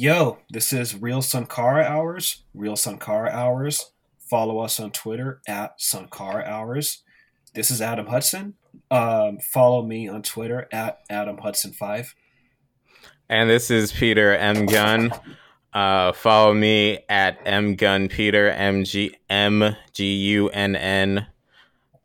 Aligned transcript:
Yo, 0.00 0.38
this 0.48 0.72
is 0.72 0.94
Real 0.94 1.20
Sankara 1.20 1.82
Hours. 1.82 2.44
Real 2.54 2.76
Sankara 2.76 3.30
Hours. 3.30 3.90
Follow 4.20 4.60
us 4.60 4.78
on 4.78 4.92
Twitter 4.92 5.40
at 5.48 5.72
Sankara 5.80 6.44
Hours. 6.44 7.02
This 7.52 7.68
is 7.68 7.82
Adam 7.82 8.06
Hudson. 8.06 8.54
Um, 8.92 9.38
follow 9.38 9.82
me 9.82 10.06
on 10.06 10.22
Twitter 10.22 10.68
at 10.70 11.00
Adam 11.10 11.38
Hudson 11.38 11.72
Five. 11.72 12.14
And 13.28 13.50
this 13.50 13.72
is 13.72 13.90
Peter 13.90 14.36
M 14.36 14.66
Gunn. 14.66 15.12
Uh, 15.72 16.12
follow 16.12 16.54
me 16.54 17.00
at 17.08 17.40
M 17.44 17.74
Gunn 17.74 18.08
Peter 18.08 18.50
M 18.50 18.84
G 18.84 19.16
M 19.28 19.74
G 19.92 20.14
U 20.14 20.48
N 20.50 20.76
N 20.76 21.26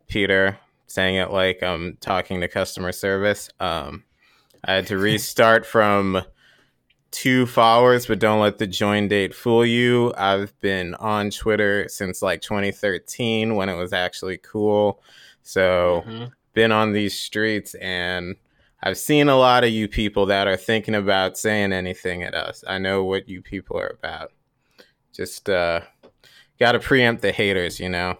Peter. 0.08 0.58
Saying 0.88 1.14
it 1.14 1.30
like 1.30 1.62
I'm 1.62 1.96
talking 2.00 2.40
to 2.40 2.48
customer 2.48 2.90
service. 2.90 3.50
Um, 3.60 4.02
I 4.64 4.72
had 4.72 4.88
to 4.88 4.98
restart 4.98 5.64
from 5.64 6.24
two 7.14 7.46
followers, 7.46 8.06
but 8.06 8.18
don't 8.18 8.40
let 8.40 8.58
the 8.58 8.66
join 8.66 9.06
date 9.06 9.34
fool 9.34 9.64
you. 9.64 10.12
I've 10.16 10.58
been 10.60 10.96
on 10.96 11.30
Twitter 11.30 11.88
since 11.88 12.20
like 12.20 12.40
2013 12.40 13.54
when 13.54 13.68
it 13.68 13.76
was 13.76 13.92
actually 13.92 14.38
cool. 14.38 15.00
So, 15.44 16.02
mm-hmm. 16.06 16.24
been 16.54 16.72
on 16.72 16.92
these 16.92 17.16
streets 17.16 17.74
and 17.76 18.34
I've 18.82 18.98
seen 18.98 19.28
a 19.28 19.36
lot 19.36 19.64
of 19.64 19.70
you 19.70 19.88
people 19.88 20.26
that 20.26 20.46
are 20.46 20.58
thinking 20.58 20.94
about 20.94 21.38
saying 21.38 21.72
anything 21.72 22.22
at 22.22 22.34
us. 22.34 22.62
I 22.66 22.76
know 22.76 23.02
what 23.02 23.28
you 23.30 23.40
people 23.40 23.78
are 23.78 23.96
about. 23.98 24.32
Just 25.12 25.48
uh 25.48 25.80
got 26.60 26.72
to 26.72 26.80
preempt 26.80 27.22
the 27.22 27.32
haters, 27.32 27.80
you 27.80 27.88
know. 27.88 28.18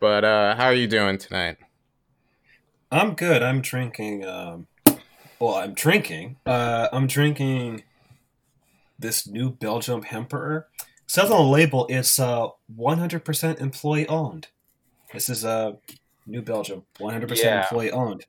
But 0.00 0.24
uh 0.24 0.54
how 0.54 0.64
are 0.64 0.74
you 0.74 0.86
doing 0.86 1.18
tonight? 1.18 1.58
I'm 2.90 3.14
good. 3.14 3.42
I'm 3.42 3.60
drinking 3.60 4.24
um 4.24 4.68
well, 5.40 5.56
I'm 5.56 5.74
drinking. 5.74 6.36
Uh 6.46 6.88
I'm 6.90 7.06
drinking 7.06 7.82
this 8.98 9.26
new 9.26 9.50
Belgium 9.50 10.02
Hemperor. 10.02 10.66
It 10.80 10.86
says 11.10 11.30
on 11.30 11.38
the 11.38 11.50
label 11.50 11.86
it's 11.88 12.18
uh 12.18 12.48
100% 12.76 13.60
employee 13.60 14.08
owned. 14.08 14.48
This 15.12 15.28
is 15.28 15.44
a 15.44 15.48
uh, 15.48 15.72
New 16.26 16.42
Belgium, 16.42 16.84
100% 16.98 17.42
yeah. 17.42 17.62
employee 17.62 17.90
owned. 17.90 18.26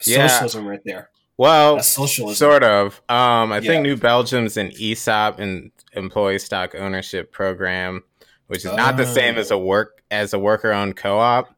Socialism 0.00 0.64
yeah. 0.64 0.70
right 0.70 0.80
there. 0.84 1.10
Well, 1.36 1.80
socialism. 1.80 2.36
sort 2.36 2.62
of. 2.62 3.00
Um, 3.08 3.50
I 3.50 3.58
yeah. 3.58 3.70
think 3.70 3.82
New 3.82 3.96
Belgium's 3.96 4.56
an 4.56 4.72
ESOP 4.78 5.38
and 5.38 5.72
employee 5.94 6.38
stock 6.38 6.74
ownership 6.74 7.32
program, 7.32 8.02
which 8.46 8.60
is 8.60 8.66
uh, 8.66 8.76
not 8.76 8.96
the 8.96 9.06
same 9.06 9.36
as 9.36 9.50
a 9.50 9.58
work 9.58 10.02
as 10.10 10.34
a 10.34 10.38
worker 10.38 10.72
owned 10.72 10.96
co-op. 10.96 11.48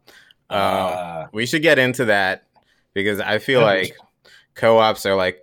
Uh, 0.48 0.52
uh, 0.52 1.26
we 1.32 1.46
should 1.46 1.62
get 1.62 1.78
into 1.78 2.04
that 2.06 2.44
because 2.94 3.20
I 3.20 3.38
feel 3.38 3.60
like 3.60 3.96
co-ops 4.54 5.04
are 5.04 5.16
like 5.16 5.38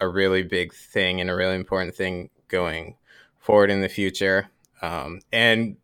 a 0.00 0.08
really 0.08 0.42
big 0.42 0.74
thing 0.74 1.20
and 1.20 1.30
a 1.30 1.34
really 1.34 1.54
important 1.54 1.94
thing 1.94 2.30
going 2.54 2.96
forward 3.38 3.70
in 3.70 3.80
the 3.80 3.88
future. 3.88 4.48
Um, 4.80 5.20
and 5.32 5.76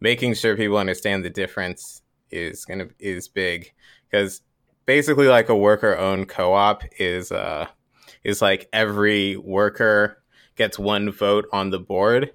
making 0.00 0.34
sure 0.34 0.56
people 0.56 0.76
understand 0.76 1.24
the 1.24 1.30
difference 1.30 2.02
is 2.30 2.64
gonna 2.64 2.88
is 2.98 3.28
big 3.28 3.72
because 4.10 4.42
basically 4.84 5.28
like 5.28 5.48
a 5.48 5.56
worker 5.56 5.96
owned 5.96 6.28
co-op 6.28 6.82
is 6.98 7.30
uh 7.30 7.66
is 8.24 8.42
like 8.42 8.68
every 8.72 9.36
worker 9.36 10.22
gets 10.56 10.78
one 10.78 11.10
vote 11.10 11.46
on 11.52 11.70
the 11.70 11.78
board. 11.78 12.32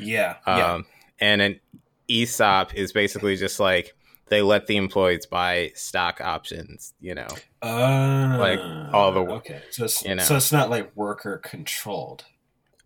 Yeah. 0.00 0.36
Um 0.46 0.58
yeah. 0.58 0.80
and 1.20 1.42
an 1.42 1.60
ESOP 2.08 2.74
is 2.74 2.92
basically 2.92 3.36
just 3.36 3.60
like 3.60 3.94
they 4.28 4.42
let 4.42 4.66
the 4.66 4.76
employees 4.76 5.26
buy 5.26 5.70
stock 5.74 6.20
options, 6.20 6.94
you 7.00 7.14
know. 7.14 7.28
Uh, 7.62 8.36
like 8.38 8.58
all 8.92 9.12
the 9.12 9.20
okay. 9.20 9.62
So 9.70 9.84
it's, 9.84 10.04
you 10.04 10.14
know. 10.16 10.22
so 10.22 10.36
it's 10.36 10.52
not 10.52 10.68
like 10.68 10.94
worker 10.96 11.38
controlled. 11.38 12.24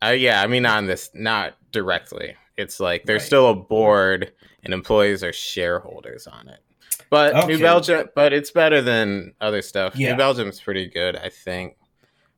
Uh, 0.03 0.09
yeah, 0.09 0.43
I 0.43 0.47
mean 0.47 0.67
on 0.67 0.87
this 0.87 1.11
not 1.15 1.55
directly. 1.73 2.35
It's 2.57 2.81
like 2.81 3.05
there's 3.05 3.23
right. 3.23 3.27
still 3.27 3.51
a 3.51 3.55
board 3.55 4.33
and 4.63 4.75
employees 4.75 5.23
are 5.23 5.33
shareholders 5.33 6.27
on 6.27 6.49
it. 6.49 6.61
But 7.09 7.35
okay. 7.35 7.47
New 7.49 7.59
Belgium, 7.59 8.09
but 8.15 8.33
it's 8.33 8.51
better 8.51 8.81
than 8.81 9.35
other 9.41 9.63
stuff. 9.63 9.97
Yeah. 9.97 10.13
New 10.13 10.17
Belgium's 10.17 10.61
pretty 10.61 10.87
good, 10.89 11.17
I 11.17 11.29
think. 11.29 11.77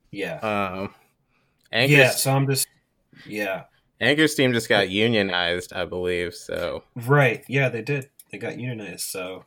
Yeah. 0.09 0.37
Um, 0.39 0.93
Anchor's, 1.71 1.97
yeah. 1.97 2.09
So 2.09 2.31
I'm 2.31 2.47
just, 2.47 2.67
yeah. 3.25 3.63
Anchor's 4.01 4.35
team 4.35 4.53
just 4.53 4.69
got 4.69 4.89
unionized, 4.89 5.73
I 5.73 5.85
believe. 5.85 6.33
So 6.33 6.83
right, 6.95 7.43
yeah, 7.47 7.69
they 7.69 7.81
did. 7.81 8.09
They 8.31 8.37
got 8.37 8.59
unionized. 8.59 9.01
So 9.01 9.45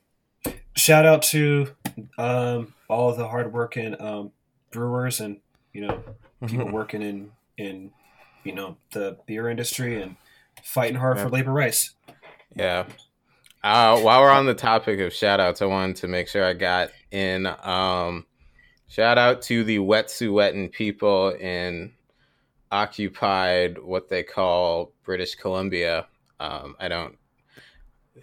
shout 0.74 1.06
out 1.06 1.22
to 1.22 1.74
um, 2.18 2.74
all 2.88 3.10
of 3.10 3.16
the 3.16 3.28
hardworking 3.28 4.00
um, 4.00 4.32
brewers 4.70 5.20
and 5.20 5.40
you 5.72 5.86
know 5.86 6.02
people 6.46 6.70
working 6.70 7.02
in 7.02 7.32
in 7.58 7.90
you 8.46 8.54
know 8.54 8.76
the 8.92 9.18
beer 9.26 9.48
industry 9.48 10.00
and 10.00 10.16
fighting 10.62 10.96
hard 10.96 11.16
yeah. 11.16 11.24
for 11.24 11.30
labor 11.30 11.52
rights. 11.52 11.94
Yeah. 12.54 12.86
Uh, 13.62 13.98
while 14.00 14.20
we're 14.20 14.30
on 14.30 14.46
the 14.46 14.54
topic 14.54 15.00
of 15.00 15.12
shout 15.12 15.40
outs, 15.40 15.60
I 15.60 15.66
wanted 15.66 15.96
to 15.96 16.08
make 16.08 16.28
sure 16.28 16.44
I 16.44 16.52
got 16.52 16.90
in. 17.10 17.46
Um, 17.62 18.26
shout 18.86 19.18
out 19.18 19.42
to 19.42 19.64
the 19.64 19.78
Wet'suwet'en 19.78 20.70
people 20.70 21.30
in 21.30 21.92
occupied 22.70 23.78
what 23.78 24.08
they 24.08 24.22
call 24.22 24.92
British 25.04 25.34
Columbia. 25.34 26.06
Um, 26.38 26.76
I 26.78 26.88
don't, 26.88 27.16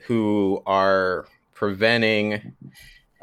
who 0.05 0.63
are 0.65 1.25
preventing 1.53 2.55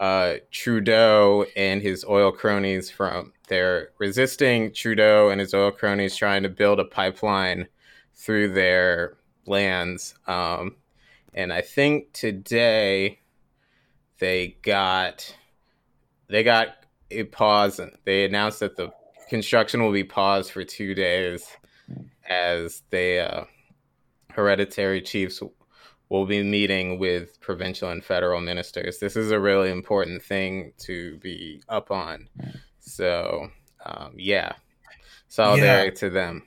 uh, 0.01 0.37
Trudeau 0.51 1.45
and 1.55 1.83
his 1.83 2.05
oil 2.09 2.33
cronies 2.33 2.91
from, 2.91 3.33
they're 3.49 3.91
resisting 3.99 4.73
Trudeau 4.73 5.29
and 5.29 5.39
his 5.41 5.53
oil 5.53 5.71
cronies 5.71 6.17
trying 6.17 6.43
to 6.43 6.49
build 6.49 6.81
a 6.81 6.85
pipeline 6.85 7.69
through 8.15 8.55
their 8.55 9.19
lands. 9.47 10.15
Um, 10.27 10.77
and 11.35 11.53
I 11.53 11.61
think 11.61 12.13
today 12.13 13.21
they 14.19 14.57
got 14.63 15.35
they 16.29 16.45
got 16.45 16.69
a 17.11 17.25
pause. 17.25 17.81
They 18.05 18.25
announced 18.25 18.61
that 18.61 18.77
the 18.77 18.93
construction 19.29 19.83
will 19.83 19.93
be 19.93 20.05
paused 20.05 20.53
for 20.53 20.65
two 20.65 20.95
days 20.95 21.47
as 22.29 22.83
they 22.91 23.21
uh, 23.21 23.45
hereditary 24.31 25.03
chiefs 25.03 25.43
will 26.11 26.27
be 26.27 26.43
meeting 26.43 26.99
with 26.99 27.41
provincial 27.41 27.89
and 27.89 28.05
federal 28.05 28.41
ministers. 28.41 28.99
This 28.99 29.17
is 29.17 29.31
a 29.31 29.41
really 29.41 29.71
important 29.71 30.23
thing 30.23 30.73
to 30.79 31.17
be 31.19 31.63
up 31.69 31.91
on. 31.91 32.29
So, 32.81 33.49
um, 33.87 34.13
yeah, 34.17 34.53
solidarity 35.29 35.93
yeah. 35.95 36.01
to 36.01 36.11
them. 36.11 36.43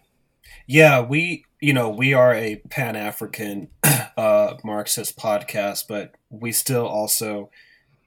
Yeah, 0.68 1.02
we 1.02 1.46
you 1.64 1.72
know, 1.72 1.90
we 1.90 2.14
are 2.14 2.34
a 2.34 2.58
Pan 2.70 2.98
African 2.98 3.70
uh, 4.18 4.56
Marxist 4.66 5.18
podcast, 5.18 5.88
but 5.88 6.14
we 6.30 6.52
still 6.52 6.86
also, 6.86 7.50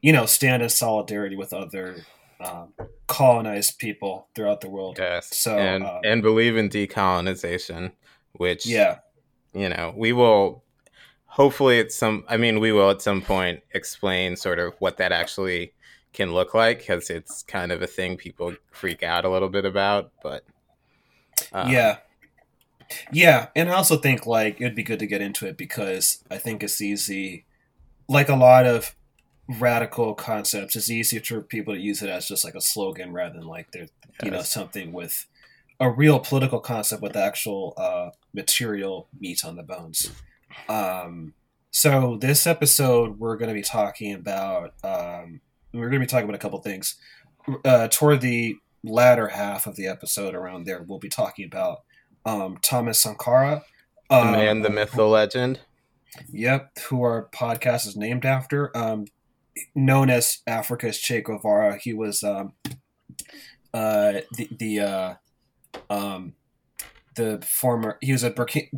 you 0.03 0.13
know, 0.13 0.27
stand 0.27 0.63
in 0.63 0.69
solidarity 0.69 1.37
with 1.37 1.55
other 1.55 2.05
um, 2.39 2.75
colonized 3.07 3.79
people 3.79 4.29
throughout 4.35 4.61
the 4.61 4.69
world. 4.69 4.99
Yes. 4.99 5.35
So 5.35 5.57
and 5.57 5.85
uh, 5.85 6.01
and 6.05 6.21
believe 6.21 6.59
in 6.59 6.69
decolonization, 6.69 7.93
which 8.33 8.67
yeah, 8.67 8.99
you 9.55 9.71
know, 9.71 9.95
we 9.97 10.13
will 10.13 10.63
hopefully 11.37 11.79
at 11.79 11.93
some. 11.93 12.25
I 12.29 12.39
mean, 12.39 12.61
we 12.61 12.73
will 12.73 12.91
at 12.91 13.03
some 13.03 13.21
point 13.21 13.63
explain 13.73 14.37
sort 14.37 14.59
of 14.59 14.75
what 14.79 14.97
that 14.97 15.13
actually 15.13 15.75
can 16.15 16.33
look 16.33 16.55
like 16.55 16.79
because 16.79 17.11
it's 17.11 17.43
kind 17.43 17.71
of 17.71 17.83
a 17.83 17.87
thing 17.87 18.17
people 18.17 18.55
freak 18.71 19.03
out 19.03 19.27
a 19.27 19.29
little 19.29 19.51
bit 19.51 19.67
about, 19.67 20.13
but. 20.23 20.45
Uh, 21.53 21.69
yeah, 21.69 21.99
yeah, 23.13 23.49
and 23.55 23.69
I 23.69 23.75
also 23.75 23.99
think 23.99 24.27
like 24.27 24.61
it'd 24.61 24.75
be 24.75 24.83
good 24.83 24.99
to 25.01 25.07
get 25.07 25.21
into 25.21 25.47
it 25.47 25.59
because 25.59 26.25
I 26.31 26.39
think 26.39 26.63
it's 26.63 26.81
easy, 26.81 27.45
like 28.09 28.31
a 28.31 28.35
lot 28.35 28.65
of 28.65 28.97
radical 29.47 30.15
concepts, 30.15 30.75
it's 30.75 30.91
easy 30.91 31.19
for 31.19 31.43
people 31.43 31.75
to 31.75 31.81
use 31.81 32.03
it 32.03 32.09
as 32.09 32.27
just 32.27 32.47
like 32.47 32.55
a 32.55 32.63
slogan 32.63 33.13
rather 33.13 33.39
than 33.39 33.47
like 33.47 33.71
they're 33.73 33.83
yes. 33.83 34.25
you 34.25 34.31
know 34.31 34.43
something 34.43 34.93
with 34.93 35.27
a 35.79 35.91
real 35.91 36.19
political 36.19 36.61
concept 36.61 37.03
with 37.03 37.15
actual 37.15 37.75
uh, 37.77 38.09
material 38.33 39.09
meat 39.21 39.45
on 39.45 39.57
the 39.57 39.63
bones. 39.63 40.11
Um, 40.69 41.35
so 41.71 42.17
this 42.21 42.47
episode, 42.47 43.19
we're 43.19 43.37
going 43.37 43.49
to 43.49 43.55
be 43.55 43.63
talking 43.63 44.15
about 44.15 44.73
um, 44.83 45.41
we're 45.73 45.91
going 45.91 46.01
to 46.01 46.07
be 46.07 46.07
talking 46.07 46.25
about 46.25 46.35
a 46.35 46.39
couple 46.39 46.61
things. 46.61 46.97
Uh, 47.65 47.89
toward 47.89 48.21
the 48.21 48.57
latter 48.83 49.29
half 49.29 49.67
of 49.67 49.77
the 49.77 49.87
episode, 49.87 50.35
around 50.35 50.65
there, 50.65 50.83
we'll 50.83 50.99
be 50.99 51.09
talking 51.09 51.45
about 51.45 51.79
um, 52.25 52.59
Thomas 52.63 53.01
Sankara. 53.01 53.63
The 54.11 54.17
um, 54.17 54.33
man, 54.33 54.63
the 54.63 54.71
myth, 54.71 54.93
the 54.93 55.05
legend. 55.05 55.61
Yep, 56.33 56.79
who 56.89 57.03
our 57.03 57.29
podcast 57.35 57.87
is 57.87 57.97
named 57.97 58.25
after. 58.25 58.77
Um, 58.77 59.07
known 59.75 60.11
as 60.11 60.39
Africa's 60.47 60.99
Che 60.99 61.21
Guevara, 61.21 61.79
he 61.79 61.93
was 61.93 62.23
um, 62.23 62.53
uh, 63.75 64.21
the 64.33 64.49
the 64.51 64.81
uh, 64.81 65.15
um, 65.91 66.35
the 67.17 67.45
former. 67.47 67.99
He 68.01 68.13
was 68.13 68.23
a 68.23 68.33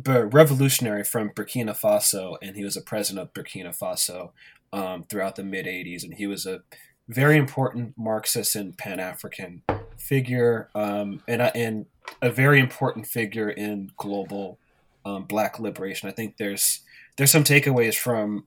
revolutionary 0.05 1.03
from 1.03 1.29
Burkina 1.29 1.79
Faso, 1.79 2.37
and 2.41 2.55
he 2.55 2.63
was 2.63 2.75
a 2.75 2.81
president 2.81 3.27
of 3.27 3.33
Burkina 3.33 3.77
Faso 3.77 4.31
um, 4.73 5.03
throughout 5.03 5.35
the 5.35 5.43
mid 5.43 5.65
'80s, 5.65 6.03
and 6.03 6.15
he 6.15 6.27
was 6.27 6.45
a 6.45 6.61
very 7.07 7.37
important 7.37 7.93
Marxist 7.97 8.55
and 8.55 8.77
Pan 8.77 8.99
African 8.99 9.63
figure. 9.97 10.69
Um, 10.73 11.21
and 11.27 11.41
and 11.41 11.85
a 12.21 12.29
very 12.29 12.59
important 12.59 13.07
figure 13.07 13.49
in 13.49 13.91
global 13.97 14.59
um, 15.05 15.25
Black 15.25 15.59
liberation. 15.59 16.09
I 16.09 16.11
think 16.11 16.37
there's 16.37 16.81
there's 17.17 17.31
some 17.31 17.43
takeaways 17.43 17.95
from 17.95 18.45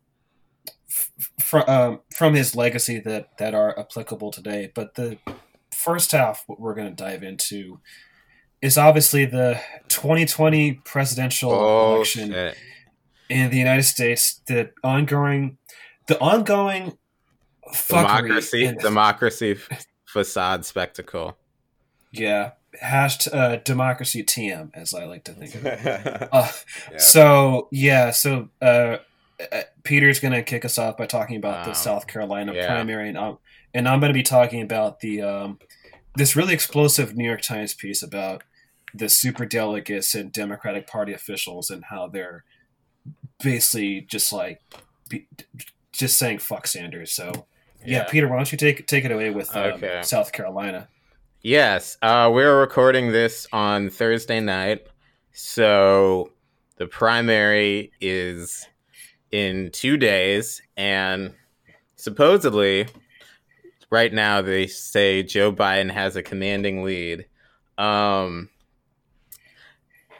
from 1.41 1.69
um, 1.69 2.01
from 2.15 2.35
his 2.35 2.55
legacy 2.55 2.99
that 3.01 3.37
that 3.39 3.55
are 3.55 3.79
applicable 3.79 4.31
today. 4.31 4.71
But 4.75 4.95
the 4.95 5.19
first 5.71 6.13
half, 6.13 6.45
what 6.47 6.61
we're 6.61 6.75
going 6.75 6.95
to 6.95 7.05
dive 7.05 7.23
into, 7.23 7.81
is 8.63 8.79
obviously 8.79 9.25
the 9.25 9.61
2020 9.89 10.75
presidential 10.85 11.51
oh, 11.51 11.97
election 11.97 12.31
shit. 12.31 12.57
in 13.29 13.51
the 13.51 13.59
United 13.59 13.83
States. 13.83 14.41
The 14.47 14.71
ongoing, 14.85 15.59
the 16.07 16.19
ongoing 16.21 16.97
democracy, 17.89 18.73
democracy 18.81 19.59
facade 20.07 20.65
spectacle. 20.65 21.37
Yeah, 22.13 22.53
hashed 22.81 23.33
uh, 23.35 23.57
democracy 23.57 24.23
TM, 24.23 24.71
as 24.75 24.95
I 24.95 25.05
like 25.05 25.25
to 25.25 25.33
think 25.33 25.57
of 25.57 25.67
it. 25.67 26.29
uh, 26.33 26.49
yeah. 26.93 26.99
So 26.99 27.69
yeah, 27.73 28.11
so 28.13 28.49
uh, 28.61 28.99
uh 29.51 29.63
Peter's 29.83 30.21
going 30.21 30.35
to 30.35 30.43
kick 30.43 30.65
us 30.65 30.79
off 30.79 30.97
by 30.97 31.07
talking 31.07 31.37
about 31.37 31.67
wow. 31.67 31.73
the 31.73 31.75
South 31.75 32.07
Carolina 32.07 32.55
yeah. 32.55 32.69
primary, 32.69 33.09
and 33.09 33.19
I'm, 33.19 33.39
and 33.75 33.89
I'm 33.89 33.99
going 33.99 34.11
to 34.11 34.15
be 34.15 34.23
talking 34.23 34.63
about 34.63 35.01
the 35.01 35.23
um, 35.23 35.59
this 36.15 36.37
really 36.37 36.55
explosive 36.55 37.17
New 37.17 37.25
York 37.25 37.43
Times 37.43 37.75
piece 37.75 38.03
about 38.03 38.45
the 38.95 39.09
super 39.09 39.47
delegates 39.47 40.15
and 40.15 40.33
Democratic 40.33 40.87
Party 40.87 41.13
officials 41.13 41.71
and 41.71 41.85
how 41.85 42.09
they're 42.09 42.45
basically 43.43 44.03
just 44.03 44.33
like 44.33 44.61
be, 45.09 45.27
just 45.93 46.19
saying 46.19 46.39
fuck 46.39 46.67
Sanders. 46.67 47.13
So 47.13 47.47
yeah. 47.85 47.99
yeah. 47.99 48.05
Peter, 48.05 48.29
why 48.29 48.37
don't 48.37 48.53
you 48.53 48.59
take 48.59 48.87
take 48.87 49.05
it 49.05 49.11
away 49.11 49.31
with 49.31 49.55
um, 49.57 49.73
okay. 49.73 50.01
South 50.03 50.33
Carolina? 50.33 50.89
Yes, 51.45 51.99
uh, 52.03 52.31
we're 52.33 52.61
recording 52.61 53.11
this 53.11 53.49
on 53.53 53.91
Thursday 53.91 54.39
night, 54.39 54.87
so 55.33 56.31
the 56.77 56.87
primary 56.87 57.91
is 58.01 58.65
in 59.33 59.71
two 59.73 59.97
days, 59.97 60.63
and 60.77 61.35
supposedly, 61.97 62.87
right 63.91 64.13
now 64.13 64.41
they 64.41 64.69
say 64.69 65.25
Joe 65.25 65.53
Biden 65.53 65.91
has 65.91 66.15
a 66.15 66.23
commanding 66.23 66.85
lead. 66.85 67.27
Um, 67.77 68.49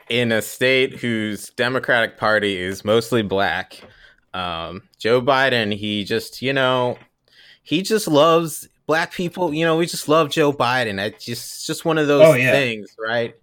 in 0.09 0.31
a 0.31 0.41
state 0.41 0.99
whose 0.99 1.49
Democratic 1.51 2.17
Party 2.17 2.57
is 2.57 2.83
mostly 2.83 3.21
black, 3.21 3.81
um, 4.33 4.83
Joe 4.97 5.21
Biden, 5.21 5.75
he 5.75 6.03
just, 6.03 6.41
you 6.41 6.53
know, 6.53 6.97
he 7.61 7.81
just 7.81 8.07
loves 8.07 8.67
black 8.85 9.13
people, 9.13 9.53
you 9.53 9.65
know, 9.65 9.77
we 9.77 9.85
just 9.85 10.07
love 10.07 10.29
Joe 10.29 10.51
Biden. 10.51 11.03
It's 11.03 11.25
just 11.25 11.65
just 11.65 11.85
one 11.85 11.97
of 11.97 12.07
those 12.07 12.27
oh, 12.27 12.33
yeah. 12.33 12.51
things, 12.51 12.95
right? 12.99 13.35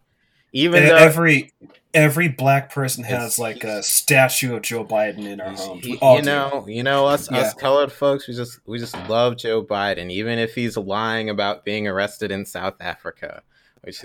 Even 0.53 0.85
though 0.85 0.97
every 0.97 1.53
every 1.95 2.29
black 2.29 2.73
person 2.73 3.05
has 3.05 3.39
like 3.39 3.65
a 3.65 3.83
statue 3.83 4.57
of 4.57 4.63
Joe 4.63 4.85
Biden 4.85 5.27
in 5.27 5.41
our 5.41 5.53
homes. 5.53 5.85
you 5.85 5.99
know, 6.23 6.65
you 6.69 6.83
know 6.83 7.07
us 7.07 7.31
yeah. 7.31 7.39
us 7.39 7.55
colored 7.55 7.93
folks. 7.93 8.29
We 8.29 8.35
just 8.35 8.59
we 8.67 8.79
just 8.79 8.97
love 9.09 9.37
Joe 9.37 9.63
Biden, 9.63 10.11
even 10.11 10.39
if 10.39 10.55
he's 10.55 10.77
lying 10.77 11.31
about 11.31 11.65
being 11.65 11.87
arrested 11.87 12.31
in 12.31 12.45
South 12.45 12.75
Africa. 12.81 13.43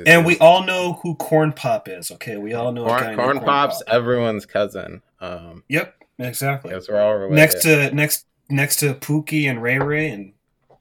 And 0.06 0.26
we 0.26 0.38
all 0.40 0.64
know 0.64 1.00
who 1.04 1.16
Corn 1.16 1.52
Pop 1.52 1.88
is. 1.90 2.12
Okay, 2.12 2.38
we 2.38 2.54
all 2.54 2.72
know 2.72 2.86
Corn, 2.86 3.16
corn 3.16 3.40
Pop's 3.40 3.84
Pop. 3.84 3.94
everyone's 3.94 4.46
cousin. 4.46 5.02
Um, 5.20 5.64
yep, 5.68 5.96
exactly. 6.18 6.72
Yes, 6.72 6.88
we're 6.88 7.02
all 7.02 7.16
related. 7.16 7.36
Next 7.36 7.62
to 7.64 7.92
next 7.94 8.26
next 8.50 8.78
to 8.78 8.94
Pookie 8.94 9.50
and 9.50 9.62
Ray 9.62 9.80
Ray 9.80 10.10
and 10.10 10.34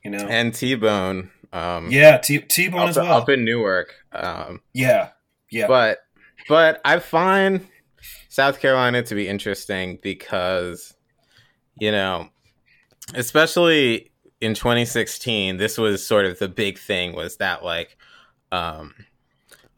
you 0.04 0.10
know, 0.10 0.18
and 0.18 0.54
T 0.54 0.74
Bone. 0.74 1.30
Um, 1.52 1.90
yeah, 1.90 2.18
T 2.18 2.38
T 2.38 2.68
Bone 2.68 2.88
as 2.88 2.96
well 2.96 3.12
up 3.12 3.28
in 3.28 3.44
Newark. 3.44 3.94
Um, 4.12 4.60
yeah, 4.72 5.10
yeah. 5.50 5.66
But 5.66 5.98
but 6.48 6.80
I 6.84 7.00
find 7.00 7.66
South 8.28 8.60
Carolina 8.60 9.02
to 9.02 9.14
be 9.14 9.26
interesting 9.28 9.98
because 10.02 10.94
you 11.78 11.90
know, 11.90 12.28
especially 13.14 14.12
in 14.40 14.54
2016, 14.54 15.56
this 15.56 15.78
was 15.78 16.06
sort 16.06 16.26
of 16.26 16.38
the 16.38 16.48
big 16.48 16.78
thing 16.78 17.14
was 17.14 17.36
that 17.38 17.64
like, 17.64 17.96
um, 18.52 18.94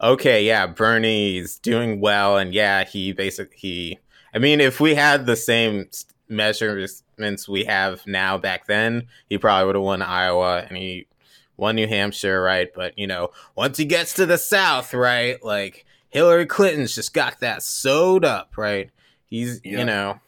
okay, 0.01 0.45
yeah, 0.45 0.67
Bernie's 0.67 1.57
doing 1.59 1.99
well, 1.99 2.37
and 2.37 2.53
yeah, 2.53 2.83
he 2.83 3.13
basically 3.13 3.57
he. 3.57 3.99
I 4.33 4.39
mean, 4.39 4.61
if 4.61 4.79
we 4.79 4.95
had 4.95 5.25
the 5.25 5.35
same 5.35 5.89
measurements 6.29 7.47
we 7.47 7.63
have 7.65 8.05
now 8.05 8.37
back 8.37 8.67
then, 8.67 9.07
he 9.29 9.37
probably 9.37 9.65
would 9.65 9.75
have 9.75 9.83
won 9.83 10.01
Iowa 10.01 10.65
and 10.67 10.77
he 10.77 11.07
won 11.55 11.75
New 11.75 11.87
Hampshire, 11.87 12.41
right? 12.41 12.69
But 12.73 12.97
you 12.97 13.07
know, 13.07 13.31
once 13.55 13.77
he 13.77 13.85
gets 13.85 14.13
to 14.15 14.25
the 14.25 14.37
South, 14.37 14.93
right, 14.93 15.43
like 15.43 15.85
Hillary 16.09 16.45
Clinton's 16.45 16.95
just 16.95 17.13
got 17.13 17.39
that 17.39 17.63
sewed 17.63 18.23
up, 18.23 18.57
right? 18.57 18.91
He's 19.25 19.59
you 19.63 19.83
know, 19.83 20.19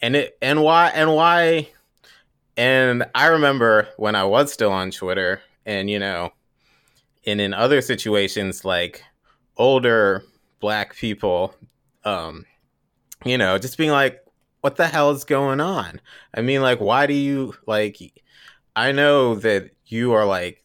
and 0.00 0.16
it 0.16 0.38
and 0.40 0.62
why 0.62 0.88
and 0.88 1.14
why, 1.14 1.68
and 2.56 3.04
I 3.14 3.26
remember 3.26 3.88
when 3.96 4.14
I 4.14 4.24
was 4.24 4.52
still 4.52 4.72
on 4.72 4.90
Twitter, 4.90 5.42
and 5.66 5.90
you 5.90 5.98
know, 5.98 6.32
and 7.28 7.40
in 7.40 7.54
other 7.54 7.80
situations 7.80 8.64
like 8.64 9.02
older 9.56 10.24
black 10.60 10.96
people, 10.96 11.54
um, 12.04 12.44
you 13.24 13.38
know, 13.38 13.58
just 13.58 13.78
being 13.78 13.90
like, 13.90 14.24
what 14.60 14.76
the 14.76 14.86
hell 14.86 15.10
is 15.10 15.24
going 15.24 15.60
on? 15.60 16.00
I 16.34 16.42
mean, 16.42 16.62
like, 16.62 16.80
why 16.80 17.06
do 17.06 17.14
you 17.14 17.54
like? 17.66 17.98
I 18.74 18.92
know 18.92 19.34
that 19.36 19.70
you 19.86 20.12
are 20.12 20.24
like 20.24 20.64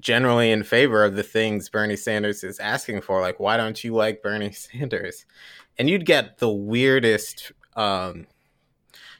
generally 0.00 0.50
in 0.50 0.62
favor 0.62 1.04
of 1.04 1.16
the 1.16 1.22
things 1.22 1.68
Bernie 1.68 1.96
Sanders 1.96 2.42
is 2.44 2.58
asking 2.58 3.02
for. 3.02 3.20
Like, 3.20 3.40
why 3.40 3.56
don't 3.56 3.82
you 3.82 3.94
like 3.94 4.22
Bernie 4.22 4.52
Sanders? 4.52 5.26
And 5.78 5.88
you'd 5.88 6.06
get 6.06 6.38
the 6.38 6.50
weirdest, 6.50 7.52
um, 7.76 8.26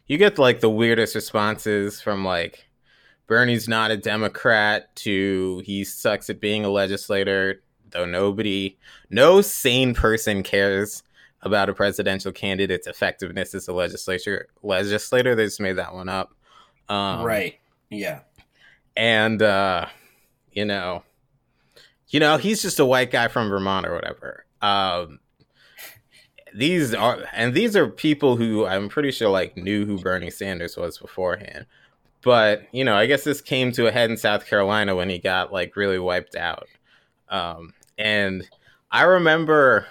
you 0.07 0.19
get 0.19 0.39
like 0.39 0.61
the 0.61 0.71
weirdest 0.71 1.15
responses 1.15 2.01
from 2.01 2.25
like 2.25 2.70
Bernie's 3.31 3.69
not 3.69 3.93
a 3.93 3.97
Democrat 3.97 4.93
to 4.97 5.63
he 5.65 5.85
sucks 5.85 6.29
at 6.29 6.41
being 6.41 6.65
a 6.65 6.69
legislator, 6.69 7.63
though 7.91 8.05
nobody, 8.05 8.77
no 9.09 9.41
sane 9.41 9.95
person 9.95 10.43
cares 10.43 11.05
about 11.41 11.69
a 11.69 11.73
presidential 11.73 12.33
candidate's 12.33 12.89
effectiveness 12.89 13.55
as 13.55 13.69
a 13.69 13.73
legislature 13.73 14.49
legislator. 14.65 15.37
They 15.37 15.45
just 15.45 15.61
made 15.61 15.75
that 15.75 15.95
one 15.95 16.09
up. 16.09 16.35
Um, 16.89 17.23
right. 17.23 17.61
Yeah. 17.89 18.23
And 18.97 19.41
uh, 19.41 19.87
you 20.51 20.65
know, 20.65 21.05
you 22.09 22.19
know, 22.19 22.37
he's 22.37 22.61
just 22.61 22.81
a 22.81 22.85
white 22.85 23.13
guy 23.13 23.29
from 23.29 23.49
Vermont 23.49 23.87
or 23.87 23.95
whatever. 23.95 24.45
Um, 24.61 25.21
these 26.53 26.95
are 26.95 27.25
and 27.33 27.55
these 27.55 27.77
are 27.77 27.87
people 27.87 28.35
who 28.35 28.67
I'm 28.67 28.89
pretty 28.89 29.13
sure 29.13 29.29
like 29.29 29.57
knew 29.57 29.87
who 29.87 29.99
Bernie 29.99 30.33
Sanders 30.33 30.77
was 30.77 30.99
beforehand. 30.99 31.67
But, 32.23 32.67
you 32.73 32.85
know, 32.85 32.95
I 32.95 33.07
guess 33.07 33.25
this 33.25 33.41
came 33.41 33.73
to 33.73 33.87
a 33.87 33.93
head 33.93 34.11
in 34.11 34.17
South 34.17 34.47
Carolina 34.47 34.95
when 34.95 35.09
he 35.09 35.19
got 35.19 35.53
like 35.53 35.77
really 35.77 35.99
wiped 35.99 36.37
out. 36.37 36.69
Um, 37.29 37.73
and 37.97 38.47
I 38.91 39.03
remember 39.03 39.87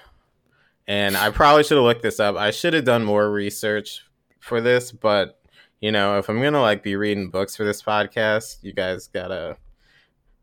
and 0.89 1.15
I 1.15 1.29
probably 1.29 1.63
should 1.63 1.77
have 1.77 1.85
looked 1.85 2.01
this 2.01 2.19
up. 2.19 2.35
I 2.35 2.49
should 2.49 2.73
have 2.73 2.83
done 2.83 3.05
more 3.05 3.31
research 3.31 4.03
for 4.39 4.59
this, 4.59 4.91
but 4.91 5.39
you 5.79 5.91
know, 5.91 6.17
if 6.17 6.29
I'm 6.29 6.41
gonna 6.41 6.61
like 6.61 6.81
be 6.81 6.95
reading 6.95 7.29
books 7.29 7.55
for 7.55 7.63
this 7.63 7.83
podcast, 7.83 8.57
you 8.63 8.73
guys 8.73 9.07
gotta 9.07 9.57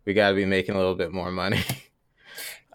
we 0.04 0.14
gotta 0.14 0.36
be 0.36 0.44
making 0.44 0.76
a 0.76 0.78
little 0.78 0.94
bit 0.94 1.12
more 1.12 1.32
money. 1.32 1.62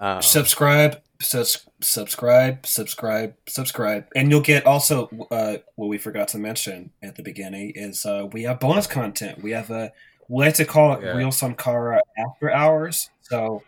um, 0.01 0.21
subscribe, 0.21 0.99
sus- 1.21 1.65
subscribe, 1.81 2.65
subscribe, 2.65 3.35
subscribe, 3.47 4.07
and 4.15 4.31
you'll 4.31 4.41
get 4.41 4.65
also 4.65 5.07
uh, 5.29 5.57
what 5.75 5.87
we 5.87 5.97
forgot 5.97 6.27
to 6.29 6.39
mention 6.39 6.91
at 7.01 7.15
the 7.15 7.23
beginning 7.23 7.71
is 7.75 8.05
uh, 8.05 8.27
we 8.31 8.43
have 8.43 8.59
bonus 8.59 8.87
content. 8.87 9.41
We 9.41 9.51
have 9.51 9.69
a 9.69 9.93
we 10.27 10.45
like 10.45 10.55
to 10.55 10.65
call 10.65 10.93
it 10.93 11.03
yeah. 11.03 11.11
Real 11.11 11.31
Sankara 11.31 12.01
After 12.17 12.51
Hours. 12.51 13.09
So, 13.21 13.63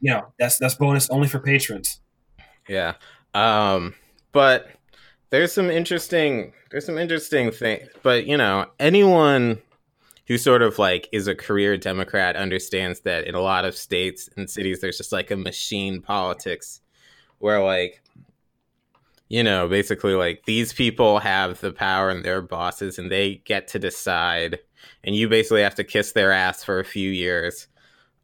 you 0.00 0.10
know, 0.10 0.32
that's 0.38 0.58
that's 0.58 0.74
bonus 0.74 1.08
only 1.10 1.28
for 1.28 1.38
patrons. 1.38 2.00
Yeah. 2.68 2.94
Um, 3.34 3.94
but 4.32 4.68
there's 5.30 5.52
some 5.52 5.70
interesting 5.70 6.54
there's 6.70 6.86
some 6.86 6.98
interesting 6.98 7.50
things. 7.52 7.88
But 8.02 8.26
you 8.26 8.36
know, 8.36 8.66
anyone 8.80 9.60
who 10.26 10.38
sort 10.38 10.62
of 10.62 10.78
like 10.78 11.08
is 11.12 11.26
a 11.26 11.34
career 11.34 11.76
Democrat 11.76 12.36
understands 12.36 13.00
that 13.00 13.26
in 13.26 13.34
a 13.34 13.40
lot 13.40 13.64
of 13.64 13.76
states 13.76 14.28
and 14.36 14.48
cities 14.48 14.80
there's 14.80 14.98
just 14.98 15.12
like 15.12 15.30
a 15.30 15.36
machine 15.36 16.00
politics 16.00 16.80
where 17.38 17.62
like 17.62 18.02
you 19.28 19.42
know, 19.42 19.66
basically 19.66 20.12
like 20.12 20.44
these 20.44 20.74
people 20.74 21.18
have 21.18 21.58
the 21.62 21.72
power 21.72 22.10
and 22.10 22.22
they're 22.22 22.42
bosses 22.42 22.98
and 22.98 23.10
they 23.10 23.36
get 23.46 23.66
to 23.68 23.78
decide 23.78 24.58
and 25.04 25.16
you 25.16 25.26
basically 25.26 25.62
have 25.62 25.74
to 25.74 25.84
kiss 25.84 26.12
their 26.12 26.32
ass 26.32 26.62
for 26.62 26.78
a 26.78 26.84
few 26.84 27.08
years 27.08 27.66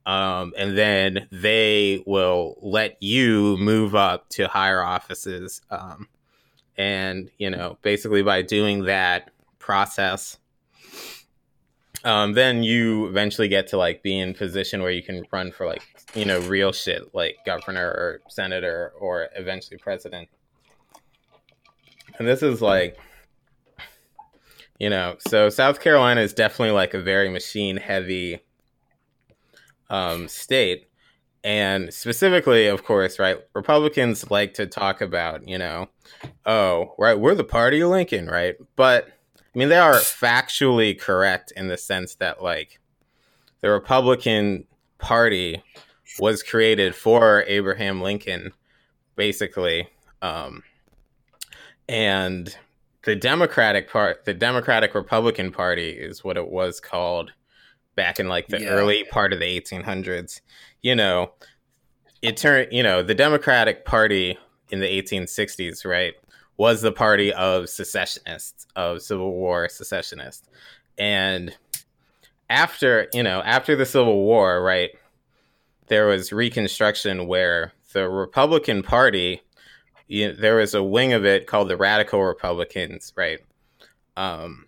um, 0.09 0.55
and 0.57 0.77
then 0.77 1.29
they 1.31 2.03
will 2.07 2.57
let 2.63 2.97
you 3.03 3.59
move 3.59 3.95
up 3.95 4.27
to 4.31 4.49
higher 4.49 4.83
offices. 4.83 5.61
Um, 5.71 6.09
and 6.79 7.31
you 7.37 7.51
know, 7.51 7.77
basically 7.83 8.23
by 8.23 8.41
doing 8.41 8.85
that 8.85 9.31
process, 9.59 10.39
um, 12.05 12.33
then 12.35 12.63
you 12.63 13.07
eventually 13.07 13.49
get 13.49 13.67
to 13.69 13.77
like 13.77 14.03
be 14.03 14.19
in 14.19 14.35
position 14.35 14.83
where 14.83 14.91
you 14.91 15.03
can 15.03 15.25
run 15.33 15.51
for 15.51 15.67
like 15.67 15.83
you 16.15 16.25
know 16.25 16.41
real 16.41 16.73
shit 16.73 17.15
like 17.15 17.37
governor 17.45 17.87
or 17.87 18.21
senator 18.29 18.93
or 19.01 19.29
eventually 19.37 19.79
president. 19.79 20.29
And 22.19 22.27
this 22.27 22.43
is 22.43 22.63
like 22.63 22.97
you 24.79 24.91
know 24.91 25.17
so 25.27 25.49
south 25.49 25.81
carolina 25.81 26.21
is 26.21 26.33
definitely 26.33 26.73
like 26.73 26.95
a 26.95 27.01
very 27.01 27.29
machine 27.29 27.77
heavy 27.77 28.41
um, 29.91 30.29
state. 30.29 30.85
And 31.45 31.93
specifically 31.93 32.67
of 32.67 32.85
course 32.85 33.19
right 33.19 33.39
republicans 33.55 34.31
like 34.31 34.55
to 34.55 34.67
talk 34.67 35.01
about 35.01 35.49
you 35.49 35.59
know 35.59 35.89
oh 36.47 36.95
right 36.99 37.19
we're 37.19 37.35
the 37.35 37.45
party 37.45 37.81
of 37.81 37.91
lincoln 37.91 38.27
right? 38.27 38.57
But 38.77 39.09
I 39.59 39.61
mean, 39.61 39.71
they 39.71 39.79
are 39.79 39.95
factually 39.95 40.97
correct 40.97 41.53
in 41.57 41.67
the 41.67 41.77
sense 41.77 42.15
that, 42.21 42.41
like, 42.41 42.79
the 43.61 43.69
Republican 43.71 44.69
Party 44.99 45.65
was 46.21 46.45
created 46.45 46.95
for 46.95 47.43
Abraham 47.49 48.01
Lincoln, 48.01 48.53
basically. 49.17 49.89
Um, 50.23 50.63
and 51.89 52.57
the 53.03 53.17
Democratic 53.17 53.91
part, 53.91 54.27
the 54.27 54.33
Democratic 54.33 54.95
Republican 54.95 55.51
Party 55.51 55.91
is 55.91 56.23
what 56.23 56.37
it 56.37 56.49
was 56.49 56.79
called 56.79 57.33
back 57.97 58.21
in 58.21 58.29
like 58.29 58.47
the 58.47 58.61
yeah. 58.61 58.69
early 58.69 59.03
part 59.11 59.33
of 59.33 59.41
the 59.41 59.61
1800s. 59.61 60.41
You 60.83 60.95
know, 60.95 61.33
it 62.23 62.37
turned, 62.37 62.73
you 62.73 62.85
know, 62.85 63.03
the 63.03 63.13
Democratic 63.13 63.85
Party 63.85 64.39
in 64.71 64.79
the 64.79 64.87
1860s, 64.87 65.85
right? 65.85 66.15
Was 66.59 66.83
the 66.83 66.93
party 66.93 67.33
of 67.33 67.69
secessionists, 67.69 68.67
of 68.77 69.01
Civil 69.01 69.33
War 69.33 69.69
secessionists. 69.69 70.47
And 70.99 71.57
after, 72.51 73.09
you 73.15 73.23
know, 73.23 73.41
after 73.43 73.77
the 73.77 73.87
Civil 73.87 74.25
War, 74.25 74.63
right, 74.63 74.91
there 75.87 76.09
was 76.09 76.33
Reconstruction 76.33 77.27
where 77.29 77.73
the 77.93 78.09
Republican 78.09 78.83
Party, 78.83 79.41
you 80.09 80.29
know, 80.29 80.35
there 80.35 80.57
was 80.57 80.75
a 80.75 80.83
wing 80.83 81.13
of 81.13 81.25
it 81.25 81.47
called 81.47 81.69
the 81.69 81.77
Radical 81.77 82.23
Republicans, 82.25 83.13
right, 83.17 83.39
um, 84.17 84.67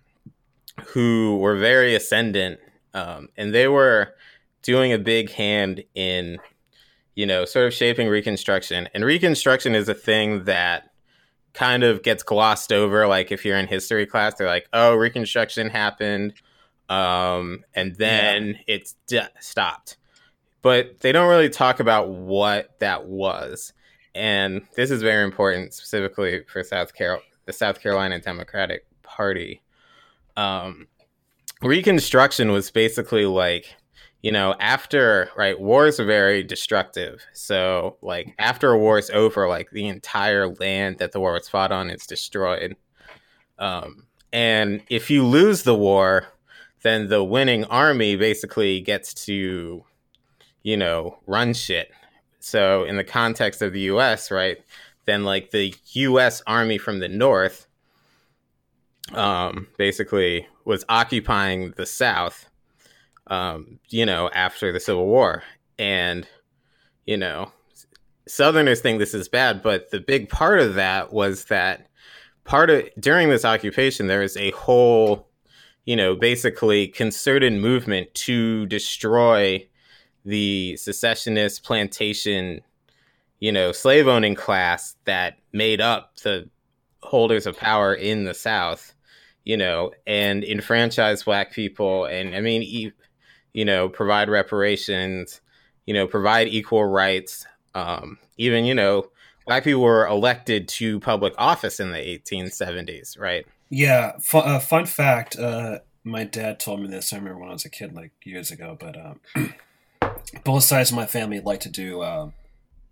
who 0.85 1.37
were 1.37 1.57
very 1.57 1.93
ascendant, 1.93 2.59
um, 2.93 3.27
and 3.35 3.53
they 3.53 3.67
were 3.67 4.15
doing 4.61 4.93
a 4.93 4.97
big 4.97 5.29
hand 5.31 5.83
in, 5.93 6.37
you 7.15 7.25
know, 7.25 7.43
sort 7.43 7.67
of 7.67 7.73
shaping 7.73 8.07
Reconstruction. 8.07 8.87
And 8.93 9.03
Reconstruction 9.03 9.75
is 9.75 9.89
a 9.89 9.93
thing 9.93 10.45
that 10.45 10.90
kind 11.53 11.83
of 11.83 12.03
gets 12.03 12.23
glossed 12.23 12.71
over. 12.71 13.07
Like 13.07 13.31
if 13.31 13.45
you're 13.45 13.57
in 13.57 13.67
history 13.67 14.05
class, 14.05 14.35
they're 14.35 14.47
like, 14.47 14.67
"Oh, 14.73 14.95
Reconstruction 14.95 15.69
happened, 15.69 16.33
um, 16.89 17.63
and 17.73 17.95
then 17.95 18.47
yeah. 18.47 18.75
it's 18.75 18.95
de- 19.07 19.29
stopped," 19.39 19.97
but 20.61 20.99
they 21.01 21.11
don't 21.11 21.29
really 21.29 21.49
talk 21.49 21.79
about 21.79 22.09
what 22.09 22.79
that 22.79 23.05
was. 23.05 23.73
And 24.13 24.63
this 24.75 24.91
is 24.91 25.01
very 25.01 25.23
important, 25.23 25.73
specifically 25.73 26.43
for 26.47 26.63
South 26.63 26.93
Carol, 26.93 27.21
the 27.45 27.53
South 27.53 27.81
Carolina 27.81 28.19
Democratic 28.19 28.85
Party. 29.03 29.61
Um, 30.35 30.87
Reconstruction 31.61 32.51
was 32.51 32.71
basically 32.71 33.25
like 33.25 33.75
you 34.21 34.31
know, 34.31 34.55
after 34.59 35.29
right, 35.35 35.59
wars 35.59 35.99
are 35.99 36.05
very 36.05 36.43
destructive. 36.43 37.25
So, 37.33 37.97
like 38.01 38.35
after 38.37 38.71
a 38.71 38.77
war 38.77 38.99
is 38.99 39.09
over, 39.09 39.47
like 39.47 39.71
the 39.71 39.87
entire 39.87 40.47
land 40.47 40.99
that 40.99 41.11
the 41.11 41.19
war 41.19 41.33
was 41.33 41.49
fought 41.49 41.71
on 41.71 41.89
is 41.89 42.05
destroyed. 42.05 42.75
Um, 43.57 44.07
and 44.31 44.83
if 44.89 45.09
you 45.09 45.25
lose 45.25 45.63
the 45.63 45.75
war, 45.75 46.27
then 46.83 47.09
the 47.09 47.23
winning 47.23 47.65
army 47.65 48.15
basically 48.15 48.81
gets 48.81 49.13
to, 49.25 49.83
you 50.63 50.77
know, 50.77 51.17
run 51.25 51.53
shit. 51.53 51.91
So, 52.39 52.83
in 52.83 52.97
the 52.97 53.03
context 53.03 53.61
of 53.63 53.73
the 53.73 53.81
U.S., 53.81 54.29
right, 54.29 54.57
then 55.05 55.23
like 55.23 55.49
the 55.49 55.73
U.S. 55.93 56.43
army 56.45 56.77
from 56.77 56.99
the 56.99 57.07
north, 57.07 57.67
um, 59.13 59.67
basically 59.77 60.47
was 60.63 60.85
occupying 60.87 61.71
the 61.71 61.87
South 61.87 62.50
um, 63.31 63.79
you 63.89 64.05
know, 64.05 64.29
after 64.33 64.71
the 64.71 64.79
Civil 64.79 65.07
War. 65.07 65.41
And, 65.79 66.27
you 67.05 67.17
know, 67.17 67.51
Southerners 68.27 68.81
think 68.81 68.99
this 68.99 69.15
is 69.15 69.29
bad, 69.29 69.63
but 69.63 69.89
the 69.89 70.01
big 70.01 70.29
part 70.29 70.59
of 70.59 70.75
that 70.75 71.11
was 71.11 71.45
that 71.45 71.87
part 72.43 72.69
of 72.69 72.87
during 72.99 73.29
this 73.29 73.45
occupation, 73.45 74.07
there 74.07 74.19
was 74.19 74.35
a 74.35 74.51
whole, 74.51 75.29
you 75.85 75.95
know, 75.95 76.13
basically 76.13 76.89
concerted 76.89 77.53
movement 77.53 78.13
to 78.13 78.65
destroy 78.67 79.65
the 80.25 80.75
secessionist 80.75 81.63
plantation, 81.63 82.61
you 83.39 83.51
know, 83.51 83.71
slave 83.71 84.07
owning 84.07 84.35
class 84.35 84.97
that 85.05 85.37
made 85.53 85.79
up 85.79 86.17
the 86.17 86.49
holders 87.01 87.47
of 87.47 87.57
power 87.57 87.93
in 87.93 88.25
the 88.25 88.33
South, 88.33 88.93
you 89.45 89.55
know, 89.55 89.91
and 90.05 90.43
enfranchise 90.43 91.23
black 91.23 91.53
people. 91.53 92.05
And 92.05 92.35
I 92.35 92.41
mean, 92.41 92.91
you 93.53 93.65
know, 93.65 93.89
provide 93.89 94.29
reparations, 94.29 95.41
you 95.85 95.93
know, 95.93 96.07
provide 96.07 96.47
equal 96.47 96.85
rights. 96.85 97.45
Um, 97.73 98.17
even, 98.37 98.65
you 98.65 98.73
know, 98.73 99.09
black 99.45 99.63
people 99.63 99.81
were 99.81 100.07
elected 100.07 100.67
to 100.67 100.99
public 100.99 101.33
office 101.37 101.79
in 101.79 101.91
the 101.91 101.97
1870s, 101.97 103.19
right? 103.19 103.45
Yeah. 103.69 104.13
F- 104.17 104.35
uh, 104.35 104.59
fun 104.59 104.85
fact 104.85 105.37
uh, 105.37 105.79
my 106.03 106.23
dad 106.23 106.59
told 106.59 106.81
me 106.81 106.87
this. 106.87 107.13
I 107.13 107.17
remember 107.17 107.39
when 107.39 107.49
I 107.49 107.53
was 107.53 107.65
a 107.65 107.69
kid, 107.69 107.93
like 107.93 108.11
years 108.23 108.51
ago, 108.51 108.77
but 108.79 108.97
um, 108.97 109.19
both 110.43 110.63
sides 110.63 110.91
of 110.91 110.95
my 110.95 111.05
family 111.05 111.39
like 111.39 111.59
to 111.61 111.69
do 111.69 112.03
um, 112.03 112.33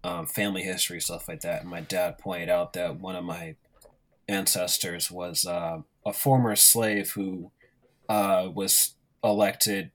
um, 0.03 0.25
family 0.25 0.63
history, 0.63 1.01
stuff 1.01 1.27
like 1.27 1.41
that. 1.41 1.61
And 1.61 1.69
my 1.69 1.81
dad 1.81 2.17
pointed 2.17 2.49
out 2.49 2.73
that 2.73 2.99
one 2.99 3.15
of 3.15 3.23
my 3.23 3.55
ancestors 4.27 5.09
was 5.09 5.45
uh, 5.45 5.81
a 6.05 6.13
former 6.13 6.55
slave 6.55 7.11
who 7.11 7.51
uh, 8.07 8.49
was 8.53 8.95
elected 9.23 9.91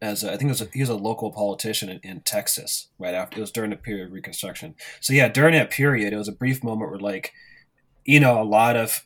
as 0.00 0.22
a, 0.22 0.28
I 0.32 0.36
think 0.36 0.44
it 0.44 0.48
was 0.48 0.60
a, 0.62 0.68
he 0.72 0.80
was 0.80 0.88
a 0.88 0.94
local 0.94 1.32
politician 1.32 1.88
in, 1.88 2.00
in, 2.02 2.20
Texas 2.20 2.88
right 2.98 3.14
after 3.14 3.38
it 3.38 3.40
was 3.40 3.50
during 3.50 3.70
the 3.70 3.76
period 3.76 4.06
of 4.06 4.12
Reconstruction. 4.12 4.74
So 5.00 5.12
yeah, 5.12 5.28
during 5.28 5.54
that 5.54 5.70
period, 5.70 6.12
it 6.12 6.16
was 6.16 6.28
a 6.28 6.32
brief 6.32 6.62
moment 6.62 6.90
where 6.90 7.00
like, 7.00 7.32
you 8.04 8.20
know, 8.20 8.40
a 8.40 8.44
lot 8.44 8.76
of 8.76 9.04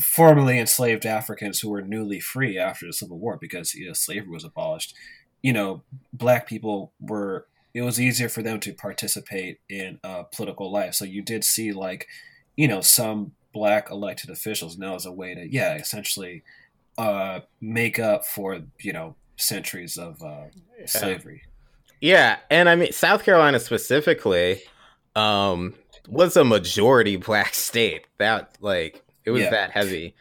formerly 0.00 0.58
enslaved 0.58 1.06
Africans 1.06 1.60
who 1.60 1.70
were 1.70 1.82
newly 1.82 2.20
free 2.20 2.58
after 2.58 2.86
the 2.86 2.92
Civil 2.92 3.18
War 3.18 3.38
because 3.40 3.74
you 3.74 3.86
know, 3.86 3.92
slavery 3.92 4.30
was 4.30 4.44
abolished. 4.44 4.94
You 5.42 5.52
know, 5.52 5.82
black 6.12 6.48
people 6.48 6.92
were 7.00 7.46
it 7.74 7.82
was 7.82 8.00
easier 8.00 8.28
for 8.28 8.42
them 8.42 8.60
to 8.60 8.72
participate 8.72 9.60
in 9.68 9.98
uh, 10.04 10.22
political 10.24 10.70
life. 10.70 10.94
So 10.94 11.04
you 11.04 11.22
did 11.22 11.42
see 11.42 11.72
like, 11.72 12.06
you 12.56 12.68
know, 12.68 12.80
some 12.80 13.32
black 13.54 13.90
elected 13.90 14.28
officials 14.28 14.76
now 14.76 14.96
as 14.96 15.06
a 15.06 15.12
way 15.12 15.34
to 15.34 15.50
yeah 15.50 15.76
essentially 15.76 16.42
uh, 16.98 17.40
make 17.60 17.98
up 17.98 18.26
for 18.26 18.60
you 18.80 18.92
know 18.92 19.16
centuries 19.36 19.96
of 19.96 20.22
uh, 20.22 20.44
yeah. 20.78 20.86
slavery. 20.86 21.42
Yeah, 22.00 22.38
and 22.50 22.68
I 22.68 22.76
mean 22.76 22.92
South 22.92 23.24
Carolina 23.24 23.58
specifically 23.60 24.62
um, 25.16 25.74
was 26.08 26.36
a 26.36 26.44
majority 26.44 27.16
black 27.28 27.54
state. 27.54 28.06
That 28.18 28.56
like 28.60 29.02
it 29.24 29.30
was 29.30 29.42
yeah. 29.42 29.50
that 29.50 29.70
heavy. 29.70 30.14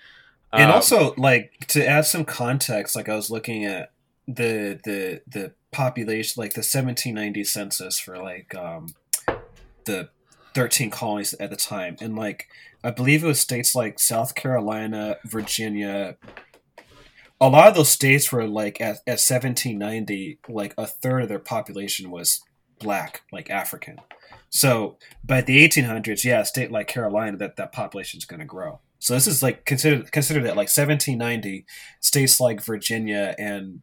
And 0.52 0.70
um, 0.70 0.72
also, 0.72 1.16
like 1.18 1.66
to 1.70 1.86
add 1.86 2.06
some 2.06 2.26
context, 2.26 2.96
like 2.96 3.10
I 3.10 3.16
was 3.16 3.32
looking 3.32 3.66
at 3.66 3.92
the 4.28 4.80
the 4.84 5.22
the 5.28 5.54
population, 5.72 6.40
like 6.42 6.54
the 6.54 6.60
1790 6.60 7.44
census 7.44 8.00
for 8.00 8.18
like 8.18 8.54
um, 8.56 8.94
the 9.86 10.10
13 10.54 10.92
colonies 10.92 11.34
at 11.40 11.50
the 11.50 11.56
time, 11.56 11.98
and 12.00 12.16
like 12.16 12.48
I 12.84 12.92
believe 12.92 13.24
it 13.24 13.28
was 13.28 13.40
states 13.40 13.74
like 13.74 14.00
South 14.00 14.36
Carolina, 14.36 15.18
Virginia, 15.26 16.18
a 17.44 17.50
lot 17.50 17.68
of 17.68 17.76
those 17.76 17.90
states 17.90 18.32
were 18.32 18.48
like 18.48 18.80
at, 18.80 18.98
at 19.06 19.20
1790 19.20 20.40
like 20.48 20.74
a 20.78 20.88
third 20.88 21.24
of 21.24 21.30
their 21.30 21.40
population 21.40 22.10
was 22.10 22.42
black 22.80 23.24
like 23.34 23.50
african. 23.50 23.98
So 24.50 24.98
by 25.26 25.42
the 25.42 25.68
1800s 25.68 26.24
yeah 26.24 26.40
a 26.40 26.46
state 26.46 26.72
like 26.72 26.88
carolina 26.88 27.36
that 27.38 27.58
that 27.58 27.74
population 27.74 28.18
is 28.18 28.26
going 28.26 28.40
to 28.40 28.46
grow. 28.46 28.80
So 29.00 29.14
this 29.14 29.28
is 29.28 29.44
like 29.44 29.66
consider 29.66 30.04
consider 30.04 30.40
that 30.42 30.56
like 30.56 30.70
1790 30.70 31.66
states 32.00 32.40
like 32.40 32.64
virginia 32.64 33.36
and 33.38 33.82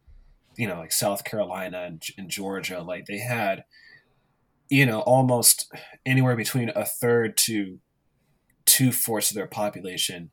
you 0.57 0.67
know 0.67 0.79
like 0.79 0.93
south 0.93 1.25
carolina 1.25 1.83
and, 1.87 2.03
and 2.17 2.31
georgia 2.31 2.81
like 2.81 3.05
they 3.05 3.19
had 3.19 3.65
you 4.71 4.87
know 4.87 5.01
almost 5.01 5.71
anywhere 6.07 6.37
between 6.37 6.71
a 6.71 6.87
third 6.87 7.37
to 7.37 7.79
two 8.65 8.91
fourths 8.91 9.31
of 9.31 9.35
their 9.35 9.47
population 9.47 10.31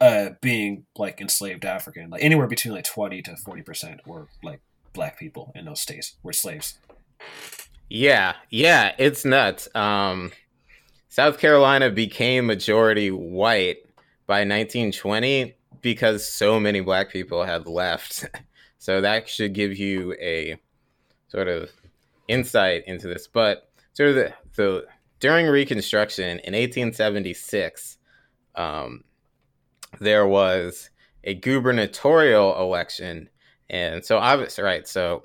uh, 0.00 0.30
being 0.40 0.86
like 0.96 1.20
enslaved 1.20 1.64
African, 1.64 2.10
like 2.10 2.22
anywhere 2.22 2.46
between 2.46 2.74
like 2.74 2.84
twenty 2.84 3.22
to 3.22 3.36
forty 3.36 3.62
percent 3.62 4.06
were 4.06 4.28
like 4.42 4.60
black 4.92 5.18
people 5.18 5.52
in 5.54 5.64
those 5.64 5.80
states 5.80 6.16
were 6.22 6.32
slaves. 6.32 6.78
Yeah, 7.88 8.34
yeah, 8.50 8.94
it's 8.98 9.24
nuts. 9.24 9.68
Um, 9.74 10.32
South 11.08 11.38
Carolina 11.38 11.90
became 11.90 12.46
majority 12.46 13.10
white 13.10 13.84
by 14.26 14.40
1920 14.40 15.54
because 15.82 16.26
so 16.26 16.58
many 16.58 16.80
black 16.80 17.10
people 17.10 17.44
had 17.44 17.66
left. 17.66 18.26
So 18.82 19.00
that 19.00 19.28
should 19.28 19.52
give 19.52 19.78
you 19.78 20.12
a 20.20 20.56
sort 21.28 21.46
of 21.46 21.70
insight 22.26 22.82
into 22.88 23.06
this. 23.06 23.28
But 23.28 23.70
sort 23.92 24.08
of 24.08 24.14
the, 24.16 24.34
the 24.56 24.86
during 25.20 25.46
Reconstruction 25.46 26.40
in 26.40 26.52
1876, 26.52 27.98
um, 28.56 29.04
there 30.02 30.26
was 30.26 30.90
a 31.24 31.34
gubernatorial 31.34 32.60
election, 32.60 33.28
and 33.70 34.04
so 34.04 34.18
obviously, 34.18 34.64
right? 34.64 34.86
So 34.86 35.22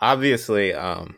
obviously, 0.00 0.74
um, 0.74 1.16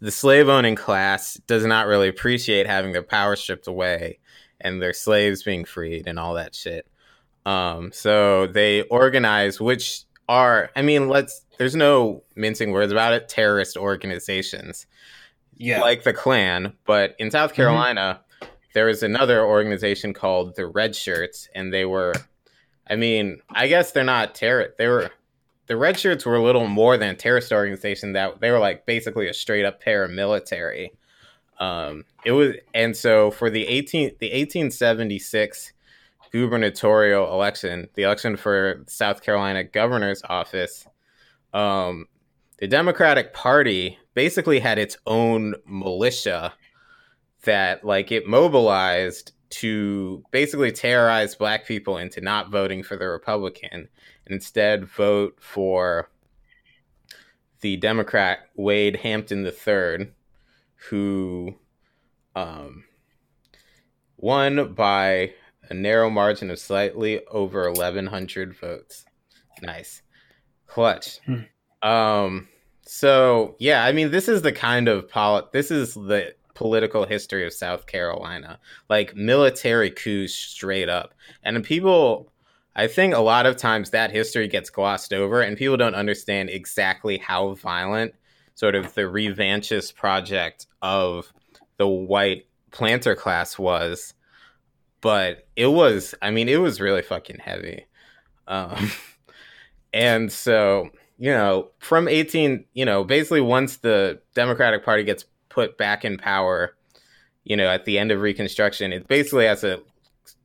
the 0.00 0.10
slave 0.10 0.48
owning 0.48 0.74
class 0.74 1.34
does 1.46 1.64
not 1.64 1.86
really 1.86 2.08
appreciate 2.08 2.66
having 2.66 2.92
their 2.92 3.02
power 3.02 3.36
stripped 3.36 3.66
away 3.66 4.18
and 4.60 4.82
their 4.82 4.92
slaves 4.92 5.42
being 5.42 5.64
freed 5.64 6.06
and 6.06 6.18
all 6.18 6.34
that 6.34 6.54
shit. 6.54 6.86
Um, 7.46 7.90
so 7.92 8.46
they 8.46 8.82
organize, 8.82 9.60
which 9.60 10.04
are, 10.28 10.70
I 10.76 10.82
mean, 10.82 11.08
let's, 11.08 11.46
there's 11.58 11.74
no 11.74 12.22
mincing 12.36 12.72
words 12.72 12.92
about 12.92 13.14
it, 13.14 13.28
terrorist 13.28 13.76
organizations. 13.76 14.86
Yeah. 15.56 15.80
Like 15.80 16.04
the 16.04 16.12
Klan. 16.12 16.74
But 16.84 17.16
in 17.18 17.30
South 17.30 17.50
mm-hmm. 17.50 17.56
Carolina, 17.56 18.20
mm-hmm. 18.20 18.29
There 18.72 18.86
was 18.86 19.02
another 19.02 19.44
organization 19.44 20.12
called 20.12 20.56
the 20.56 20.66
Red 20.66 20.94
Shirts, 20.94 21.48
and 21.54 21.72
they 21.72 21.84
were, 21.84 22.12
I 22.88 22.96
mean, 22.96 23.40
I 23.50 23.68
guess 23.68 23.92
they're 23.92 24.04
not 24.04 24.34
terror. 24.34 24.74
They 24.78 24.86
were, 24.86 25.10
the 25.66 25.76
Red 25.76 25.98
Shirts 25.98 26.24
were 26.24 26.36
a 26.36 26.42
little 26.42 26.66
more 26.66 26.96
than 26.96 27.10
a 27.10 27.14
terrorist 27.14 27.52
organization 27.52 28.12
that 28.12 28.40
they 28.40 28.50
were 28.50 28.58
like 28.58 28.86
basically 28.86 29.28
a 29.28 29.34
straight 29.34 29.64
up 29.64 29.82
paramilitary. 29.82 30.90
Um, 31.58 32.04
it 32.24 32.32
was, 32.32 32.54
and 32.72 32.96
so 32.96 33.30
for 33.30 33.50
the 33.50 33.66
18, 33.66 34.16
the 34.18 34.28
1876 34.28 35.72
gubernatorial 36.32 37.32
election, 37.32 37.88
the 37.94 38.04
election 38.04 38.36
for 38.36 38.84
South 38.86 39.22
Carolina 39.22 39.64
governor's 39.64 40.22
office, 40.28 40.86
um, 41.52 42.06
the 42.58 42.68
Democratic 42.68 43.32
Party 43.32 43.98
basically 44.14 44.60
had 44.60 44.78
its 44.78 44.96
own 45.06 45.54
militia 45.66 46.52
that, 47.42 47.84
like, 47.84 48.12
it 48.12 48.26
mobilized 48.26 49.32
to 49.50 50.22
basically 50.30 50.70
terrorize 50.70 51.34
black 51.34 51.66
people 51.66 51.98
into 51.98 52.20
not 52.20 52.50
voting 52.50 52.82
for 52.82 52.96
the 52.96 53.08
Republican 53.08 53.88
and 54.26 54.34
instead 54.34 54.86
vote 54.86 55.36
for 55.40 56.10
the 57.60 57.76
Democrat 57.76 58.38
Wade 58.54 58.96
Hampton 58.96 59.44
III, 59.44 60.12
who 60.88 61.54
um, 62.34 62.84
won 64.16 64.72
by 64.74 65.32
a 65.68 65.74
narrow 65.74 66.10
margin 66.10 66.50
of 66.50 66.58
slightly 66.58 67.24
over 67.26 67.70
1,100 67.70 68.56
votes. 68.56 69.04
Nice. 69.62 70.02
Clutch. 70.66 71.18
Hmm. 71.26 71.88
Um, 71.88 72.48
so, 72.82 73.56
yeah, 73.58 73.84
I 73.84 73.92
mean, 73.92 74.10
this 74.10 74.28
is 74.28 74.42
the 74.42 74.52
kind 74.52 74.88
of 74.88 75.08
polit- 75.08 75.52
this 75.52 75.70
is 75.70 75.94
the 75.94 76.34
political 76.60 77.06
history 77.06 77.46
of 77.46 77.54
South 77.54 77.86
Carolina, 77.86 78.58
like 78.90 79.16
military 79.16 79.90
coups 79.90 80.34
straight 80.34 80.90
up. 80.90 81.14
And 81.42 81.64
people, 81.64 82.30
I 82.76 82.86
think 82.86 83.14
a 83.14 83.20
lot 83.20 83.46
of 83.46 83.56
times 83.56 83.88
that 83.90 84.10
history 84.10 84.46
gets 84.46 84.68
glossed 84.68 85.14
over 85.14 85.40
and 85.40 85.56
people 85.56 85.78
don't 85.78 85.94
understand 85.94 86.50
exactly 86.50 87.16
how 87.16 87.54
violent 87.54 88.12
sort 88.56 88.74
of 88.74 88.92
the 88.92 89.00
revanchist 89.00 89.94
project 89.94 90.66
of 90.82 91.32
the 91.78 91.88
white 91.88 92.46
planter 92.72 93.14
class 93.14 93.58
was. 93.58 94.12
But 95.00 95.48
it 95.56 95.68
was 95.68 96.14
i 96.20 96.30
mean 96.30 96.46
it 96.46 96.60
was 96.60 96.78
really 96.78 97.00
fucking 97.00 97.38
heavy. 97.38 97.86
Um 98.46 98.90
and 99.94 100.30
so 100.30 100.90
you 101.16 101.30
know 101.30 101.70
from 101.78 102.06
18 102.06 102.66
you 102.74 102.84
know 102.84 103.02
basically 103.02 103.40
once 103.40 103.78
the 103.78 104.20
democratic 104.34 104.84
party 104.84 105.04
gets 105.04 105.24
put 105.50 105.76
back 105.76 106.04
in 106.04 106.16
power 106.16 106.74
you 107.44 107.56
know 107.56 107.68
at 107.68 107.84
the 107.84 107.98
end 107.98 108.10
of 108.10 108.20
reconstruction 108.20 108.92
it 108.92 109.06
basically 109.08 109.44
has 109.44 109.62
a 109.64 109.80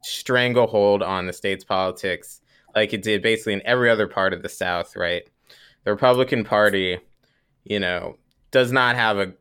stranglehold 0.03 1.01
on 1.01 1.25
the 1.25 1.33
state's 1.33 1.63
politics 1.63 2.41
like 2.75 2.93
it 2.93 3.01
did 3.01 3.21
basically 3.21 3.53
in 3.53 3.61
every 3.65 3.89
other 3.89 4.07
part 4.07 4.33
of 4.33 4.41
the 4.41 4.49
south 4.49 4.95
right? 4.95 5.23
The 5.83 5.91
republican 5.91 6.43
party 6.43 6.99
you 7.63 7.79
know 7.79 8.17
does 8.51 8.71
not 8.71 8.95
have 8.95 9.17
a 9.17 9.33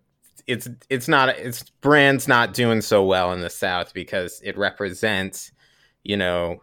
it's 0.47 0.69
it's 0.91 1.09
not 1.09 1.31
its 1.31 1.63
brand's 1.81 2.29
not 2.29 2.53
doing 2.53 2.81
so 2.81 3.05
well 3.05 3.33
in 3.33 3.41
the 3.41 3.51
South 3.51 3.95
because 3.95 4.41
it 4.45 4.59
represents, 4.59 5.53
you 6.03 6.17
know, 6.17 6.63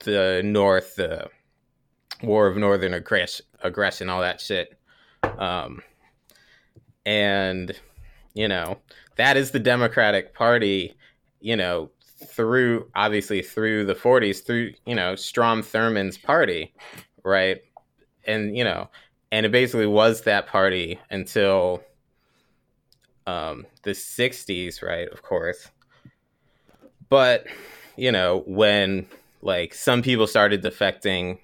the 0.00 0.42
North, 0.44 0.96
the 0.96 1.28
War 2.22 2.46
of 2.46 2.56
Northern 2.56 2.94
aggression, 2.94 3.44
aggression, 3.62 4.08
all 4.08 4.20
that 4.20 4.40
shit, 4.40 4.78
um, 5.38 5.82
and 7.04 7.72
you 8.38 8.46
know 8.46 8.78
that 9.16 9.36
is 9.36 9.50
the 9.50 9.58
Democratic 9.58 10.32
Party, 10.32 10.94
you 11.40 11.56
know, 11.56 11.90
through 12.24 12.88
obviously 12.94 13.42
through 13.42 13.84
the 13.84 13.96
40s, 13.96 14.44
through 14.44 14.74
you 14.86 14.94
know 14.94 15.16
Strom 15.16 15.60
Thurmond's 15.60 16.16
party, 16.16 16.72
right, 17.24 17.58
and 18.24 18.56
you 18.56 18.62
know, 18.62 18.88
and 19.32 19.44
it 19.44 19.50
basically 19.50 19.86
was 19.86 20.22
that 20.22 20.46
party 20.46 21.00
until 21.10 21.82
um, 23.26 23.66
the 23.82 23.90
60s, 23.90 24.82
right? 24.82 25.08
Of 25.08 25.22
course. 25.22 25.68
But, 27.08 27.46
you 27.96 28.12
know, 28.12 28.44
when 28.46 29.06
like 29.42 29.74
some 29.74 30.00
people 30.00 30.28
started 30.28 30.62
defecting 30.62 31.38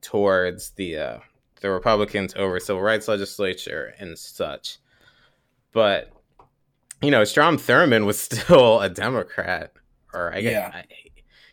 towards 0.00 0.70
the 0.70 0.96
uh, 0.96 1.18
the 1.60 1.70
Republicans 1.70 2.32
over 2.34 2.58
civil 2.58 2.80
rights 2.80 3.08
legislature 3.08 3.94
and 3.98 4.18
such. 4.18 4.78
But 5.72 6.10
you 7.02 7.10
know, 7.10 7.24
Strom 7.24 7.56
Thurmond 7.56 8.04
was 8.04 8.20
still 8.28 8.80
a 8.80 8.88
Democrat, 8.88 9.72
or 10.12 10.32
I 10.34 10.40
guess 10.40 10.52
yeah. 10.52 10.70
I, 10.72 10.84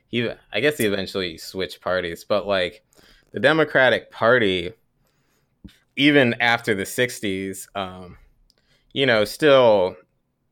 he 0.07 0.29
I 0.53 0.59
guess 0.59 0.77
he 0.77 0.85
eventually 0.85 1.37
switched 1.37 1.81
parties, 1.81 2.23
but 2.23 2.47
like 2.47 2.83
the 3.31 3.39
Democratic 3.39 4.11
Party, 4.11 4.73
even 5.95 6.35
after 6.41 6.73
the 6.73 6.83
'60s, 6.83 7.67
um, 7.75 8.17
you 8.93 9.05
know, 9.05 9.25
still 9.25 9.95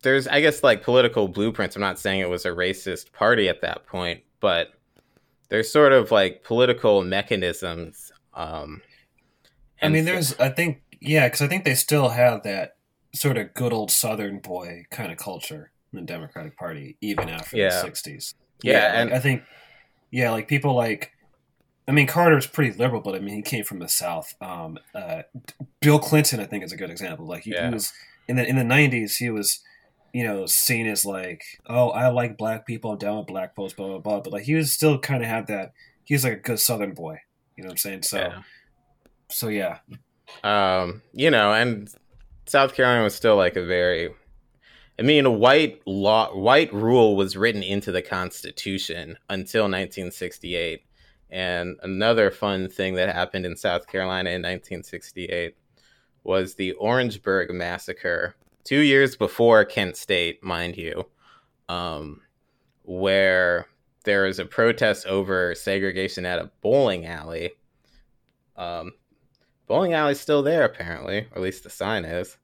there's 0.01 0.27
I 0.27 0.41
guess 0.41 0.63
like 0.63 0.83
political 0.83 1.27
blueprints. 1.27 1.75
I'm 1.75 1.81
not 1.81 1.99
saying 1.99 2.19
it 2.19 2.29
was 2.29 2.45
a 2.45 2.49
racist 2.49 3.11
party 3.11 3.49
at 3.49 3.61
that 3.61 3.85
point, 3.87 4.21
but 4.39 4.69
there's 5.49 5.71
sort 5.71 5.93
of 5.93 6.11
like 6.11 6.43
political 6.43 7.03
mechanisms. 7.03 8.11
Um, 8.33 8.81
I 9.81 9.89
mean, 9.89 10.05
there's 10.05 10.37
I 10.39 10.49
think 10.49 10.81
yeah, 10.99 11.27
because 11.27 11.41
I 11.41 11.47
think 11.47 11.63
they 11.63 11.75
still 11.75 12.09
have 12.09 12.43
that 12.43 12.75
sort 13.15 13.37
of 13.37 13.53
good 13.53 13.73
old 13.73 13.91
Southern 13.91 14.39
boy 14.39 14.85
kind 14.91 15.11
of 15.11 15.17
culture 15.17 15.71
in 15.91 15.99
the 15.99 16.05
Democratic 16.05 16.57
Party, 16.57 16.97
even 17.01 17.29
after 17.29 17.57
yeah. 17.57 17.81
the 17.81 17.89
'60s. 17.89 18.33
Yeah, 18.61 18.73
yeah 18.73 19.01
and 19.01 19.09
like, 19.09 19.19
I 19.19 19.21
think 19.21 19.43
yeah, 20.11 20.31
like 20.31 20.47
people 20.47 20.75
like 20.75 21.11
I 21.87 21.91
mean, 21.91 22.07
Carter's 22.07 22.47
pretty 22.47 22.75
liberal, 22.77 23.01
but 23.01 23.15
I 23.15 23.19
mean, 23.19 23.35
he 23.35 23.41
came 23.41 23.63
from 23.63 23.79
the 23.79 23.87
South. 23.87 24.33
Um, 24.41 24.79
uh, 24.95 25.21
Bill 25.81 25.99
Clinton, 25.99 26.39
I 26.39 26.45
think, 26.45 26.63
is 26.63 26.71
a 26.71 26.77
good 26.77 26.89
example. 26.89 27.27
Like 27.27 27.43
he, 27.43 27.51
yeah. 27.51 27.67
he 27.67 27.73
was 27.73 27.93
in 28.27 28.37
the 28.37 28.45
in 28.45 28.55
the 28.55 28.63
nineties, 28.63 29.17
he 29.17 29.29
was, 29.29 29.59
you 30.11 30.23
know, 30.23 30.47
seen 30.47 30.87
as 30.87 31.05
like, 31.05 31.43
oh, 31.67 31.89
I 31.89 32.07
like 32.09 32.37
black 32.37 32.65
people, 32.65 32.91
I'm 32.91 32.97
down 32.97 33.17
with 33.17 33.27
black 33.27 33.55
folks, 33.55 33.73
blah 33.73 33.87
blah 33.87 33.99
blah. 33.99 34.21
But 34.21 34.33
like, 34.33 34.43
he 34.43 34.55
was 34.55 34.71
still 34.71 34.97
kind 34.97 35.21
of 35.21 35.29
had 35.29 35.47
that. 35.47 35.73
He 36.05 36.15
was 36.15 36.23
like 36.23 36.33
a 36.33 36.37
good 36.37 36.59
Southern 36.59 36.93
boy. 36.93 37.21
You 37.55 37.63
know 37.63 37.67
what 37.67 37.73
I'm 37.73 37.77
saying? 37.77 38.03
So, 38.03 38.17
yeah. 38.17 38.41
so 39.29 39.47
yeah. 39.49 39.77
Um, 40.43 41.03
you 41.13 41.29
know, 41.29 41.53
and 41.53 41.87
South 42.45 42.73
Carolina 42.73 43.03
was 43.03 43.15
still 43.15 43.35
like 43.35 43.55
a 43.55 43.65
very 43.65 44.11
I 44.97 45.01
mean, 45.01 45.39
white 45.39 45.81
law, 45.85 46.33
white 46.33 46.73
rule 46.73 47.17
was 47.17 47.35
written 47.35 47.63
into 47.63 47.91
the 47.91 48.01
Constitution 48.01 49.17
until 49.29 49.63
1968. 49.63 50.83
And 51.29 51.77
another 51.83 52.31
fun 52.31 52.69
thing 52.69 52.95
that 52.95 53.13
happened 53.13 53.45
in 53.45 53.57
South 53.57 53.87
Carolina 53.87 54.29
in 54.29 54.41
1968 54.41 55.55
was 56.23 56.55
the 56.55 56.71
Orangeburg 56.73 57.51
massacre, 57.51 58.35
two 58.63 58.79
years 58.79 59.17
before 59.17 59.65
Kent 59.65 59.97
State, 59.97 60.41
mind 60.41 60.77
you, 60.77 61.07
um, 61.67 62.21
where 62.83 63.67
there 64.05 64.23
was 64.23 64.39
a 64.39 64.45
protest 64.45 65.05
over 65.07 65.53
segregation 65.55 66.25
at 66.25 66.39
a 66.39 66.51
bowling 66.61 67.05
alley. 67.05 67.51
Um, 68.55 68.93
bowling 69.67 69.93
alley's 69.93 70.19
still 70.19 70.43
there, 70.43 70.65
apparently, 70.65 71.19
or 71.31 71.37
at 71.37 71.41
least 71.41 71.63
the 71.63 71.69
sign 71.69 72.05
is. 72.05 72.37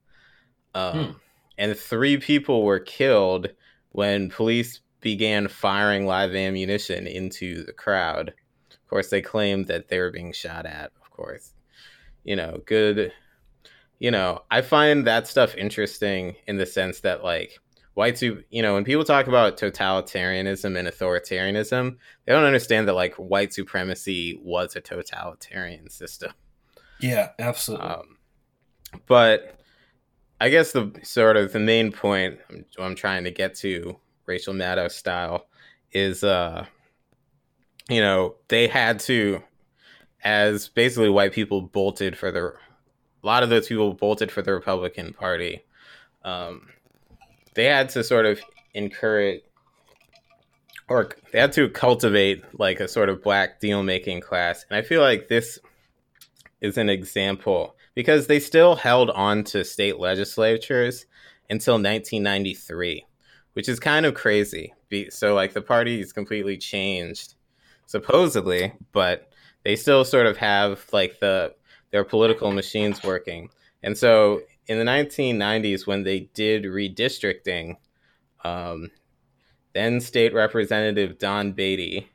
Um, 0.74 1.06
hmm. 1.06 1.12
And 1.58 1.78
three 1.78 2.18
people 2.18 2.64
were 2.64 2.80
killed 2.80 3.50
when 3.90 4.30
police 4.30 4.80
began 5.02 5.48
firing 5.48 6.06
live 6.06 6.34
ammunition 6.34 7.08
into 7.08 7.64
the 7.64 7.74
crowd. 7.74 8.30
Of 8.72 8.90
course, 8.90 9.10
they 9.10 9.22
claimed 9.22 9.68
that 9.68 9.90
they 9.90 10.00
were 10.00 10.12
being 10.12 10.34
shot 10.34 10.66
at. 10.66 10.92
Of 11.02 11.12
course, 11.12 11.54
you 12.24 12.36
know, 12.36 12.62
good 12.66 13.12
you 14.02 14.10
know, 14.10 14.42
I 14.50 14.62
find 14.62 15.06
that 15.06 15.28
stuff 15.28 15.56
interesting 15.56 16.36
in 16.48 16.58
the 16.58 16.66
sense 16.66 17.02
that 17.02 17.24
like 17.24 17.60
white 17.94 18.18
su- 18.18 18.44
you 18.50 18.64
know, 18.64 18.74
when 18.74 18.84
people 18.84 19.04
talk 19.04 19.28
about 19.28 19.58
totalitarianism 19.58 20.76
and 20.76 20.88
authoritarianism, 20.88 21.98
they 22.26 22.34
don't 22.34 22.44
understand 22.44 22.88
that 22.88 22.96
like 22.96 23.14
white 23.16 23.54
supremacy 23.54 24.42
was 24.44 24.76
a 24.76 24.82
totalitarian 24.82 25.88
system. 25.88 26.32
Yeah, 27.02 27.30
absolutely. 27.40 27.88
Um, 27.88 28.18
but 29.08 29.60
I 30.40 30.50
guess 30.50 30.72
the 30.72 30.92
sort 31.04 31.38
of 31.38 31.54
the 31.54 31.60
main 31.60 31.92
point 31.92 32.40
I'm, 32.50 32.66
I'm 32.80 32.96
trying 32.96 33.24
to 33.26 33.32
get 33.32 33.56
to, 33.56 33.98
Rachel 34.26 34.54
Maddow 34.54 34.92
style, 34.92 35.48
is 35.92 36.24
uh, 36.24 36.66
you 37.90 38.02
know, 38.02 38.36
they 38.48 38.68
had 38.68 39.00
to, 39.02 39.42
as 40.24 40.70
basically 40.70 41.10
white 41.10 41.34
people 41.34 41.62
bolted 41.62 42.18
for 42.18 42.32
the, 42.32 42.54
a 43.24 43.28
lot 43.28 43.44
of 43.44 43.50
those 43.50 43.68
people 43.68 43.94
bolted 43.94 44.32
for 44.32 44.42
the 44.42 44.54
Republican 44.54 45.14
Party. 45.14 45.64
Um, 46.24 46.70
they 47.56 47.66
had 47.66 47.90
to 47.90 48.04
sort 48.04 48.26
of 48.26 48.40
encourage 48.74 49.42
or 50.88 51.10
they 51.32 51.40
had 51.40 51.54
to 51.54 51.70
cultivate 51.70 52.44
like 52.60 52.82
a 52.82 52.88
sort 52.88 53.08
of 53.10 53.24
black 53.24 53.60
deal 53.62 53.82
making 53.82 54.20
class. 54.20 54.66
And 54.70 54.78
I 54.78 54.82
feel 54.82 55.02
like 55.02 55.30
this 55.30 55.58
is 56.62 56.78
an 56.78 56.90
example 56.90 57.76
because 57.96 58.28
they 58.28 58.40
still 58.40 58.76
held 58.76 59.10
on 59.10 59.44
to 59.44 59.66
state 59.66 60.00
legislatures 60.00 61.06
until 61.50 61.74
1993, 61.74 63.06
which 63.54 63.68
is 63.68 63.80
kind 63.80 64.06
of 64.06 64.14
crazy. 64.14 64.74
So, 65.10 65.34
like, 65.34 65.54
the 65.54 65.62
party 65.62 66.00
is 66.00 66.14
completely 66.14 66.58
changed, 66.58 67.36
supposedly, 67.88 68.74
but 68.92 69.32
they 69.64 69.76
still 69.76 70.06
sort 70.06 70.28
of 70.28 70.38
have 70.38 70.86
like 70.92 71.20
the 71.20 71.54
their 71.92 72.04
political 72.06 72.52
machines 72.52 73.04
working. 73.04 73.50
And 73.84 73.98
so, 73.98 74.42
in 74.68 74.78
the 74.78 74.86
1990s, 74.86 75.86
when 75.86 76.04
they 76.04 76.30
did 76.34 76.64
redistricting, 76.64 77.76
um, 78.44 78.92
then 79.74 80.00
State 80.00 80.34
Representative 80.34 81.18
Don 81.18 81.52
Beatty, 81.52 82.10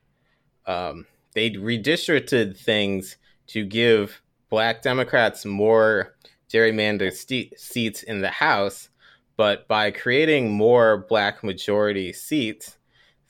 um, 0.66 1.06
they 1.34 1.50
redistricted 1.50 2.58
things 2.58 3.16
to 3.48 3.64
give 3.64 4.22
black 4.48 4.82
Democrats 4.82 5.44
more 5.44 6.14
gerrymandered 6.48 7.12
st- 7.12 7.58
seats 7.58 8.02
in 8.02 8.20
the 8.20 8.30
House, 8.30 8.88
but 9.36 9.68
by 9.68 9.90
creating 9.90 10.50
more 10.50 11.04
black 11.08 11.42
majority 11.44 12.12
seats, 12.12 12.78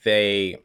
they 0.03 0.57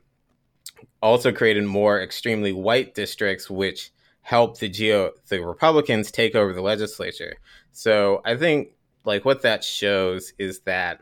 also 1.03 1.33
created 1.33 1.65
more 1.65 2.01
extremely 2.01 2.53
white 2.53 2.95
districts, 2.95 3.51
which 3.51 3.91
helped 4.23 4.61
the 4.61 4.69
geo 4.69 5.11
the 5.29 5.41
Republicans 5.45 6.11
take 6.11 6.35
over 6.35 6.53
the 6.53 6.63
legislature. 6.63 7.37
So 7.73 8.23
I 8.25 8.37
think 8.37 8.69
like 9.05 9.25
what 9.25 9.43
that 9.43 9.65
shows 9.65 10.33
is 10.39 10.61
that 10.61 11.01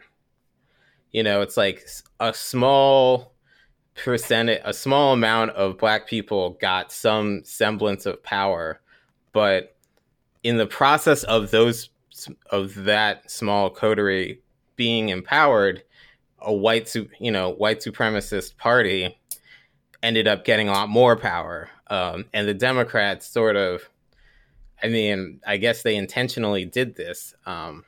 you 1.13 1.23
know 1.23 1.43
it's 1.43 1.57
like 1.57 1.87
a 2.19 2.33
small 2.33 3.35
percentage 3.95 4.63
a 4.65 4.73
small 4.73 5.13
amount 5.13 5.51
of 5.51 5.77
black 5.77 6.07
people 6.07 6.51
got 6.61 6.91
some 6.93 7.43
semblance 7.45 8.07
of 8.07 8.23
power 8.23 8.81
but 9.33 9.77
in 10.43 10.57
the 10.57 10.67
process 10.67 11.23
of 11.25 11.51
those 11.51 11.91
of 12.51 12.75
that 12.75 13.31
small 13.31 13.71
coterie 13.71 14.43
being 14.77 15.09
empowered, 15.09 15.83
a 16.39 16.53
white 16.53 16.95
you 17.19 17.31
know 17.31 17.51
white 17.51 17.81
supremacist 17.81 18.57
party 18.57 19.19
ended 20.03 20.27
up 20.27 20.45
getting 20.45 20.69
a 20.69 20.73
lot 20.73 20.89
more 20.89 21.17
power, 21.17 21.69
um, 21.89 22.25
and 22.33 22.49
the 22.49 22.55
Democrats 22.55 23.27
sort 23.27 23.57
of, 23.57 23.89
I 24.83 24.89
mean, 24.89 25.41
I 25.47 25.59
guess 25.59 25.83
they 25.83 25.97
intentionally 25.97 26.65
did 26.65 26.97
this. 26.97 27.35
Um, 27.45 27.85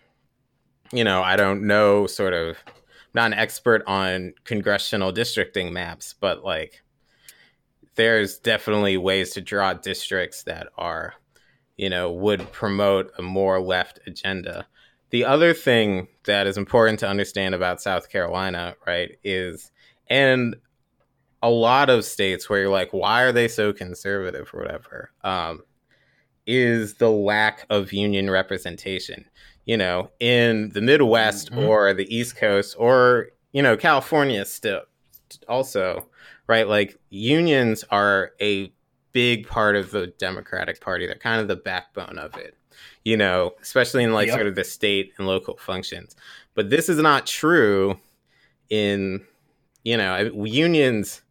you 0.92 1.04
know, 1.04 1.22
I 1.22 1.36
don't 1.36 1.66
know, 1.66 2.06
sort 2.06 2.34
of, 2.34 2.58
not 3.14 3.26
an 3.28 3.38
expert 3.38 3.82
on 3.86 4.34
congressional 4.44 5.10
districting 5.10 5.72
maps, 5.72 6.14
but 6.20 6.44
like, 6.44 6.82
there's 7.94 8.38
definitely 8.38 8.96
ways 8.98 9.30
to 9.32 9.40
draw 9.40 9.72
districts 9.72 10.42
that 10.44 10.68
are 10.76 11.14
you 11.82 11.90
know, 11.90 12.12
would 12.12 12.52
promote 12.52 13.10
a 13.18 13.22
more 13.22 13.60
left 13.60 13.98
agenda. 14.06 14.64
The 15.10 15.24
other 15.24 15.52
thing 15.52 16.06
that 16.26 16.46
is 16.46 16.56
important 16.56 17.00
to 17.00 17.08
understand 17.08 17.56
about 17.56 17.82
South 17.82 18.08
Carolina, 18.08 18.76
right, 18.86 19.18
is 19.24 19.72
and 20.06 20.54
a 21.42 21.50
lot 21.50 21.90
of 21.90 22.04
states 22.04 22.48
where 22.48 22.60
you're 22.60 22.70
like, 22.70 22.92
why 22.92 23.22
are 23.22 23.32
they 23.32 23.48
so 23.48 23.72
conservative 23.72 24.48
or 24.54 24.60
whatever, 24.60 25.10
um, 25.24 25.62
is 26.46 26.94
the 26.94 27.10
lack 27.10 27.66
of 27.68 27.92
union 27.92 28.30
representation. 28.30 29.24
You 29.64 29.76
know, 29.76 30.12
in 30.20 30.68
the 30.68 30.80
Midwest 30.80 31.50
mm-hmm. 31.50 31.64
or 31.64 31.94
the 31.94 32.16
East 32.16 32.36
Coast 32.36 32.76
or, 32.78 33.30
you 33.50 33.60
know, 33.60 33.76
California 33.76 34.44
still 34.44 34.82
also, 35.48 36.06
right? 36.46 36.68
Like 36.68 36.96
unions 37.10 37.84
are 37.90 38.34
a 38.40 38.72
big 39.12 39.46
part 39.46 39.76
of 39.76 39.90
the 39.90 40.08
Democratic 40.18 40.80
Party. 40.80 41.06
They're 41.06 41.16
kind 41.16 41.40
of 41.40 41.48
the 41.48 41.56
backbone 41.56 42.18
of 42.18 42.36
it, 42.36 42.56
you 43.04 43.16
know, 43.16 43.52
especially 43.60 44.04
in 44.04 44.12
like 44.12 44.28
yep. 44.28 44.36
sort 44.36 44.46
of 44.46 44.54
the 44.54 44.64
state 44.64 45.12
and 45.18 45.26
local 45.26 45.56
functions. 45.56 46.16
But 46.54 46.70
this 46.70 46.88
is 46.88 46.98
not 46.98 47.26
true 47.26 47.98
in, 48.68 49.22
you 49.84 49.96
know, 49.96 50.30
unions 50.44 51.22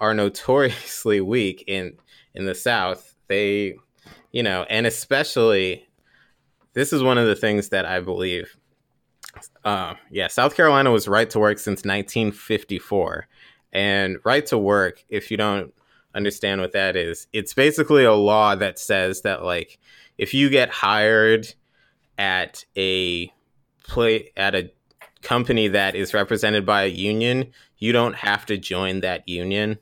are 0.00 0.14
notoriously 0.14 1.20
weak 1.20 1.64
in 1.66 1.96
in 2.34 2.46
the 2.46 2.54
South. 2.54 3.14
They, 3.28 3.76
you 4.32 4.42
know, 4.42 4.64
and 4.68 4.86
especially 4.86 5.86
this 6.72 6.92
is 6.92 7.02
one 7.02 7.18
of 7.18 7.26
the 7.26 7.36
things 7.36 7.70
that 7.70 7.84
I 7.84 8.00
believe. 8.00 8.56
Uh, 9.64 9.94
yeah, 10.10 10.26
South 10.26 10.56
Carolina 10.56 10.90
was 10.90 11.06
right 11.06 11.28
to 11.30 11.38
work 11.38 11.58
since 11.58 11.80
1954, 11.84 13.28
and 13.72 14.18
right 14.24 14.44
to 14.46 14.58
work. 14.58 15.04
If 15.08 15.30
you 15.30 15.36
don't 15.36 15.72
understand 16.14 16.60
what 16.60 16.72
that 16.72 16.96
is, 16.96 17.26
it's 17.32 17.54
basically 17.54 18.04
a 18.04 18.14
law 18.14 18.54
that 18.56 18.78
says 18.78 19.22
that 19.22 19.42
like 19.44 19.78
if 20.18 20.34
you 20.34 20.50
get 20.50 20.70
hired 20.70 21.54
at 22.18 22.64
a 22.76 23.32
play 23.84 24.30
at 24.36 24.54
a 24.54 24.70
company 25.22 25.68
that 25.68 25.94
is 25.94 26.14
represented 26.14 26.64
by 26.66 26.82
a 26.82 26.88
union, 26.88 27.52
you 27.78 27.92
don't 27.92 28.14
have 28.14 28.46
to 28.46 28.56
join 28.56 29.00
that 29.00 29.28
union. 29.28 29.78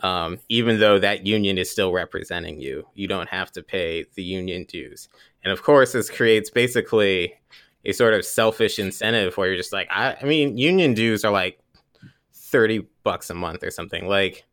Um, 0.00 0.38
even 0.48 0.78
though 0.78 0.98
that 0.98 1.26
union 1.26 1.58
is 1.58 1.70
still 1.70 1.92
representing 1.92 2.60
you, 2.60 2.86
you 2.94 3.08
don't 3.08 3.28
have 3.28 3.50
to 3.52 3.62
pay 3.62 4.06
the 4.14 4.22
union 4.22 4.64
dues. 4.64 5.08
And 5.42 5.52
of 5.52 5.62
course, 5.62 5.92
this 5.92 6.08
creates 6.10 6.50
basically 6.50 7.34
a 7.84 7.92
sort 7.92 8.14
of 8.14 8.24
selfish 8.24 8.78
incentive 8.78 9.36
where 9.36 9.48
you're 9.48 9.56
just 9.56 9.72
like, 9.72 9.88
I, 9.90 10.16
I 10.20 10.24
mean, 10.24 10.56
union 10.56 10.94
dues 10.94 11.24
are 11.24 11.32
like 11.32 11.58
30 12.32 12.86
bucks 13.02 13.30
a 13.30 13.34
month 13.34 13.62
or 13.62 13.70
something. 13.70 14.06
Like, 14.06 14.44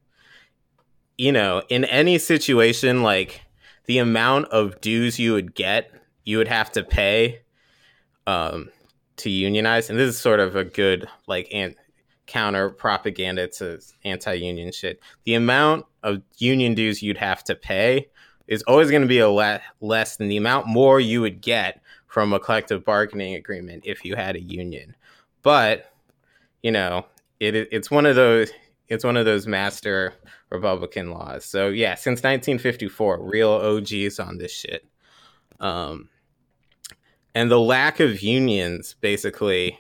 you 1.18 1.32
know, 1.32 1.62
in 1.70 1.86
any 1.86 2.18
situation, 2.18 3.04
like 3.04 3.42
the 3.86 4.00
amount 4.00 4.48
of 4.48 4.80
dues 4.82 5.20
you 5.20 5.34
would 5.34 5.56
get, 5.56 5.92
you 6.24 6.38
would 6.38 6.48
have 6.48 6.72
to 6.74 6.84
pay 6.84 7.42
um, 8.28 8.70
to 9.18 9.30
unionize. 9.30 9.90
And 9.90 9.98
this 9.98 10.10
is 10.10 10.20
sort 10.20 10.40
of 10.40 10.56
a 10.56 10.64
good, 10.64 11.08
like, 11.28 11.48
an- 11.52 11.76
counter 12.28 12.70
propaganda 12.70 13.48
to 13.48 13.80
anti 14.04 14.34
union 14.34 14.72
shit. 14.72 15.00
The 15.26 15.36
amount 15.36 15.86
of 16.04 16.22
union 16.38 16.74
dues 16.74 17.02
you'd 17.02 17.18
have 17.18 17.44
to 17.46 17.56
pay 17.56 18.10
is 18.48 18.64
always 18.64 18.90
going 18.90 19.02
to 19.02 19.08
be 19.08 19.20
a 19.20 19.30
lot 19.30 19.62
less 19.82 20.18
than 20.18 20.28
the 20.28 20.38
amount 20.38 20.68
more 20.68 21.00
you 21.00 21.22
would 21.22 21.42
get 21.42 21.82
from 22.08 22.34
a 22.34 22.40
collective 22.40 22.86
bargaining 22.86 23.36
agreement 23.36 23.84
if 23.86 24.06
you 24.06 24.16
had 24.16 24.36
a 24.36 24.42
union. 24.42 24.96
But, 25.42 25.92
you 26.62 26.72
know, 26.72 27.06
it, 27.40 27.56
it's 27.56 27.92
one 27.92 28.06
of 28.06 28.16
those 28.16 28.52
it's 28.88 29.04
one 29.04 29.18
of 29.18 29.26
those 29.26 29.48
master 29.48 30.14
Republican 30.50 31.12
laws. 31.12 31.46
So 31.46 31.70
yeah, 31.70 31.96
since 31.96 32.20
1954, 32.20 33.24
real 33.24 33.50
OGs 33.50 34.20
on 34.20 34.38
this 34.38 34.52
shit. 34.52 34.86
Um, 35.60 36.10
and 37.34 37.52
the 37.52 37.60
lack 37.60 38.00
of 38.00 38.22
unions 38.22 38.96
basically 39.02 39.80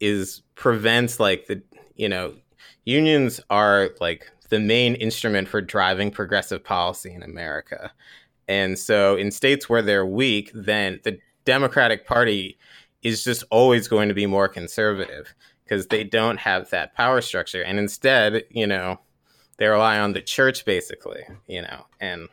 is 0.00 0.42
prevents 0.54 1.20
like 1.20 1.46
the 1.46 1.62
you 1.94 2.08
know 2.08 2.34
unions 2.84 3.40
are 3.50 3.90
like 4.00 4.30
the 4.48 4.60
main 4.60 4.94
instrument 4.96 5.48
for 5.48 5.60
driving 5.60 6.10
progressive 6.10 6.64
policy 6.64 7.12
in 7.12 7.22
America. 7.22 7.92
And 8.48 8.76
so 8.78 9.14
in 9.14 9.30
states 9.30 9.68
where 9.68 9.82
they're 9.82 10.06
weak, 10.06 10.50
then 10.54 10.98
the 11.04 11.18
Democratic 11.44 12.04
Party 12.04 12.58
is 13.02 13.22
just 13.22 13.44
always 13.50 13.86
going 13.86 14.08
to 14.08 14.14
be 14.14 14.26
more 14.26 14.48
conservative 14.48 15.34
because 15.70 15.86
they 15.86 16.02
don't 16.02 16.38
have 16.38 16.68
that 16.70 16.96
power 16.96 17.20
structure. 17.20 17.62
And 17.62 17.78
instead, 17.78 18.42
you 18.50 18.66
know, 18.66 18.98
they 19.56 19.68
rely 19.68 20.00
on 20.00 20.14
the 20.14 20.20
church 20.20 20.64
basically, 20.64 21.22
you 21.46 21.62
know, 21.62 21.86
and 22.00 22.28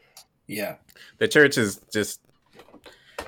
yeah, 0.47 0.77
the 1.19 1.27
church 1.27 1.55
is 1.55 1.79
just, 1.93 2.19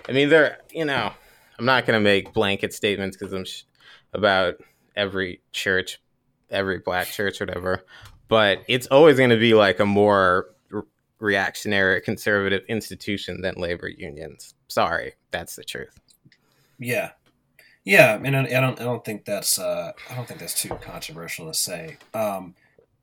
I 0.08 0.12
mean, 0.12 0.30
they're, 0.30 0.58
you 0.72 0.84
know, 0.84 1.12
I'm 1.60 1.66
not 1.66 1.86
going 1.86 2.00
to 2.00 2.04
make 2.04 2.34
blanket 2.34 2.74
statements 2.74 3.18
because 3.18 3.34
I'm 3.34 3.46
sh- 3.46 3.66
about 4.12 4.56
every 4.96 5.42
church, 5.52 6.02
every 6.50 6.80
black 6.80 7.08
church, 7.08 7.40
whatever, 7.40 7.86
but 8.30 8.64
it's 8.68 8.88
always 8.88 9.18
going 9.18 9.30
to 9.30 9.38
be 9.38 9.54
like 9.54 9.80
a 9.80 9.86
more 9.86 10.48
re- 10.72 10.82
reactionary 11.20 12.02
conservative 12.02 12.64
institution 12.68 13.42
than 13.42 13.56
labor 13.56 13.90
unions. 13.90 14.56
Sorry, 14.70 15.14
that's 15.30 15.56
the 15.56 15.64
truth. 15.64 16.00
Yeah, 16.80 17.12
yeah, 17.90 18.20
and 18.24 18.38
I, 18.38 18.42
I 18.42 18.62
don't 18.62 18.80
I 18.80 18.84
don't 18.84 19.04
think 19.04 19.26
that's 19.26 19.58
uh, 19.58 19.92
I 20.10 20.16
don't 20.16 20.28
think 20.28 20.40
that's 20.40 20.62
too 20.62 20.70
controversial 20.82 21.48
to 21.48 21.56
say. 21.56 21.98
Um, 22.14 22.54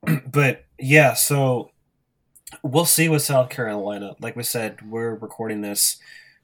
but 0.31 0.65
yeah, 0.79 1.15
so 1.15 1.73
we'll 2.63 2.85
see 2.85 3.09
with 3.09 3.23
South 3.23 3.51
Carolina. 3.51 4.15
Like 4.21 4.37
we 4.37 4.45
said, 4.45 4.89
we're 4.89 5.17
recording 5.17 5.61
this, 5.61 5.97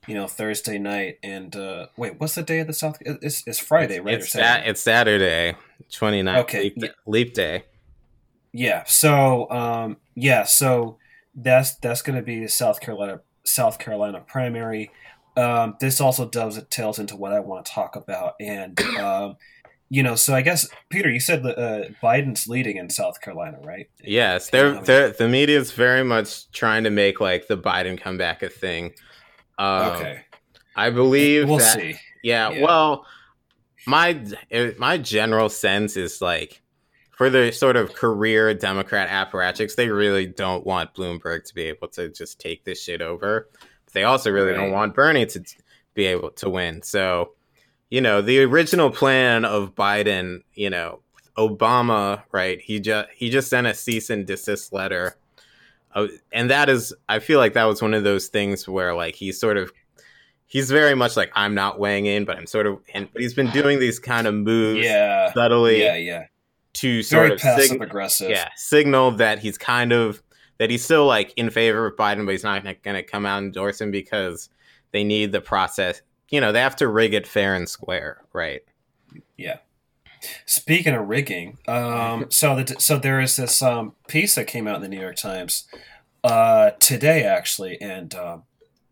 you 0.09 0.17
know, 0.17 0.27
Thursday 0.27 0.77
night. 0.77 1.19
And 1.23 1.55
uh, 1.55 1.87
wait, 1.97 2.19
what's 2.19 2.35
the 2.35 2.43
day 2.43 2.59
of 2.59 2.67
the 2.67 2.73
South? 2.73 2.99
It's, 3.01 3.47
it's 3.47 3.61
Friday, 3.61 4.01
right? 4.01 4.15
It's, 4.15 4.33
Saturday? 4.33 4.71
it's 4.71 4.81
Saturday, 4.81 5.57
29th. 5.93 6.39
Okay. 6.39 6.73
Leap, 6.77 6.93
leap 7.07 7.35
day. 7.35 7.65
Yeah. 8.53 8.83
So, 8.87 9.49
um, 9.51 9.99
yeah. 10.17 10.43
So 10.43 10.99
that's 11.33 11.77
that's 11.77 12.03
going 12.03 12.17
to 12.17 12.23
be 12.23 12.49
South 12.49 12.81
Carolina 12.81 13.21
South 13.45 13.79
Carolina 13.79 14.21
primary. 14.27 14.91
Um, 15.37 15.77
this 15.81 16.01
also 16.01 16.29
does 16.29 16.63
tails 16.71 16.99
into 16.99 17.17
what 17.17 17.33
I 17.33 17.41
want 17.41 17.65
to 17.67 17.73
talk 17.73 17.97
about, 17.97 18.35
and 18.41 18.79
um, 18.99 19.37
you 19.89 20.03
know, 20.03 20.15
so 20.15 20.35
I 20.35 20.41
guess 20.41 20.69
Peter, 20.89 21.11
you 21.11 21.21
said 21.21 21.43
that 21.43 21.59
uh, 21.59 21.89
Biden's 22.03 22.49
leading 22.49 22.79
in 22.79 22.89
South 22.89 23.21
Carolina, 23.21 23.59
right? 23.63 23.89
Yes, 24.03 24.49
they're, 24.49 24.81
they're 24.81 25.11
the 25.11 25.29
media 25.29 25.59
is 25.59 25.73
very 25.73 26.03
much 26.03 26.51
trying 26.51 26.85
to 26.85 26.91
make 26.91 27.21
like 27.21 27.47
the 27.47 27.59
Biden 27.59 28.01
comeback 28.01 28.43
a 28.43 28.49
thing. 28.49 28.93
Um, 29.59 29.93
okay, 29.93 30.25
I 30.77 30.91
believe 30.91 31.49
we'll 31.49 31.59
that, 31.59 31.79
see. 31.79 31.97
Yeah, 32.23 32.51
yeah, 32.51 32.65
well, 32.65 33.07
my 33.87 34.19
my 34.79 34.99
general 34.99 35.49
sense 35.49 35.97
is 35.97 36.23
like 36.23 36.63
for 37.23 37.31
the 37.31 37.53
sort 37.53 37.77
of 37.77 37.93
career 37.93 38.55
Democrat 38.55 39.09
apparatchiks, 39.09 39.77
they 39.77 39.89
really 39.89 40.27
don't 40.27 40.67
want 40.67 40.95
Bloomberg 40.95 41.45
to 41.45 41.55
be 41.55 41.65
able 41.65 41.89
to 41.89 42.09
just 42.09 42.41
take 42.41 42.65
this 42.65 42.83
shit 42.83 43.03
over. 43.03 43.49
They 43.93 44.05
also 44.05 44.31
really 44.31 44.53
right. 44.53 44.57
don't 44.57 44.73
want 44.73 44.95
Bernie 44.95 45.27
to 45.27 45.45
be 45.95 46.07
able 46.07 46.31
to 46.31 46.49
win. 46.49 46.83
So, 46.83 47.33
you 47.91 48.01
know, 48.01 48.23
the 48.23 48.43
original 48.43 48.91
plan 48.91 49.45
of 49.45 49.75
Biden, 49.75 50.43
you 50.55 50.71
know, 50.71 51.01
Obama, 51.37 52.23
right? 52.33 52.61
He 52.61 52.81
just 52.81 53.09
he 53.15 53.31
just 53.31 53.49
sent 53.49 53.67
a 53.67 53.75
cease 53.75 54.11
and 54.11 54.27
desist 54.27 54.73
letter. 54.73 55.17
Uh, 55.95 56.07
and 56.33 56.51
that 56.51 56.69
is 56.69 56.95
I 57.09 57.19
feel 57.19 57.39
like 57.39 57.55
that 57.55 57.65
was 57.65 57.83
one 57.83 57.95
of 57.95 58.05
those 58.05 58.29
things 58.29 58.67
where 58.67 58.95
like 58.95 59.15
he's 59.15 59.39
sort 59.39 59.57
of 59.57 59.73
he's 60.47 60.71
very 60.71 60.95
much 60.95 61.17
like 61.17 61.31
I'm 61.35 61.55
not 61.55 61.79
weighing 61.79 62.07
in, 62.07 62.25
but 62.25 62.37
I'm 62.37 62.47
sort 62.47 62.67
of 62.67 62.81
and 62.95 63.09
but 63.13 63.23
he's 63.23 63.35
been 63.35 63.51
doing 63.51 63.79
these 63.79 63.99
kind 63.99 64.27
of 64.27 64.35
moves 64.35 64.85
yeah. 64.85 65.33
subtly. 65.33 65.83
Yeah, 65.83 65.97
yeah 65.97 66.27
to 66.75 67.03
sort 67.03 67.23
Very 67.23 67.35
of 67.35 67.41
passive 67.41 67.67
sig- 67.69 67.83
aggressive. 67.83 68.31
Yeah, 68.31 68.49
signal 68.57 69.13
that 69.13 69.39
he's 69.39 69.59
kind 69.59 69.93
of 69.93 70.23
that 70.63 70.71
he's 70.71 70.85
still 70.85 71.07
like 71.07 71.35
in 71.37 71.51
favor 71.51 71.87
of 71.87 71.97
Biden, 71.97 72.25
but 72.25 72.31
he's 72.31 72.45
not 72.45 72.63
going 72.63 72.95
to 72.95 73.03
come 73.03 73.27
out 73.27 73.39
and 73.39 73.47
endorse 73.47 73.81
him 73.81 73.91
because 73.91 74.49
they 74.93 75.03
need 75.03 75.33
the 75.33 75.41
process. 75.41 76.03
You 76.31 76.41
know, 76.41 76.53
they 76.53 76.61
have 76.61 76.77
to 76.77 76.87
rig 76.87 77.15
it 77.15 77.27
fair 77.27 77.57
and 77.57 77.69
square, 77.69 78.23
right? 78.33 78.61
Yeah. 79.37 79.59
Speaking 80.47 80.95
of 80.95 81.09
rigging, 81.09 81.59
um, 81.67 82.27
so 82.31 82.63
the, 82.63 82.77
so 82.79 82.97
there 82.97 83.21
is 83.21 83.35
this 83.35 83.61
um, 83.61 83.97
piece 84.07 84.37
that 84.37 84.47
came 84.47 84.69
out 84.69 84.77
in 84.77 84.83
the 84.83 84.89
New 84.89 85.01
York 85.01 85.17
Times 85.17 85.67
uh, 86.23 86.71
today, 86.79 87.25
actually, 87.25 87.81
and 87.81 88.15
um, 88.15 88.45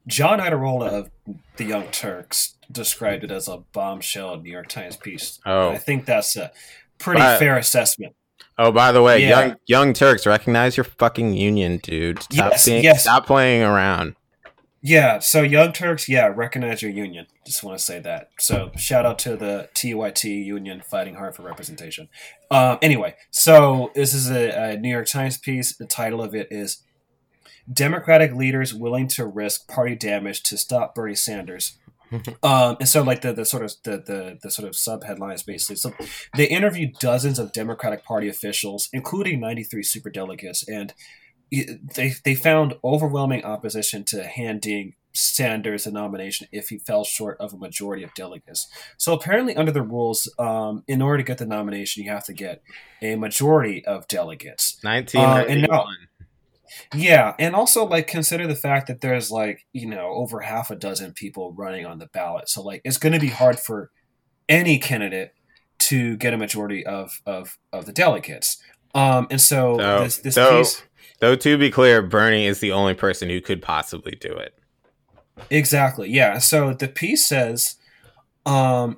John 0.09 0.41
Iadarola 0.41 0.89
of 0.89 1.11
the 1.57 1.65
Young 1.65 1.87
Turks 1.93 2.57
described 2.73 3.23
it 3.23 3.31
as 3.31 3.47
a 3.47 3.59
bombshell 3.59 4.41
New 4.41 4.51
York 4.51 4.67
Times 4.67 4.97
piece. 4.97 5.39
Oh, 5.47 5.69
and 5.69 5.77
I 5.77 5.79
think 5.79 6.05
that's 6.05 6.35
a 6.35 6.51
pretty 6.99 7.21
by, 7.21 7.39
fair 7.39 7.57
assessment. 7.57 8.17
Oh, 8.63 8.71
by 8.71 8.93
the 8.93 9.01
way, 9.01 9.23
yeah. 9.23 9.29
young 9.29 9.57
young 9.67 9.93
Turks, 9.95 10.27
recognize 10.27 10.77
your 10.77 10.85
fucking 10.85 11.33
union, 11.33 11.79
dude. 11.79 12.23
Stop 12.25 12.53
yes, 12.53 12.67
being, 12.67 12.85
yes. 12.85 13.03
stop 13.03 13.25
playing 13.25 13.63
around. 13.63 14.17
Yeah, 14.83 15.19
so 15.19 15.41
Young 15.41 15.73
Turks, 15.73 16.11
yeah, 16.11 16.27
recognize 16.27 16.83
your 16.83 16.91
union. 16.91 17.27
Just 17.47 17.65
want 17.65 17.79
to 17.79 17.85
say 17.85 18.01
that. 18.01 18.31
So 18.39 18.71
shout 18.77 19.07
out 19.07 19.19
to 19.21 19.37
the 19.37 19.71
TYT 19.75 20.25
union 20.25 20.83
fighting 20.85 21.15
hard 21.15 21.35
for 21.35 21.43
representation. 21.43 22.09
Um, 22.51 22.77
anyway, 22.83 23.17
so 23.31 23.93
this 23.95 24.13
is 24.13 24.31
a, 24.31 24.73
a 24.73 24.77
New 24.77 24.91
York 24.91 25.07
Times 25.07 25.39
piece. 25.39 25.75
The 25.75 25.87
title 25.87 26.23
of 26.23 26.35
it 26.35 26.49
is 26.51 26.83
Democratic 27.73 28.35
leaders 28.35 28.75
willing 28.75 29.09
to 29.09 29.27
risk 29.27 29.69
party 29.69 29.95
damage 29.95 30.43
to 30.45 30.59
stop 30.59 30.95
Bernie 30.95 31.15
Sanders. 31.15 31.79
um, 32.43 32.77
and 32.81 32.89
so 32.89 33.03
like 33.03 33.23
the, 33.23 33.33
the 33.33 33.45
sort 33.45 33.65
of 33.65 33.73
the, 33.85 33.91
the, 33.99 34.39
the 34.43 34.51
sort 34.51 34.69
of 34.69 34.77
sub 34.77 35.05
headlines 35.05 35.43
basically. 35.43 35.77
So 35.77 35.93
they 36.37 36.47
interviewed 36.47 36.95
dozens 36.99 37.39
of 37.39 37.53
Democratic 37.53 38.05
Party 38.05 38.29
officials, 38.29 38.89
including 38.93 39.41
93 39.41 39.83
super 39.83 40.11
delegates, 40.11 40.67
and 40.69 40.93
they 41.51 42.15
they 42.25 42.35
found 42.35 42.75
overwhelming 42.85 43.45
opposition 43.45 44.05
to 44.05 44.25
handing 44.25 44.95
Sanders 45.13 45.89
a 45.89 45.91
nomination 45.91 46.47
if 46.53 46.69
he 46.69 46.79
fell 46.79 47.03
short 47.03 47.37
of 47.41 47.53
a 47.53 47.57
majority 47.57 48.05
of 48.05 48.15
delegates. 48.15 48.69
So 48.97 49.13
apparently, 49.13 49.57
under 49.57 49.73
the 49.73 49.83
rules, 49.83 50.33
um, 50.39 50.85
in 50.87 51.03
order 51.03 51.19
to 51.19 51.25
get 51.25 51.39
the 51.39 51.47
nomination, 51.47 52.05
you 52.05 52.11
have 52.11 52.25
to 52.27 52.33
get 52.33 52.63
a 53.03 53.17
majority 53.17 53.85
of 53.85 54.07
delegates. 54.07 54.79
Nineteen 54.85 55.21
uh, 55.21 55.45
and 55.49 55.63
now, 55.63 55.87
yeah, 56.95 57.35
and 57.39 57.55
also 57.55 57.85
like 57.85 58.07
consider 58.07 58.47
the 58.47 58.55
fact 58.55 58.87
that 58.87 59.01
there's 59.01 59.31
like 59.31 59.67
you 59.73 59.87
know 59.87 60.09
over 60.09 60.41
half 60.41 60.71
a 60.71 60.77
dozen 60.77 61.13
people 61.13 61.53
running 61.53 61.87
on 61.87 61.99
the 61.99 62.07
ballot, 62.07 62.49
so 62.49 62.63
like 62.63 62.81
it's 62.85 62.99
going 62.99 63.13
to 63.13 63.21
be 63.21 63.29
hard 63.29 63.59
for 63.59 63.91
any 64.49 64.79
candidate 64.79 65.33
to 65.79 66.17
get 66.17 66.35
a 66.35 66.37
majority 66.37 66.85
of 66.85 67.21
of 67.27 67.59
of 67.73 67.87
the 67.87 67.93
delegates. 67.93 68.63
Um, 68.95 69.29
and 69.31 69.41
so, 69.41 69.79
so 69.79 70.05
this 70.05 70.19
this 70.19 70.35
so, 70.35 70.59
piece, 70.59 70.83
though 71.21 71.37
to 71.37 71.59
be 71.59 71.71
clear, 71.71 72.03
Bernie 72.03 72.47
is 72.47 72.61
the 72.61 72.73
only 72.73 72.95
person 72.95 73.29
who 73.29 73.41
could 73.41 73.63
possibly 73.63 74.13
do 74.13 74.33
it. 74.33 74.55
Exactly. 75.49 76.11
Yeah. 76.11 76.39
So 76.39 76.75
the 76.75 76.89
piece 76.89 77.27
says 77.27 77.77
um, 78.47 78.97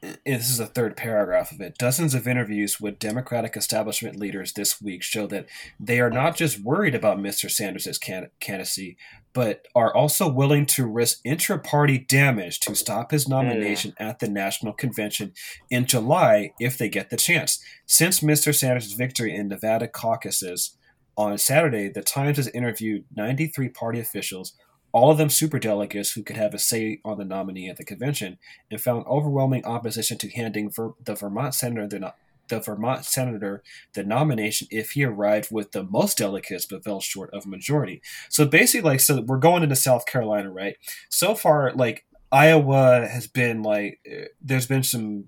this 0.00 0.48
is 0.48 0.58
the 0.58 0.66
third 0.66 0.96
paragraph 0.96 1.50
of 1.50 1.60
it. 1.60 1.76
Dozens 1.78 2.14
of 2.14 2.28
interviews 2.28 2.80
with 2.80 3.00
Democratic 3.00 3.56
establishment 3.56 4.16
leaders 4.16 4.52
this 4.52 4.80
week 4.80 5.02
show 5.02 5.26
that 5.26 5.46
they 5.80 6.00
are 6.00 6.10
not 6.10 6.36
just 6.36 6.60
worried 6.60 6.94
about 6.94 7.18
Mr. 7.18 7.50
Sanders' 7.50 7.98
can- 7.98 8.30
candidacy, 8.38 8.96
but 9.32 9.66
are 9.74 9.92
also 9.92 10.28
willing 10.28 10.64
to 10.64 10.86
risk 10.86 11.18
intra 11.24 11.58
party 11.58 11.98
damage 11.98 12.60
to 12.60 12.74
stop 12.76 13.10
his 13.10 13.28
nomination 13.28 13.90
mm. 13.92 14.08
at 14.08 14.20
the 14.20 14.28
national 14.28 14.72
convention 14.72 15.32
in 15.70 15.86
July 15.86 16.52
if 16.60 16.78
they 16.78 16.88
get 16.88 17.10
the 17.10 17.16
chance. 17.16 17.62
Since 17.86 18.20
Mr. 18.20 18.54
Sanders' 18.54 18.92
victory 18.92 19.34
in 19.34 19.48
Nevada 19.48 19.88
caucuses 19.88 20.76
on 21.16 21.36
Saturday, 21.38 21.88
the 21.88 22.02
Times 22.02 22.36
has 22.36 22.48
interviewed 22.48 23.04
93 23.16 23.70
party 23.70 23.98
officials 23.98 24.54
all 24.94 25.10
of 25.10 25.18
them 25.18 25.28
super 25.28 25.58
delegates 25.58 26.12
who 26.12 26.22
could 26.22 26.36
have 26.36 26.54
a 26.54 26.58
say 26.58 27.00
on 27.04 27.18
the 27.18 27.24
nominee 27.24 27.68
at 27.68 27.76
the 27.76 27.84
convention, 27.84 28.38
and 28.70 28.80
found 28.80 29.04
overwhelming 29.06 29.64
opposition 29.64 30.16
to 30.18 30.30
handing 30.30 30.70
Ver- 30.70 30.94
the 31.04 31.16
Vermont 31.16 31.52
senator 31.52 31.88
the, 31.88 31.98
no- 31.98 32.12
the 32.48 32.60
Vermont 32.60 33.04
senator 33.04 33.64
the 33.94 34.04
nomination 34.04 34.68
if 34.70 34.92
he 34.92 35.04
arrived 35.04 35.48
with 35.50 35.72
the 35.72 35.82
most 35.82 36.18
delegates 36.18 36.64
but 36.64 36.84
fell 36.84 37.00
short 37.00 37.28
of 37.34 37.44
a 37.44 37.48
majority. 37.48 38.00
So 38.28 38.46
basically, 38.46 38.88
like, 38.88 39.00
so 39.00 39.20
we're 39.20 39.38
going 39.38 39.64
into 39.64 39.74
South 39.74 40.06
Carolina, 40.06 40.52
right? 40.52 40.76
So 41.08 41.34
far, 41.34 41.72
like 41.72 42.06
Iowa 42.30 43.08
has 43.08 43.26
been 43.26 43.64
like, 43.64 43.98
eh, 44.06 44.26
there's 44.40 44.68
been 44.68 44.84
some 44.84 45.24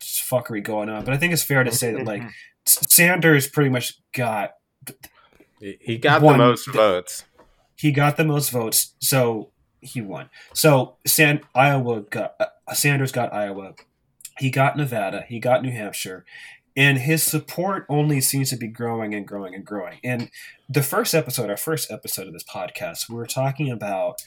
fuckery 0.00 0.62
going 0.62 0.88
on, 0.88 1.04
but 1.04 1.12
I 1.12 1.16
think 1.16 1.32
it's 1.32 1.42
fair 1.42 1.64
to 1.64 1.72
say 1.72 1.92
that 1.92 2.04
like 2.04 2.22
Sanders 2.66 3.48
pretty 3.48 3.70
much 3.70 3.94
got. 4.12 4.52
He 5.58 5.98
got 5.98 6.22
the 6.22 6.36
most 6.36 6.68
votes 6.68 7.24
he 7.82 7.90
got 7.90 8.16
the 8.16 8.24
most 8.24 8.50
votes, 8.50 8.94
so 9.00 9.50
he 9.80 10.00
won. 10.00 10.30
So 10.54 10.98
San 11.04 11.40
Iowa 11.52 12.02
got 12.02 12.36
uh, 12.38 12.74
Sanders 12.74 13.10
got 13.10 13.34
Iowa. 13.34 13.74
He 14.38 14.50
got 14.50 14.76
Nevada. 14.76 15.24
He 15.28 15.40
got 15.40 15.64
New 15.64 15.72
Hampshire. 15.72 16.24
And 16.76 16.98
his 16.98 17.24
support 17.24 17.84
only 17.88 18.20
seems 18.20 18.50
to 18.50 18.56
be 18.56 18.68
growing 18.68 19.14
and 19.14 19.26
growing 19.26 19.52
and 19.56 19.66
growing. 19.66 19.98
And 20.04 20.30
the 20.68 20.84
first 20.84 21.12
episode, 21.12 21.50
our 21.50 21.56
first 21.56 21.90
episode 21.90 22.28
of 22.28 22.32
this 22.32 22.44
podcast, 22.44 23.08
we 23.08 23.16
were 23.16 23.26
talking 23.26 23.68
about 23.68 24.22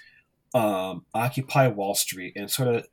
um, 0.54 1.06
Occupy 1.14 1.70
Wall 1.70 1.96
Street 1.96 2.34
and 2.36 2.52
sort 2.52 2.76
of 2.76 2.88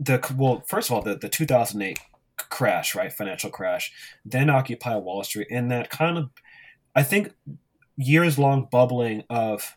the 0.00 0.34
well, 0.34 0.64
first 0.66 0.88
of 0.88 0.94
all, 0.94 1.02
the, 1.02 1.14
the 1.14 1.28
2008 1.28 1.98
crash, 2.38 2.94
right, 2.94 3.12
financial 3.12 3.50
crash, 3.50 3.92
then 4.24 4.48
Occupy 4.48 4.96
Wall 4.96 5.22
Street, 5.24 5.48
and 5.50 5.70
that 5.70 5.90
kind 5.90 6.16
of, 6.16 6.30
I 6.96 7.02
think, 7.02 7.34
years 7.98 8.38
long 8.38 8.66
bubbling 8.72 9.24
of 9.28 9.76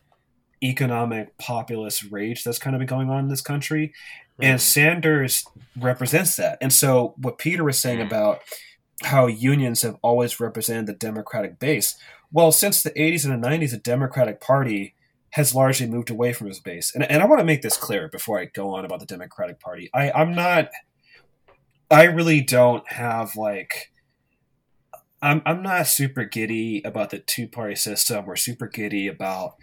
economic 0.64 1.36
populist 1.38 2.04
rage 2.10 2.44
that's 2.44 2.58
kind 2.58 2.74
of 2.74 2.80
been 2.80 2.88
going 2.88 3.10
on 3.10 3.20
in 3.20 3.28
this 3.28 3.40
country. 3.40 3.92
And 4.40 4.60
Sanders 4.60 5.44
represents 5.76 6.36
that. 6.36 6.58
And 6.60 6.72
so, 6.72 7.14
what 7.18 7.38
Peter 7.38 7.62
was 7.62 7.78
saying 7.78 7.98
mm-hmm. 7.98 8.08
about 8.08 8.40
how 9.02 9.26
unions 9.26 9.82
have 9.82 9.96
always 10.02 10.40
represented 10.40 10.86
the 10.86 10.92
Democratic 10.94 11.58
base, 11.58 11.96
well, 12.32 12.50
since 12.50 12.82
the 12.82 12.90
80s 12.90 13.24
and 13.24 13.42
the 13.44 13.48
90s, 13.48 13.70
the 13.70 13.78
Democratic 13.78 14.40
Party 14.40 14.94
has 15.30 15.54
largely 15.54 15.86
moved 15.86 16.10
away 16.10 16.32
from 16.32 16.46
his 16.46 16.60
base. 16.60 16.94
And, 16.94 17.04
and 17.10 17.22
I 17.22 17.26
want 17.26 17.40
to 17.40 17.44
make 17.44 17.62
this 17.62 17.76
clear 17.76 18.08
before 18.08 18.40
I 18.40 18.46
go 18.46 18.74
on 18.74 18.84
about 18.84 19.00
the 19.00 19.06
Democratic 19.06 19.60
Party. 19.60 19.90
I, 19.92 20.10
I'm 20.12 20.34
not, 20.34 20.68
I 21.90 22.04
really 22.04 22.40
don't 22.40 22.88
have 22.92 23.36
like, 23.36 23.92
I'm, 25.20 25.42
I'm 25.44 25.62
not 25.62 25.86
super 25.86 26.24
giddy 26.24 26.82
about 26.84 27.10
the 27.10 27.18
two 27.18 27.48
party 27.48 27.74
system 27.74 28.26
or 28.28 28.36
super 28.36 28.68
giddy 28.68 29.08
about 29.08 29.54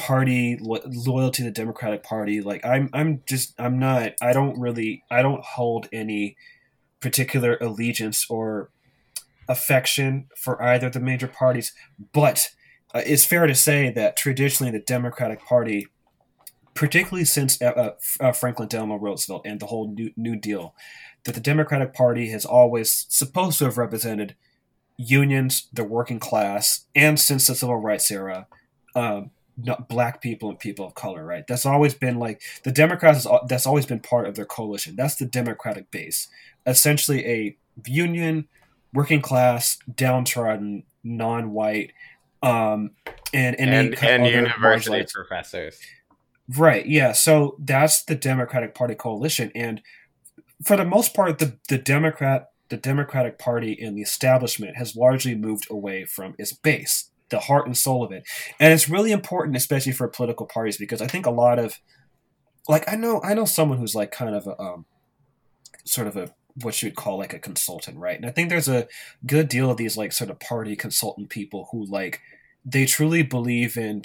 party 0.00 0.58
lo- 0.60 0.80
loyalty 0.86 1.42
to 1.42 1.44
the 1.44 1.50
Democratic 1.50 2.02
Party. 2.02 2.40
Like 2.40 2.64
I'm, 2.64 2.90
I'm 2.92 3.22
just, 3.26 3.54
I'm 3.58 3.78
not. 3.78 4.12
I 4.20 4.32
don't 4.32 4.58
really, 4.58 5.04
I 5.10 5.22
don't 5.22 5.44
hold 5.44 5.88
any 5.92 6.36
particular 7.00 7.56
allegiance 7.60 8.26
or 8.28 8.70
affection 9.48 10.26
for 10.36 10.62
either 10.62 10.86
of 10.86 10.92
the 10.92 11.00
major 11.00 11.28
parties. 11.28 11.72
But 12.12 12.50
uh, 12.94 13.02
it's 13.04 13.24
fair 13.24 13.46
to 13.46 13.54
say 13.54 13.90
that 13.90 14.16
traditionally 14.16 14.72
the 14.72 14.80
Democratic 14.80 15.44
Party, 15.44 15.88
particularly 16.74 17.24
since 17.24 17.60
uh, 17.60 17.92
uh, 18.20 18.32
Franklin 18.32 18.68
Delano 18.68 18.96
Roosevelt 18.96 19.42
and 19.44 19.60
the 19.60 19.66
whole 19.66 19.92
New, 19.92 20.10
New 20.16 20.36
Deal, 20.36 20.74
that 21.24 21.34
the 21.34 21.40
Democratic 21.40 21.92
Party 21.92 22.30
has 22.30 22.44
always 22.44 23.06
supposed 23.08 23.58
to 23.58 23.66
have 23.66 23.78
represented 23.78 24.34
unions, 24.96 25.68
the 25.72 25.84
working 25.84 26.18
class, 26.18 26.86
and 26.94 27.18
since 27.18 27.46
the 27.46 27.54
civil 27.54 27.76
rights 27.76 28.10
era, 28.10 28.46
um, 28.94 29.30
black 29.88 30.20
people 30.20 30.48
and 30.50 30.58
people 30.58 30.86
of 30.86 30.94
color. 30.94 31.24
Right? 31.24 31.46
That's 31.46 31.66
always 31.66 31.94
been 31.94 32.18
like 32.18 32.42
the 32.64 32.72
Democrats. 32.72 33.26
That's 33.48 33.66
always 33.66 33.86
been 33.86 34.00
part 34.00 34.26
of 34.26 34.34
their 34.34 34.44
coalition. 34.44 34.96
That's 34.96 35.16
the 35.16 35.26
Democratic 35.26 35.90
base. 35.90 36.28
Essentially, 36.66 37.26
a 37.26 37.56
union, 37.86 38.48
working 38.92 39.22
class, 39.22 39.78
downtrodden, 39.94 40.84
non-white, 41.02 41.92
um, 42.42 42.90
and 43.32 43.58
and 43.58 43.94
and, 43.94 44.02
and 44.02 44.26
university 44.26 45.06
professors. 45.12 45.78
Right. 46.56 46.86
Yeah. 46.86 47.12
So 47.12 47.56
that's 47.58 48.04
the 48.04 48.16
Democratic 48.16 48.74
Party 48.74 48.94
coalition, 48.94 49.52
and 49.54 49.80
for 50.64 50.76
the 50.76 50.84
most 50.84 51.14
part, 51.14 51.38
the 51.38 51.58
the 51.68 51.78
Democrat 51.78 52.50
the 52.70 52.76
Democratic 52.76 53.38
Party 53.38 53.76
and 53.80 53.96
the 53.96 54.02
establishment 54.02 54.76
has 54.76 54.96
largely 54.96 55.34
moved 55.34 55.66
away 55.70 56.04
from 56.04 56.34
its 56.38 56.52
base, 56.52 57.09
the 57.30 57.40
heart 57.40 57.66
and 57.66 57.76
soul 57.76 58.04
of 58.04 58.12
it, 58.12 58.24
and 58.58 58.72
it's 58.72 58.88
really 58.88 59.12
important, 59.12 59.56
especially 59.56 59.92
for 59.92 60.08
political 60.08 60.46
parties, 60.46 60.76
because 60.76 61.00
I 61.02 61.06
think 61.06 61.26
a 61.26 61.30
lot 61.30 61.58
of 61.58 61.78
like 62.68 62.90
I 62.90 62.96
know 62.96 63.20
I 63.22 63.34
know 63.34 63.44
someone 63.44 63.78
who's 63.78 63.94
like 63.94 64.10
kind 64.10 64.34
of 64.34 64.46
a 64.46 64.60
um, 64.60 64.86
sort 65.84 66.06
of 66.06 66.16
a 66.16 66.34
what 66.62 66.82
you 66.82 66.88
would 66.88 66.96
call 66.96 67.18
like 67.18 67.32
a 67.32 67.38
consultant, 67.38 67.98
right? 67.98 68.16
And 68.16 68.26
I 68.26 68.30
think 68.30 68.48
there's 68.48 68.68
a 68.68 68.88
good 69.26 69.48
deal 69.48 69.70
of 69.70 69.76
these 69.76 69.96
like 69.96 70.12
sort 70.12 70.30
of 70.30 70.40
party 70.40 70.76
consultant 70.76 71.30
people 71.30 71.68
who 71.72 71.84
like 71.84 72.20
they 72.64 72.86
truly 72.86 73.22
believe 73.22 73.76
in 73.76 74.02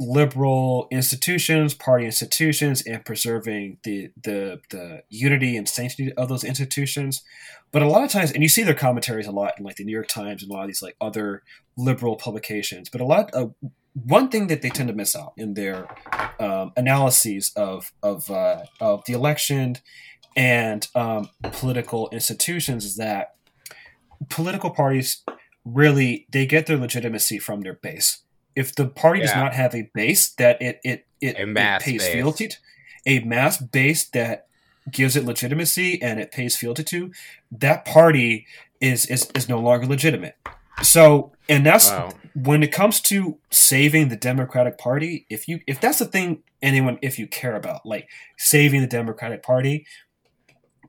liberal 0.00 0.88
institutions, 0.90 1.74
party 1.74 2.06
institutions, 2.06 2.82
and 2.82 3.04
preserving 3.04 3.76
the 3.84 4.10
the 4.20 4.60
the 4.70 5.02
unity 5.10 5.56
and 5.56 5.68
sanctity 5.68 6.12
of 6.14 6.28
those 6.28 6.42
institutions. 6.42 7.22
But 7.70 7.82
a 7.82 7.86
lot 7.86 8.02
of 8.02 8.10
times, 8.10 8.32
and 8.32 8.42
you 8.42 8.48
see 8.48 8.62
their 8.62 8.74
commentaries 8.74 9.26
a 9.26 9.30
lot 9.30 9.54
in 9.58 9.64
like 9.64 9.76
the 9.76 9.84
New 9.84 9.92
York 9.92 10.08
Times 10.08 10.42
and 10.42 10.50
a 10.50 10.54
lot 10.54 10.62
of 10.62 10.68
these 10.68 10.82
like 10.82 10.96
other 11.00 11.42
liberal 11.76 12.16
publications. 12.16 12.88
But 12.88 13.02
a 13.02 13.04
lot 13.04 13.30
of 13.32 13.54
one 13.92 14.30
thing 14.30 14.46
that 14.46 14.62
they 14.62 14.70
tend 14.70 14.88
to 14.88 14.94
miss 14.94 15.14
out 15.14 15.34
in 15.36 15.54
their 15.54 15.86
um, 16.40 16.72
analyses 16.76 17.52
of 17.54 17.92
of 18.02 18.30
uh, 18.30 18.64
of 18.80 19.04
the 19.04 19.12
election 19.12 19.76
and 20.34 20.88
um, 20.94 21.28
political 21.42 22.08
institutions 22.10 22.84
is 22.86 22.96
that 22.96 23.34
political 24.30 24.70
parties 24.70 25.22
really 25.64 26.26
they 26.30 26.46
get 26.46 26.66
their 26.66 26.78
legitimacy 26.78 27.38
from 27.38 27.60
their 27.60 27.74
base. 27.74 28.22
If 28.56 28.74
the 28.74 28.86
party 28.86 29.20
yeah. 29.20 29.26
does 29.26 29.36
not 29.36 29.54
have 29.54 29.74
a 29.74 29.90
base 29.94 30.30
that 30.34 30.60
it 30.60 30.80
it 30.84 31.06
it, 31.20 31.36
it 31.38 31.80
pays 31.80 32.02
base. 32.02 32.12
fealty 32.12 32.48
to, 32.48 32.56
a 33.06 33.20
mass 33.20 33.58
base 33.58 34.08
that 34.10 34.46
gives 34.90 35.16
it 35.16 35.24
legitimacy 35.24 36.00
and 36.02 36.18
it 36.18 36.32
pays 36.32 36.56
fealty 36.56 36.82
to, 36.84 37.12
that 37.52 37.84
party 37.84 38.46
is 38.80 39.06
is, 39.06 39.30
is 39.34 39.48
no 39.48 39.58
longer 39.58 39.86
legitimate. 39.86 40.36
So, 40.82 41.32
and 41.48 41.64
that's 41.64 41.90
wow. 41.90 42.10
when 42.34 42.62
it 42.62 42.72
comes 42.72 43.00
to 43.02 43.38
saving 43.50 44.08
the 44.08 44.16
Democratic 44.16 44.78
Party. 44.78 45.26
If 45.28 45.46
you 45.46 45.60
if 45.66 45.80
that's 45.80 45.98
the 45.98 46.06
thing 46.06 46.42
anyone 46.62 46.98
if 47.02 47.18
you 47.18 47.26
care 47.26 47.54
about, 47.54 47.84
like 47.84 48.08
saving 48.36 48.80
the 48.80 48.86
Democratic 48.86 49.42
Party, 49.42 49.86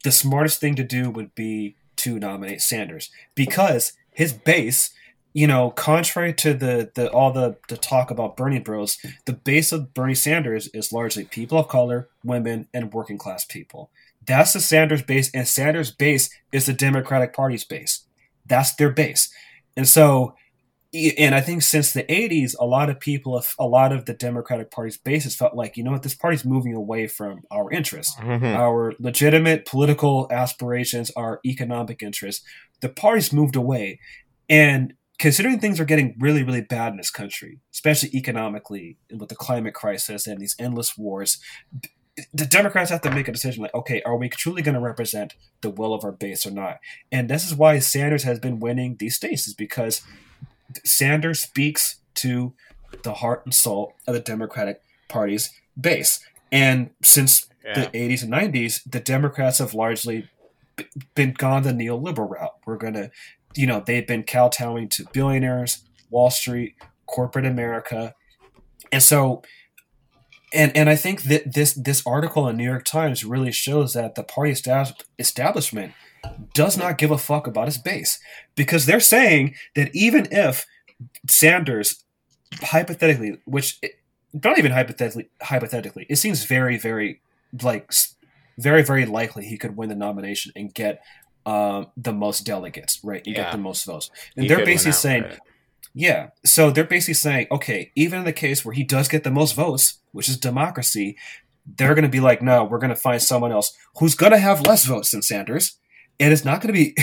the 0.03 0.11
smartest 0.11 0.59
thing 0.59 0.75
to 0.75 0.83
do 0.83 1.09
would 1.09 1.35
be 1.35 1.75
to 1.97 2.19
nominate 2.19 2.61
Sanders 2.61 3.11
because 3.35 3.93
his 4.11 4.33
base, 4.33 4.91
you 5.33 5.47
know, 5.47 5.71
contrary 5.71 6.33
to 6.33 6.53
the, 6.53 6.91
the 6.95 7.09
all 7.11 7.31
the, 7.31 7.57
the 7.69 7.77
talk 7.77 8.11
about 8.11 8.35
Bernie 8.35 8.59
Bros, 8.59 8.97
the 9.25 9.33
base 9.33 9.71
of 9.71 9.93
Bernie 9.93 10.15
Sanders 10.15 10.67
is 10.73 10.91
largely 10.91 11.23
people 11.23 11.57
of 11.57 11.67
color, 11.67 12.09
women, 12.23 12.67
and 12.73 12.93
working 12.93 13.17
class 13.17 13.45
people. 13.45 13.91
That's 14.25 14.53
the 14.53 14.59
Sanders 14.59 15.01
base, 15.01 15.31
and 15.33 15.47
Sanders' 15.47 15.91
base 15.91 16.29
is 16.51 16.65
the 16.65 16.73
Democratic 16.73 17.33
Party's 17.33 17.63
base. 17.63 18.05
That's 18.45 18.75
their 18.75 18.91
base. 18.91 19.33
And 19.75 19.87
so 19.87 20.35
and 20.93 21.33
I 21.33 21.39
think 21.39 21.61
since 21.61 21.93
the 21.93 22.03
80s, 22.03 22.53
a 22.59 22.65
lot 22.65 22.89
of 22.89 22.99
people, 22.99 23.41
a 23.57 23.65
lot 23.65 23.93
of 23.93 24.05
the 24.05 24.13
Democratic 24.13 24.71
Party's 24.71 24.97
bases 24.97 25.35
felt 25.35 25.55
like, 25.55 25.77
you 25.77 25.83
know 25.83 25.91
what, 25.91 26.03
this 26.03 26.15
party's 26.15 26.43
moving 26.43 26.73
away 26.73 27.07
from 27.07 27.43
our 27.49 27.71
interests, 27.71 28.13
mm-hmm. 28.15 28.45
our 28.45 28.93
legitimate 28.99 29.65
political 29.65 30.27
aspirations, 30.29 31.09
our 31.15 31.39
economic 31.45 32.03
interests. 32.03 32.45
The 32.81 32.89
party's 32.89 33.31
moved 33.31 33.55
away. 33.55 33.99
And 34.49 34.93
considering 35.21 35.59
things 35.59 35.79
are 35.79 35.85
getting 35.85 36.15
really, 36.17 36.41
really 36.41 36.61
bad 36.61 36.93
in 36.93 36.97
this 36.97 37.11
country, 37.11 37.59
especially 37.71 38.09
economically 38.09 38.97
with 39.15 39.29
the 39.29 39.35
climate 39.35 39.75
crisis 39.75 40.25
and 40.25 40.41
these 40.41 40.55
endless 40.57 40.97
wars, 40.97 41.37
the 42.33 42.47
Democrats 42.47 42.89
have 42.89 43.01
to 43.01 43.11
make 43.11 43.27
a 43.27 43.31
decision 43.31 43.61
like, 43.61 43.73
okay, 43.75 44.01
are 44.01 44.17
we 44.17 44.29
truly 44.29 44.63
going 44.63 44.73
to 44.73 44.81
represent 44.81 45.35
the 45.61 45.69
will 45.69 45.93
of 45.93 46.03
our 46.03 46.11
base 46.11 46.43
or 46.43 46.49
not? 46.49 46.79
And 47.11 47.29
this 47.29 47.45
is 47.45 47.53
why 47.53 47.77
Sanders 47.77 48.23
has 48.23 48.39
been 48.39 48.59
winning 48.59 48.95
these 48.97 49.15
states, 49.15 49.47
is 49.47 49.53
because 49.53 50.01
Sanders 50.83 51.39
speaks 51.39 51.97
to 52.15 52.55
the 53.03 53.13
heart 53.13 53.43
and 53.45 53.53
soul 53.53 53.93
of 54.07 54.15
the 54.15 54.19
Democratic 54.19 54.81
Party's 55.07 55.51
base. 55.79 56.19
And 56.51 56.89
since 57.03 57.47
yeah. 57.63 57.85
the 57.85 57.87
80s 57.91 58.23
and 58.23 58.33
90s, 58.33 58.81
the 58.89 58.99
Democrats 58.99 59.59
have 59.59 59.75
largely 59.75 60.31
been 61.13 61.33
gone 61.33 61.61
the 61.61 61.73
neoliberal 61.73 62.27
route. 62.27 62.55
We're 62.65 62.77
going 62.77 62.93
to, 62.93 63.11
you 63.55 63.67
know, 63.67 63.83
they've 63.85 64.07
been 64.07 64.23
kowtowing 64.23 64.89
to 64.89 65.05
billionaires, 65.13 65.83
Wall 66.09 66.31
Street, 66.31 66.75
corporate 67.05 67.45
America. 67.45 68.15
And 68.91 69.03
so, 69.03 69.41
and 70.53 70.75
and 70.75 70.89
I 70.89 70.95
think 70.95 71.23
that 71.23 71.53
this 71.53 71.73
this 71.73 72.05
article 72.05 72.47
in 72.47 72.57
New 72.57 72.65
York 72.65 72.85
Times 72.85 73.23
really 73.23 73.51
shows 73.51 73.93
that 73.93 74.15
the 74.15 74.23
party 74.23 74.51
establishment 75.19 75.93
does 76.53 76.77
not 76.77 76.97
give 76.97 77.11
a 77.11 77.17
fuck 77.17 77.47
about 77.47 77.67
his 77.67 77.77
base 77.77 78.19
because 78.55 78.85
they're 78.85 78.99
saying 78.99 79.55
that 79.75 79.89
even 79.95 80.27
if 80.31 80.65
Sanders 81.27 82.03
hypothetically, 82.61 83.37
which 83.45 83.79
not 84.33 84.57
even 84.57 84.71
hypothetically, 84.71 85.29
hypothetically, 85.41 86.05
it 86.09 86.17
seems 86.17 86.45
very, 86.45 86.77
very 86.77 87.21
like 87.61 87.91
very, 88.57 88.83
very 88.83 89.05
likely 89.05 89.45
he 89.45 89.57
could 89.57 89.75
win 89.75 89.89
the 89.89 89.95
nomination 89.95 90.51
and 90.55 90.73
get 90.73 91.01
um, 91.45 91.87
the 91.97 92.13
most 92.13 92.45
delegates, 92.45 92.99
right? 93.03 93.25
You 93.25 93.33
yeah. 93.33 93.43
get 93.43 93.51
the 93.51 93.57
most 93.57 93.85
votes, 93.85 94.09
and 94.35 94.43
he 94.43 94.49
they're 94.49 94.65
basically 94.65 94.91
saying, 94.93 95.23
right. 95.23 95.39
yeah. 95.93 96.29
So 96.45 96.71
they're 96.71 96.83
basically 96.83 97.15
saying, 97.15 97.47
okay, 97.51 97.91
even 97.95 98.19
in 98.19 98.25
the 98.25 98.33
case 98.33 98.63
where 98.63 98.73
he 98.73 98.83
does 98.83 99.07
get 99.07 99.23
the 99.23 99.31
most 99.31 99.55
votes, 99.55 99.99
which 100.11 100.29
is 100.29 100.37
democracy, 100.37 101.17
they're 101.65 101.95
going 101.95 102.03
to 102.03 102.09
be 102.09 102.19
like, 102.19 102.41
no, 102.41 102.63
we're 102.63 102.79
going 102.79 102.89
to 102.89 102.95
find 102.95 103.21
someone 103.21 103.51
else 103.51 103.75
who's 103.97 104.15
going 104.15 104.31
to 104.31 104.39
have 104.39 104.65
less 104.65 104.85
votes 104.85 105.11
than 105.11 105.21
Sanders 105.21 105.77
and 106.21 106.31
it's 106.31 106.45
not 106.45 106.61
going 106.61 106.73
to 106.73 106.79
be 106.79 106.95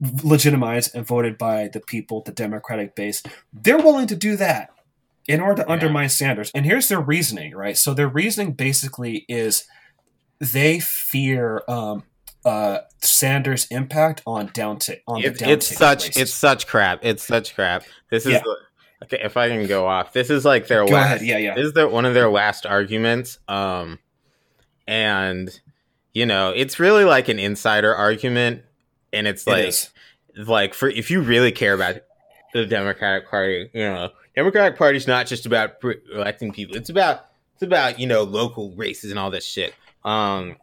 legitimized 0.22 0.94
and 0.94 1.04
voted 1.04 1.36
by 1.36 1.68
the 1.68 1.80
people, 1.80 2.22
the 2.22 2.32
Democratic 2.32 2.94
base. 2.94 3.22
They're 3.52 3.78
willing 3.78 4.06
to 4.06 4.16
do 4.16 4.36
that 4.36 4.70
in 5.26 5.40
order 5.40 5.62
to 5.62 5.68
yeah. 5.68 5.72
undermine 5.72 6.08
Sanders. 6.08 6.50
And 6.54 6.64
here's 6.64 6.88
their 6.88 7.00
reasoning, 7.00 7.54
right? 7.54 7.76
So 7.76 7.92
their 7.92 8.08
reasoning 8.08 8.52
basically 8.52 9.26
is 9.28 9.64
they 10.38 10.78
fear 10.80 11.62
um, 11.68 12.04
uh, 12.44 12.78
Sanders' 13.00 13.66
impact 13.70 14.22
on 14.26 14.50
down 14.52 14.78
t- 14.78 14.96
on 15.06 15.22
it, 15.22 15.34
the 15.34 15.38
down 15.38 15.50
It's 15.50 15.66
such 15.66 16.16
it's 16.16 16.32
such 16.32 16.66
crap. 16.66 17.00
It's 17.02 17.22
such 17.22 17.54
crap. 17.54 17.84
This 18.10 18.26
is 18.26 18.32
yeah. 18.32 18.42
okay. 19.04 19.20
If 19.22 19.36
I 19.36 19.48
can 19.48 19.66
go 19.66 19.86
off, 19.86 20.12
this 20.12 20.30
is 20.30 20.44
like 20.44 20.66
their 20.66 20.84
go 20.84 20.92
last. 20.92 21.16
Ahead. 21.16 21.22
Yeah, 21.22 21.38
yeah. 21.38 21.54
This 21.54 21.66
is 21.66 21.72
their 21.72 21.88
one 21.88 22.04
of 22.04 22.14
their 22.14 22.28
last 22.28 22.66
arguments. 22.66 23.38
Um, 23.48 23.98
and 24.86 25.60
you 26.12 26.26
know, 26.26 26.52
it's 26.54 26.78
really 26.78 27.04
like 27.04 27.28
an 27.28 27.38
insider 27.38 27.94
argument, 27.94 28.62
and 29.12 29.26
it's 29.26 29.46
like, 29.46 29.66
it 29.66 29.90
like 30.36 30.74
for 30.74 30.88
if 30.88 31.10
you 31.10 31.22
really 31.22 31.52
care 31.52 31.74
about 31.74 31.96
the 32.52 32.66
Democratic 32.66 33.28
Party, 33.28 33.70
you 33.72 33.82
know, 33.82 34.10
Democratic 34.36 34.78
Party's 34.78 35.06
not 35.06 35.26
just 35.26 35.46
about 35.46 35.76
electing 36.12 36.52
people; 36.52 36.76
it's 36.76 36.90
about 36.90 37.26
it's 37.54 37.62
about 37.62 37.98
you 37.98 38.06
know 38.06 38.22
local 38.22 38.72
races 38.72 39.10
and 39.10 39.18
all 39.18 39.30
this 39.30 39.44
shit. 39.44 39.74
Um, 40.04 40.56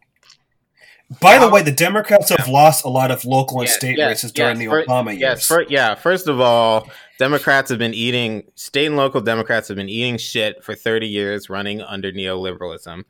by 1.20 1.38
the 1.38 1.48
way, 1.48 1.62
the 1.62 1.72
Democrats 1.72 2.30
have 2.30 2.48
lost 2.48 2.84
a 2.84 2.88
lot 2.88 3.10
of 3.10 3.24
local 3.24 3.60
and 3.60 3.68
yes, 3.68 3.76
state 3.76 3.98
yes, 3.98 4.08
races 4.08 4.32
during 4.32 4.60
yes, 4.60 4.70
the 4.70 4.84
Obama 4.84 5.10
years. 5.10 5.20
Yes, 5.20 5.46
for, 5.46 5.64
yeah. 5.68 5.94
First 5.94 6.28
of 6.28 6.40
all, 6.40 6.88
Democrats 7.18 7.70
have 7.70 7.78
been 7.78 7.94
eating 7.94 8.44
state 8.54 8.86
and 8.86 8.96
local 8.96 9.20
Democrats 9.20 9.68
have 9.68 9.76
been 9.76 9.88
eating 9.88 10.18
shit 10.18 10.62
for 10.62 10.74
thirty 10.74 11.08
years, 11.08 11.50
running 11.50 11.80
under 11.80 12.12
neoliberalism. 12.12 13.04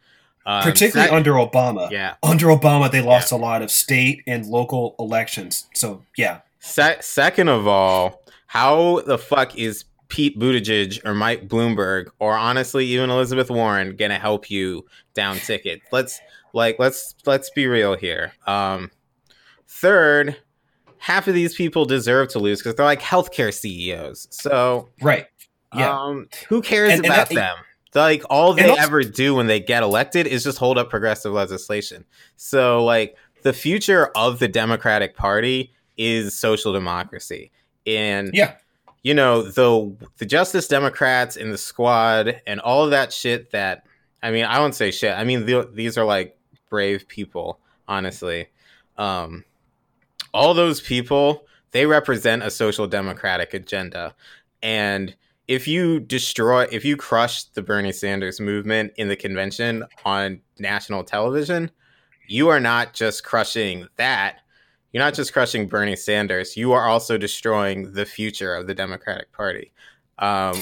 Um, 0.45 0.63
Particularly 0.63 1.11
under 1.11 1.33
Obama. 1.33 1.91
Yeah. 1.91 2.17
Under 2.23 2.47
Obama, 2.47 2.91
they 2.91 3.01
lost 3.01 3.31
yeah. 3.31 3.39
a 3.39 3.41
lot 3.41 3.63
of 3.63 3.71
state 3.71 4.23
and 4.27 4.45
local 4.47 4.97
elections. 4.99 5.69
So, 5.75 6.03
yeah. 6.17 6.41
Se- 6.59 6.99
second 7.01 7.49
of 7.49 7.69
all, 7.69 8.23
how 8.47 9.01
the 9.03 9.19
fuck 9.19 9.57
is 9.57 9.85
Pete 10.09 10.39
Buttigieg 10.39 11.05
or 11.07 11.15
Mike 11.15 11.49
Bloomberg 11.49 12.11
or 12.19 12.37
honestly 12.37 12.87
even 12.87 13.09
Elizabeth 13.09 13.51
Warren 13.51 13.97
gonna 13.97 14.19
help 14.19 14.51
you 14.51 14.85
down 15.15 15.37
ticket? 15.37 15.81
Let's 15.93 16.21
like 16.53 16.79
let's 16.79 17.15
let's 17.27 17.51
be 17.51 17.67
real 17.67 17.97
here. 17.97 18.33
Um, 18.47 18.91
third, 19.67 20.37
half 20.99 21.29
of 21.29 21.35
these 21.35 21.55
people 21.55 21.85
deserve 21.85 22.29
to 22.29 22.39
lose 22.39 22.61
because 22.61 22.75
they're 22.75 22.87
like 22.87 23.01
healthcare 23.01 23.53
CEOs. 23.53 24.29
So 24.31 24.89
right, 25.01 25.27
yeah. 25.75 25.99
Um, 25.99 26.29
who 26.49 26.63
cares 26.63 26.93
and, 26.93 27.05
about 27.05 27.29
and 27.29 27.39
that, 27.39 27.55
them? 27.55 27.65
Like 27.95 28.23
all 28.31 28.55
they 28.55 28.69
also, 28.69 28.83
ever 28.83 29.03
do 29.03 29.35
when 29.35 29.47
they 29.47 29.61
get 29.61 29.83
elected 29.83 30.27
is 30.27 30.45
just 30.45 30.59
hold 30.59 30.79
up 30.79 30.89
progressive 30.89 31.33
legislation. 31.33 32.05
So 32.37 32.85
like 32.85 33.17
the 33.43 33.53
future 33.53 34.07
of 34.17 34.39
the 34.39 34.49
Democratic 34.49 35.15
Party 35.17 35.73
is 35.99 36.39
social 36.39 36.73
democracy. 36.73 37.51
And 37.87 38.31
yeah, 38.33 38.57
you 39.03 39.15
know, 39.15 39.43
the 39.43 39.95
the 40.19 40.27
Justice 40.27 40.69
Democrats 40.69 41.37
and 41.37 41.53
the 41.53 41.59
squad 41.59 42.41
and 42.47 42.61
all 42.61 42.85
of 42.85 42.91
that 42.91 43.13
shit 43.13 43.51
that 43.51 43.85
I 44.23 44.31
mean, 44.31 44.45
I 44.45 44.61
won't 44.61 44.75
say 44.75 44.91
shit. 44.91 45.13
I 45.13 45.25
mean, 45.25 45.47
the, 45.47 45.69
these 45.73 45.99
are 45.99 46.05
like 46.05 46.39
brave 46.73 47.07
people, 47.07 47.61
honestly. 47.87 48.49
Um, 48.97 49.45
all 50.33 50.55
those 50.55 50.81
people, 50.81 51.45
they 51.73 51.85
represent 51.85 52.43
a 52.43 52.51
social 52.51 52.87
democratic 52.87 53.53
agenda. 53.53 54.15
And 54.63 55.15
if 55.47 55.69
you 55.69 56.01
destroy, 56.01 56.63
if 56.73 56.83
you 56.83 56.97
crush 56.97 57.45
the 57.45 57.61
Bernie 57.61 57.93
Sanders 57.93 58.41
movement 58.41 58.95
in 58.97 59.09
the 59.09 59.17
convention 59.17 59.85
on 60.07 60.41
national 60.59 61.05
television, 61.05 61.71
you 62.27 62.49
are 62.49 62.61
not 62.61 62.95
just 62.95 63.23
crushing 63.23 63.87
that. 63.97 64.39
You're 64.93 65.05
not 65.05 65.13
just 65.13 65.35
crushing 65.35 65.69
Bernie 65.69 65.95
Sanders. 65.95 66.57
You 66.57 66.73
are 66.73 66.87
also 66.87 67.19
destroying 67.19 67.93
the 67.93 68.07
future 68.07 68.55
of 68.55 68.67
the 68.67 68.75
Democratic 68.75 69.31
Party. 69.33 69.73
Um, 70.19 70.57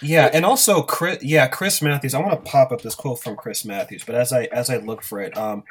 yeah, 0.00 0.30
and 0.32 0.44
also 0.44 0.82
Chris. 0.82 1.22
Yeah, 1.22 1.46
Chris 1.48 1.82
Matthews. 1.82 2.14
I 2.14 2.20
want 2.20 2.32
to 2.32 2.50
pop 2.50 2.72
up 2.72 2.82
this 2.82 2.94
quote 2.94 3.22
from 3.22 3.36
Chris 3.36 3.64
Matthews, 3.64 4.04
but 4.04 4.14
as 4.14 4.32
I 4.32 4.44
as 4.44 4.70
I 4.70 4.78
look 4.78 5.02
for 5.02 5.20
it, 5.20 5.36
um, 5.36 5.64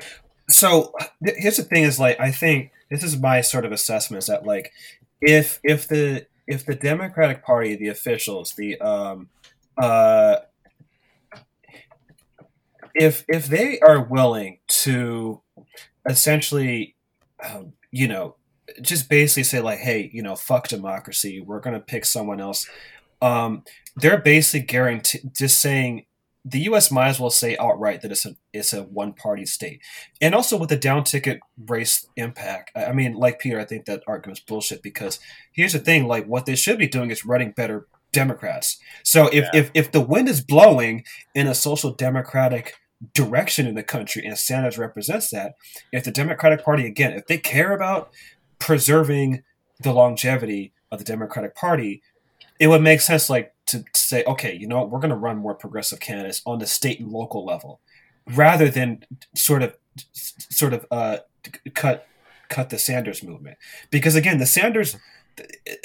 so 0.50 0.94
th- 1.24 1.38
here's 1.38 1.58
the 1.58 1.64
thing: 1.64 1.84
is 1.84 2.00
like 2.00 2.20
I 2.20 2.32
think 2.32 2.72
this 2.90 3.04
is 3.04 3.18
my 3.18 3.42
sort 3.42 3.66
of 3.66 3.72
assessment 3.72 4.24
is 4.24 4.28
that 4.28 4.46
like 4.46 4.72
if 5.22 5.60
if 5.64 5.88
the 5.88 6.26
if 6.48 6.66
the 6.66 6.76
Democratic 6.76 7.44
Party, 7.44 7.76
the 7.76 7.90
officials, 7.90 8.54
the 8.54 8.80
um, 8.80 9.30
uh, 9.78 10.38
if 12.96 13.24
if 13.28 13.48
they 13.48 13.80
are 13.80 14.04
willing 14.04 14.60
to 14.68 15.42
essentially, 16.10 16.96
um, 17.44 17.74
you 17.92 18.08
know, 18.08 18.36
just 18.82 19.10
basically 19.10 19.44
say 19.44 19.60
like, 19.60 19.80
hey, 19.80 20.10
you 20.14 20.22
know, 20.22 20.36
fuck 20.36 20.68
democracy, 20.68 21.40
we're 21.40 21.60
gonna 21.60 21.80
pick 21.80 22.06
someone 22.06 22.40
else. 22.42 22.68
Um, 23.22 23.64
they're 23.98 24.22
basically 24.22 24.66
guarantee 24.66 25.20
just 25.36 25.60
saying 25.60 26.06
the 26.46 26.62
U.S. 26.62 26.92
might 26.92 27.10
as 27.10 27.20
well 27.20 27.30
say 27.30 27.58
outright 27.58 28.02
that 28.02 28.12
it's 28.12 28.26
a 28.26 28.36
it's 28.54 28.72
a 28.72 28.84
one 28.84 29.14
party 29.14 29.46
state, 29.46 29.82
and 30.22 30.34
also 30.34 30.58
with 30.58 30.70
the 30.70 30.78
down 30.78 31.04
ticket 31.04 31.40
race 31.68 32.08
impact. 32.16 32.72
I 32.76 32.94
mean, 32.94 33.16
like 33.16 33.40
Peter, 33.40 33.60
I 33.60 33.66
think 33.66 33.86
that 33.86 34.04
argument's 34.08 34.40
bullshit 34.40 34.82
because 34.82 35.20
here's 35.52 35.74
the 35.74 35.80
thing: 35.80 36.08
like 36.08 36.26
what 36.26 36.46
they 36.46 36.56
should 36.56 36.78
be 36.78 36.88
doing 36.88 37.12
is 37.12 37.26
running 37.26 37.52
better 37.52 37.88
Democrats. 38.14 38.78
So 39.04 39.28
if 39.28 39.46
yeah. 39.54 39.60
if 39.60 39.72
if 39.74 39.92
the 39.92 40.02
wind 40.02 40.30
is 40.30 40.42
blowing 40.42 41.04
in 41.36 41.48
a 41.48 41.56
social 41.56 41.92
democratic 41.92 42.76
direction 43.14 43.68
in 43.68 43.76
the 43.76 43.84
country, 43.84 44.26
and 44.26 44.38
Sanders 44.38 44.78
represents 44.78 45.30
that, 45.32 45.56
if 45.92 46.04
the 46.04 46.12
Democratic 46.12 46.64
Party 46.64 46.86
again, 46.86 47.14
if 47.14 47.28
they 47.28 47.38
care 47.38 47.74
about 47.74 48.12
preserving 48.60 49.44
the 49.82 49.92
longevity 49.92 50.74
of 50.92 51.00
the 51.00 51.06
Democratic 51.06 51.56
Party, 51.56 52.02
it 52.60 52.68
would 52.68 52.82
make 52.82 53.02
sense 53.02 53.30
like 53.30 53.54
to, 53.68 53.80
to 53.80 54.00
say, 54.00 54.24
okay, 54.26 54.56
you 54.56 54.68
know, 54.68 54.84
we're 54.86 55.00
going 55.00 55.10
to 55.10 55.16
run 55.16 55.38
more 55.38 55.56
progressive 55.56 56.00
candidates 56.00 56.42
on 56.46 56.60
the 56.60 56.68
state 56.68 57.00
and 57.00 57.12
local 57.12 57.46
level, 57.46 57.80
rather 58.28 58.70
than 58.70 59.04
sort 59.36 59.64
of 59.64 59.76
sort 60.04 60.74
of 60.74 60.86
uh, 60.92 61.18
cut 61.74 62.08
cut 62.50 62.70
the 62.70 62.80
Sanders 62.80 63.24
movement. 63.24 63.58
Because 63.92 64.16
again, 64.16 64.38
the 64.38 64.46
Sanders 64.46 64.96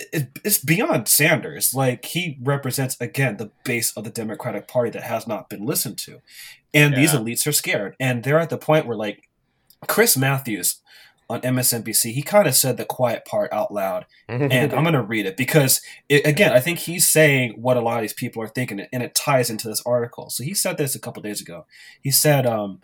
it's 0.02 0.58
beyond 0.58 1.08
Sanders. 1.08 1.74
Like 1.74 2.06
he 2.06 2.38
represents 2.42 2.96
again 3.00 3.36
the 3.36 3.50
base 3.64 3.94
of 3.96 4.04
the 4.04 4.10
Democratic 4.10 4.68
Party 4.68 4.90
that 4.90 5.02
has 5.02 5.26
not 5.26 5.48
been 5.48 5.64
listened 5.64 5.98
to, 5.98 6.20
and 6.72 6.92
yeah. 6.92 7.00
these 7.00 7.12
elites 7.12 7.46
are 7.46 7.52
scared, 7.52 7.96
and 8.00 8.22
they're 8.22 8.38
at 8.38 8.50
the 8.50 8.58
point 8.58 8.86
where 8.86 8.96
like 8.96 9.28
Chris 9.86 10.16
Matthews 10.16 10.80
on 11.32 11.40
MSNBC, 11.40 12.12
he 12.12 12.22
kind 12.22 12.46
of 12.46 12.54
said 12.54 12.76
the 12.76 12.84
quiet 12.84 13.24
part 13.24 13.50
out 13.52 13.72
loud, 13.72 14.04
and 14.52 14.72
I'm 14.74 14.84
going 14.84 14.92
to 14.92 15.02
read 15.02 15.24
it 15.24 15.36
because, 15.36 15.80
it, 16.08 16.26
again, 16.26 16.52
I 16.52 16.60
think 16.60 16.80
he's 16.80 17.08
saying 17.10 17.54
what 17.56 17.78
a 17.78 17.80
lot 17.80 17.96
of 17.96 18.02
these 18.02 18.12
people 18.12 18.42
are 18.42 18.48
thinking, 18.48 18.80
and 18.92 19.02
it 19.02 19.14
ties 19.14 19.48
into 19.48 19.66
this 19.66 19.82
article. 19.86 20.28
So 20.28 20.44
he 20.44 20.52
said 20.52 20.76
this 20.76 20.94
a 20.94 21.00
couple 21.00 21.22
days 21.22 21.40
ago. 21.40 21.64
He 22.02 22.10
said, 22.10 22.46
um, 22.46 22.80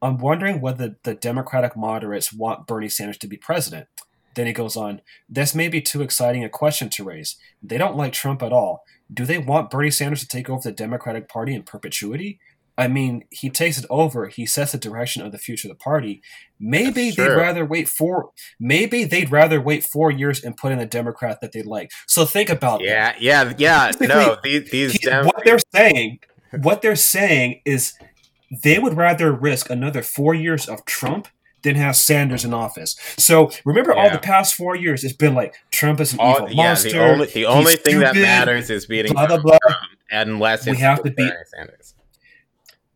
"I'm 0.00 0.16
wondering 0.16 0.62
whether 0.62 0.96
the 1.02 1.14
Democratic 1.14 1.76
moderates 1.76 2.32
want 2.32 2.66
Bernie 2.66 2.88
Sanders 2.88 3.18
to 3.18 3.28
be 3.28 3.36
president." 3.36 3.86
Then 4.34 4.46
he 4.46 4.52
goes 4.52 4.76
on, 4.76 5.02
"This 5.28 5.54
may 5.54 5.68
be 5.68 5.82
too 5.82 6.00
exciting 6.00 6.42
a 6.42 6.48
question 6.48 6.88
to 6.90 7.04
raise. 7.04 7.36
They 7.62 7.76
don't 7.76 7.96
like 7.96 8.14
Trump 8.14 8.42
at 8.42 8.52
all. 8.52 8.82
Do 9.12 9.26
they 9.26 9.38
want 9.38 9.70
Bernie 9.70 9.90
Sanders 9.90 10.20
to 10.20 10.28
take 10.28 10.48
over 10.48 10.62
the 10.62 10.72
Democratic 10.72 11.28
Party 11.28 11.54
in 11.54 11.64
perpetuity? 11.64 12.40
I 12.80 12.88
mean, 12.88 13.24
he 13.28 13.50
takes 13.50 13.76
it 13.76 13.84
over. 13.90 14.28
He 14.28 14.46
sets 14.46 14.72
the 14.72 14.78
direction 14.78 15.22
of 15.22 15.32
the 15.32 15.38
future 15.38 15.68
of 15.68 15.76
the 15.76 15.82
party. 15.84 16.22
Maybe 16.58 17.10
they'd 17.10 17.28
rather 17.28 17.66
wait 17.66 17.88
four. 17.88 18.30
Maybe 18.58 19.04
they'd 19.04 19.30
rather 19.30 19.60
wait 19.60 19.84
four 19.84 20.10
years 20.10 20.42
and 20.42 20.56
put 20.56 20.72
in 20.72 20.78
a 20.78 20.86
Democrat 20.86 21.42
that 21.42 21.52
they 21.52 21.62
like. 21.62 21.90
So 22.06 22.24
think 22.24 22.48
about 22.48 22.80
yeah, 22.80 23.12
that. 23.12 23.20
Yeah, 23.20 23.52
yeah, 23.58 23.92
yeah. 24.00 24.06
No, 24.08 24.36
these, 24.42 24.70
these 24.70 24.98
Dem- 25.00 25.26
what 25.26 25.44
they're 25.44 25.58
saying. 25.74 26.20
What 26.62 26.80
they're 26.80 26.96
saying 26.96 27.60
is 27.66 27.92
they 28.62 28.78
would 28.78 28.94
rather 28.94 29.30
risk 29.30 29.68
another 29.68 30.00
four 30.00 30.34
years 30.34 30.66
of 30.66 30.86
Trump 30.86 31.28
than 31.62 31.74
have 31.76 31.96
Sanders 31.96 32.46
in 32.46 32.54
office. 32.54 32.96
So 33.18 33.50
remember, 33.66 33.92
yeah. 33.94 34.02
all 34.02 34.10
the 34.10 34.18
past 34.18 34.54
four 34.54 34.74
years, 34.74 35.04
it's 35.04 35.12
been 35.12 35.34
like 35.34 35.54
Trump 35.70 36.00
is 36.00 36.14
an 36.14 36.20
all, 36.20 36.36
evil 36.36 36.48
yeah, 36.48 36.56
monster. 36.56 36.90
The 36.92 37.04
only, 37.04 37.26
the 37.26 37.44
only 37.44 37.76
thing 37.76 37.98
stupid, 37.98 38.06
that 38.06 38.16
matters 38.16 38.70
is 38.70 38.86
beating 38.86 39.12
blah 39.12 39.26
blah 39.26 39.36
blah. 39.36 39.58
Trump, 39.58 39.82
unless 40.10 40.66
we 40.66 40.78
have 40.78 41.02
to 41.02 41.10
beat 41.10 41.30
Sanders 41.54 41.94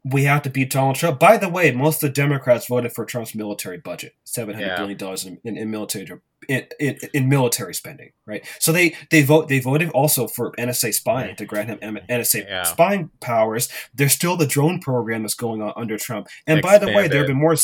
we 0.05 0.25
have 0.25 0.43
to 0.43 0.51
beat 0.51 0.71
Donald 0.71 0.97
Trump. 0.97 1.19
By 1.19 1.39
the 1.39 1.49
way, 1.49 1.73
most 1.73 2.03
of 2.03 2.09
the 2.09 2.15
Democrats 2.15 2.67
voted 2.67 2.93
for 2.93 3.07
Trump's 3.07 3.35
military 3.35 3.79
budget, 3.79 4.15
seven 4.25 4.55
hundred 4.55 4.67
yeah. 4.69 4.77
billion 4.77 4.99
dollars 4.99 5.25
in, 5.25 5.41
in, 5.45 5.57
in, 5.57 5.71
military 5.71 6.07
in, 6.47 6.67
in, 6.79 6.99
in, 7.15 7.29
military 7.31 7.75
spending, 7.75 8.13
right? 8.27 8.45
So 8.59 8.71
they 8.71 8.95
they 9.11 9.23
vote 9.23 9.49
they 9.49 9.61
voted 9.61 9.89
also 9.91 10.29
for 10.29 10.53
NSA 10.53 10.93
spying 10.93 11.37
to 11.37 11.47
grant 11.47 11.71
him 11.71 11.99
NSA 12.11 12.47
yeah. 12.47 12.65
spying 12.65 13.11
powers. 13.21 13.71
There's 13.95 14.13
still 14.13 14.37
the 14.37 14.47
drone 14.47 14.79
program 14.79 15.23
that's 15.23 15.35
going 15.35 15.63
on 15.63 15.73
under 15.75 15.97
Trump. 15.97 16.29
And 16.47 16.61
by 16.61 16.77
the 16.77 16.93
way, 16.93 17.09
there 17.09 17.19
have 17.19 17.29
been 17.29 17.39
more. 17.39 17.57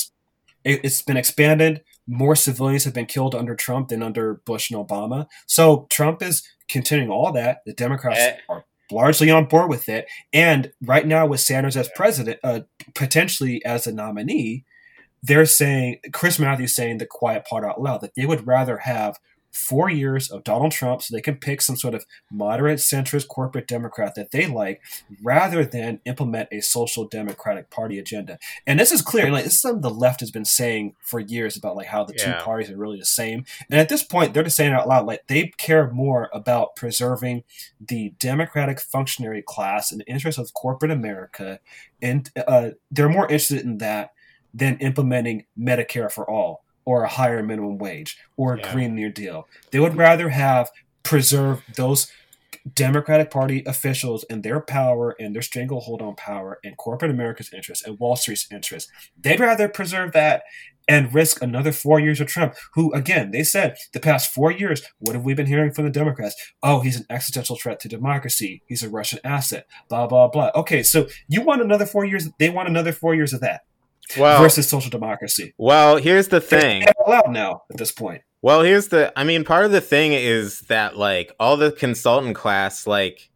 It's 0.65 1.03
been 1.03 1.17
expanded. 1.17 1.83
More 2.07 2.35
civilians 2.35 2.85
have 2.85 2.95
been 2.95 3.07
killed 3.07 3.35
under 3.35 3.55
Trump 3.55 3.89
than 3.89 4.03
under 4.03 4.35
Bush 4.35 4.71
and 4.71 4.87
Obama. 4.87 5.27
So 5.47 5.87
Trump 5.91 6.23
is 6.23 6.43
continuing 6.69 7.11
all 7.11 7.33
that. 7.33 7.61
The 7.67 7.73
Democrats 7.73 8.21
uh, 8.21 8.53
are 8.53 8.65
largely 8.93 9.31
on 9.31 9.47
board 9.47 9.69
with 9.71 9.89
it. 9.89 10.07
And 10.33 10.73
right 10.83 11.07
now, 11.07 11.27
with 11.27 11.41
Sanders 11.41 11.77
as 11.77 11.91
president, 11.95 12.39
uh, 12.43 12.61
potentially 12.95 13.65
as 13.65 13.87
a 13.87 13.93
nominee, 13.93 14.65
they're 15.23 15.47
saying 15.47 15.99
Chris 16.13 16.39
Matthews 16.39 16.75
saying 16.75 16.99
the 16.99 17.07
quiet 17.07 17.45
part 17.45 17.65
out 17.65 17.81
loud 17.81 18.01
that 18.01 18.15
they 18.15 18.27
would 18.27 18.47
rather 18.47 18.79
have 18.79 19.19
four 19.53 19.91
years 19.91 20.31
of 20.31 20.45
Donald 20.45 20.73
Trump 20.73 21.03
so 21.03 21.15
they 21.15 21.21
can 21.21 21.37
pick 21.37 21.61
some 21.61 21.77
sort 21.77 21.95
of 21.95 22.07
moderate 22.31 22.79
centrist 22.79 23.29
corporate 23.29 23.67
Democrat 23.67 24.15
that 24.15 24.31
they 24.31 24.47
like 24.47 24.81
rather 25.23 25.65
than 25.65 26.01
implement 26.05 26.49
a 26.53 26.61
social 26.61 27.07
democratic 27.07 27.71
party 27.71 27.99
agenda. 27.99 28.39
And 28.67 28.79
this 28.79 28.93
is 28.93 29.03
clear. 29.03 29.31
Like 29.31 29.45
this 29.45 29.55
is 29.55 29.61
something 29.61 29.81
the 29.81 29.91
left 29.91 30.21
has 30.21 30.31
been 30.31 30.45
saying 30.45 30.95
for 31.01 31.21
years 31.21 31.57
about 31.57 31.77
like 31.77 31.89
how 31.89 32.05
the 32.05 32.15
yeah. 32.17 32.39
two 32.39 32.45
parties 32.45 32.71
are 32.71 32.77
really 32.77 32.99
the 32.99 33.05
same. 33.05 33.45
And 33.71 33.81
at 33.81 33.89
this 33.89 34.03
point 34.03 34.35
they're 34.35 34.45
just 34.45 34.57
saying 34.57 34.73
out 34.73 34.89
loud 34.89 35.07
like 35.07 35.27
they 35.27 35.49
care 35.59 35.91
more 35.91 36.31
about 36.33 36.77
preserving 36.77 37.45
the 37.81 38.15
democratic 38.19 38.81
functionary 38.81 39.43
class 39.43 39.91
and 39.91 40.01
the 40.01 40.07
interests 40.07 40.39
of 40.39 40.55
corporate 40.55 40.91
America 40.91 41.61
and 42.03 42.31
uh, 42.47 42.71
they're 42.91 43.09
more 43.09 43.25
interested 43.25 43.61
in 43.61 43.79
that 43.79 44.13
than 44.53 44.79
implementing 44.79 45.45
Medicare 45.59 46.11
for 46.11 46.29
all 46.29 46.65
or 46.91 47.05
a 47.05 47.09
higher 47.09 47.41
minimum 47.41 47.79
wage 47.79 48.19
or 48.37 48.55
a 48.55 48.59
yeah. 48.59 48.73
Green 48.73 48.97
New 48.97 49.11
Deal. 49.11 49.47
They 49.71 49.79
would 49.79 49.97
rather 49.97 50.31
have 50.31 50.71
preserve 51.05 51.63
those 51.77 52.11
Democratic 52.75 53.31
Party 53.31 53.63
officials 53.65 54.25
and 54.29 54.43
their 54.43 54.61
power 54.61 55.15
and 55.21 55.33
their 55.33 55.41
stranglehold 55.41 56.03
on 56.03 56.17
power 56.17 56.59
and 56.65 56.77
corporate 56.77 57.13
America's 57.13 57.53
interests 57.53 57.87
and 57.87 57.99
Wall 58.01 58.17
Street's 58.17 58.49
interests. 58.51 58.91
They'd 59.17 59.39
rather 59.39 59.69
preserve 59.69 60.11
that 60.13 60.43
and 60.89 61.15
risk 61.15 61.41
another 61.41 61.71
four 61.71 62.01
years 62.01 62.21
of 62.21 62.27
Trump, 62.27 62.57
who, 62.75 62.93
again, 62.93 63.31
they 63.31 63.45
said 63.45 63.77
the 63.93 64.01
past 64.01 64.35
four 64.35 64.51
years, 64.51 64.83
what 64.99 65.15
have 65.15 65.25
we 65.25 65.33
been 65.33 65.47
hearing 65.47 65.73
from 65.73 65.85
the 65.85 65.91
Democrats? 65.91 66.35
Oh, 66.61 66.81
he's 66.81 66.97
an 66.97 67.07
existential 67.09 67.57
threat 67.57 67.79
to 67.81 67.89
democracy. 67.89 68.63
He's 68.67 68.83
a 68.83 68.91
Russian 68.91 69.21
asset, 69.23 69.67
blah, 69.89 70.09
blah, 70.09 70.27
blah. 70.27 70.51
Okay, 70.57 70.83
so 70.83 71.07
you 71.29 71.43
want 71.43 71.63
another 71.63 71.87
four 71.87 72.05
years, 72.05 72.29
they 72.41 72.51
want 72.51 72.69
another 72.69 72.91
four 72.91 73.15
years 73.15 73.33
of 73.33 73.41
that 73.43 73.61
well, 74.19 74.43
versus 74.43 74.69
social 74.69 74.91
democracy. 74.91 75.55
Well, 75.59 75.97
here's 75.97 76.29
the 76.29 76.41
thing. 76.41 76.85
allowed 77.07 77.31
now 77.31 77.63
at 77.71 77.77
this 77.79 77.93
point. 77.93 78.23
Well, 78.43 78.63
here's 78.63 78.89
the. 78.89 79.13
I 79.17 79.25
mean, 79.25 79.45
part 79.45 79.65
of 79.65 79.73
the 79.73 79.81
thing 79.81 80.13
is 80.13 80.61
that 80.63 80.97
like 80.97 81.33
all 81.39 81.57
the 81.57 81.73
consultant 81.73 82.37
class, 82.37 82.87
like 82.87 83.31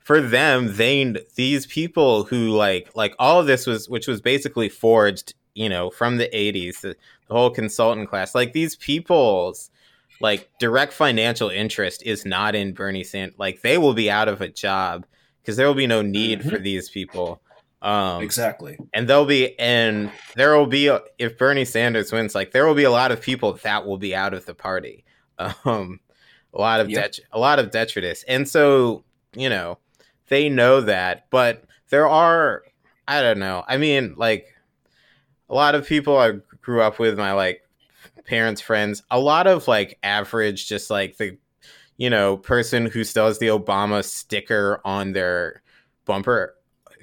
for 0.00 0.20
them, 0.20 0.76
they 0.76 1.14
these 1.34 1.66
people 1.66 2.24
who 2.24 2.50
like 2.50 2.90
like 2.94 3.14
all 3.18 3.40
of 3.40 3.46
this 3.46 3.66
was 3.66 3.88
which 3.88 4.06
was 4.06 4.20
basically 4.20 4.68
forged 4.68 5.34
you 5.54 5.68
know, 5.68 5.90
from 5.90 6.16
the 6.16 6.28
80s, 6.28 6.80
the, 6.80 6.96
the 7.28 7.34
whole 7.34 7.50
consultant 7.50 8.08
class, 8.08 8.34
like 8.34 8.52
these 8.52 8.76
people's 8.76 9.70
like 10.20 10.50
direct 10.58 10.92
financial 10.92 11.48
interest 11.48 12.02
is 12.04 12.24
not 12.24 12.54
in 12.54 12.72
Bernie 12.72 13.04
Sanders. 13.04 13.38
Like 13.38 13.62
they 13.62 13.78
will 13.78 13.94
be 13.94 14.10
out 14.10 14.28
of 14.28 14.40
a 14.40 14.48
job 14.48 15.04
because 15.40 15.56
there 15.56 15.66
will 15.66 15.74
be 15.74 15.86
no 15.86 16.02
need 16.02 16.40
mm-hmm. 16.40 16.48
for 16.48 16.58
these 16.58 16.88
people. 16.88 17.40
Um, 17.82 18.22
exactly. 18.22 18.78
And 18.94 19.08
there'll 19.08 19.26
be, 19.26 19.58
and 19.58 20.10
there 20.36 20.56
will 20.56 20.66
be, 20.66 20.96
if 21.18 21.36
Bernie 21.36 21.64
Sanders 21.64 22.12
wins, 22.12 22.34
like 22.34 22.52
there 22.52 22.64
will 22.64 22.76
be 22.76 22.84
a 22.84 22.90
lot 22.90 23.10
of 23.10 23.20
people 23.20 23.54
that 23.64 23.84
will 23.84 23.98
be 23.98 24.14
out 24.14 24.32
of 24.32 24.46
the 24.46 24.54
party. 24.54 25.04
Um, 25.64 25.98
a 26.54 26.60
lot 26.60 26.78
of 26.78 26.88
yep. 26.88 27.12
det- 27.12 27.20
a 27.32 27.38
lot 27.38 27.58
of 27.58 27.72
detritus, 27.72 28.22
and 28.28 28.48
so 28.48 29.02
you 29.34 29.48
know 29.48 29.78
they 30.28 30.48
know 30.48 30.82
that, 30.82 31.26
but 31.30 31.64
there 31.88 32.08
are, 32.08 32.62
I 33.08 33.22
don't 33.22 33.38
know. 33.38 33.64
I 33.66 33.76
mean, 33.76 34.14
like 34.16 34.46
a 35.48 35.54
lot 35.54 35.74
of 35.74 35.86
people 35.86 36.16
I 36.16 36.34
grew 36.60 36.80
up 36.80 36.98
with, 36.98 37.18
my 37.18 37.32
like 37.32 37.62
parents, 38.24 38.60
friends, 38.60 39.02
a 39.10 39.18
lot 39.18 39.46
of 39.46 39.66
like 39.66 39.98
average, 40.02 40.68
just 40.68 40.90
like 40.90 41.16
the 41.16 41.38
you 41.96 42.10
know 42.10 42.36
person 42.36 42.86
who 42.86 43.02
still 43.04 43.26
has 43.26 43.38
the 43.38 43.48
Obama 43.48 44.04
sticker 44.04 44.80
on 44.84 45.12
their 45.12 45.62
bumper 46.04 46.54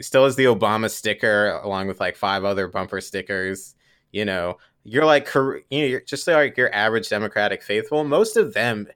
still 0.02 0.26
has 0.26 0.36
the 0.36 0.46
Obama 0.46 0.90
sticker 0.90 1.60
along 1.64 1.88
with 1.88 2.00
like 2.00 2.16
five 2.16 2.44
other 2.44 2.68
bumper 2.68 3.02
stickers. 3.02 3.76
You 4.12 4.26
know, 4.26 4.58
you're 4.84 5.06
like 5.06 5.34
you 5.34 5.64
know, 5.72 5.86
you're 5.86 6.02
just 6.02 6.28
like 6.28 6.58
your 6.58 6.74
average 6.74 7.10
Democratic 7.10 7.62
faithful. 7.62 8.04
Most 8.04 8.38
of 8.38 8.54
them 8.54 8.88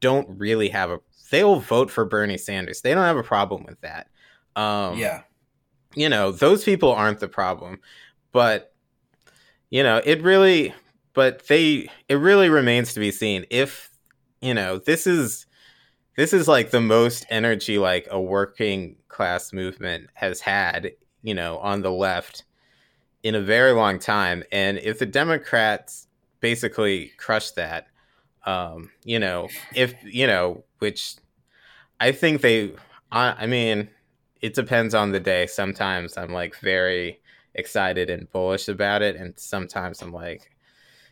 don't 0.00 0.28
really 0.38 0.68
have 0.68 0.90
a. 0.90 1.00
They'll 1.30 1.60
vote 1.60 1.90
for 1.90 2.04
Bernie 2.04 2.38
Sanders. 2.38 2.80
They 2.80 2.94
don't 2.94 3.04
have 3.04 3.16
a 3.16 3.22
problem 3.22 3.64
with 3.64 3.80
that. 3.82 4.08
Um, 4.56 4.98
yeah, 4.98 5.22
you 5.94 6.08
know, 6.08 6.32
those 6.32 6.64
people 6.64 6.92
aren't 6.92 7.20
the 7.20 7.28
problem, 7.28 7.80
but 8.32 8.72
you 9.70 9.82
know, 9.82 10.00
it 10.04 10.22
really. 10.22 10.74
But 11.12 11.48
they, 11.48 11.90
it 12.08 12.14
really 12.14 12.48
remains 12.48 12.94
to 12.94 13.00
be 13.00 13.10
seen 13.10 13.44
if 13.50 13.90
you 14.40 14.54
know 14.54 14.78
this 14.78 15.08
is 15.08 15.46
this 16.16 16.32
is 16.32 16.48
like 16.48 16.70
the 16.70 16.80
most 16.80 17.26
energy 17.30 17.78
like 17.78 18.08
a 18.10 18.20
working 18.20 18.96
class 19.08 19.52
movement 19.52 20.08
has 20.14 20.40
had, 20.40 20.92
you 21.22 21.34
know, 21.34 21.58
on 21.58 21.82
the 21.82 21.92
left 21.92 22.44
in 23.22 23.34
a 23.34 23.40
very 23.40 23.72
long 23.72 23.98
time. 23.98 24.42
And 24.50 24.78
if 24.78 24.98
the 24.98 25.06
Democrats 25.06 26.08
basically 26.40 27.12
crush 27.18 27.50
that, 27.52 27.86
um, 28.44 28.90
you 29.04 29.18
know, 29.18 29.48
if 29.74 29.94
you 30.04 30.26
know, 30.26 30.64
which 30.78 31.16
I 32.00 32.12
think 32.12 32.40
they, 32.40 32.72
I, 33.12 33.34
I 33.40 33.46
mean, 33.46 33.88
it 34.40 34.54
depends 34.54 34.94
on 34.94 35.12
the 35.12 35.20
day. 35.20 35.46
Sometimes 35.46 36.16
I'm 36.16 36.32
like 36.32 36.56
very 36.56 37.20
excited 37.54 38.08
and 38.08 38.30
bullish 38.32 38.68
about 38.68 39.02
it, 39.02 39.16
and 39.16 39.34
sometimes 39.36 40.00
I'm 40.00 40.12
like, 40.12 40.50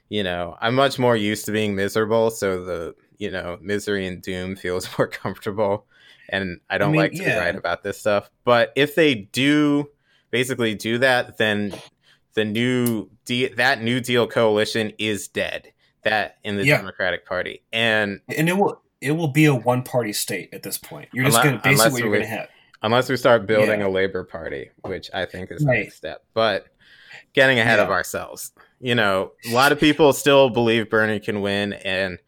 you 0.09 0.23
know, 0.23 0.57
I'm 0.61 0.75
much 0.75 0.99
more 0.99 1.17
used 1.17 1.45
to 1.47 1.53
being 1.53 1.75
miserable, 1.75 2.31
so 2.31 2.65
the 2.65 2.95
you 3.19 3.31
know 3.31 3.59
misery 3.61 4.07
and 4.07 4.23
doom 4.23 4.57
feels 4.57 4.89
more 4.99 5.07
comfortable 5.07 5.87
and 6.29 6.61
i 6.71 6.79
don't 6.79 6.91
I 6.91 6.93
mean, 6.93 7.01
like 7.01 7.13
to 7.13 7.23
yeah. 7.23 7.39
write 7.39 7.57
about 7.57 7.83
this 7.83 7.99
stuff 7.99 8.31
but 8.45 8.73
if 8.77 8.95
they 8.95 9.15
do 9.15 9.89
basically 10.31 10.75
do 10.75 10.99
that 10.99 11.39
then 11.39 11.75
the 12.35 12.45
new 12.45 13.11
de- 13.25 13.53
that 13.55 13.83
new 13.83 14.01
deal 14.01 14.27
coalition 14.27 14.93
is 14.99 15.29
dead 15.29 15.73
that 16.05 16.39
in 16.45 16.57
the 16.57 16.65
yeah. 16.65 16.77
democratic 16.77 17.27
party 17.27 17.63
and 17.73 18.21
and 18.37 18.49
it 18.49 18.57
will 18.57 18.81
it 19.01 19.13
will 19.13 19.29
be 19.29 19.45
a 19.45 19.55
one 19.55 19.83
party 19.83 20.13
state 20.13 20.49
at 20.53 20.63
this 20.63 20.79
point 20.79 21.09
you're 21.13 21.25
just 21.25 21.43
gonna 21.43 21.61
basically 21.63 21.93
what 21.93 22.01
you're 22.01 22.11
we, 22.11 22.19
gonna 22.19 22.29
have 22.29 22.49
unless 22.83 23.09
we 23.09 23.17
start 23.17 23.47
building 23.47 23.81
yeah. 23.81 23.87
a 23.87 23.89
labor 23.89 24.25
party 24.25 24.71
which 24.83 25.11
i 25.13 25.25
think 25.25 25.51
is 25.51 25.65
right. 25.65 25.75
the 25.75 25.83
next 25.83 25.97
step 25.97 26.25
but 26.35 26.67
getting 27.33 27.59
ahead 27.59 27.79
of 27.79 27.91
ourselves 27.91 28.53
you 28.81 28.95
know 28.95 29.33
a 29.49 29.53
lot 29.53 29.73
of 29.73 29.81
people 29.81 30.13
still 30.13 30.49
believe 30.51 30.89
bernie 30.89 31.21
can 31.21 31.41
win 31.41 31.73
and 31.73 32.19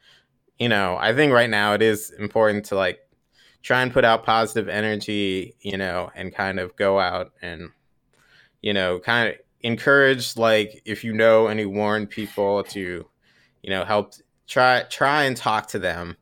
you 0.60 0.68
know, 0.68 0.98
I 1.00 1.14
think 1.14 1.32
right 1.32 1.48
now 1.48 1.72
it 1.72 1.82
is 1.82 2.10
important 2.10 2.66
to 2.66 2.76
like 2.76 3.00
try 3.62 3.82
and 3.82 3.92
put 3.92 4.04
out 4.04 4.24
positive 4.24 4.68
energy, 4.68 5.56
you 5.62 5.78
know, 5.78 6.10
and 6.14 6.34
kind 6.34 6.60
of 6.60 6.76
go 6.76 7.00
out 7.00 7.32
and, 7.40 7.70
you 8.60 8.74
know, 8.74 9.00
kind 9.00 9.30
of 9.30 9.36
encourage 9.62 10.36
like 10.36 10.82
if 10.84 11.02
you 11.02 11.14
know 11.14 11.46
any 11.46 11.64
Warren 11.64 12.06
people 12.06 12.62
to, 12.64 13.06
you 13.62 13.70
know, 13.70 13.84
help 13.84 14.12
try 14.46 14.82
try 14.90 15.24
and 15.24 15.34
talk 15.34 15.66
to 15.68 15.78
them, 15.78 16.16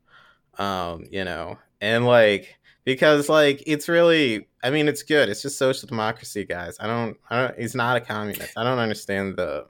um, 0.57 1.05
you 1.11 1.25
know, 1.25 1.59
and 1.81 2.07
like 2.07 2.57
because 2.85 3.29
like 3.29 3.61
it's 3.67 3.89
really 3.89 4.47
I 4.63 4.71
mean 4.71 4.87
it's 4.87 5.03
good. 5.03 5.29
It's 5.29 5.43
just 5.43 5.59
social 5.59 5.89
democracy, 5.89 6.45
guys. 6.45 6.77
I 6.79 6.87
don't 6.87 7.17
I 7.29 7.43
don't 7.43 7.59
He's 7.59 7.75
not 7.75 7.97
a 7.97 8.01
communist. 8.01 8.57
I 8.57 8.63
don't 8.63 8.79
understand 8.79 9.37
the 9.37 9.67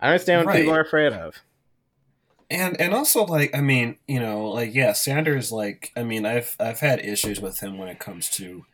I 0.00 0.08
understand 0.08 0.46
what 0.46 0.54
right. 0.54 0.60
people 0.60 0.74
are 0.74 0.80
afraid 0.80 1.12
of 1.12 1.34
and 2.52 2.80
and 2.80 2.94
also 2.94 3.24
like 3.24 3.54
i 3.56 3.60
mean 3.60 3.96
you 4.06 4.20
know 4.20 4.50
like 4.50 4.74
yeah 4.74 4.92
sanders 4.92 5.50
like 5.50 5.90
i 5.96 6.02
mean 6.02 6.26
i've 6.26 6.54
i've 6.60 6.80
had 6.80 7.04
issues 7.04 7.40
with 7.40 7.60
him 7.60 7.78
when 7.78 7.88
it 7.88 7.98
comes 7.98 8.28
to 8.28 8.64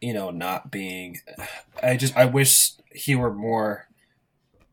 you 0.00 0.14
know 0.14 0.30
not 0.30 0.70
being 0.70 1.18
i 1.82 1.96
just 1.96 2.16
i 2.16 2.24
wish 2.24 2.72
he 2.92 3.14
were 3.14 3.32
more 3.32 3.88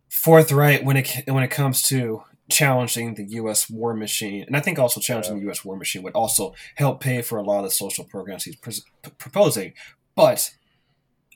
forthright 0.09 0.85
when 0.85 0.97
it 0.97 1.23
when 1.27 1.43
it 1.43 1.51
comes 1.51 1.81
to 1.81 2.23
challenging 2.49 3.15
the 3.15 3.23
U.S. 3.23 3.69
war 3.69 3.95
machine, 3.95 4.43
and 4.45 4.55
I 4.55 4.59
think 4.59 4.77
also 4.77 4.99
challenging 4.99 5.33
yeah. 5.33 5.39
the 5.39 5.45
U.S. 5.45 5.65
war 5.65 5.75
machine 5.75 6.03
would 6.03 6.13
also 6.13 6.53
help 6.75 6.99
pay 6.99 7.21
for 7.21 7.37
a 7.37 7.41
lot 7.41 7.59
of 7.59 7.63
the 7.63 7.71
social 7.71 8.03
programs 8.03 8.43
he's 8.43 8.57
pr- 8.57 9.09
proposing. 9.17 9.73
But, 10.13 10.51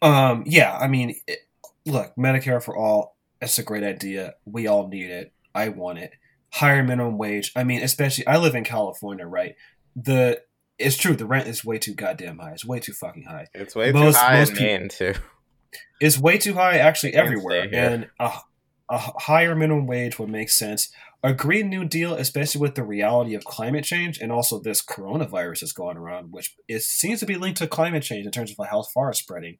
um, 0.01 0.43
yeah, 0.45 0.77
I 0.77 0.87
mean, 0.87 1.15
it, 1.25 1.39
look, 1.85 2.13
Medicare 2.15 2.61
for 2.61 2.75
all, 2.75 3.15
it's 3.41 3.57
a 3.57 3.63
great 3.63 3.83
idea. 3.83 4.35
We 4.45 4.67
all 4.67 4.89
need 4.89 5.09
it. 5.09 5.33
I 5.55 5.69
want 5.69 5.97
it 5.97 6.11
higher 6.57 6.83
minimum 6.83 7.17
wage. 7.17 7.51
I 7.55 7.63
mean, 7.63 7.83
especially 7.83 8.27
I 8.27 8.37
live 8.37 8.55
in 8.55 8.63
California, 8.63 9.25
right? 9.25 9.55
The 9.95 10.41
it's 10.77 10.97
true 10.97 11.15
the 11.15 11.25
rent 11.25 11.47
is 11.47 11.65
way 11.65 11.77
too 11.77 11.93
goddamn 11.93 12.39
high. 12.39 12.51
It's 12.51 12.65
way 12.65 12.79
too 12.79 12.93
fucking 12.93 13.23
high. 13.23 13.47
It's 13.53 13.75
way 13.75 13.91
most, 13.91 14.15
too 14.15 14.21
high 14.21 14.39
most 14.39 14.49
in 14.51 14.55
Maine 14.57 14.89
too. 14.89 15.13
It's 15.99 16.19
way 16.19 16.37
too 16.37 16.53
high 16.53 16.77
actually 16.77 17.13
everywhere, 17.13 17.67
and 17.71 18.09
a, 18.19 18.31
a 18.89 18.97
higher 18.97 19.55
minimum 19.55 19.87
wage 19.87 20.19
would 20.19 20.29
make 20.29 20.49
sense. 20.49 20.89
A 21.23 21.33
Green 21.33 21.69
New 21.69 21.83
Deal, 21.83 22.13
especially 22.13 22.61
with 22.61 22.75
the 22.75 22.83
reality 22.83 23.33
of 23.33 23.43
climate 23.43 23.83
change 23.83 24.19
and 24.19 24.31
also 24.31 24.59
this 24.59 24.85
coronavirus 24.85 25.61
that's 25.61 25.71
going 25.71 25.97
around, 25.97 26.31
which 26.31 26.55
it 26.67 26.83
seems 26.83 27.19
to 27.21 27.25
be 27.25 27.35
linked 27.35 27.57
to 27.57 27.67
climate 27.67 28.03
change 28.03 28.25
in 28.25 28.31
terms 28.31 28.51
of 28.51 28.67
how 28.67 28.83
far 28.83 29.09
it's 29.09 29.19
spreading. 29.19 29.57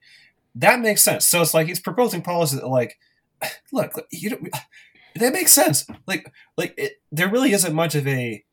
That 0.53 0.79
makes 0.79 1.03
sense. 1.03 1.27
So 1.27 1.41
it's 1.41 1.55
like 1.55 1.67
he's 1.67 1.79
proposing 1.79 2.21
policies 2.21 2.59
that, 2.59 2.67
like, 2.67 2.99
look, 3.73 3.93
you 4.11 4.29
don't, 4.29 4.49
that 5.19 5.33
makes 5.33 5.51
sense. 5.51 5.85
Like 6.05 6.31
like 6.57 6.73
it, 6.77 6.93
there 7.11 7.29
really 7.29 7.51
isn't 7.53 7.73
much 7.73 7.95
of 7.95 8.07
a 8.07 8.43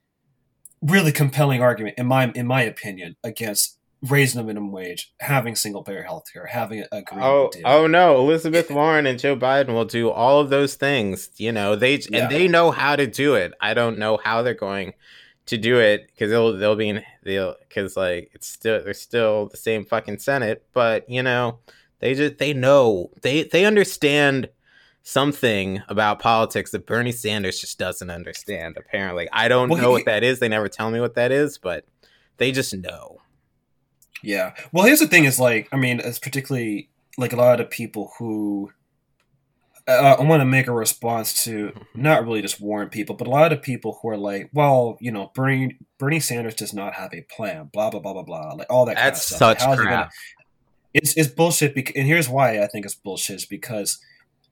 really 0.82 1.12
compelling 1.12 1.62
argument 1.62 1.96
in 1.98 2.06
my 2.06 2.30
in 2.34 2.46
my 2.46 2.62
opinion 2.62 3.16
against 3.24 3.78
raising 4.02 4.38
the 4.38 4.46
minimum 4.46 4.70
wage, 4.70 5.12
having 5.20 5.56
single 5.56 5.82
payer 5.82 6.02
health 6.02 6.24
care, 6.32 6.46
having 6.46 6.84
a 6.92 7.02
green 7.02 7.22
oh 7.22 7.50
deal. 7.52 7.62
oh 7.64 7.86
no, 7.86 8.18
Elizabeth 8.18 8.70
Warren 8.70 9.06
and 9.06 9.18
Joe 9.18 9.36
Biden 9.36 9.68
will 9.68 9.84
do 9.84 10.10
all 10.10 10.40
of 10.40 10.50
those 10.50 10.74
things. 10.74 11.30
You 11.36 11.52
know 11.52 11.76
they 11.76 11.96
yeah. 12.10 12.22
and 12.24 12.30
they 12.30 12.48
know 12.48 12.70
how 12.70 12.96
to 12.96 13.06
do 13.06 13.34
it. 13.34 13.52
I 13.60 13.74
don't 13.74 13.98
know 13.98 14.18
how 14.22 14.42
they're 14.42 14.54
going 14.54 14.92
to 15.46 15.58
do 15.58 15.78
it 15.78 16.06
because 16.08 16.30
they'll 16.30 16.56
they'll 16.56 16.76
be 16.76 16.88
in 16.88 17.02
they'll 17.22 17.56
because 17.68 17.96
like 17.96 18.30
it's 18.34 18.48
still 18.48 18.82
they're 18.82 18.94
still 18.94 19.48
the 19.48 19.56
same 19.56 19.84
fucking 19.84 20.18
Senate, 20.18 20.64
but 20.72 21.08
you 21.08 21.22
know 21.22 21.58
they 22.00 22.14
just 22.14 22.38
they 22.38 22.52
know 22.52 23.10
they 23.22 23.44
they 23.44 23.64
understand 23.64 24.48
something 25.04 25.82
about 25.88 26.18
politics 26.18 26.72
that 26.72 26.86
Bernie 26.86 27.12
Sanders 27.12 27.60
just 27.60 27.78
doesn't 27.78 28.10
understand, 28.10 28.76
apparently. 28.76 29.28
I 29.32 29.46
don't 29.46 29.68
well, 29.68 29.80
know 29.80 29.88
he, 29.90 29.92
what 29.92 30.06
that 30.06 30.24
is. 30.24 30.40
They 30.40 30.48
never 30.48 30.68
tell 30.68 30.90
me 30.90 30.98
what 30.98 31.14
that 31.14 31.30
is, 31.30 31.58
but 31.58 31.84
they 32.38 32.50
just 32.50 32.74
know. 32.74 33.18
Yeah. 34.22 34.54
Well, 34.72 34.84
here's 34.84 35.00
the 35.00 35.06
thing 35.06 35.26
is 35.26 35.38
like, 35.38 35.68
I 35.70 35.76
mean, 35.76 36.00
it's 36.00 36.18
particularly 36.18 36.88
like 37.18 37.32
a 37.32 37.36
lot 37.36 37.60
of 37.60 37.70
people 37.70 38.12
who 38.18 38.72
uh, 39.86 40.16
I 40.18 40.22
want 40.22 40.40
to 40.40 40.46
make 40.46 40.66
a 40.66 40.72
response 40.72 41.44
to 41.44 41.72
not 41.94 42.24
really 42.24 42.40
just 42.40 42.58
warn 42.58 42.88
people, 42.88 43.14
but 43.14 43.26
a 43.26 43.30
lot 43.30 43.52
of 43.52 43.60
people 43.60 43.98
who 44.00 44.08
are 44.08 44.16
like, 44.16 44.48
well, 44.54 44.96
you 44.98 45.12
know, 45.12 45.30
Bernie 45.34 45.78
Bernie 45.98 46.20
Sanders 46.20 46.54
does 46.54 46.72
not 46.72 46.94
have 46.94 47.12
a 47.12 47.20
plan, 47.20 47.68
blah 47.70 47.90
blah 47.90 48.00
blah 48.00 48.14
blah 48.14 48.22
blah, 48.22 48.54
like 48.54 48.66
all 48.70 48.86
that. 48.86 48.96
That's 48.96 49.02
kind 49.04 49.12
of 49.12 49.18
stuff. 49.18 49.38
That's 49.38 49.62
such 49.62 49.68
like, 49.68 49.78
crap. 49.78 49.90
Gonna, 49.90 50.10
it's 50.94 51.16
it's 51.18 51.28
bullshit. 51.28 51.74
Because, 51.74 51.94
and 51.96 52.06
here's 52.06 52.30
why 52.30 52.62
I 52.62 52.66
think 52.66 52.86
it's 52.86 52.94
bullshit: 52.94 53.36
is 53.36 53.44
because 53.44 53.98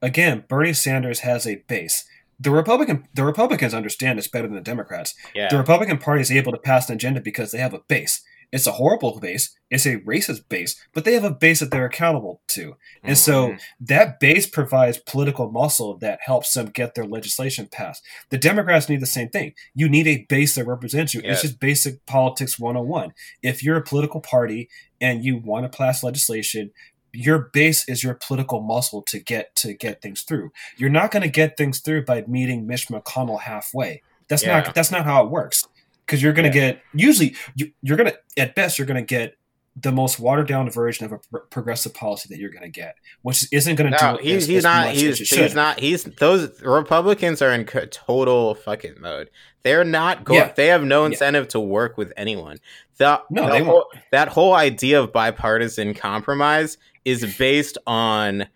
again, 0.03 0.45
Bernie 0.49 0.73
Sanders 0.73 1.21
has 1.21 1.47
a 1.47 1.63
base. 1.69 2.05
The 2.39 2.51
Republican 2.51 3.07
the 3.15 3.25
Republicans 3.25 3.73
understand 3.73 4.19
this 4.19 4.29
better 4.29 4.49
than 4.49 4.57
the 4.57 4.61
Democrats. 4.61 5.15
Yeah. 5.35 5.49
The 5.49 5.59
Republican 5.59 5.99
Party 5.99 6.21
is 6.21 6.31
able 6.31 6.53
to 6.53 6.59
pass 6.59 6.89
an 6.89 6.97
agenda 6.97 7.21
because 7.21 7.53
they 7.53 7.59
have 7.59 7.73
a 7.73 7.81
base. 7.89 8.23
It's 8.53 8.67
a 8.67 8.73
horrible 8.73 9.19
base. 9.19 9.57
It's 9.71 9.87
a 9.87 10.01
racist 10.01 10.47
base, 10.51 10.77
but 10.93 11.07
they 11.07 11.15
have 11.15 11.25
a 11.25 11.31
base 11.31 11.61
that 11.61 11.71
they're 11.71 11.87
accountable 11.87 12.43
to. 12.49 12.77
And 13.03 13.17
mm-hmm. 13.17 13.55
so 13.57 13.57
that 13.81 14.21
base 14.21 14.47
provides 14.47 14.99
political 14.99 15.51
muscle 15.51 15.97
that 15.99 16.21
helps 16.23 16.53
them 16.53 16.67
get 16.67 16.95
their 16.95 17.07
legislation 17.07 17.67
passed. 17.73 18.05
The 18.29 18.37
Democrats 18.37 18.91
need 18.91 19.01
the 19.01 19.07
same 19.07 19.31
thing. 19.31 19.55
You 19.75 19.89
need 19.89 20.07
a 20.07 20.27
base 20.29 20.55
that 20.57 20.67
represents 20.67 21.15
you. 21.15 21.23
It's 21.25 21.41
just 21.41 21.61
basic 21.61 22.05
politics 22.05 22.59
101. 22.59 23.15
If 23.43 23.65
you're 23.65 23.79
a 23.79 23.83
political 23.83 24.21
party 24.21 24.69
and 25.01 25.25
you 25.25 25.39
want 25.39 25.71
to 25.71 25.77
pass 25.77 26.05
legislation, 26.05 26.73
your 27.13 27.51
base 27.53 27.89
is 27.89 28.03
your 28.03 28.15
political 28.15 28.61
muscle 28.61 29.03
to 29.03 29.19
get 29.19 29.55
to 29.57 29.75
get 29.75 30.01
things 30.03 30.23
through. 30.23 30.51
You're 30.77 30.91
not 30.91 31.11
going 31.11 31.23
to 31.23 31.29
get 31.29 31.57
things 31.57 31.81
through 31.81 32.05
by 32.05 32.25
meeting 32.27 32.67
Mitch 32.67 32.89
McConnell 32.89 33.41
halfway. 33.41 34.03
That's 34.29 34.45
yeah. 34.45 34.61
not 34.61 34.75
that's 34.75 34.91
not 34.91 35.05
how 35.05 35.25
it 35.25 35.31
works. 35.31 35.67
Because 36.07 36.23
you're 36.23 36.33
going 36.33 36.51
to 36.51 36.59
yeah. 36.59 36.73
get 36.73 36.83
usually 36.95 37.37
you, 37.55 37.73
you're 37.83 37.97
going 37.97 38.11
to 38.11 38.19
at 38.41 38.55
best 38.55 38.79
you're 38.79 38.87
going 38.87 39.03
to 39.03 39.07
get 39.07 39.37
the 39.81 39.93
most 39.93 40.19
watered 40.19 40.49
down 40.49 40.69
version 40.71 41.07
of 41.07 41.13
a 41.13 41.19
pr- 41.19 41.39
progressive 41.51 41.95
policy 41.95 42.29
that 42.29 42.39
you're 42.39 42.51
going 42.51 42.63
to 42.63 42.69
get, 42.69 42.97
which 43.23 43.47
isn't 43.53 43.77
going 43.77 43.91
to 43.91 43.99
no, 43.99 44.17
do. 44.19 44.23
He's, 44.23 44.43
as, 44.43 44.49
he's 44.49 44.59
as 44.59 44.65
not. 44.65 44.93
He's, 44.93 45.19
he's 45.19 45.55
not. 45.55 45.81
He's 45.81 46.05
those 46.05 46.61
Republicans 46.63 47.41
are 47.41 47.53
in 47.53 47.65
total 47.65 48.55
fucking 48.55 48.97
mode. 49.01 49.31
They're 49.63 49.85
not 49.85 50.25
going. 50.25 50.41
Yeah. 50.41 50.53
They 50.55 50.67
have 50.67 50.85
no 50.85 51.05
incentive 51.05 51.45
yeah. 51.45 51.51
to 51.51 51.61
work 51.61 51.97
with 51.97 52.13
anyone. 52.17 52.59
The, 52.99 53.23
no, 53.31 53.51
the 53.51 53.65
whole, 53.65 53.87
that 54.11 54.29
whole 54.29 54.55
idea 54.55 55.01
of 55.01 55.13
bipartisan 55.13 55.95
compromise 55.95 56.77
is 57.05 57.37
based 57.37 57.79
on 57.87 58.47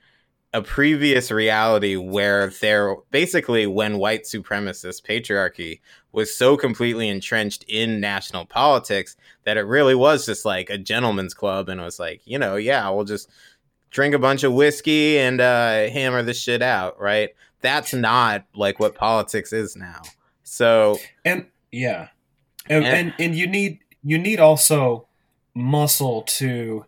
a 0.54 0.62
previous 0.62 1.30
reality 1.30 1.96
where 1.96 2.48
there 2.60 2.94
basically 3.10 3.66
when 3.66 3.98
white 3.98 4.22
supremacist 4.22 5.02
patriarchy 5.02 5.80
was 6.12 6.34
so 6.34 6.56
completely 6.56 7.08
entrenched 7.08 7.64
in 7.68 8.00
national 8.00 8.46
politics 8.46 9.16
that 9.44 9.58
it 9.58 9.62
really 9.62 9.94
was 9.94 10.24
just 10.24 10.44
like 10.44 10.70
a 10.70 10.78
gentleman's 10.78 11.34
club 11.34 11.68
and 11.68 11.80
it 11.80 11.84
was 11.84 11.98
like 11.98 12.22
you 12.24 12.38
know 12.38 12.56
yeah 12.56 12.88
we'll 12.88 13.04
just 13.04 13.28
drink 13.90 14.14
a 14.14 14.18
bunch 14.18 14.44
of 14.44 14.52
whiskey 14.52 15.18
and 15.18 15.40
uh, 15.40 15.88
hammer 15.88 16.22
the 16.22 16.34
shit 16.34 16.62
out 16.62 17.00
right? 17.00 17.30
That's 17.62 17.94
not 17.94 18.44
like 18.54 18.78
what 18.78 18.94
politics 18.94 19.52
is 19.52 19.76
now. 19.76 20.02
So 20.42 20.98
and 21.24 21.46
yeah. 21.72 22.08
And, 22.68 22.84
and, 22.84 22.94
and, 22.94 23.14
and 23.18 23.34
you 23.34 23.46
need 23.46 23.80
you 24.02 24.18
need 24.18 24.38
also 24.38 25.06
muscle 25.54 26.22
to 26.22 26.84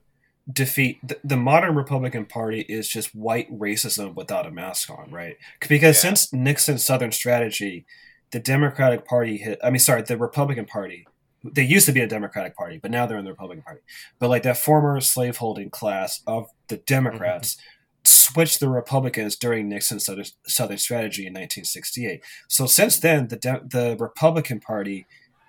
defeat 0.51 0.99
the, 1.07 1.19
the, 1.23 1.37
modern 1.37 1.75
Republican 1.75 2.25
Party 2.25 2.61
is 2.63 2.89
just 2.89 3.15
white 3.15 3.51
racism 3.53 4.15
without 4.15 4.47
a 4.47 4.51
mask 4.51 4.91
on, 4.91 5.11
right? 5.11 5.37
Because 5.69 5.97
yeah. 5.97 6.11
since 6.11 6.33
Nixon's 6.33 6.85
Southern 6.85 7.13
strategy, 7.13 7.85
the 8.31 8.41
Democratic 8.41 9.05
Party 9.05 9.37
hit, 9.39 9.59
I 9.63 9.71
mean, 9.71 9.79
sorry, 9.79 10.03
the 10.03 10.17
Republican 10.17 10.65
Party, 10.65 11.07
they 11.45 11.63
used 11.63 11.87
to 11.87 11.93
be 11.93 12.01
a 12.01 12.07
Democratic 12.07 12.57
Party, 12.57 12.79
but 12.79 12.91
now 12.91 13.07
they're 13.07 13.19
in 13.19 13.25
the 13.25 13.31
Republican 13.31 13.63
Party. 13.63 13.81
But 14.19 14.31
like 14.31 14.43
that 14.45 14.57
former 14.57 15.01
slaveholding 15.01 15.71
class 15.71 16.23
of 16.27 16.49
the 16.69 16.79
Democrats 16.79 17.55
mm-hmm. 17.55 17.63
switched 18.05 18.61
the 18.61 18.71
Republicans 18.71 19.37
during 19.37 19.69
Nixon's 19.69 20.07
Southern, 20.07 20.25
Southern 20.47 20.79
strategy 20.79 21.23
in 21.27 21.33
1968. 21.33 22.23
So 22.49 22.67
since 22.67 22.99
then, 22.99 23.29
the, 23.29 23.37
the 23.37 23.97
Republican 23.99 24.61
Party 24.61 25.07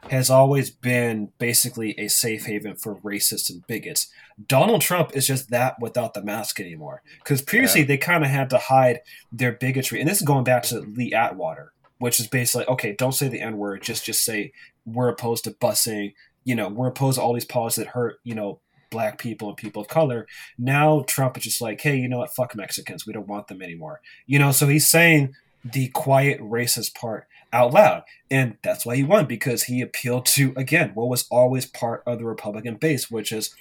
has 0.07 0.29
always 0.29 0.69
been 0.69 1.31
basically 1.37 1.97
a 1.99 2.07
safe 2.07 2.45
haven 2.45 2.75
for 2.75 2.95
racists 2.97 3.49
and 3.49 3.65
bigots. 3.67 4.07
Donald 4.47 4.81
Trump 4.81 5.11
is 5.13 5.27
just 5.27 5.49
that 5.49 5.75
without 5.81 6.13
the 6.13 6.23
mask 6.23 6.59
anymore. 6.59 7.01
Because 7.19 7.41
previously 7.41 7.81
yeah. 7.81 7.87
they 7.87 7.97
kind 7.97 8.23
of 8.23 8.29
had 8.29 8.49
to 8.51 8.57
hide 8.57 9.01
their 9.31 9.51
bigotry, 9.51 9.99
and 9.99 10.09
this 10.09 10.21
is 10.21 10.27
going 10.27 10.43
back 10.43 10.63
to 10.63 10.79
Lee 10.79 11.13
Atwater, 11.13 11.73
which 11.97 12.19
is 12.19 12.27
basically 12.27 12.65
okay, 12.67 12.95
don't 12.97 13.11
say 13.11 13.27
the 13.27 13.41
N 13.41 13.57
word, 13.57 13.83
just 13.83 14.05
just 14.05 14.23
say 14.23 14.53
we're 14.85 15.09
opposed 15.09 15.43
to 15.43 15.51
busing. 15.51 16.13
You 16.45 16.55
know, 16.55 16.69
we're 16.69 16.87
opposed 16.87 17.17
to 17.17 17.21
all 17.21 17.33
these 17.33 17.45
policies 17.45 17.83
that 17.83 17.91
hurt. 17.91 18.19
You 18.23 18.35
know, 18.35 18.61
black 18.89 19.19
people 19.19 19.49
and 19.49 19.57
people 19.57 19.81
of 19.81 19.87
color. 19.87 20.27
Now 20.57 21.03
Trump 21.07 21.37
is 21.37 21.43
just 21.43 21.61
like, 21.61 21.81
hey, 21.81 21.97
you 21.97 22.07
know 22.07 22.19
what? 22.19 22.33
Fuck 22.33 22.55
Mexicans. 22.55 23.05
We 23.05 23.13
don't 23.13 23.27
want 23.27 23.47
them 23.47 23.61
anymore. 23.61 24.01
You 24.25 24.39
know, 24.39 24.51
so 24.51 24.67
he's 24.67 24.87
saying 24.87 25.33
the 25.63 25.89
quiet 25.89 26.39
racist 26.39 26.95
part 26.95 27.27
out 27.51 27.73
loud. 27.73 28.03
And 28.29 28.57
that's 28.63 28.85
why 28.85 28.95
he 28.95 29.03
won, 29.03 29.25
because 29.25 29.63
he 29.63 29.81
appealed 29.81 30.25
to, 30.27 30.53
again, 30.55 30.91
what 30.93 31.09
was 31.09 31.27
always 31.29 31.65
part 31.65 32.03
of 32.05 32.19
the 32.19 32.25
Republican 32.25 32.75
base, 32.75 33.09
which 33.09 33.31
is 33.31 33.55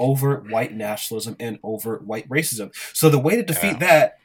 overt 0.00 0.50
white 0.50 0.74
nationalism 0.74 1.36
and 1.38 1.58
overt 1.62 2.04
white 2.04 2.28
racism. 2.28 2.72
So 2.92 3.08
the 3.08 3.18
way 3.18 3.36
to 3.36 3.42
defeat 3.42 3.74
yeah. 3.74 3.78
that 3.78 4.18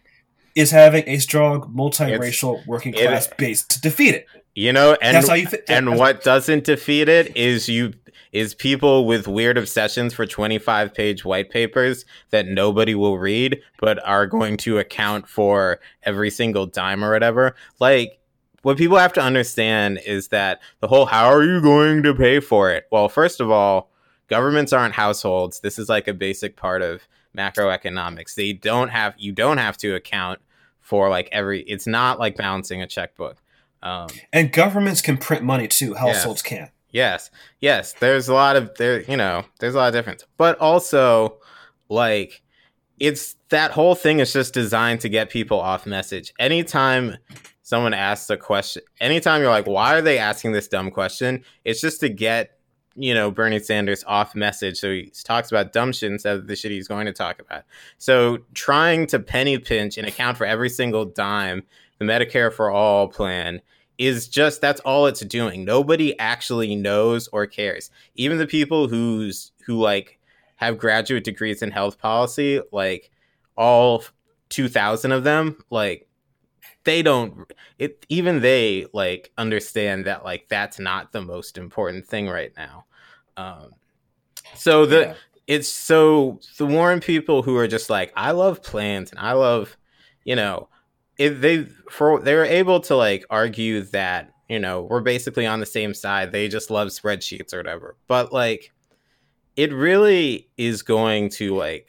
is 0.55 0.71
having 0.71 1.03
a 1.07 1.19
strong 1.19 1.73
multiracial 1.73 2.59
it's, 2.59 2.67
working 2.67 2.93
class 2.93 3.27
it, 3.27 3.37
base 3.37 3.63
to 3.63 3.79
defeat 3.79 4.15
it. 4.15 4.27
You 4.55 4.73
know, 4.73 4.97
and 5.01 5.15
that's 5.15 5.29
how 5.29 5.35
you 5.35 5.47
fi- 5.47 5.61
and 5.69 5.97
what 5.97 6.23
doesn't 6.23 6.65
defeat 6.65 7.07
it 7.07 7.35
is 7.37 7.69
you 7.69 7.93
is 8.31 8.53
people 8.53 9.05
with 9.05 9.27
weird 9.27 9.57
obsessions 9.57 10.13
for 10.13 10.25
25 10.25 10.93
page 10.93 11.25
white 11.25 11.49
papers 11.49 12.05
that 12.29 12.45
nobody 12.45 12.93
will 12.93 13.17
read 13.17 13.61
but 13.79 14.05
are 14.05 14.27
going 14.27 14.57
to 14.57 14.77
account 14.77 15.27
for 15.27 15.79
every 16.03 16.29
single 16.29 16.65
dime 16.65 17.03
or 17.03 17.11
whatever. 17.11 17.55
Like 17.79 18.19
what 18.61 18.77
people 18.77 18.97
have 18.97 19.13
to 19.13 19.21
understand 19.21 19.99
is 20.05 20.29
that 20.29 20.61
the 20.79 20.87
whole 20.87 21.05
how 21.05 21.27
are 21.27 21.43
you 21.43 21.61
going 21.61 22.03
to 22.03 22.13
pay 22.13 22.39
for 22.39 22.71
it? 22.71 22.85
Well, 22.91 23.09
first 23.09 23.39
of 23.39 23.49
all, 23.49 23.91
governments 24.27 24.73
aren't 24.73 24.93
households. 24.93 25.59
This 25.59 25.79
is 25.79 25.89
like 25.89 26.07
a 26.07 26.13
basic 26.13 26.55
part 26.55 26.81
of 26.81 27.07
macroeconomics. 27.37 28.35
They 28.35 28.53
don't 28.53 28.89
have 28.89 29.15
you 29.17 29.31
don't 29.31 29.57
have 29.57 29.77
to 29.77 29.95
account 29.95 30.39
for 30.81 31.09
like 31.09 31.29
every 31.31 31.61
it's 31.61 31.87
not 31.87 32.19
like 32.19 32.35
balancing 32.35 32.81
a 32.81 32.87
checkbook. 32.87 33.37
Um, 33.81 34.09
and 34.33 34.51
governments 34.51 35.01
can 35.01 35.17
print 35.17 35.43
money 35.43 35.67
too, 35.67 35.93
households 35.93 36.41
yes, 36.43 36.49
can't. 36.49 36.71
Yes. 36.91 37.31
Yes, 37.59 37.93
there's 37.93 38.27
a 38.27 38.33
lot 38.33 38.55
of 38.55 38.75
there 38.77 39.01
you 39.01 39.17
know, 39.17 39.45
there's 39.59 39.75
a 39.75 39.77
lot 39.77 39.87
of 39.87 39.93
difference. 39.93 40.25
But 40.37 40.57
also 40.59 41.37
like 41.87 42.41
it's 42.99 43.35
that 43.49 43.71
whole 43.71 43.95
thing 43.95 44.19
is 44.19 44.33
just 44.33 44.53
designed 44.53 45.01
to 45.01 45.09
get 45.09 45.29
people 45.29 45.59
off 45.59 45.85
message. 45.85 46.33
Anytime 46.39 47.17
someone 47.69 47.93
asks 47.93 48.31
a 48.31 48.35
question, 48.35 48.81
anytime 48.99 49.41
you're 49.41 49.51
like, 49.51 49.67
why 49.67 49.95
are 49.95 50.01
they 50.01 50.17
asking 50.17 50.53
this 50.53 50.67
dumb 50.67 50.89
question? 50.89 51.43
It's 51.63 51.79
just 51.79 51.99
to 51.99 52.09
get, 52.09 52.57
you 52.95 53.13
know, 53.13 53.29
Bernie 53.29 53.59
Sanders 53.59 54.03
off 54.07 54.33
message. 54.33 54.79
So 54.79 54.89
he 54.89 55.13
talks 55.23 55.51
about 55.51 55.71
dumb 55.71 55.93
shit 55.93 56.11
instead 56.11 56.35
of 56.35 56.47
the 56.47 56.55
shit 56.55 56.71
he's 56.71 56.87
going 56.87 57.05
to 57.05 57.13
talk 57.13 57.39
about. 57.39 57.65
So 57.99 58.39
trying 58.55 59.05
to 59.07 59.19
penny 59.19 59.59
pinch 59.59 59.99
and 59.99 60.07
account 60.07 60.35
for 60.35 60.47
every 60.47 60.69
single 60.69 61.05
dime, 61.05 61.61
the 61.99 62.05
Medicare 62.05 62.51
for 62.51 62.71
All 62.71 63.07
plan 63.07 63.61
is 63.99 64.27
just 64.27 64.61
that's 64.61 64.81
all 64.81 65.05
it's 65.05 65.19
doing. 65.19 65.63
Nobody 65.63 66.17
actually 66.17 66.75
knows 66.75 67.27
or 67.27 67.45
cares. 67.45 67.91
Even 68.15 68.39
the 68.39 68.47
people 68.47 68.87
who's 68.87 69.51
who 69.67 69.79
like 69.79 70.17
have 70.55 70.79
graduate 70.79 71.23
degrees 71.23 71.61
in 71.61 71.69
health 71.69 71.99
policy, 71.99 72.61
like 72.71 73.11
all 73.55 74.03
2000 74.49 75.11
of 75.11 75.23
them, 75.23 75.63
like 75.69 76.08
they 76.83 77.01
don't 77.01 77.51
it 77.77 78.05
even 78.09 78.41
they 78.41 78.85
like 78.93 79.31
understand 79.37 80.05
that 80.05 80.23
like 80.23 80.47
that's 80.49 80.79
not 80.79 81.11
the 81.11 81.21
most 81.21 81.57
important 81.57 82.05
thing 82.05 82.27
right 82.27 82.53
now 82.57 82.85
um 83.37 83.71
so 84.55 84.85
the 84.85 84.99
yeah. 84.99 85.13
it's 85.47 85.67
so 85.67 86.39
the 86.57 86.65
warren 86.65 86.99
people 86.99 87.43
who 87.43 87.57
are 87.57 87.67
just 87.67 87.89
like 87.89 88.11
i 88.15 88.31
love 88.31 88.63
plans 88.63 89.11
and 89.11 89.19
i 89.19 89.33
love 89.33 89.77
you 90.23 90.35
know 90.35 90.69
if 91.17 91.41
they 91.41 91.65
for 91.89 92.21
they're 92.21 92.45
able 92.45 92.79
to 92.79 92.95
like 92.95 93.25
argue 93.29 93.81
that 93.81 94.31
you 94.47 94.59
know 94.59 94.81
we're 94.81 95.01
basically 95.01 95.45
on 95.45 95.59
the 95.59 95.65
same 95.65 95.93
side 95.93 96.31
they 96.31 96.47
just 96.47 96.71
love 96.71 96.87
spreadsheets 96.87 97.53
or 97.53 97.57
whatever 97.57 97.95
but 98.07 98.33
like 98.33 98.71
it 99.55 99.73
really 99.73 100.49
is 100.57 100.81
going 100.81 101.29
to 101.29 101.55
like 101.55 101.87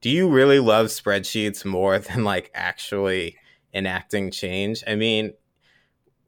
do 0.00 0.10
you 0.10 0.28
really 0.28 0.58
love 0.58 0.86
spreadsheets 0.86 1.64
more 1.64 1.98
than 2.00 2.24
like 2.24 2.50
actually 2.54 3.36
enacting 3.74 4.30
change. 4.30 4.82
I 4.86 4.94
mean, 4.94 5.32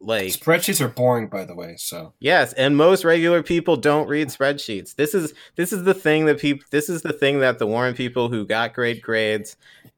like 0.01 0.29
spreadsheets 0.29 0.81
are 0.81 0.89
boring 0.89 1.29
by 1.29 1.45
the 1.45 1.55
way 1.55 1.75
so. 1.79 2.13
Yes 2.21 2.53
and 2.53 2.77
most 2.77 3.05
regular 3.05 3.43
people 3.43 3.77
don't 3.77 4.09
read 4.09 4.29
spreadsheets. 4.29 4.95
This 4.95 5.15
is 5.15 5.33
this 5.57 5.73
is 5.73 5.85
the 5.85 5.95
thing 5.95 6.27
that 6.27 6.39
people 6.39 6.67
this 6.71 6.89
is 6.89 7.03
the 7.03 7.15
thing 7.15 7.41
that 7.41 7.59
the 7.59 7.67
warren 7.67 7.95
people 7.95 8.29
who 8.29 8.47
got 8.47 8.75
great 8.75 9.01
grades 9.01 9.57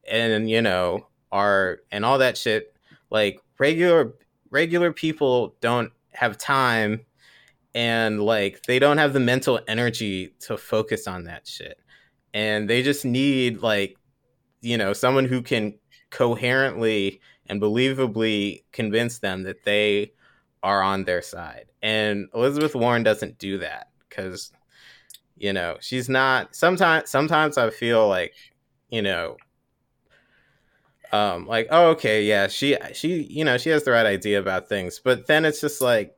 and 0.09 0.49
you 0.49 0.61
know 0.61 1.07
are 1.31 1.79
and 1.91 2.05
all 2.05 2.17
that 2.19 2.37
shit 2.37 2.75
like 3.09 3.41
regular 3.59 4.13
regular 4.51 4.93
people 4.93 5.55
don't 5.59 5.91
have 6.13 6.37
time 6.37 7.01
and 7.75 8.21
like 8.21 8.63
they 8.63 8.79
don't 8.79 8.97
have 8.97 9.13
the 9.13 9.19
mental 9.19 9.59
energy 9.67 10.33
to 10.39 10.57
focus 10.57 11.07
on 11.07 11.25
that 11.25 11.47
shit. 11.47 11.79
And 12.33 12.69
they 12.69 12.83
just 12.83 13.05
need 13.05 13.61
like 13.61 13.97
you 14.61 14.77
know 14.77 14.93
someone 14.93 15.25
who 15.25 15.41
can 15.41 15.77
coherently 16.09 17.21
and 17.49 17.61
believably 17.61 18.63
convince 18.71 19.19
them 19.19 19.43
that 19.43 19.63
they 19.63 20.13
are 20.61 20.81
on 20.81 21.03
their 21.03 21.21
side. 21.21 21.65
And 21.81 22.29
Elizabeth 22.33 22.75
Warren 22.75 23.03
doesn't 23.03 23.39
do 23.39 23.57
that 23.57 23.89
because 24.07 24.51
you 25.35 25.51
know 25.51 25.77
she's 25.81 26.07
not. 26.07 26.55
Sometimes, 26.55 27.09
sometimes 27.09 27.57
I 27.57 27.69
feel 27.71 28.07
like 28.07 28.33
you 28.89 29.01
know, 29.01 29.37
um, 31.11 31.47
like 31.47 31.67
oh 31.71 31.89
okay, 31.91 32.23
yeah, 32.23 32.47
she 32.47 32.77
she 32.93 33.23
you 33.23 33.43
know 33.43 33.57
she 33.57 33.69
has 33.69 33.83
the 33.83 33.91
right 33.91 34.05
idea 34.05 34.39
about 34.39 34.69
things, 34.69 34.99
but 35.03 35.27
then 35.27 35.45
it's 35.45 35.61
just 35.61 35.81
like 35.81 36.15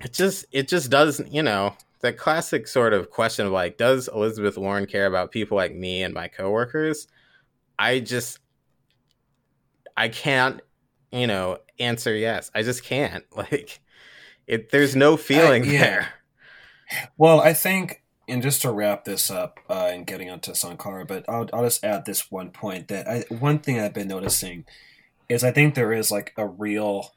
it 0.00 0.12
just 0.12 0.44
it 0.52 0.68
just 0.68 0.90
doesn't 0.90 1.32
you 1.32 1.42
know 1.42 1.74
the 2.00 2.12
classic 2.12 2.68
sort 2.68 2.92
of 2.92 3.10
question 3.10 3.46
of 3.46 3.52
like 3.52 3.76
does 3.76 4.08
Elizabeth 4.08 4.58
Warren 4.58 4.86
care 4.86 5.06
about 5.06 5.32
people 5.32 5.56
like 5.56 5.74
me 5.74 6.02
and 6.02 6.14
my 6.14 6.28
coworkers? 6.28 7.06
I 7.78 8.00
just 8.00 8.40
I 9.98 10.08
can't, 10.08 10.60
you 11.10 11.26
know, 11.26 11.58
answer 11.78 12.14
yes. 12.14 12.50
I 12.54 12.62
just 12.62 12.84
can't. 12.84 13.24
Like 13.36 13.80
it 14.46 14.70
there's 14.70 14.96
no 14.96 15.16
feeling 15.16 15.64
I, 15.64 15.66
yeah. 15.66 15.80
there. 15.80 16.08
Well, 17.16 17.40
I 17.40 17.52
think 17.52 18.02
and 18.28 18.42
just 18.42 18.62
to 18.62 18.70
wrap 18.70 19.04
this 19.04 19.30
up 19.30 19.58
uh, 19.68 19.90
and 19.92 20.06
getting 20.06 20.30
onto 20.30 20.54
Sankara, 20.54 21.04
but 21.04 21.24
I'll, 21.28 21.48
I'll 21.52 21.64
just 21.64 21.82
add 21.82 22.04
this 22.04 22.30
one 22.30 22.50
point 22.50 22.88
that 22.88 23.08
I, 23.08 23.24
one 23.34 23.58
thing 23.58 23.80
I've 23.80 23.94
been 23.94 24.08
noticing 24.08 24.66
is 25.28 25.42
I 25.42 25.50
think 25.50 25.74
there 25.74 25.92
is 25.92 26.10
like 26.10 26.32
a 26.36 26.46
real 26.46 27.14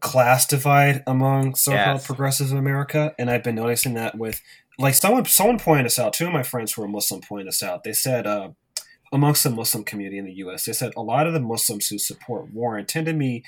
class 0.00 0.46
divide 0.46 1.02
among 1.06 1.54
so-called 1.54 1.96
yes. 1.96 2.06
progressives 2.06 2.52
in 2.52 2.58
America, 2.58 3.14
and 3.18 3.30
I've 3.30 3.42
been 3.42 3.54
noticing 3.54 3.94
that 3.94 4.16
with 4.16 4.40
like 4.78 4.94
someone 4.94 5.24
someone 5.24 5.58
pointed 5.58 5.86
us 5.86 5.98
out. 5.98 6.12
Two 6.12 6.26
of 6.26 6.32
my 6.32 6.42
friends 6.42 6.72
who 6.72 6.82
are 6.82 6.88
Muslim 6.88 7.20
pointed 7.20 7.48
us 7.48 7.62
out. 7.62 7.84
They 7.84 7.92
said 7.92 8.26
uh, 8.26 8.50
amongst 9.12 9.44
the 9.44 9.50
Muslim 9.50 9.84
community 9.84 10.18
in 10.18 10.24
the 10.24 10.34
U.S., 10.34 10.64
they 10.64 10.72
said 10.72 10.92
a 10.96 11.02
lot 11.02 11.26
of 11.26 11.32
the 11.32 11.40
Muslims 11.40 11.88
who 11.88 11.98
support 11.98 12.52
Warren 12.52 12.86
tend 12.86 13.06
to 13.06 13.14
be 13.14 13.44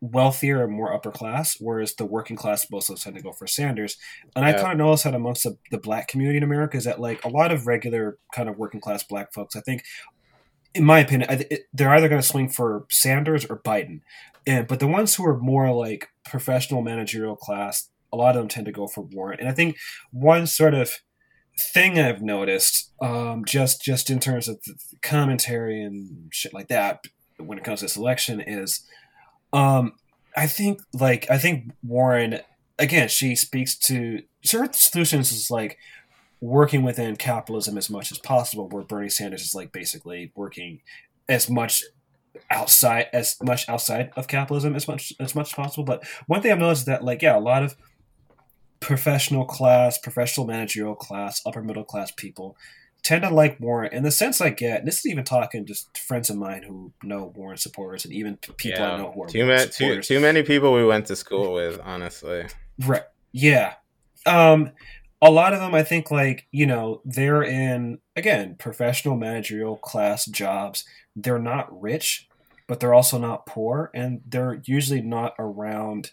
wealthier 0.00 0.64
and 0.64 0.72
more 0.72 0.92
upper 0.92 1.10
class, 1.10 1.56
whereas 1.60 1.94
the 1.94 2.06
working 2.06 2.36
class 2.36 2.70
Muslims 2.70 3.04
tend 3.04 3.16
to 3.16 3.22
go 3.22 3.32
for 3.32 3.46
Sanders. 3.46 3.98
And 4.34 4.44
yeah. 4.44 4.50
I 4.50 4.54
kind 4.54 4.72
of 4.72 4.78
noticed 4.78 5.04
that 5.04 5.14
amongst 5.14 5.44
the, 5.44 5.58
the 5.70 5.78
black 5.78 6.08
community 6.08 6.38
in 6.38 6.42
America 6.42 6.76
is 6.76 6.84
that 6.84 7.00
like 7.00 7.22
a 7.24 7.28
lot 7.28 7.52
of 7.52 7.66
regular 7.66 8.18
kind 8.34 8.48
of 8.48 8.56
working 8.56 8.80
class 8.80 9.02
black 9.02 9.32
folks, 9.32 9.56
I 9.56 9.60
think, 9.60 9.84
in 10.74 10.84
my 10.84 11.00
opinion, 11.00 11.30
it, 11.30 11.66
they're 11.72 11.94
either 11.94 12.08
going 12.08 12.20
to 12.20 12.26
swing 12.26 12.48
for 12.48 12.86
Sanders 12.88 13.44
or 13.44 13.58
Biden. 13.58 14.00
And 14.46 14.66
but 14.66 14.80
the 14.80 14.86
ones 14.86 15.14
who 15.14 15.26
are 15.26 15.36
more 15.36 15.70
like 15.72 16.08
professional 16.24 16.80
managerial 16.80 17.36
class, 17.36 17.90
a 18.12 18.16
lot 18.16 18.36
of 18.36 18.42
them 18.42 18.48
tend 18.48 18.66
to 18.66 18.72
go 18.72 18.86
for 18.86 19.02
Warren. 19.02 19.38
And 19.40 19.48
I 19.48 19.52
think 19.52 19.76
one 20.12 20.46
sort 20.46 20.74
of 20.74 20.92
thing 21.60 21.98
I've 21.98 22.22
noticed, 22.22 22.92
um, 23.00 23.44
just 23.44 23.82
just 23.82 24.10
in 24.10 24.18
terms 24.18 24.48
of 24.48 24.58
commentary 25.02 25.82
and 25.82 26.32
shit 26.32 26.54
like 26.54 26.68
that, 26.68 27.04
when 27.38 27.58
it 27.58 27.64
comes 27.64 27.80
to 27.80 27.86
this 27.86 27.96
election, 27.96 28.40
is 28.40 28.86
um, 29.52 29.92
I 30.36 30.46
think 30.46 30.80
like 30.92 31.30
I 31.30 31.38
think 31.38 31.72
Warren 31.82 32.40
again. 32.78 33.08
She 33.08 33.34
speaks 33.36 33.76
to 33.80 34.22
her 34.52 34.68
solutions 34.72 35.32
is 35.32 35.50
like 35.50 35.78
working 36.40 36.82
within 36.82 37.16
capitalism 37.16 37.76
as 37.76 37.90
much 37.90 38.10
as 38.10 38.18
possible. 38.18 38.68
Where 38.68 38.82
Bernie 38.82 39.08
Sanders 39.08 39.42
is 39.42 39.54
like 39.54 39.72
basically 39.72 40.32
working 40.34 40.80
as 41.28 41.48
much 41.48 41.84
outside 42.50 43.06
as 43.12 43.36
much 43.42 43.68
outside 43.68 44.10
of 44.16 44.28
capitalism 44.28 44.74
as 44.76 44.86
much 44.86 45.12
as 45.20 45.34
much 45.34 45.48
as 45.48 45.54
possible. 45.54 45.84
But 45.84 46.06
one 46.26 46.42
thing 46.42 46.52
I've 46.52 46.58
noticed 46.58 46.82
is 46.82 46.86
that 46.86 47.04
like 47.04 47.22
yeah, 47.22 47.36
a 47.36 47.40
lot 47.40 47.62
of 47.62 47.76
professional 48.80 49.44
class, 49.44 49.98
professional 49.98 50.46
managerial 50.46 50.94
class, 50.94 51.42
upper 51.46 51.62
middle 51.62 51.84
class 51.84 52.10
people 52.10 52.56
tend 53.02 53.22
to 53.22 53.30
like 53.30 53.58
Warren. 53.60 53.90
And 53.92 54.04
the 54.04 54.10
sense 54.10 54.40
I 54.40 54.50
get, 54.50 54.84
this 54.84 54.98
is 54.98 55.06
even 55.06 55.24
talking 55.24 55.66
just 55.66 55.96
friends 55.98 56.30
of 56.30 56.36
mine 56.36 56.62
who 56.62 56.92
know 57.02 57.32
Warren 57.34 57.56
supporters, 57.56 58.04
and 58.04 58.12
even 58.12 58.36
people 58.36 58.80
yeah, 58.80 58.92
I 58.92 58.96
know 58.98 59.12
who 59.12 59.22
are 59.24 59.28
too 59.28 59.46
many 59.46 59.70
too, 59.70 60.02
too 60.02 60.20
many 60.20 60.42
people 60.42 60.72
we 60.72 60.84
went 60.84 61.06
to 61.06 61.16
school 61.16 61.54
with, 61.54 61.80
honestly. 61.82 62.46
Right? 62.84 63.04
Yeah. 63.32 63.74
Um, 64.26 64.72
a 65.22 65.30
lot 65.30 65.52
of 65.52 65.60
them, 65.60 65.74
I 65.74 65.82
think, 65.82 66.10
like 66.10 66.46
you 66.50 66.66
know, 66.66 67.02
they're 67.04 67.42
in 67.42 67.98
again 68.16 68.56
professional 68.58 69.16
managerial 69.16 69.76
class 69.76 70.26
jobs. 70.26 70.84
They're 71.16 71.38
not 71.38 71.68
rich, 71.80 72.28
but 72.66 72.80
they're 72.80 72.94
also 72.94 73.18
not 73.18 73.46
poor, 73.46 73.90
and 73.94 74.20
they're 74.26 74.60
usually 74.64 75.02
not 75.02 75.34
around 75.38 76.10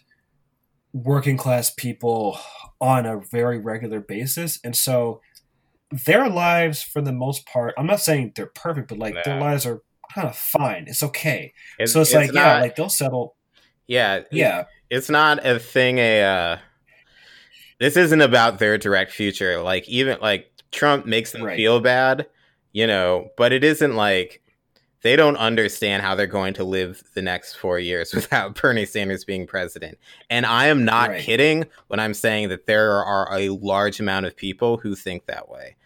working 0.92 1.36
class 1.36 1.70
people 1.70 2.38
on 2.80 3.06
a 3.06 3.18
very 3.18 3.58
regular 3.58 4.00
basis, 4.00 4.58
and 4.62 4.76
so 4.76 5.20
their 5.90 6.28
lives 6.28 6.82
for 6.82 7.00
the 7.00 7.12
most 7.12 7.46
part 7.46 7.72
i'm 7.78 7.86
not 7.86 7.98
saying 7.98 8.30
they're 8.36 8.44
perfect 8.44 8.88
but 8.88 8.98
like 8.98 9.14
their 9.24 9.40
lives 9.40 9.64
are 9.64 9.80
kind 10.14 10.28
of 10.28 10.36
fine. 10.36 10.84
It's 10.88 11.02
okay. 11.02 11.52
It's, 11.78 11.92
so 11.92 12.00
it's, 12.00 12.10
it's 12.10 12.16
like 12.16 12.32
not, 12.32 12.40
yeah 12.40 12.60
like 12.60 12.76
they'll 12.76 12.88
settle 12.88 13.36
yeah. 13.86 14.20
Yeah. 14.30 14.64
It's 14.90 15.08
not 15.08 15.44
a 15.46 15.58
thing 15.58 15.98
a 15.98 16.22
uh 16.22 16.58
this 17.80 17.96
isn't 17.96 18.20
about 18.20 18.58
their 18.58 18.76
direct 18.76 19.12
future. 19.12 19.62
Like 19.62 19.88
even 19.88 20.18
like 20.20 20.50
trump 20.70 21.06
makes 21.06 21.32
them 21.32 21.42
right. 21.42 21.56
feel 21.56 21.80
bad 21.80 22.26
you 22.72 22.86
know 22.86 23.30
but 23.38 23.54
it 23.54 23.64
isn't 23.64 23.96
like 23.96 24.42
they 25.02 25.16
don't 25.16 25.36
understand 25.36 26.02
how 26.02 26.14
they're 26.14 26.26
going 26.26 26.54
to 26.54 26.64
live 26.64 27.02
the 27.14 27.22
next 27.22 27.54
four 27.54 27.78
years 27.78 28.12
without 28.14 28.60
Bernie 28.60 28.86
Sanders 28.86 29.24
being 29.24 29.46
president. 29.46 29.98
And 30.28 30.44
I 30.44 30.66
am 30.66 30.84
not 30.84 31.10
right. 31.10 31.22
kidding 31.22 31.66
when 31.88 32.00
I'm 32.00 32.14
saying 32.14 32.48
that 32.48 32.66
there 32.66 33.02
are 33.02 33.28
a 33.32 33.50
large 33.50 34.00
amount 34.00 34.26
of 34.26 34.36
people 34.36 34.78
who 34.78 34.94
think 34.94 35.26
that 35.26 35.48
way. 35.48 35.76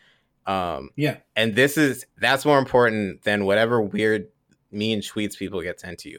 Um, 0.46 0.90
yeah. 0.96 1.18
And 1.36 1.54
this 1.54 1.76
is 1.76 2.06
that's 2.18 2.44
more 2.44 2.58
important 2.58 3.22
than 3.22 3.44
whatever 3.44 3.80
weird 3.80 4.28
mean 4.70 5.00
tweets 5.00 5.36
people 5.36 5.62
get 5.62 5.80
sent 5.80 5.98
to 6.00 6.08
you. 6.08 6.18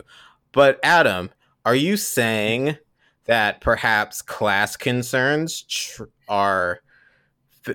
But 0.52 0.80
Adam, 0.84 1.32
are 1.66 1.76
you 1.76 1.98
saying 1.98 2.78
that 3.26 3.62
perhaps 3.62 4.22
class 4.22 4.78
concerns 4.78 5.64
tr- 5.64 6.04
are 6.30 6.80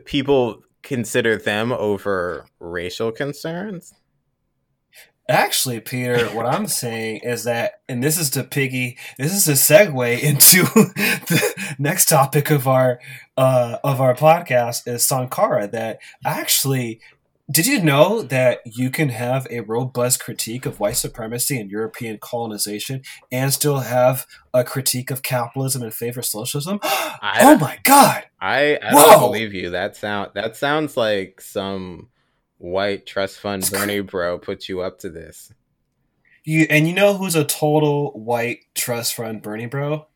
people 0.04 0.62
consider 0.82 1.36
them 1.36 1.72
over 1.72 2.46
racial 2.60 3.10
concerns? 3.12 3.94
Actually, 5.28 5.78
Peter, 5.80 6.26
what 6.28 6.46
I'm 6.46 6.66
saying 6.66 7.20
is 7.22 7.44
that, 7.44 7.82
and 7.86 8.02
this 8.02 8.18
is 8.18 8.30
to 8.30 8.42
piggy, 8.42 8.96
this 9.18 9.34
is 9.34 9.46
a 9.46 9.52
segue 9.52 10.20
into 10.20 10.62
the 10.64 11.74
next 11.78 12.08
topic 12.08 12.50
of 12.50 12.66
our 12.66 12.98
uh, 13.36 13.76
of 13.84 14.00
our 14.00 14.14
podcast 14.14 14.88
is 14.88 15.06
Sankara. 15.06 15.68
That 15.68 15.98
actually, 16.24 17.02
did 17.50 17.66
you 17.66 17.82
know 17.82 18.22
that 18.22 18.60
you 18.64 18.88
can 18.88 19.10
have 19.10 19.46
a 19.50 19.60
robust 19.60 20.18
critique 20.18 20.64
of 20.64 20.80
white 20.80 20.96
supremacy 20.96 21.60
and 21.60 21.70
European 21.70 22.16
colonization 22.18 23.02
and 23.30 23.52
still 23.52 23.80
have 23.80 24.26
a 24.54 24.64
critique 24.64 25.10
of 25.10 25.22
capitalism 25.22 25.82
in 25.82 25.90
favor 25.90 26.20
of 26.20 26.26
socialism? 26.26 26.78
I, 26.82 27.40
oh 27.42 27.58
my 27.58 27.78
god! 27.84 28.24
I, 28.40 28.78
I 28.82 28.92
don't 28.92 29.20
believe 29.20 29.52
you. 29.52 29.70
That 29.70 29.94
sound 29.94 30.30
that 30.36 30.56
sounds 30.56 30.96
like 30.96 31.42
some 31.42 32.08
white 32.58 33.06
trust 33.06 33.38
fund 33.38 33.68
Bernie 33.70 34.00
bro 34.00 34.38
put 34.38 34.68
you 34.68 34.80
up 34.80 34.98
to 35.00 35.10
this. 35.10 35.52
You 36.44 36.66
and 36.70 36.86
you 36.86 36.94
know 36.94 37.16
who's 37.16 37.34
a 37.34 37.44
total 37.44 38.12
white 38.12 38.60
trust 38.74 39.14
fund 39.14 39.42
Bernie 39.42 39.66
bro? 39.66 40.06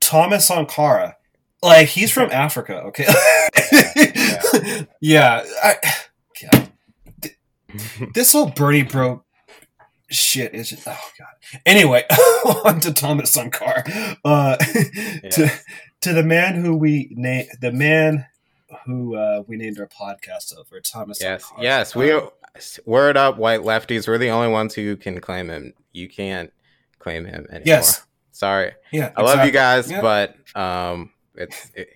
Thomas 0.00 0.46
Sankara. 0.46 1.16
Like 1.62 1.88
he's 1.88 2.12
from 2.12 2.30
Africa, 2.30 2.82
okay? 2.84 3.06
yeah, 3.96 4.84
yeah. 5.00 5.44
I, 5.62 5.76
yeah. 6.42 6.66
This 8.14 8.32
whole 8.32 8.48
Bernie 8.50 8.82
bro 8.82 9.24
shit 10.10 10.54
is 10.54 10.70
just 10.70 10.86
oh 10.86 10.96
god. 11.18 11.60
Anyway, 11.66 12.04
on 12.64 12.80
to 12.80 12.92
Thomas 12.92 13.32
Sankara. 13.32 13.84
Uh, 14.24 14.56
yeah. 15.22 15.30
to 15.30 15.52
to 16.00 16.12
the 16.12 16.22
man 16.22 16.54
who 16.54 16.76
we 16.76 17.08
name 17.12 17.46
the 17.60 17.72
man 17.72 18.26
who 18.88 19.14
uh, 19.16 19.42
we 19.46 19.56
named 19.56 19.78
our 19.78 19.86
podcast 19.86 20.56
over, 20.56 20.80
Thomas. 20.80 21.20
Yes, 21.20 21.52
yes. 21.60 21.94
We 21.94 22.10
um, 22.10 22.30
word 22.86 23.18
up, 23.18 23.36
white 23.36 23.60
lefties. 23.60 24.08
We're 24.08 24.16
the 24.16 24.30
only 24.30 24.48
ones 24.48 24.74
who 24.74 24.96
can 24.96 25.20
claim 25.20 25.50
him. 25.50 25.74
You 25.92 26.08
can't 26.08 26.50
claim 26.98 27.26
him 27.26 27.46
anymore. 27.50 27.62
Yes. 27.66 28.06
Sorry. 28.32 28.72
Yeah. 28.90 29.04
I 29.04 29.06
exactly. 29.08 29.24
love 29.24 29.46
you 29.46 29.52
guys, 29.52 29.90
yeah. 29.90 30.00
but 30.00 30.36
um, 30.58 31.10
it's 31.34 31.70
it, 31.74 31.88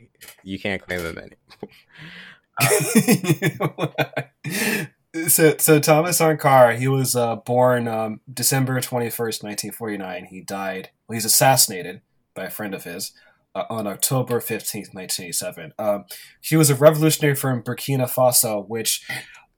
you 0.43 0.61
can't 0.61 0.83
claim 0.83 1.01
him 1.01 1.19
anymore. 1.19 1.39
so, 5.29 5.57
so 5.57 5.81
Thomas 5.81 6.19
Sankara, 6.19 6.77
he 6.77 6.89
was 6.89 7.17
uh, 7.17 7.37
born 7.37 7.89
um, 7.89 8.21
December 8.31 8.83
twenty 8.83 9.09
first, 9.09 9.43
nineteen 9.43 9.73
forty 9.73 9.97
nine. 9.97 10.27
He 10.27 10.43
died. 10.43 10.91
Well, 11.09 11.15
he's 11.15 11.25
assassinated 11.25 12.03
by 12.35 12.45
a 12.45 12.51
friend 12.51 12.75
of 12.75 12.85
his 12.85 13.13
uh, 13.55 13.65
on 13.71 13.87
October 13.87 14.41
15th, 14.41 14.95
1987. 14.95 15.73
Um, 15.79 16.05
he 16.41 16.57
was 16.57 16.71
a 16.71 16.75
revolutionary 16.75 17.35
from 17.35 17.63
Burkina 17.63 18.09
Faso, 18.09 18.67
which 18.69 19.07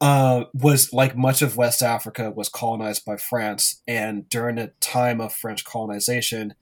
uh, 0.01 0.45
was, 0.53 0.93
like 0.93 1.17
much 1.17 1.43
of 1.43 1.57
West 1.57 1.83
Africa, 1.83 2.31
was 2.31 2.49
colonized 2.49 3.05
by 3.05 3.17
France, 3.17 3.83
and 3.87 4.29
during 4.29 4.57
the 4.57 4.73
time 4.81 5.21
of 5.21 5.33
French 5.33 5.65
colonization, 5.65 6.55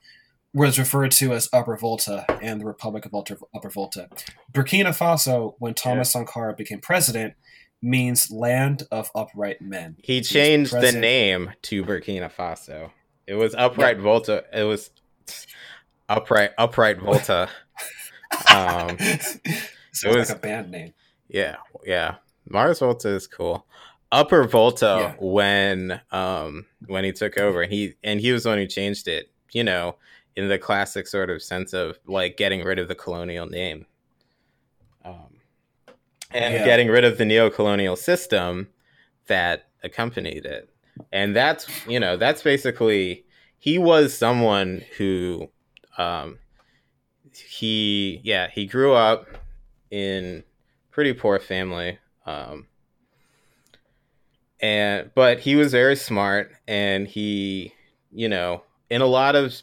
was 0.53 0.77
referred 0.77 1.11
to 1.11 1.33
as 1.33 1.49
Upper 1.51 1.75
Volta 1.75 2.25
and 2.41 2.61
the 2.61 2.65
Republic 2.65 3.05
of 3.05 3.13
Upper 3.55 3.69
Volta. 3.69 4.07
Burkina 4.51 4.95
Faso, 4.95 5.55
when 5.57 5.73
Thomas 5.73 6.09
yeah. 6.09 6.19
Sankara 6.19 6.53
became 6.53 6.79
president, 6.79 7.33
means 7.81 8.31
land 8.31 8.83
of 8.91 9.11
upright 9.13 9.61
men. 9.61 9.97
He 10.01 10.21
changed 10.21 10.71
the 10.71 10.91
name 10.91 11.51
to 11.63 11.83
Burkina 11.83 12.31
Faso. 12.31 12.91
It 13.27 13.35
was 13.35 13.55
Upright 13.55 13.97
yeah. 13.97 14.03
Volta. 14.03 14.43
It 14.53 14.63
was 14.63 14.89
upright 16.17 16.51
upright 16.57 16.99
Volta. 16.99 17.49
um, 18.53 18.97
so 19.91 20.09
it 20.09 20.17
was 20.17 20.29
like 20.29 20.37
a 20.37 20.41
band 20.41 20.71
name. 20.71 20.93
Yeah, 21.27 21.57
yeah. 21.85 22.15
Mars 22.47 22.79
Volta 22.79 23.09
is 23.09 23.27
cool. 23.27 23.65
Upper 24.11 24.47
Volta 24.47 24.97
yeah. 24.99 25.15
when 25.19 26.01
um 26.11 26.65
when 26.85 27.03
he 27.03 27.11
took 27.11 27.37
over, 27.37 27.65
he 27.65 27.95
and 28.03 28.19
he 28.19 28.31
was 28.31 28.43
the 28.43 28.49
one 28.49 28.57
who 28.57 28.67
changed 28.67 29.07
it. 29.07 29.29
You 29.51 29.63
know, 29.63 29.95
in 30.35 30.49
the 30.49 30.57
classic 30.57 31.07
sort 31.07 31.29
of 31.29 31.41
sense 31.41 31.73
of 31.73 31.99
like 32.05 32.37
getting 32.37 32.63
rid 32.63 32.79
of 32.79 32.87
the 32.87 32.95
colonial 32.95 33.47
name, 33.47 33.85
um, 35.03 35.39
and 36.31 36.53
yeah. 36.53 36.65
getting 36.65 36.87
rid 36.87 37.03
of 37.03 37.17
the 37.17 37.25
neo-colonial 37.25 37.95
system 37.95 38.69
that 39.27 39.67
accompanied 39.83 40.45
it. 40.45 40.69
And 41.11 41.35
that's 41.35 41.67
you 41.87 41.99
know 41.99 42.17
that's 42.17 42.43
basically 42.43 43.25
he 43.57 43.77
was 43.77 44.15
someone 44.15 44.83
who 44.97 45.49
um, 45.97 46.39
he 47.31 48.19
yeah 48.23 48.49
he 48.49 48.65
grew 48.65 48.93
up 48.93 49.27
in 49.91 50.43
pretty 50.91 51.13
poor 51.13 51.39
family. 51.39 51.99
Um, 52.25 52.67
and 54.61 55.11
but 55.13 55.39
he 55.39 55.55
was 55.55 55.71
very 55.71 55.95
smart, 55.95 56.51
and 56.67 57.07
he, 57.07 57.73
you 58.11 58.29
know, 58.29 58.63
in 58.89 59.01
a 59.01 59.05
lot 59.05 59.35
of 59.35 59.53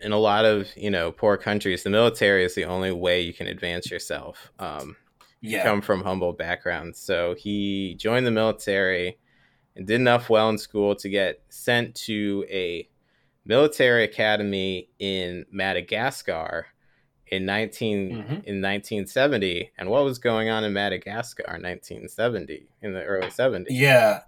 in 0.00 0.12
a 0.12 0.18
lot 0.18 0.44
of 0.44 0.68
you 0.76 0.90
know 0.90 1.10
poor 1.12 1.36
countries, 1.36 1.82
the 1.82 1.90
military 1.90 2.44
is 2.44 2.54
the 2.54 2.66
only 2.66 2.92
way 2.92 3.22
you 3.22 3.32
can 3.32 3.46
advance 3.46 3.90
yourself. 3.90 4.52
Um, 4.58 4.96
yeah. 5.40 5.62
come 5.62 5.80
from 5.80 6.02
humble 6.02 6.32
backgrounds, 6.32 6.98
so 6.98 7.34
he 7.34 7.94
joined 7.98 8.26
the 8.26 8.30
military 8.30 9.18
and 9.76 9.86
did 9.86 10.00
enough 10.00 10.28
well 10.28 10.48
in 10.50 10.58
school 10.58 10.94
to 10.96 11.08
get 11.08 11.42
sent 11.48 11.94
to 11.94 12.44
a 12.50 12.88
military 13.44 14.04
academy 14.04 14.88
in 14.98 15.44
Madagascar 15.50 16.66
in 17.26 17.46
19 17.46 18.10
mm-hmm. 18.10 18.32
in 18.32 18.62
1970 18.62 19.72
and 19.78 19.88
what 19.88 20.04
was 20.04 20.18
going 20.18 20.48
on 20.48 20.64
in 20.64 20.72
Madagascar 20.72 21.44
in 21.44 21.62
1970 21.62 22.66
in 22.82 22.92
the 22.94 23.02
early 23.02 23.28
70s 23.28 23.66
yeah. 23.70 24.20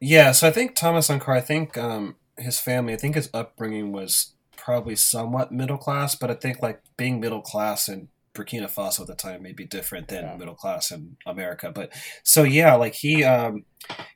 Yeah 0.00 0.32
so 0.32 0.46
I 0.46 0.50
think 0.50 0.74
Thomas 0.74 1.06
Sankara 1.06 1.38
I 1.38 1.40
think 1.40 1.76
um, 1.76 2.16
his 2.36 2.60
family 2.60 2.92
I 2.92 2.96
think 2.96 3.14
his 3.14 3.30
upbringing 3.32 3.92
was 3.92 4.32
probably 4.56 4.96
somewhat 4.96 5.52
middle 5.52 5.78
class 5.78 6.14
but 6.14 6.30
I 6.30 6.34
think 6.34 6.62
like 6.62 6.82
being 6.96 7.20
middle 7.20 7.42
class 7.42 7.88
in 7.88 8.08
Burkina 8.36 8.72
Faso 8.72 9.00
at 9.00 9.06
the 9.06 9.14
time 9.14 9.42
may 9.42 9.52
be 9.52 9.64
different 9.64 10.08
than 10.08 10.24
yeah. 10.24 10.36
middle 10.36 10.54
class 10.54 10.90
in 10.90 11.16
America 11.26 11.72
but 11.74 11.92
so 12.22 12.42
yeah 12.42 12.74
like 12.74 12.94
he 12.94 13.24
um 13.24 13.64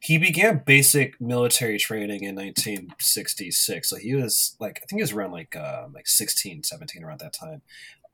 he 0.01 0.19
began 0.19 0.63
basic 0.65 1.21
military 1.21 1.79
training 1.79 2.23
in 2.25 2.35
1966 2.35 3.89
so 3.89 3.97
he 3.97 4.15
was 4.15 4.57
like 4.61 4.79
i 4.79 4.87
think 4.87 4.99
he 4.99 5.03
was 5.03 5.13
around 5.13 5.33
like 5.33 5.57
uh, 5.57 5.87
like 5.95 6.07
16 6.07 6.63
17 6.63 7.05
around 7.05 7.21
that 7.21 7.33
time 7.33 7.63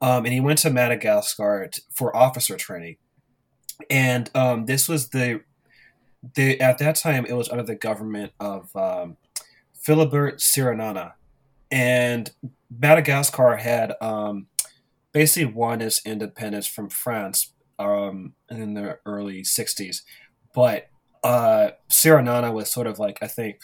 um, 0.00 0.24
and 0.24 0.34
he 0.34 0.40
went 0.40 0.58
to 0.58 0.70
madagascar 0.70 1.70
for 1.92 2.14
officer 2.16 2.56
training 2.56 2.96
and 3.90 4.30
um, 4.34 4.66
this 4.66 4.88
was 4.88 5.10
the 5.10 5.40
the 6.34 6.60
at 6.60 6.78
that 6.78 6.96
time 6.96 7.24
it 7.26 7.34
was 7.34 7.48
under 7.48 7.62
the 7.62 7.74
government 7.74 8.32
of 8.40 8.74
um, 8.74 9.16
philibert 9.86 10.34
tsiranana 10.34 11.12
and 11.70 12.32
madagascar 12.70 13.56
had 13.56 13.94
um, 14.00 14.46
basically 15.18 15.52
won 15.52 15.80
its 15.80 16.04
independence 16.04 16.66
from 16.66 16.88
france 16.88 17.52
um, 17.78 18.34
in 18.50 18.74
the 18.74 18.98
early 19.04 19.42
60s 19.42 20.02
but 20.54 20.88
uh, 21.22 21.72
Tsiranana 21.90 22.52
was 22.52 22.70
sort 22.70 22.86
of 22.86 22.98
like 22.98 23.18
I 23.20 23.26
think 23.26 23.60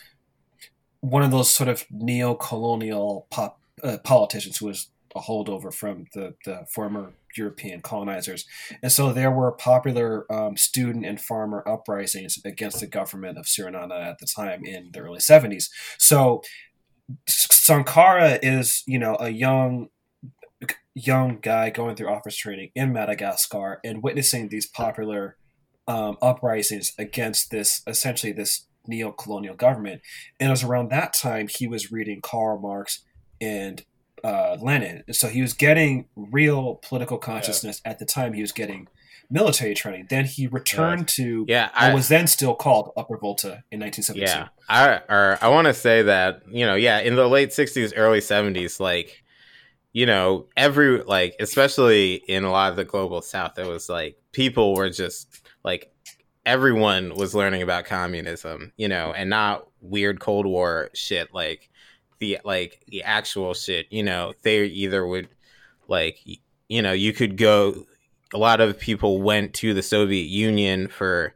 one 1.00 1.22
of 1.22 1.30
those 1.30 1.50
sort 1.50 1.68
of 1.68 1.84
neo-colonial 1.90 3.26
pop, 3.30 3.60
uh, 3.82 3.98
politicians 4.04 4.58
who 4.58 4.66
was 4.66 4.88
a 5.14 5.20
holdover 5.20 5.72
from 5.72 6.06
the, 6.14 6.34
the 6.44 6.66
former 6.68 7.12
European 7.36 7.80
colonizers. 7.80 8.46
And 8.82 8.90
so 8.90 9.12
there 9.12 9.30
were 9.30 9.52
popular 9.52 10.30
um, 10.32 10.56
student 10.56 11.04
and 11.04 11.20
farmer 11.20 11.62
uprisings 11.66 12.38
against 12.44 12.80
the 12.80 12.86
government 12.86 13.38
of 13.38 13.46
Tsiranana 13.46 14.06
at 14.06 14.18
the 14.18 14.26
time 14.26 14.64
in 14.64 14.90
the 14.92 15.00
early 15.00 15.18
70s. 15.18 15.70
So 15.98 16.42
Sankara 17.26 18.38
is, 18.42 18.82
you 18.86 18.98
know, 18.98 19.16
a 19.18 19.30
young 19.30 19.88
young 20.94 21.38
guy 21.40 21.70
going 21.70 21.96
through 21.96 22.08
office 22.08 22.36
training 22.36 22.70
in 22.74 22.92
Madagascar 22.92 23.80
and 23.84 24.02
witnessing 24.02 24.48
these 24.48 24.66
popular 24.66 25.36
um, 25.88 26.16
uprisings 26.22 26.92
against 26.98 27.50
this 27.50 27.82
essentially 27.86 28.32
this 28.32 28.66
neo-colonial 28.86 29.54
government. 29.54 30.02
And 30.38 30.48
it 30.48 30.50
was 30.50 30.64
around 30.64 30.90
that 30.90 31.12
time 31.12 31.48
he 31.48 31.66
was 31.66 31.92
reading 31.92 32.20
Karl 32.20 32.58
Marx 32.58 33.04
and 33.40 33.84
uh, 34.24 34.56
Lenin. 34.60 35.04
So 35.12 35.28
he 35.28 35.42
was 35.42 35.52
getting 35.52 36.06
real 36.16 36.76
political 36.76 37.18
consciousness 37.18 37.80
yeah. 37.84 37.92
at 37.92 37.98
the 37.98 38.04
time 38.04 38.32
he 38.32 38.40
was 38.40 38.52
getting 38.52 38.88
military 39.30 39.74
training. 39.74 40.06
Then 40.10 40.26
he 40.26 40.46
returned 40.46 41.08
to 41.08 41.44
yeah, 41.48 41.70
I, 41.74 41.88
what 41.88 41.94
was 41.96 42.08
then 42.08 42.26
still 42.26 42.54
called 42.54 42.92
Upper 42.96 43.16
Volta 43.16 43.64
in 43.70 43.80
1972. 43.80 44.20
Yeah, 44.20 44.48
I 44.68 45.36
I 45.40 45.48
want 45.48 45.66
to 45.66 45.74
say 45.74 46.02
that 46.02 46.42
you 46.50 46.66
know, 46.66 46.74
yeah, 46.74 47.00
in 47.00 47.16
the 47.16 47.28
late 47.28 47.50
60s, 47.50 47.92
early 47.96 48.20
70s, 48.20 48.78
like 48.78 49.21
you 49.92 50.06
know, 50.06 50.46
every 50.56 51.02
like, 51.02 51.36
especially 51.40 52.14
in 52.14 52.44
a 52.44 52.50
lot 52.50 52.70
of 52.70 52.76
the 52.76 52.84
global 52.84 53.22
South, 53.22 53.58
it 53.58 53.66
was 53.66 53.88
like 53.88 54.16
people 54.32 54.74
were 54.74 54.90
just 54.90 55.42
like 55.64 55.92
everyone 56.44 57.14
was 57.14 57.34
learning 57.34 57.62
about 57.62 57.84
communism, 57.84 58.72
you 58.76 58.88
know, 58.88 59.12
and 59.12 59.30
not 59.30 59.68
weird 59.80 60.20
Cold 60.20 60.46
War 60.46 60.90
shit 60.94 61.32
like 61.34 61.70
the 62.18 62.38
like 62.44 62.82
the 62.88 63.02
actual 63.02 63.54
shit, 63.54 63.86
you 63.90 64.02
know, 64.02 64.32
they 64.42 64.64
either 64.64 65.06
would 65.06 65.28
like 65.88 66.18
you 66.68 66.80
know, 66.80 66.92
you 66.92 67.12
could 67.12 67.36
go 67.36 67.84
a 68.32 68.38
lot 68.38 68.60
of 68.60 68.78
people 68.78 69.20
went 69.20 69.52
to 69.54 69.74
the 69.74 69.82
Soviet 69.82 70.26
Union 70.26 70.88
for, 70.88 71.34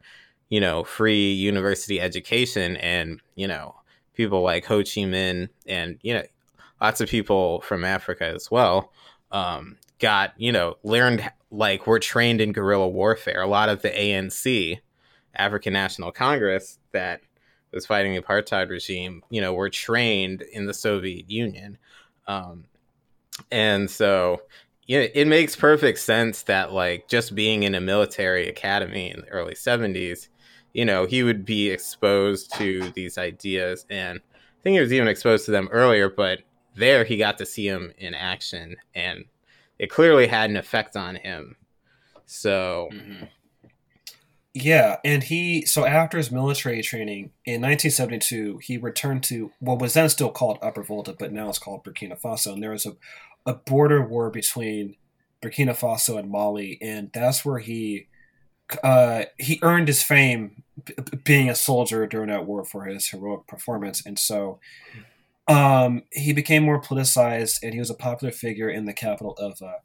you 0.48 0.60
know, 0.60 0.82
free 0.82 1.32
university 1.32 2.00
education 2.00 2.76
and, 2.78 3.20
you 3.34 3.46
know, 3.46 3.74
people 4.14 4.40
like 4.42 4.64
Ho 4.66 4.78
Chi 4.78 5.02
Minh 5.02 5.50
and, 5.66 5.98
you 6.02 6.14
know, 6.14 6.22
lots 6.80 7.00
of 7.00 7.08
people 7.08 7.60
from 7.62 7.84
Africa 7.84 8.26
as 8.26 8.50
well 8.50 8.92
um, 9.32 9.76
got, 9.98 10.32
you 10.36 10.52
know, 10.52 10.76
learned 10.82 11.30
like 11.50 11.86
were 11.86 11.98
trained 11.98 12.40
in 12.40 12.52
guerrilla 12.52 12.88
warfare. 12.88 13.42
A 13.42 13.46
lot 13.46 13.68
of 13.68 13.82
the 13.82 13.90
ANC, 13.90 14.78
African 15.34 15.72
National 15.72 16.12
Congress, 16.12 16.78
that 16.92 17.20
was 17.72 17.86
fighting 17.86 18.14
the 18.14 18.20
apartheid 18.20 18.70
regime, 18.70 19.22
you 19.30 19.40
know, 19.40 19.52
were 19.52 19.70
trained 19.70 20.42
in 20.42 20.66
the 20.66 20.74
Soviet 20.74 21.30
Union. 21.30 21.78
Um, 22.26 22.64
and 23.50 23.90
so 23.90 24.42
you 24.86 25.00
know, 25.00 25.06
it 25.14 25.26
makes 25.26 25.56
perfect 25.56 25.98
sense 25.98 26.42
that 26.42 26.72
like 26.72 27.08
just 27.08 27.34
being 27.34 27.64
in 27.64 27.74
a 27.74 27.80
military 27.80 28.48
academy 28.48 29.10
in 29.10 29.20
the 29.20 29.28
early 29.28 29.54
70s, 29.54 30.28
you 30.72 30.84
know, 30.84 31.06
he 31.06 31.22
would 31.22 31.44
be 31.44 31.70
exposed 31.70 32.54
to 32.54 32.90
these 32.94 33.18
ideas 33.18 33.84
and 33.90 34.20
I 34.20 34.62
think 34.62 34.74
he 34.74 34.80
was 34.80 34.92
even 34.92 35.08
exposed 35.08 35.44
to 35.46 35.50
them 35.50 35.68
earlier, 35.70 36.08
but 36.08 36.40
there 36.76 37.04
he 37.04 37.16
got 37.16 37.38
to 37.38 37.46
see 37.46 37.66
him 37.66 37.92
in 37.98 38.14
action 38.14 38.76
and 38.94 39.24
it 39.78 39.90
clearly 39.90 40.26
had 40.26 40.50
an 40.50 40.56
effect 40.56 40.96
on 40.96 41.16
him. 41.16 41.56
So, 42.24 42.88
mm-hmm. 42.92 43.24
yeah, 44.54 44.96
and 45.04 45.22
he 45.22 45.64
so 45.66 45.84
after 45.84 46.16
his 46.16 46.32
military 46.32 46.82
training 46.82 47.30
in 47.44 47.60
1972, 47.62 48.58
he 48.62 48.78
returned 48.78 49.22
to 49.24 49.52
what 49.60 49.78
was 49.78 49.94
then 49.94 50.08
still 50.08 50.30
called 50.30 50.58
Upper 50.62 50.82
Volta, 50.82 51.14
but 51.16 51.32
now 51.32 51.48
it's 51.48 51.58
called 51.58 51.84
Burkina 51.84 52.20
Faso, 52.20 52.52
and 52.52 52.62
there 52.62 52.70
was 52.70 52.86
a 52.86 52.96
a 53.44 53.54
border 53.54 54.04
war 54.04 54.28
between 54.28 54.96
Burkina 55.40 55.78
Faso 55.78 56.18
and 56.18 56.30
Mali, 56.30 56.78
and 56.82 57.10
that's 57.12 57.44
where 57.44 57.60
he 57.60 58.08
uh, 58.82 59.24
he 59.38 59.60
earned 59.62 59.86
his 59.86 60.02
fame 60.02 60.64
b- 60.84 60.94
being 61.22 61.48
a 61.48 61.54
soldier 61.54 62.06
during 62.06 62.28
that 62.28 62.46
war 62.46 62.64
for 62.64 62.84
his 62.84 63.08
heroic 63.08 63.46
performance, 63.46 64.04
and 64.04 64.18
so 64.18 64.58
um, 65.48 66.02
he 66.12 66.32
became 66.32 66.64
more 66.64 66.80
politicized, 66.80 67.62
and 67.62 67.72
he 67.72 67.78
was 67.78 67.90
a 67.90 67.94
popular 67.94 68.32
figure 68.32 68.68
in 68.68 68.84
the 68.84 68.92
capital 68.92 69.32
of 69.38 69.60
uh, 69.62 69.78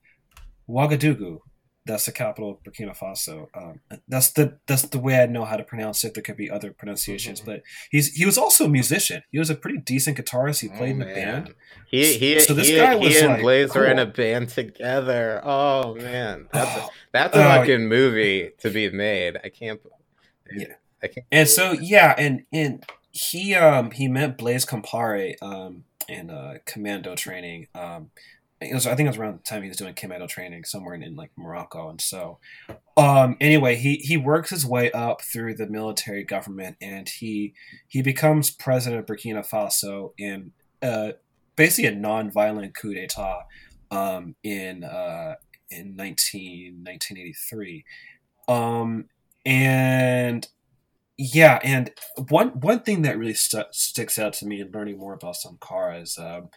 Ouagadougou. 0.70 1.39
That's 1.86 2.05
the 2.05 2.12
capital 2.12 2.51
of 2.51 2.64
Burkina 2.64 2.95
Faso. 2.95 3.47
Um, 3.55 3.82
that's 4.07 4.32
the 4.32 4.59
that's 4.68 4.84
the 4.84 4.99
way 4.99 5.22
I 5.22 5.26
know 5.26 5.45
how 5.45 5.57
to 5.57 5.64
pronounce 5.64 6.03
it. 6.03 6.14
There 6.14 6.22
could 6.22 6.38
be 6.38 6.49
other 6.49 6.72
pronunciations, 6.72 7.41
mm-hmm. 7.41 7.51
but 7.51 7.64
he's 7.89 8.14
he 8.14 8.24
was 8.24 8.38
also 8.38 8.66
a 8.66 8.70
musician. 8.70 9.24
He 9.32 9.39
was 9.39 9.49
a 9.49 9.55
pretty 9.55 9.80
decent 9.80 10.18
guitarist. 10.18 10.62
He 10.62 10.68
played 10.68 10.97
oh, 10.97 11.01
in 11.01 11.01
a 11.01 11.12
oh, 11.12 11.16
band. 11.16 11.53
He 11.88 12.14
he 12.18 12.39
so 12.39 12.53
this 12.53 12.70
he, 12.70 12.76
guy 12.76 12.95
was 12.95 13.14
he 13.14 13.20
and 13.20 13.34
like, 13.34 13.41
Blaise 13.41 13.72
cool. 13.72 13.82
were 13.82 13.88
in 13.88 13.97
a 13.97 14.05
band 14.05 14.49
together. 14.49 15.41
Oh 15.43 15.95
man, 15.95 16.47
that's 16.53 16.78
a, 16.78 16.89
that's 17.14 17.36
a 17.36 17.41
uh, 17.41 17.57
fucking 17.57 17.88
movie 17.88 18.51
to 18.59 18.70
be 18.70 18.91
made. 18.91 19.39
I 19.43 19.49
can't. 19.49 19.82
Yeah. 20.55 20.74
I 21.03 21.07
can't 21.07 21.26
and 21.32 21.49
so 21.49 21.72
yeah, 21.72 22.14
and 22.16 22.43
and 22.53 22.86
he 23.12 23.55
um 23.55 23.91
he 23.91 24.07
met 24.07 24.38
Blaise 24.38 24.66
Compaoré 24.66 25.36
um 25.41 25.84
in 26.07 26.30
uh, 26.30 26.55
commando 26.66 27.16
training. 27.16 27.68
Um, 27.74 28.12
it 28.59 28.74
was 28.74 28.86
I 28.86 28.95
think 28.95 29.07
it 29.07 29.12
was 29.12 29.18
around 29.18 29.39
the 29.39 29.43
time 29.43 29.64
he 29.64 29.70
was 29.70 29.78
doing 29.78 29.93
commando 29.93 30.28
training 30.28 30.66
somewhere 30.66 30.93
in, 30.93 31.01
in 31.01 31.16
like 31.16 31.32
Morocco, 31.36 31.89
and 31.89 31.99
so 31.99 32.39
um 32.97 33.38
anyway 33.41 33.76
he 33.76 33.95
he 33.95 34.18
works 34.18 34.49
his 34.51 34.66
way 34.66 34.91
up 34.91 35.22
through 35.22 35.55
the 35.55 35.68
military 35.68 36.24
government, 36.24 36.78
and 36.82 37.09
he 37.09 37.53
he 37.88 38.01
becomes 38.01 38.51
president 38.51 38.99
of 38.99 39.05
Burkina 39.07 39.47
Faso 39.47 40.14
in 40.18 40.51
uh 40.82 41.14
basically 41.55 41.89
a 41.89 41.95
non-violent 41.95 42.76
coup 42.76 42.93
d'état 42.93 43.43
um 43.89 44.36
in 44.43 44.84
uh 44.84 45.36
in 45.70 45.95
19, 45.95 46.84
1983 46.84 47.86
um 48.47 49.05
and 49.45 50.47
yeah, 51.18 51.59
and 51.64 51.91
one 52.30 52.49
one 52.59 52.82
thing 52.82 53.03
that 53.03 53.18
really 53.18 53.34
st- 53.34 53.74
sticks 53.74 54.18
out 54.18 54.34
to 54.34 54.45
me 54.45 54.62
in 54.62 54.72
learning 54.72 54.97
more 54.97 55.14
about 55.14 55.36
Sankara 55.36 55.99
is, 55.99 56.18
um, 56.18 56.49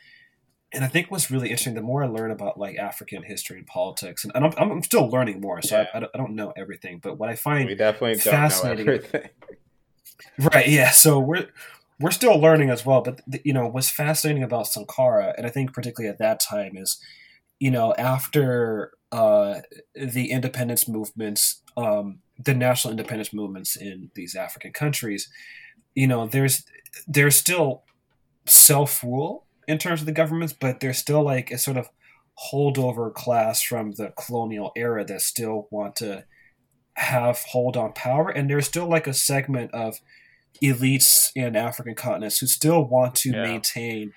and 0.72 0.84
I 0.84 0.88
think 0.88 1.10
what's 1.10 1.30
really 1.30 1.48
interesting, 1.48 1.74
the 1.74 1.82
more 1.82 2.04
I 2.04 2.06
learn 2.06 2.30
about 2.30 2.58
like 2.58 2.76
African 2.76 3.22
history 3.22 3.58
and 3.58 3.66
politics, 3.66 4.24
and, 4.24 4.32
and 4.34 4.46
I'm, 4.46 4.72
I'm 4.72 4.82
still 4.82 5.08
learning 5.08 5.40
more, 5.40 5.60
so 5.62 5.80
yeah. 5.80 5.86
I, 5.94 5.98
I, 5.98 6.18
don't, 6.18 6.34
know 6.34 6.52
everything, 6.56 7.00
but 7.02 7.18
what 7.18 7.28
I 7.28 7.36
find 7.36 7.68
we 7.68 7.74
definitely 7.74 8.18
fascinating, 8.18 8.86
don't 8.86 8.96
know 8.96 9.08
everything. 9.12 9.30
right? 10.52 10.68
Yeah, 10.68 10.90
so 10.90 11.18
we're 11.18 11.48
we're 12.00 12.10
still 12.10 12.38
learning 12.38 12.70
as 12.70 12.86
well, 12.86 13.02
but 13.02 13.20
the, 13.26 13.40
you 13.44 13.52
know 13.52 13.66
what's 13.66 13.90
fascinating 13.90 14.42
about 14.42 14.68
Sankara, 14.68 15.34
and 15.36 15.46
I 15.46 15.50
think 15.50 15.72
particularly 15.72 16.10
at 16.10 16.18
that 16.18 16.40
time 16.40 16.76
is 16.76 16.98
you 17.60 17.70
know, 17.70 17.94
after 17.96 18.92
uh, 19.14 19.60
the 19.94 20.32
independence 20.32 20.88
movements, 20.88 21.62
um, 21.76 22.18
the 22.36 22.52
national 22.52 22.90
independence 22.90 23.32
movements 23.32 23.76
in 23.76 24.10
these 24.16 24.34
African 24.34 24.72
countries, 24.72 25.28
you 25.94 26.08
know, 26.08 26.26
there's 26.26 26.64
there's 27.06 27.36
still 27.36 27.84
self 28.44 29.04
rule 29.04 29.46
in 29.68 29.78
terms 29.78 30.00
of 30.00 30.06
the 30.06 30.12
governments, 30.12 30.52
but 30.52 30.80
there's 30.80 30.98
still 30.98 31.22
like 31.22 31.52
a 31.52 31.58
sort 31.58 31.76
of 31.76 31.88
holdover 32.52 33.14
class 33.14 33.62
from 33.62 33.92
the 33.92 34.12
colonial 34.18 34.72
era 34.74 35.04
that 35.04 35.20
still 35.20 35.68
want 35.70 35.94
to 35.96 36.24
have 36.94 37.38
hold 37.38 37.76
on 37.76 37.92
power, 37.92 38.28
and 38.30 38.50
there's 38.50 38.66
still 38.66 38.88
like 38.88 39.06
a 39.06 39.14
segment 39.14 39.70
of 39.72 40.00
elites 40.60 41.30
in 41.36 41.54
African 41.54 41.94
continents 41.94 42.40
who 42.40 42.48
still 42.48 42.84
want 42.84 43.14
to 43.14 43.30
yeah. 43.30 43.42
maintain 43.42 44.12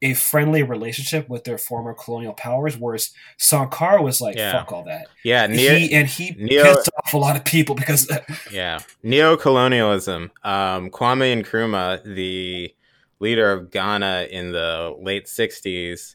a 0.00 0.14
friendly 0.14 0.62
relationship 0.62 1.28
with 1.28 1.44
their 1.44 1.58
former 1.58 1.92
colonial 1.92 2.32
powers, 2.32 2.76
whereas 2.76 3.10
Sankara 3.36 4.02
was 4.02 4.20
like, 4.20 4.36
yeah. 4.36 4.52
"Fuck 4.52 4.72
all 4.72 4.84
that." 4.84 5.08
Yeah, 5.24 5.46
neo, 5.46 5.74
he, 5.74 5.92
and 5.92 6.06
he 6.06 6.36
neo, 6.38 6.62
pissed 6.62 6.90
off 6.96 7.14
a 7.14 7.18
lot 7.18 7.36
of 7.36 7.44
people 7.44 7.74
because. 7.74 8.10
yeah, 8.52 8.78
neo-colonialism. 9.02 10.30
Um, 10.44 10.90
Kwame 10.90 11.42
Nkrumah, 11.42 12.04
the 12.14 12.72
leader 13.18 13.52
of 13.52 13.70
Ghana 13.70 14.28
in 14.30 14.52
the 14.52 14.96
late 15.00 15.26
'60s, 15.26 16.14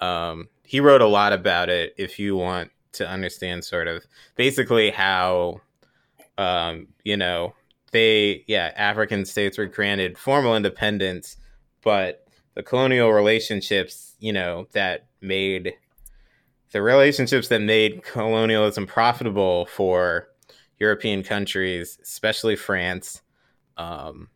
um, 0.00 0.48
he 0.62 0.80
wrote 0.80 1.02
a 1.02 1.06
lot 1.06 1.32
about 1.32 1.68
it. 1.68 1.94
If 1.96 2.18
you 2.18 2.36
want 2.36 2.70
to 2.92 3.08
understand, 3.08 3.64
sort 3.64 3.88
of, 3.88 4.04
basically 4.36 4.90
how, 4.90 5.60
um, 6.38 6.86
you 7.02 7.16
know, 7.16 7.54
they, 7.90 8.44
yeah, 8.46 8.72
African 8.76 9.24
states 9.24 9.58
were 9.58 9.66
granted 9.66 10.16
formal 10.18 10.56
independence, 10.56 11.36
but 11.82 12.23
the 12.54 12.62
colonial 12.62 13.12
relationships, 13.12 14.14
you 14.18 14.32
know, 14.32 14.66
that 14.72 15.06
made 15.20 15.74
the 16.72 16.82
relationships 16.82 17.48
that 17.48 17.60
made 17.60 18.02
colonialism 18.02 18.86
profitable 18.86 19.66
for 19.66 20.28
European 20.78 21.22
countries, 21.22 21.98
especially 22.02 22.56
France. 22.56 23.22
Um, 23.76 24.28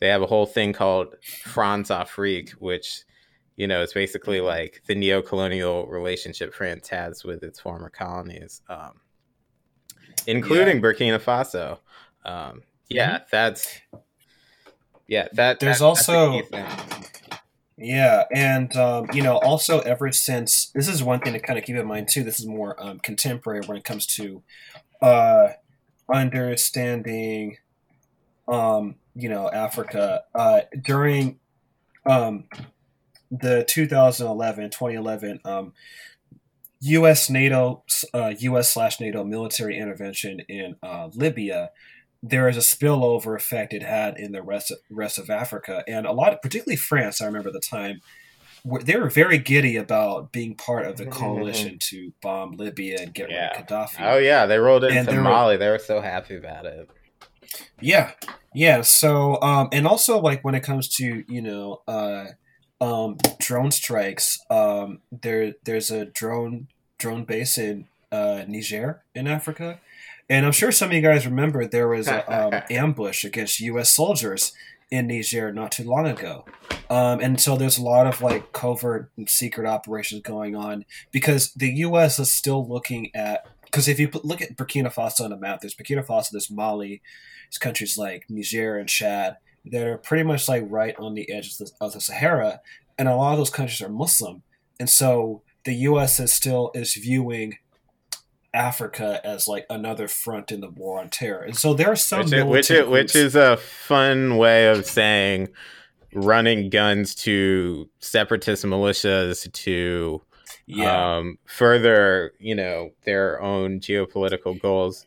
they 0.00 0.08
have 0.08 0.22
a 0.22 0.26
whole 0.26 0.46
thing 0.46 0.72
called 0.72 1.14
Françafrique, 1.22 2.50
which 2.52 3.04
you 3.56 3.66
know 3.66 3.82
is 3.82 3.92
basically 3.92 4.40
like 4.40 4.82
the 4.86 4.94
neo-colonial 4.94 5.86
relationship 5.86 6.54
France 6.54 6.88
has 6.88 7.24
with 7.24 7.42
its 7.42 7.60
former 7.60 7.90
colonies, 7.90 8.62
um, 8.68 9.00
including 10.26 10.76
yeah. 10.76 10.82
Burkina 10.82 11.18
Faso. 11.20 11.78
Um, 12.24 12.62
yeah, 12.88 13.18
mm-hmm. 13.18 13.24
that's 13.30 13.80
yeah. 15.06 15.28
That 15.32 15.60
there's 15.60 15.78
that, 15.78 15.84
also 15.84 16.42
yeah, 17.78 18.24
and 18.34 18.74
um, 18.76 19.06
you 19.12 19.22
know, 19.22 19.36
also 19.36 19.78
ever 19.80 20.10
since 20.10 20.70
this 20.74 20.88
is 20.88 21.02
one 21.02 21.20
thing 21.20 21.32
to 21.34 21.38
kind 21.38 21.58
of 21.58 21.64
keep 21.64 21.76
in 21.76 21.86
mind 21.86 22.08
too. 22.08 22.24
This 22.24 22.40
is 22.40 22.46
more 22.46 22.74
um, 22.82 22.98
contemporary 22.98 23.60
when 23.66 23.76
it 23.76 23.84
comes 23.84 24.04
to 24.16 24.42
uh, 25.00 25.50
understanding, 26.12 27.58
um, 28.48 28.96
you 29.14 29.28
know, 29.28 29.48
Africa 29.50 30.24
uh, 30.34 30.62
during 30.82 31.38
um, 32.04 32.44
the 33.30 33.64
2011 33.68 34.70
2011 34.70 35.40
um, 35.44 35.72
U.S. 36.80 37.30
NATO 37.30 37.84
uh, 38.12 38.34
U.S. 38.38 38.72
slash 38.72 38.98
NATO 38.98 39.22
military 39.22 39.78
intervention 39.78 40.40
in 40.48 40.74
uh, 40.82 41.10
Libya 41.14 41.70
there 42.22 42.48
is 42.48 42.56
a 42.56 42.60
spillover 42.60 43.36
effect 43.36 43.72
it 43.72 43.82
had 43.82 44.18
in 44.18 44.32
the 44.32 44.42
rest 44.42 44.70
of, 44.70 44.78
rest 44.90 45.18
of 45.18 45.30
Africa, 45.30 45.84
and 45.86 46.06
a 46.06 46.12
lot, 46.12 46.32
of, 46.32 46.42
particularly 46.42 46.76
France. 46.76 47.20
I 47.20 47.26
remember 47.26 47.50
the 47.50 47.60
time 47.60 48.00
they 48.82 48.96
were 48.96 49.08
very 49.08 49.38
giddy 49.38 49.76
about 49.76 50.32
being 50.32 50.54
part 50.54 50.86
of 50.86 50.96
the 50.96 51.04
mm-hmm. 51.04 51.18
coalition 51.18 51.78
to 51.78 52.12
bomb 52.20 52.52
Libya 52.52 53.00
and 53.00 53.14
get 53.14 53.30
yeah. 53.30 53.50
rid 53.50 53.60
of 53.60 53.66
Gaddafi. 53.66 54.00
Oh 54.00 54.18
yeah, 54.18 54.46
they 54.46 54.58
rolled 54.58 54.84
into 54.84 55.20
Mali. 55.20 55.54
Were, 55.54 55.58
they 55.58 55.68
were 55.68 55.78
so 55.78 56.00
happy 56.00 56.36
about 56.36 56.66
it. 56.66 56.90
Yeah, 57.80 58.12
yeah. 58.54 58.82
So, 58.82 59.40
um, 59.42 59.68
and 59.72 59.86
also 59.86 60.18
like 60.18 60.44
when 60.44 60.54
it 60.54 60.62
comes 60.62 60.88
to 60.96 61.24
you 61.28 61.40
know, 61.40 61.82
uh, 61.86 62.26
um, 62.80 63.16
drone 63.38 63.70
strikes, 63.70 64.38
um, 64.50 65.00
there 65.12 65.54
there's 65.64 65.90
a 65.90 66.06
drone 66.06 66.68
drone 66.98 67.24
base 67.24 67.58
in 67.58 67.86
uh, 68.10 68.42
Niger 68.48 69.02
in 69.14 69.28
Africa 69.28 69.80
and 70.28 70.44
I'm 70.44 70.52
sure 70.52 70.72
some 70.72 70.90
of 70.90 70.94
you 70.94 71.02
guys 71.02 71.26
remember 71.26 71.66
there 71.66 71.88
was 71.88 72.08
an 72.08 72.22
um, 72.28 72.62
ambush 72.70 73.24
against 73.24 73.60
U.S. 73.60 73.92
soldiers 73.92 74.52
in 74.90 75.06
Niger 75.06 75.52
not 75.52 75.72
too 75.72 75.84
long 75.84 76.06
ago. 76.06 76.44
Um, 76.90 77.20
and 77.20 77.40
so 77.40 77.56
there's 77.56 77.78
a 77.78 77.82
lot 77.82 78.06
of 78.06 78.22
like 78.22 78.52
covert 78.52 79.10
and 79.16 79.28
secret 79.28 79.66
operations 79.66 80.22
going 80.22 80.56
on 80.56 80.84
because 81.12 81.52
the 81.52 81.70
U.S. 81.78 82.18
is 82.18 82.32
still 82.32 82.66
looking 82.66 83.14
at 83.14 83.46
because 83.64 83.86
if 83.86 84.00
you 84.00 84.10
look 84.24 84.40
at 84.40 84.56
Burkina 84.56 84.92
Faso 84.92 85.20
on 85.24 85.30
the 85.30 85.36
map, 85.36 85.60
there's 85.60 85.74
Burkina 85.74 86.04
Faso, 86.04 86.30
there's 86.30 86.50
Mali, 86.50 87.02
there's 87.46 87.58
countries 87.58 87.98
like 87.98 88.24
Niger 88.30 88.78
and 88.78 88.88
Chad 88.88 89.36
that 89.66 89.86
are 89.86 89.98
pretty 89.98 90.24
much 90.24 90.48
like 90.48 90.64
right 90.66 90.94
on 90.98 91.12
the 91.12 91.30
edge 91.30 91.52
of 91.52 91.58
the, 91.58 91.70
of 91.78 91.92
the 91.92 92.00
Sahara, 92.00 92.60
and 92.96 93.08
a 93.08 93.14
lot 93.14 93.32
of 93.32 93.38
those 93.38 93.50
countries 93.50 93.82
are 93.82 93.90
Muslim, 93.90 94.42
and 94.80 94.88
so 94.88 95.42
the 95.64 95.74
U.S. 95.74 96.18
is 96.18 96.32
still 96.32 96.70
is 96.74 96.94
viewing 96.94 97.58
Africa 98.58 99.20
as 99.24 99.46
like 99.46 99.64
another 99.70 100.08
front 100.08 100.50
in 100.50 100.60
the 100.60 100.68
war 100.68 101.00
on 101.00 101.08
terror. 101.08 101.42
And 101.42 101.56
so 101.56 101.74
there 101.74 101.90
are 101.90 101.96
some 101.96 102.28
which, 102.28 102.44
which, 102.44 102.70
is, 102.70 102.86
which 102.88 103.16
is 103.16 103.36
a 103.36 103.56
fun 103.56 104.36
way 104.36 104.68
of 104.68 104.84
saying 104.84 105.48
running 106.12 106.68
guns 106.68 107.14
to 107.14 107.88
separatist 108.00 108.64
militias 108.64 109.50
to 109.52 110.20
yeah. 110.66 111.16
um, 111.16 111.38
further, 111.46 112.32
you 112.40 112.54
know, 112.54 112.90
their 113.04 113.40
own 113.40 113.80
geopolitical 113.80 114.60
goals. 114.60 115.06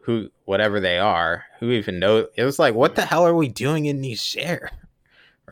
Who, 0.00 0.30
whatever 0.44 0.78
they 0.78 0.98
are, 0.98 1.42
who 1.58 1.72
even 1.72 1.98
know? 1.98 2.28
It 2.36 2.44
was 2.44 2.60
like, 2.60 2.76
what 2.76 2.94
the 2.94 3.04
hell 3.04 3.26
are 3.26 3.34
we 3.34 3.48
doing 3.48 3.86
in 3.86 4.00
Niger? 4.00 4.70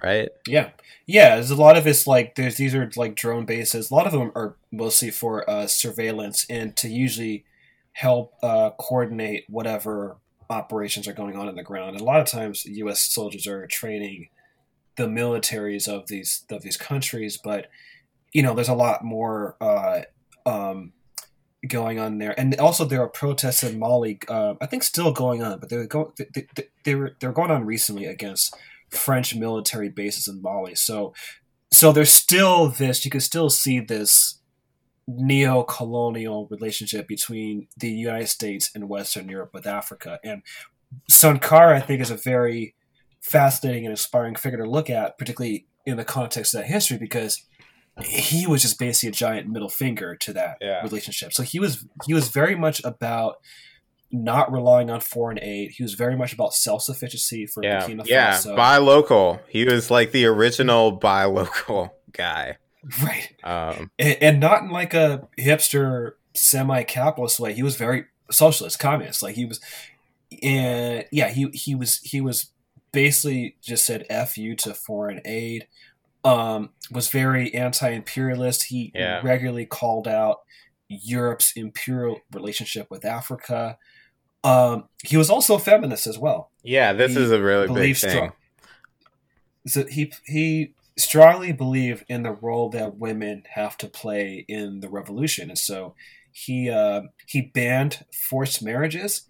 Right? 0.03 0.29
Yeah, 0.47 0.71
yeah, 1.07 1.37
there's 1.37 1.51
a 1.51 1.57
lot 1.57 1.77
of 1.77 1.87
it's 1.87 2.07
like 2.07 2.35
there's 2.35 2.57
these 2.57 2.75
are 2.75 2.91
like 2.97 3.15
drone 3.15 3.45
bases. 3.45 3.91
A 3.91 3.95
lot 3.95 4.07
of 4.07 4.13
them 4.13 4.33
are 4.35 4.57
mostly 4.73 5.11
for 5.11 5.49
uh, 5.49 5.67
surveillance 5.67 6.47
and 6.51 6.77
to 6.77 6.89
usually 6.89 7.45
help 7.93 8.35
uh, 8.43 8.71
coordinate 8.79 9.45
whatever 9.49 10.17
operations 10.51 11.09
are 11.09 11.13
going 11.13 11.37
on 11.37 11.49
in 11.49 11.55
the 11.55 11.63
ground. 11.63 11.93
And 11.93 12.01
a 12.01 12.05
lot 12.05 12.21
of 12.21 12.27
times, 12.27 12.65
U.S. 12.65 13.01
soldiers 13.01 13.47
are 13.47 13.67
training 13.67 14.29
the 14.97 15.07
militaries 15.07 15.89
of 15.89 16.07
these 16.09 16.45
of 16.51 16.63
these 16.63 16.77
countries, 16.77 17.39
but 17.43 17.69
you 18.33 18.43
know, 18.43 18.55
there's 18.55 18.69
a 18.69 18.75
lot 18.75 19.05
more 19.05 19.57
uh, 19.61 20.03
um, 20.45 20.93
going 21.69 21.99
on 21.99 22.19
there. 22.19 22.39
And 22.39 22.55
also, 22.57 22.85
there 22.85 23.01
are 23.01 23.09
protests 23.09 23.63
in 23.63 23.79
Mali. 23.79 24.19
Uh, 24.29 24.55
I 24.61 24.67
think 24.67 24.83
still 24.83 25.13
going 25.13 25.43
on, 25.43 25.61
but 25.61 25.71
they're 25.71 25.87
going 25.87 26.13
they, 26.17 26.47
they, 26.55 26.69
they 26.85 26.95
were 26.95 27.17
they're 27.21 27.33
going 27.33 27.51
on 27.51 27.65
recently 27.65 28.07
against 28.07 28.57
French 28.95 29.35
military 29.35 29.89
bases 29.89 30.29
in 30.29 30.43
Mali. 30.43 30.75
So 30.75 31.15
so 31.73 31.93
there's 31.93 32.13
still 32.13 32.69
this 32.69 33.05
you 33.05 33.11
can 33.11 33.21
still 33.21 33.51
see 33.51 33.81
this 33.81 34.41
neo-colonial 35.07 36.49
relationship 36.51 37.07
between 37.07 37.69
the 37.77 37.91
United 37.91 38.29
States 38.29 38.71
and 38.75 38.89
Western 38.89 39.29
Europe 39.29 39.51
with 39.53 39.67
Africa. 39.67 40.19
And 40.25 40.43
Sankara, 41.11 41.77
I 41.77 41.81
think, 41.81 42.01
is 42.01 42.11
a 42.11 42.17
very 42.17 42.75
fascinating 43.21 43.85
and 43.85 43.91
inspiring 43.91 44.35
figure 44.35 44.59
to 44.59 44.71
look 44.71 44.89
at, 44.89 45.19
particularly 45.19 45.67
in 45.85 45.97
the 45.97 46.05
context 46.05 46.55
of 46.55 46.61
that 46.61 46.69
history, 46.69 46.97
because 46.97 47.45
he 48.03 48.47
was 48.47 48.63
just 48.63 48.79
basically 48.79 49.11
a 49.11 49.13
giant 49.13 49.49
middle 49.49 49.69
finger 49.69 50.17
to 50.17 50.33
that 50.33 50.57
yeah. 50.61 50.83
relationship. 50.83 51.33
So 51.33 51.43
he 51.43 51.61
was 51.61 51.85
he 52.07 52.15
was 52.15 52.29
very 52.29 52.57
much 52.57 52.83
about 52.85 53.37
not 54.15 54.53
relying 54.53 54.91
on 54.91 55.01
foreign 55.01 55.39
aid. 55.43 55.73
He 55.73 55.83
was 55.83 55.95
very 55.95 56.17
much 56.17 56.33
about 56.33 56.55
self 56.55 56.83
sufficiency 56.83 57.47
for 57.47 57.63
yeah. 57.63 57.83
Burkina 57.83 58.07
Faso. 58.07 58.47
Yeah, 58.47 58.57
buy 58.57 58.79
local. 58.79 59.41
He 59.49 59.65
was 59.65 59.91
like 59.91 60.13
the 60.13 60.27
original 60.27 60.93
buy 60.93 61.25
local 61.25 61.95
guy. 62.13 62.59
Right. 63.03 63.31
Um, 63.43 63.91
and, 63.99 64.17
and 64.21 64.41
not 64.41 64.63
in 64.63 64.71
like 64.71 64.95
a 64.95 65.29
hipster 65.39 66.13
semi 66.35 66.83
capitalist 66.85 67.41
way. 67.41 67.55
He 67.55 67.63
was 67.63 67.77
very 67.77 68.05
socialist, 68.31 68.79
communist. 68.79 69.23
Like 69.23 69.35
he 69.35 69.47
was 69.47 69.61
and 70.43 71.05
yeah, 71.11 71.29
he 71.29 71.49
he 71.53 71.75
was 71.75 71.99
he 72.01 72.21
was 72.21 72.51
basically 72.93 73.57
just 73.63 73.85
said 73.85 74.07
F 74.09 74.39
you 74.39 74.55
to 74.57 74.75
foreign 74.75 75.21
aid. 75.25 75.67
Um, 76.25 76.71
was 76.91 77.11
very 77.11 77.53
anti 77.55 77.91
imperialist. 77.91 78.65
He 78.65 78.93
yeah. 78.95 79.21
regularly 79.23 79.67
called 79.67 80.09
out 80.09 80.39
Europe's 80.89 81.53
imperial 81.57 82.21
relationship 82.33 82.87
with 82.91 83.05
Africa. 83.05 83.79
Um, 84.45 84.85
he 85.03 85.17
was 85.17 85.31
also 85.31 85.57
a 85.57 85.59
feminist 85.59 86.07
as 86.07 86.19
well. 86.19 86.51
Yeah, 86.63 86.93
this 86.93 87.15
he 87.15 87.23
is 87.23 87.31
a 87.31 87.43
really 87.43 87.67
big 87.67 87.97
thing. 87.97 88.11
Strong, 88.11 88.33
so 89.67 89.87
he 89.87 90.13
he 90.27 90.75
strongly 90.97 91.53
believed 91.53 92.05
in 92.09 92.23
the 92.23 92.33
role 92.33 92.69
that 92.71 92.99
women 92.99 93.43
have 93.55 93.77
to 93.79 93.89
play 93.89 94.45
in 94.47 94.81
the 94.81 94.89
revolution, 94.89 95.49
and 95.49 95.59
so 95.59 95.95
he 96.31 96.69
uh, 96.69 97.03
he 97.27 97.41
banned 97.41 98.05
forced 98.29 98.63
marriages. 98.63 99.23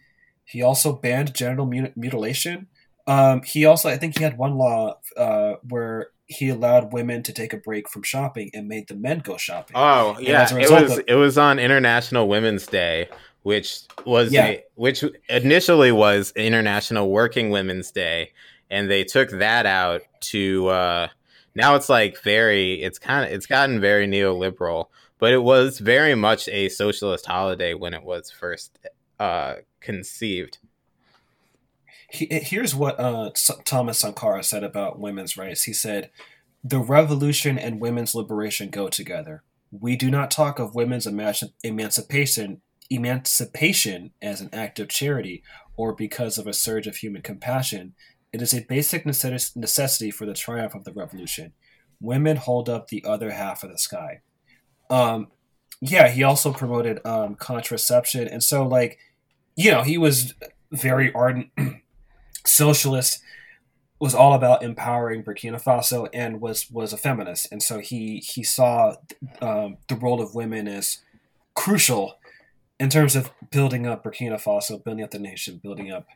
He 0.44 0.62
also 0.62 0.92
banned 0.92 1.34
genital 1.34 1.66
mutilation. 1.66 2.66
Um, 3.06 3.42
he 3.44 3.64
also, 3.64 3.88
I 3.88 3.96
think, 3.96 4.18
he 4.18 4.24
had 4.24 4.36
one 4.36 4.56
law 4.56 4.98
uh, 5.16 5.54
where 5.68 6.08
he 6.26 6.48
allowed 6.48 6.92
women 6.92 7.22
to 7.22 7.32
take 7.32 7.52
a 7.52 7.58
break 7.58 7.88
from 7.88 8.02
shopping 8.02 8.50
and 8.54 8.66
made 8.66 8.88
the 8.88 8.94
men 8.94 9.18
go 9.18 9.36
shopping. 9.36 9.76
Oh 9.76 10.16
yeah, 10.20 10.48
it 10.56 10.70
was 10.70 10.98
of, 10.98 11.04
it 11.06 11.14
was 11.14 11.38
on 11.38 11.58
International 11.58 12.28
Women's 12.28 12.66
Day, 12.66 13.08
which 13.44 13.82
was 14.06 14.32
yeah. 14.32 14.46
a, 14.46 14.64
which 14.74 15.04
initially 15.28 15.92
was 15.92 16.32
International 16.34 17.10
Working 17.10 17.50
Women's 17.50 17.90
Day, 17.90 18.32
and 18.70 18.90
they 18.90 19.04
took 19.04 19.30
that 19.30 19.66
out 19.66 20.00
to 20.20 20.68
uh, 20.68 21.08
now 21.54 21.76
it's 21.76 21.90
like 21.90 22.20
very 22.22 22.82
it's 22.82 22.98
kind 22.98 23.26
of 23.26 23.30
it's 23.30 23.46
gotten 23.46 23.80
very 23.80 24.08
neoliberal, 24.08 24.86
but 25.18 25.32
it 25.32 25.42
was 25.42 25.78
very 25.78 26.14
much 26.14 26.48
a 26.48 26.70
socialist 26.70 27.26
holiday 27.26 27.74
when 27.74 27.92
it 27.92 28.02
was 28.02 28.30
first 28.30 28.78
uh, 29.20 29.56
conceived. 29.80 30.58
Here's 32.08 32.74
what 32.74 32.98
uh, 32.98 33.30
Thomas 33.64 33.98
Sankara 33.98 34.42
said 34.42 34.64
about 34.64 34.98
women's 34.98 35.36
rights. 35.36 35.64
He 35.64 35.74
said, 35.74 36.10
"The 36.62 36.80
revolution 36.80 37.58
and 37.58 37.78
women's 37.78 38.14
liberation 38.14 38.70
go 38.70 38.88
together. 38.88 39.42
We 39.70 39.96
do 39.96 40.10
not 40.10 40.30
talk 40.30 40.58
of 40.58 40.74
women's 40.74 41.06
emancipation 41.06 42.62
emancipation 42.90 44.12
as 44.20 44.40
an 44.40 44.50
act 44.52 44.78
of 44.78 44.88
charity 44.88 45.42
or 45.76 45.94
because 45.94 46.38
of 46.38 46.46
a 46.46 46.52
surge 46.52 46.86
of 46.86 46.96
human 46.96 47.22
compassion. 47.22 47.94
It 48.32 48.42
is 48.42 48.52
a 48.52 48.64
basic 48.64 49.06
necessity 49.06 50.10
for 50.10 50.26
the 50.26 50.34
triumph 50.34 50.74
of 50.74 50.84
the 50.84 50.92
revolution. 50.92 51.52
Women 52.00 52.36
hold 52.36 52.68
up 52.68 52.88
the 52.88 53.04
other 53.04 53.30
half 53.30 53.62
of 53.62 53.70
the 53.70 53.78
sky." 53.78 54.20
Um, 54.90 55.28
yeah, 55.80 56.08
he 56.08 56.22
also 56.22 56.52
promoted 56.52 57.00
um, 57.06 57.36
contraception, 57.36 58.26
and 58.28 58.42
so 58.42 58.66
like, 58.66 58.98
you 59.56 59.70
know, 59.70 59.82
he 59.82 59.98
was 59.98 60.34
very 60.72 61.12
ardent 61.12 61.50
socialist 62.46 63.22
was 64.00 64.14
all 64.14 64.34
about 64.34 64.62
empowering 64.62 65.22
Burkina 65.22 65.62
Faso 65.62 66.08
and 66.12 66.40
was 66.40 66.70
was 66.70 66.92
a 66.92 66.96
feminist, 66.96 67.50
and 67.52 67.62
so 67.62 67.78
he 67.78 68.18
he 68.18 68.42
saw 68.42 68.96
um, 69.40 69.78
the 69.88 69.96
role 69.96 70.20
of 70.20 70.34
women 70.34 70.66
as 70.66 70.98
crucial 71.54 72.18
in 72.78 72.90
terms 72.90 73.16
of 73.16 73.30
building 73.50 73.86
up 73.86 74.04
Burkina 74.04 74.42
Faso, 74.42 74.82
building 74.82 75.04
up 75.04 75.10
the 75.10 75.18
nation, 75.18 75.60
building 75.62 75.92
up 75.92 76.06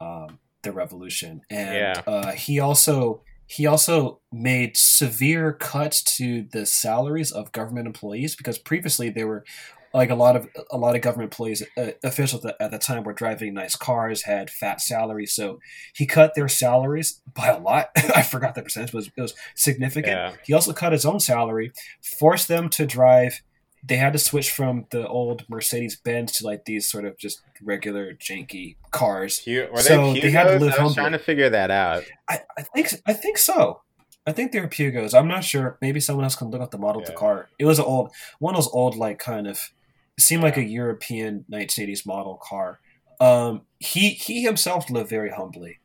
um, 0.00 0.38
the 0.62 0.72
revolution, 0.72 1.42
and 1.50 1.74
yeah. 1.74 2.02
uh, 2.06 2.32
he 2.32 2.58
also 2.58 3.22
he 3.46 3.66
also 3.66 4.20
made 4.32 4.76
severe 4.76 5.52
cuts 5.52 6.02
to 6.16 6.46
the 6.52 6.64
salaries 6.64 7.32
of 7.32 7.50
government 7.50 7.86
employees 7.86 8.36
because 8.36 8.58
previously 8.58 9.10
they 9.10 9.24
were 9.24 9.44
like 9.92 10.10
a 10.10 10.14
lot 10.14 10.36
of 10.36 10.48
a 10.70 10.78
lot 10.78 10.94
of 10.94 11.02
government 11.02 11.32
employees 11.32 11.62
uh, 11.76 11.90
officials 12.04 12.44
at, 12.44 12.70
the 12.70 12.78
time 12.78 13.02
were 13.02 13.12
driving 13.12 13.54
nice 13.54 13.74
cars 13.74 14.22
had 14.22 14.50
fat 14.50 14.80
salaries 14.80 15.34
so 15.34 15.58
he 15.94 16.06
cut 16.06 16.34
their 16.34 16.48
salaries 16.48 17.20
by 17.34 17.48
a 17.48 17.58
lot 17.58 17.88
i 18.14 18.22
forgot 18.22 18.54
the 18.54 18.62
percentage 18.62 18.92
was 18.92 19.08
it 19.16 19.20
was 19.20 19.34
significant 19.54 20.12
yeah. 20.12 20.32
he 20.44 20.52
also 20.52 20.72
cut 20.72 20.92
his 20.92 21.04
own 21.04 21.18
salary 21.18 21.72
forced 22.00 22.46
them 22.46 22.68
to 22.68 22.86
drive 22.86 23.42
they 23.82 23.96
had 23.96 24.12
to 24.12 24.18
switch 24.18 24.50
from 24.50 24.86
the 24.90 25.06
old 25.08 25.44
mercedes 25.48 25.96
benz 25.96 26.32
to 26.32 26.44
like 26.44 26.64
these 26.64 26.90
sort 26.90 27.04
of 27.04 27.16
just 27.18 27.42
regular 27.62 28.14
janky 28.14 28.76
cars 28.90 29.42
so 29.76 30.12
they, 30.12 30.20
they 30.20 30.30
had 30.30 30.44
to 30.44 30.58
live 30.58 30.74
i 30.78 30.82
was 30.82 30.94
trying 30.94 31.12
to 31.12 31.18
figure 31.18 31.50
that 31.50 31.70
out 31.70 32.04
I, 32.28 32.40
I 32.56 32.62
think 32.62 32.94
i 33.06 33.12
think 33.12 33.38
so 33.38 33.82
I 34.26 34.32
think 34.32 34.52
they 34.52 34.60
were 34.60 34.68
Pugos. 34.68 35.18
I'm 35.18 35.28
not 35.28 35.44
sure. 35.44 35.78
Maybe 35.80 35.98
someone 35.98 36.24
else 36.24 36.36
can 36.36 36.50
look 36.50 36.60
up 36.60 36.70
the 36.70 36.78
model 36.78 37.00
yeah. 37.00 37.08
of 37.08 37.14
the 37.14 37.18
car. 37.18 37.48
It 37.58 37.64
was 37.64 37.78
an 37.78 37.86
old, 37.86 38.12
one 38.38 38.54
of 38.54 38.62
those 38.62 38.72
old, 38.72 38.94
like 38.94 39.18
kind 39.18 39.46
of 39.46 39.72
seemed 40.18 40.42
like 40.42 40.56
a 40.56 40.62
European 40.62 41.44
1980s 41.50 42.06
model 42.06 42.38
car. 42.42 42.80
Um, 43.20 43.62
he 43.78 44.10
he 44.10 44.42
himself 44.42 44.90
lived 44.90 45.10
very 45.10 45.30
humbly, 45.30 45.80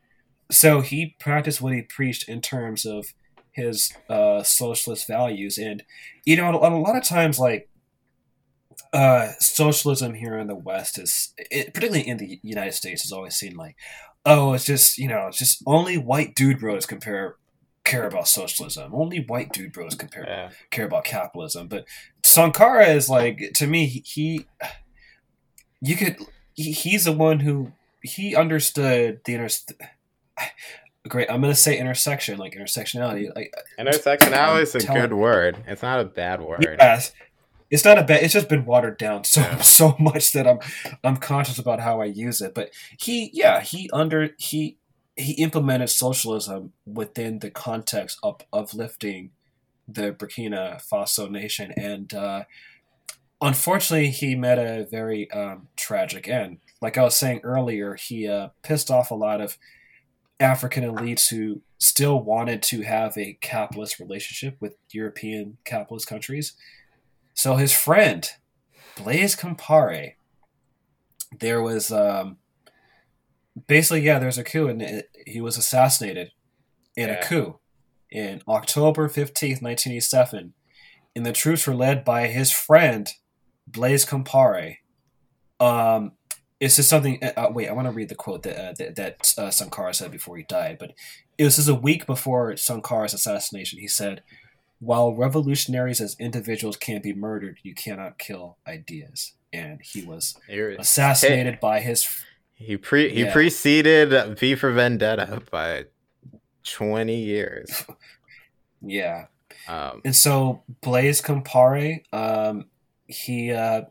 so 0.50 0.80
he 0.80 1.16
practiced 1.18 1.60
what 1.60 1.74
he 1.74 1.82
preached 1.82 2.28
in 2.28 2.40
terms 2.40 2.86
of 2.86 3.12
his 3.52 3.92
uh, 4.08 4.42
socialist 4.42 5.06
values. 5.06 5.58
And 5.58 5.82
you 6.24 6.36
know, 6.36 6.50
a 6.50 6.68
lot 6.68 6.96
of 6.96 7.02
times, 7.02 7.38
like 7.38 7.68
uh, 8.92 9.32
socialism 9.38 10.14
here 10.14 10.38
in 10.38 10.46
the 10.46 10.54
West 10.54 10.98
is, 10.98 11.34
it, 11.38 11.74
particularly 11.74 12.06
in 12.06 12.18
the 12.18 12.40
United 12.42 12.72
States, 12.72 13.02
has 13.02 13.12
always 13.12 13.34
seen 13.34 13.56
like, 13.56 13.76
oh, 14.24 14.52
it's 14.52 14.64
just 14.64 14.98
you 14.98 15.08
know, 15.08 15.26
it's 15.28 15.38
just 15.38 15.62
only 15.66 15.96
white 15.98 16.34
dude 16.34 16.60
bros 16.60 16.86
compare 16.86 17.36
care 17.84 18.06
about 18.06 18.28
socialism. 18.28 18.94
Only 18.94 19.20
white 19.20 19.52
dude 19.52 19.72
bros 19.72 19.94
care 19.94 20.24
yeah. 20.26 20.50
care 20.70 20.86
about 20.86 21.04
capitalism. 21.04 21.68
But 21.68 21.86
Sankara 22.24 22.88
is 22.88 23.08
like 23.08 23.52
to 23.54 23.66
me 23.66 23.86
he 23.86 24.46
you 25.80 25.96
could 25.96 26.16
he, 26.54 26.72
he's 26.72 27.04
the 27.04 27.12
one 27.12 27.40
who 27.40 27.72
he 28.02 28.34
understood 28.34 29.20
the 29.24 29.34
inter 29.34 29.48
great 31.08 31.30
i'm 31.30 31.40
gonna 31.40 31.54
say 31.54 31.78
intersection 31.78 32.36
like 32.36 32.54
intersectionality 32.54 33.32
like 33.36 33.54
intersectionality 33.78 34.62
is 34.62 34.74
a 34.74 34.84
good 34.84 35.12
word 35.12 35.56
it's 35.68 35.82
not 35.82 36.00
a 36.00 36.04
bad 36.04 36.40
word 36.40 36.76
yes 36.80 37.12
it's 37.70 37.84
not 37.84 37.98
a 37.98 38.02
bad 38.02 38.22
it's 38.22 38.32
just 38.32 38.48
been 38.48 38.64
watered 38.64 38.98
down 38.98 39.24
so 39.24 39.42
so 39.60 39.96
much 39.98 40.32
that 40.32 40.46
i'm 40.46 40.58
i'm 41.04 41.16
conscious 41.16 41.58
about 41.58 41.80
how 41.80 42.00
i 42.00 42.04
use 42.04 42.40
it 42.40 42.54
but 42.54 42.70
he 42.98 43.30
yeah 43.32 43.60
he 43.60 43.90
under 43.92 44.30
he 44.38 44.76
he 45.16 45.32
implemented 45.32 45.88
socialism 45.88 46.72
within 46.84 47.38
the 47.38 47.50
context 47.50 48.18
of 48.22 48.42
uplifting 48.52 49.30
the 49.88 50.12
Burkina 50.12 50.82
Faso 50.82 51.30
nation, 51.30 51.72
and 51.76 52.12
uh, 52.12 52.44
unfortunately, 53.40 54.10
he 54.10 54.34
met 54.34 54.58
a 54.58 54.86
very 54.90 55.30
um, 55.30 55.68
tragic 55.76 56.28
end. 56.28 56.58
Like 56.82 56.98
I 56.98 57.04
was 57.04 57.16
saying 57.16 57.40
earlier, 57.44 57.94
he 57.94 58.28
uh, 58.28 58.48
pissed 58.62 58.90
off 58.90 59.10
a 59.10 59.14
lot 59.14 59.40
of 59.40 59.56
African 60.38 60.84
elites 60.84 61.30
who 61.30 61.62
still 61.78 62.22
wanted 62.22 62.62
to 62.62 62.82
have 62.82 63.16
a 63.16 63.38
capitalist 63.40 63.98
relationship 63.98 64.56
with 64.60 64.76
European 64.90 65.56
capitalist 65.64 66.06
countries. 66.06 66.52
So 67.36 67.56
his 67.56 67.72
friend, 67.72 68.28
Blaise 68.96 69.36
Compaore, 69.36 70.14
there 71.38 71.60
was 71.60 71.92
um, 71.92 72.38
basically, 73.68 74.00
yeah, 74.00 74.18
there's 74.18 74.38
a 74.38 74.44
coup, 74.44 74.68
and 74.68 74.80
it, 74.80 75.10
he 75.26 75.42
was 75.42 75.58
assassinated 75.58 76.30
in 76.96 77.08
yeah. 77.08 77.16
a 77.16 77.22
coup 77.22 77.58
in 78.10 78.40
October 78.48 79.06
15th, 79.08 79.60
1987. 79.60 80.54
And 81.14 81.26
the 81.26 81.32
troops 81.32 81.66
were 81.66 81.74
led 81.74 82.04
by 82.04 82.26
his 82.28 82.50
friend, 82.50 83.08
Blaise 83.66 84.06
Compaore. 84.06 84.76
Um, 85.60 86.12
it's 86.58 86.76
just 86.76 86.88
something. 86.88 87.22
Uh, 87.22 87.32
uh 87.36 87.50
wait, 87.52 87.68
I 87.68 87.72
want 87.72 87.86
to 87.86 87.92
read 87.92 88.08
the 88.08 88.14
quote 88.14 88.44
that 88.44 88.58
uh, 88.58 88.72
that, 88.78 88.96
that 88.96 89.34
uh, 89.36 89.50
Sankara 89.50 89.92
said 89.92 90.10
before 90.10 90.38
he 90.38 90.44
died. 90.44 90.78
But 90.78 90.92
it 91.36 91.44
was 91.44 91.56
just 91.56 91.68
a 91.68 91.74
week 91.74 92.06
before 92.06 92.56
Sankara's 92.56 93.12
assassination. 93.12 93.78
He 93.78 93.88
said, 93.88 94.22
"While 94.78 95.14
revolutionaries 95.14 96.00
as 96.00 96.16
individuals 96.18 96.76
can't 96.76 97.02
be 97.02 97.14
murdered, 97.14 97.58
you 97.62 97.74
cannot 97.74 98.18
kill 98.18 98.58
ideas." 98.66 99.34
And 99.52 99.80
he 99.82 100.02
was 100.02 100.36
assassinated 100.78 101.54
hey. 101.54 101.58
by 101.60 101.80
his 101.80 102.06
he 102.56 102.76
pre 102.76 103.12
he 103.12 103.24
yeah. 103.24 103.32
preceded 103.32 104.38
V 104.38 104.54
for 104.54 104.72
Vendetta 104.72 105.42
by 105.50 105.84
twenty 106.64 107.16
years. 107.16 107.84
yeah. 108.82 109.26
Um, 109.68 110.00
and 110.04 110.16
so 110.16 110.62
Blaise 110.80 111.20
Compaore, 111.20 112.02
um, 112.12 112.66
he 113.06 113.52
uh, 113.52 113.82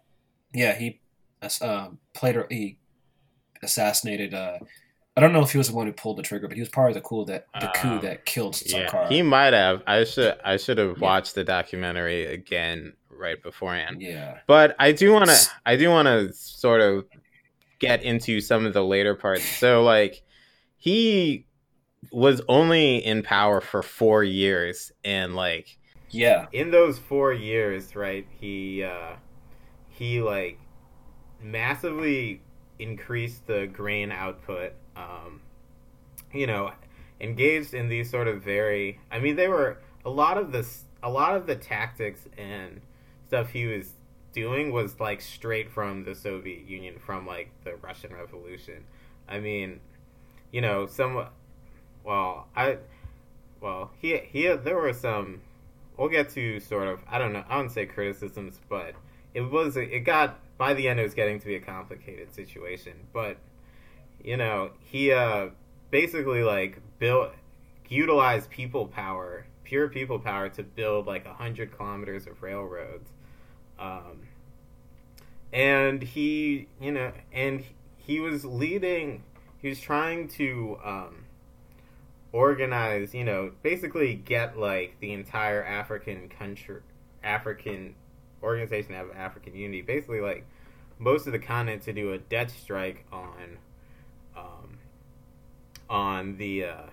yeah 0.54 0.76
he 0.76 1.00
uh, 1.62 1.90
played 2.14 2.38
or 2.38 2.48
he 2.50 2.78
assassinated. 3.62 4.34
Uh, 4.34 4.58
I 5.18 5.22
don't 5.22 5.32
know 5.32 5.42
if 5.44 5.52
he 5.52 5.58
was 5.58 5.70
the 5.70 5.76
one 5.76 5.88
who 5.88 5.94
pulled 5.94 6.18
the 6.18 6.24
trigger, 6.24 6.48
but 6.48 6.56
he 6.56 6.62
was 6.62 6.70
part 6.70 6.90
of 6.90 6.96
the 6.96 7.02
coup 7.02 7.24
that 7.26 7.48
the 7.60 7.72
coup 7.74 7.88
um, 7.88 8.02
that 8.02 8.26
killed 8.26 8.56
Sankara. 8.56 9.04
Yeah, 9.04 9.16
he 9.16 9.22
might 9.22 9.54
have. 9.54 9.82
I 9.88 10.04
should 10.04 10.38
I 10.44 10.58
should 10.58 10.78
have 10.78 10.98
yeah. 10.98 11.04
watched 11.04 11.36
the 11.36 11.44
documentary 11.46 12.26
again 12.26 12.94
right 13.10 13.42
beforehand. 13.42 14.02
Yeah. 14.02 14.40
But 14.46 14.76
I 14.78 14.92
do 14.92 15.14
want 15.14 15.30
to 15.30 15.50
I 15.66 15.78
do 15.78 15.90
want 15.90 16.08
to 16.08 16.34
sort 16.34 16.82
of 16.82 17.06
get 17.80 18.04
into 18.04 18.42
some 18.42 18.66
of 18.66 18.74
the 18.74 18.84
later 18.84 19.16
parts. 19.16 19.46
So 19.46 19.84
like 19.84 20.22
he 20.78 21.48
was 22.12 22.42
only 22.50 22.98
in 22.98 23.24
power 23.24 23.62
for 23.62 23.82
4 23.82 24.24
years 24.24 24.92
and 25.04 25.36
like 25.36 25.78
yeah. 26.10 26.48
In 26.52 26.72
those 26.72 27.00
4 27.00 27.34
years, 27.34 27.96
right? 27.96 28.28
He 28.40 28.84
uh 28.84 29.16
he 29.90 30.22
like 30.22 30.60
massively 31.42 32.42
increased 32.80 33.46
the 33.48 33.68
grain 33.68 34.12
output 34.12 34.74
um 34.96 35.42
you 36.34 36.46
know 36.46 36.72
engaged 37.22 37.74
in 37.74 37.88
these 37.88 38.10
sort 38.10 38.28
of 38.28 38.42
very 38.42 39.00
I 39.10 39.20
mean 39.20 39.36
they 39.36 39.48
were 39.48 39.78
a 40.04 40.10
lot 40.10 40.38
of 40.38 40.52
this 40.52 40.84
a 41.02 41.10
lot 41.10 41.36
of 41.36 41.46
the 41.46 41.56
tactics 41.56 42.22
and 42.38 42.82
stuff 43.28 43.50
he 43.50 43.66
was 43.66 43.94
doing 44.36 44.72
was 44.72 45.00
like 45.00 45.22
straight 45.22 45.72
from 45.72 46.04
the 46.04 46.14
Soviet 46.14 46.68
Union, 46.68 46.96
from 47.00 47.26
like 47.26 47.50
the 47.64 47.76
Russian 47.78 48.14
Revolution. 48.14 48.84
I 49.28 49.40
mean, 49.40 49.80
you 50.52 50.62
know, 50.62 50.86
some. 50.86 51.26
Well, 52.04 52.48
I. 52.56 52.78
Well, 53.62 53.92
he 53.98 54.18
he. 54.18 54.48
There 54.48 54.76
were 54.76 54.94
some. 54.94 55.42
We'll 55.98 56.10
get 56.10 56.30
to 56.32 56.60
sort 56.60 56.88
of. 56.88 57.00
I 57.10 57.18
don't 57.18 57.34
know. 57.34 57.44
I 57.50 57.56
wouldn't 57.56 57.74
say 57.74 57.86
criticisms, 57.86 58.60
but 58.70 58.94
it 59.34 59.42
was. 59.42 59.78
It 59.78 60.04
got 60.04 60.40
by 60.58 60.74
the 60.74 60.88
end. 60.88 61.00
It 61.00 61.04
was 61.04 61.14
getting 61.14 61.40
to 61.40 61.46
be 61.46 61.56
a 61.56 61.62
complicated 61.62 62.34
situation, 62.34 62.94
but 63.14 63.38
you 64.24 64.38
know, 64.38 64.72
he 64.80 65.12
uh 65.12 65.50
basically 65.92 66.44
like 66.44 66.80
built 67.00 67.32
utilized 67.88 68.50
people 68.50 68.88
power 68.88 69.46
pure 69.66 69.90
people 69.90 70.20
power 70.20 70.48
to 70.48 70.64
build 70.64 71.08
like 71.08 71.26
a 71.26 71.34
hundred 71.34 71.76
kilometers 71.76 72.28
of 72.28 72.42
railroads. 72.42 73.10
Um, 73.78 74.28
and 75.52 76.02
he, 76.02 76.68
you 76.80 76.92
know, 76.92 77.12
and 77.34 77.64
he 77.98 78.20
was 78.22 78.46
leading. 78.46 79.24
He 79.62 79.68
was 79.68 79.80
trying 79.80 80.30
to 80.30 80.78
um, 80.86 81.26
organize, 82.32 83.14
you 83.14 83.26
know, 83.26 83.52
basically 83.64 84.14
get 84.14 84.58
like 84.58 84.96
the 85.02 85.12
entire 85.12 85.64
African 85.64 86.30
country, 86.30 86.82
African 87.24 87.96
organization 88.46 88.96
of 88.96 89.12
African 89.16 89.56
unity, 89.56 89.82
basically 89.82 90.22
like 90.22 90.46
most 90.98 91.28
of 91.28 91.34
the 91.34 91.40
continent 91.40 91.82
to 91.84 91.94
do 91.94 92.14
a 92.14 92.18
debt 92.18 92.50
strike 92.52 93.06
on, 93.12 93.58
um, 94.38 94.78
on 95.90 96.38
the 96.38 96.66
uh, 96.66 96.84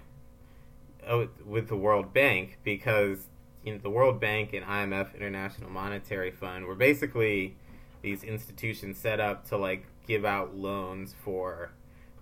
oh, 1.07 1.29
with 1.47 1.69
the 1.69 1.77
World 1.77 2.13
Bank 2.13 2.59
because 2.65 3.27
you 3.65 3.73
know 3.73 3.79
the 3.79 3.91
World 3.91 4.21
Bank 4.21 4.53
and 4.53 4.65
IMF 4.65 5.15
International 5.15 5.71
Monetary 5.71 6.31
Fund 6.31 6.67
were 6.67 6.75
basically 6.75 7.57
these 8.03 8.25
institutions 8.25 8.99
set 8.99 9.21
up 9.21 9.49
to 9.49 9.57
like 9.57 9.87
give 10.07 10.25
out 10.25 10.57
loans 10.57 11.15
for 11.25 11.71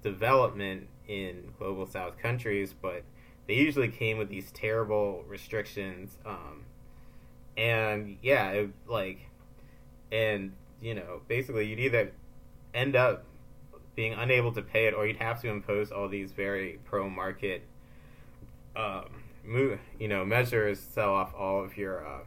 development 0.03 0.89
in 1.09 1.53
global 1.59 1.87
south 1.87 2.19
countries 2.19 2.75
but 2.81 3.03
they 3.47 3.55
usually 3.55 3.89
came 3.89 4.19
with 4.19 4.29
these 4.29 4.51
terrible 4.53 5.25
restrictions 5.27 6.19
um, 6.25 6.65
and 7.61 8.17
yeah 8.23 8.51
it, 8.51 8.71
like 8.89 9.19
and 10.11 10.53
you 10.81 10.95
know 10.95 11.21
basically 11.29 11.67
you'd 11.67 11.79
either 11.79 12.11
end 12.75 12.97
up 12.97 13.25
being 13.95 14.15
unable 14.15 14.51
to 14.53 14.63
pay 14.63 14.87
it 14.87 14.95
or 14.95 15.07
you'd 15.07 15.17
have 15.17 15.41
to 15.43 15.49
impose 15.49 15.93
all 15.93 16.09
these 16.09 16.33
very 16.33 16.79
pro 16.85 17.09
market 17.09 17.63
um, 18.77 19.05
you 19.45 20.09
know 20.09 20.25
measures 20.25 20.81
sell 20.81 21.13
off 21.13 21.35
all 21.37 21.63
of 21.63 21.77
your 21.77 22.07
uh, 22.07 22.21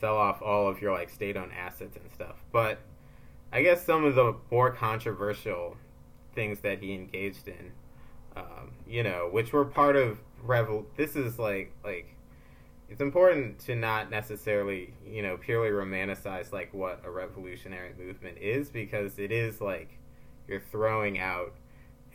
sell 0.00 0.16
off 0.16 0.40
all 0.42 0.68
of 0.68 0.80
your 0.80 0.92
like 0.92 1.10
state-owned 1.10 1.52
assets 1.52 1.96
and 1.96 2.10
stuff. 2.12 2.36
But 2.52 2.78
I 3.52 3.62
guess 3.62 3.84
some 3.84 4.04
of 4.04 4.14
the 4.14 4.34
more 4.50 4.70
controversial 4.70 5.76
things 6.34 6.60
that 6.60 6.80
he 6.80 6.92
engaged 6.92 7.48
in, 7.48 7.72
um, 8.36 8.72
you 8.86 9.02
know, 9.02 9.28
which 9.30 9.52
were 9.52 9.64
part 9.64 9.96
of 9.96 10.18
revol. 10.46 10.84
This 10.96 11.16
is 11.16 11.38
like 11.38 11.72
like 11.84 12.14
it's 12.88 13.00
important 13.00 13.58
to 13.58 13.74
not 13.74 14.10
necessarily 14.10 14.94
you 15.06 15.22
know 15.22 15.36
purely 15.36 15.70
romanticize 15.70 16.52
like 16.52 16.72
what 16.72 17.00
a 17.04 17.10
revolutionary 17.10 17.92
movement 17.98 18.38
is 18.38 18.70
because 18.70 19.18
it 19.18 19.30
is 19.30 19.60
like 19.60 19.98
you're 20.46 20.60
throwing 20.60 21.18
out 21.18 21.54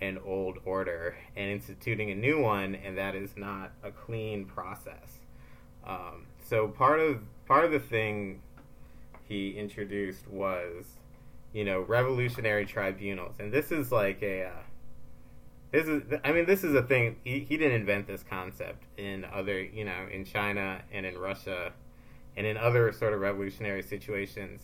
an 0.02 0.20
old 0.26 0.58
order 0.66 1.16
and 1.36 1.50
instituting 1.50 2.12
a 2.12 2.16
new 2.16 2.42
one, 2.42 2.76
and 2.76 2.98
that 2.98 3.16
is 3.16 3.38
not 3.38 3.72
a 3.84 3.92
clean 3.92 4.46
process. 4.46 5.20
Um, 5.86 6.26
so 6.44 6.68
part 6.68 7.00
of 7.00 7.22
part 7.46 7.66
of 7.66 7.72
the 7.72 7.80
thing 7.80 8.42
he 9.26 9.52
introduced 9.52 10.28
was, 10.28 10.86
you 11.54 11.64
know, 11.64 11.82
revolutionary 11.82 12.66
tribunals, 12.66 13.36
and 13.40 13.52
this 13.52 13.72
is 13.72 13.92
like 13.92 14.22
a. 14.22 14.46
Uh, 14.46 14.52
this 15.74 15.88
is, 15.88 16.04
I 16.24 16.32
mean, 16.32 16.46
this 16.46 16.64
is 16.64 16.76
a 16.76 16.84
thing. 16.84 17.18
He, 17.24 17.40
he 17.40 17.58
didn't 17.58 17.82
invent 17.82 18.06
this 18.08 18.24
concept 18.24 18.84
in 18.96 19.26
other, 19.26 19.60
you 19.60 19.84
know, 19.84 20.08
in 20.12 20.24
China 20.24 20.82
and 20.92 21.06
in 21.06 21.18
Russia, 21.18 21.74
and 22.38 22.46
in 22.46 22.58
other 22.58 22.92
sort 22.92 23.14
of 23.14 23.20
revolutionary 23.20 23.82
situations. 23.82 24.62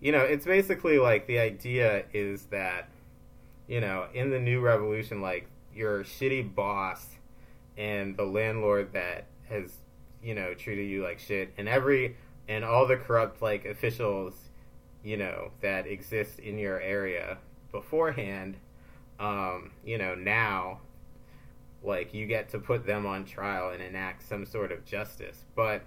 You 0.00 0.12
know, 0.12 0.22
it's 0.22 0.44
basically 0.44 0.98
like 0.98 1.26
the 1.28 1.38
idea 1.38 2.04
is 2.12 2.46
that, 2.46 2.88
you 3.68 3.80
know, 3.80 4.06
in 4.12 4.30
the 4.30 4.40
new 4.40 4.60
revolution, 4.60 5.20
like 5.22 5.46
your 5.72 6.02
shitty 6.02 6.52
boss 6.52 7.06
and 7.78 8.16
the 8.16 8.24
landlord 8.24 8.92
that 8.92 9.26
has 9.48 9.70
you 10.22 10.34
know 10.34 10.52
treated 10.54 10.88
you 10.88 11.02
like 11.02 11.18
shit 11.18 11.52
and 11.56 11.68
every 11.68 12.16
and 12.48 12.64
all 12.64 12.86
the 12.86 12.96
corrupt 12.96 13.40
like 13.40 13.64
officials 13.64 14.34
you 15.02 15.16
know 15.16 15.50
that 15.60 15.86
exist 15.86 16.38
in 16.40 16.58
your 16.58 16.80
area 16.80 17.38
beforehand 17.72 18.56
um 19.20 19.70
you 19.84 19.98
know 19.98 20.14
now 20.14 20.80
like 21.82 22.12
you 22.12 22.26
get 22.26 22.48
to 22.50 22.58
put 22.58 22.86
them 22.86 23.06
on 23.06 23.24
trial 23.24 23.70
and 23.70 23.82
enact 23.82 24.28
some 24.28 24.44
sort 24.44 24.70
of 24.70 24.84
justice. 24.84 25.44
But 25.54 25.82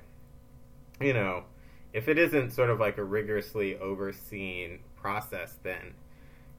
you 1.01 1.13
know 1.13 1.43
if 1.91 2.07
it 2.07 2.17
isn't 2.17 2.51
sort 2.51 2.69
of 2.69 2.79
like 2.79 2.97
a 2.97 3.03
rigorously 3.03 3.77
overseen 3.77 4.79
process 4.95 5.57
then 5.63 5.93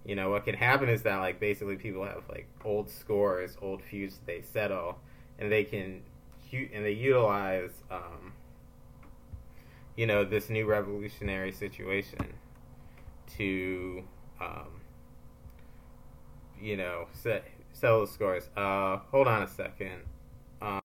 you 0.04 0.14
know 0.14 0.30
what 0.30 0.44
can 0.44 0.54
happen 0.54 0.88
is 0.88 1.02
that 1.02 1.16
like 1.18 1.40
basically 1.40 1.76
people 1.76 2.04
have 2.04 2.22
like 2.28 2.46
old 2.64 2.88
scores 2.90 3.56
old 3.62 3.82
feuds 3.82 4.20
they 4.26 4.42
settle 4.42 4.98
and 5.38 5.50
they 5.50 5.64
can 5.64 6.02
and 6.52 6.84
they 6.84 6.92
utilize 6.92 7.72
um, 7.90 8.32
you 9.96 10.06
know 10.06 10.24
this 10.24 10.50
new 10.50 10.66
revolutionary 10.66 11.50
situation 11.50 12.32
to 13.36 14.04
um, 14.40 14.80
you 16.64 16.78
know 16.78 17.06
set, 17.12 17.44
sell 17.74 18.00
the 18.00 18.06
scores. 18.06 18.48
Uh, 18.56 18.96
hold 19.10 19.28
on 19.28 19.42
a 19.42 19.46
second. 19.46 20.00
Um, 20.62 20.80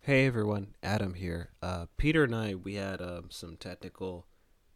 hey 0.00 0.26
everyone, 0.26 0.74
Adam 0.82 1.14
here. 1.14 1.50
Uh, 1.62 1.86
Peter 1.96 2.24
and 2.24 2.34
I 2.34 2.56
we 2.56 2.74
had 2.74 3.00
um, 3.00 3.26
some 3.30 3.56
technical 3.56 4.26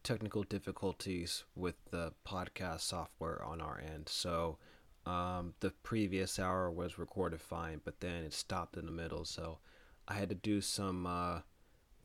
technical 0.05 0.45
difficulties 0.45 1.43
with 1.57 1.75
the 1.91 2.13
podcast 2.25 2.83
software 2.83 3.43
on 3.45 3.61
our 3.61 3.83
end, 3.85 4.09
so 4.09 4.59
um, 5.07 5.55
the 5.59 5.73
previous 5.83 6.39
hour 6.39 6.71
was 6.71 6.97
recorded 6.97 7.41
fine, 7.41 7.81
but 7.85 7.99
then 7.99 8.23
it 8.23 8.33
stopped 8.33 8.77
in 8.77 8.87
the 8.87 8.93
middle, 8.93 9.25
so 9.25 9.59
I 10.07 10.15
had 10.15 10.29
to 10.29 10.37
do 10.37 10.61
some 10.61 11.05
uh, 11.05 11.41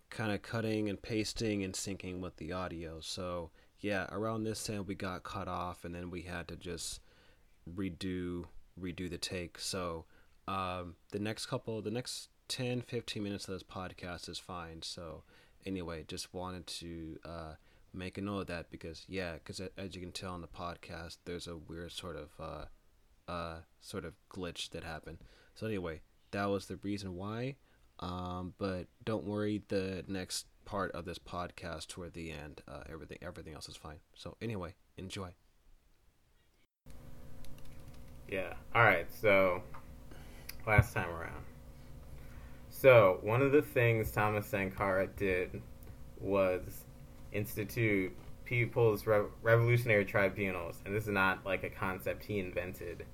kind 0.10 0.32
of 0.32 0.42
cutting 0.42 0.90
and 0.90 1.00
pasting 1.00 1.64
and 1.64 1.76
syncing 1.76 2.20
with 2.20 2.38
the 2.38 2.52
audio. 2.52 3.00
So 3.00 3.52
yeah, 3.80 4.08
around 4.12 4.44
this 4.44 4.68
end 4.72 4.88
we 4.88 4.96
got 4.96 5.22
cut 5.22 5.48
off, 5.48 5.86
and 5.86 5.94
then 5.94 6.10
we 6.10 6.24
had 6.24 6.48
to 6.48 6.56
just 6.56 7.00
redo 7.76 8.46
redo 8.80 9.10
the 9.10 9.18
take. 9.18 9.60
So 9.60 10.06
um, 10.48 10.96
the 11.12 11.20
next 11.20 11.48
couple, 11.48 11.82
the 11.82 11.92
next 11.92 12.30
10, 12.48 12.82
15 12.82 13.24
minutes 13.24 13.48
of 13.48 13.54
this 13.54 13.64
podcast 13.64 14.30
is 14.30 14.40
fine. 14.40 14.82
So 14.82 15.24
anyway, 15.66 16.06
just 16.08 16.34
wanted 16.34 16.68
to 16.68 17.18
uh, 17.26 17.54
make 17.94 18.18
a 18.18 18.22
note 18.22 18.42
of 18.42 18.48
that 18.48 18.70
because 18.72 19.06
yeah, 19.08 19.34
because 19.34 19.62
as 19.78 19.96
you 19.96 20.02
can 20.02 20.12
tell 20.12 20.34
on 20.34 20.42
the 20.42 20.48
podcast, 20.48 21.18
there's 21.26 21.48
a 21.48 21.58
weird 21.58 21.92
sort 21.92 22.16
of 22.16 22.30
uh, 22.40 23.32
uh, 23.32 23.58
sort 23.82 24.06
of 24.06 24.14
glitch 24.32 24.70
that 24.70 24.84
happened. 24.84 25.20
So 25.56 25.68
anyway, 25.68 26.02
that 26.32 26.46
was 26.46 26.68
the 26.68 26.78
reason 26.78 27.16
why. 27.16 27.56
Um, 28.00 28.54
but 28.60 28.88
don't 29.04 29.26
worry, 29.26 29.64
the 29.70 30.06
next 30.08 30.46
part 30.66 30.92
of 30.92 31.06
this 31.06 31.18
podcast 31.18 31.88
toward 31.88 32.14
the 32.14 32.32
end, 32.32 32.62
uh, 32.68 32.84
everything 32.92 33.18
everything 33.22 33.54
else 33.54 33.68
is 33.68 33.76
fine. 33.76 34.00
So 34.16 34.38
anyway, 34.42 34.76
enjoy. 34.98 35.34
Yeah. 38.30 38.54
All 38.76 38.84
right. 38.84 39.08
So 39.22 39.62
last 40.66 40.94
time 40.94 41.10
around. 41.10 41.44
So 42.70 43.20
one 43.22 43.42
of 43.42 43.52
the 43.52 43.62
things 43.62 44.12
Thomas 44.12 44.46
Sankara 44.46 45.08
did 45.08 45.62
was 46.20 46.86
institute 47.32 48.16
people's 48.46 49.06
Re- 49.08 49.26
revolutionary 49.42 50.06
tribunals, 50.06 50.82
and 50.86 50.96
this 50.96 51.04
is 51.04 51.10
not 51.10 51.46
like 51.46 51.64
a 51.64 51.70
concept 51.70 52.24
he 52.24 52.40
invented 52.40 53.06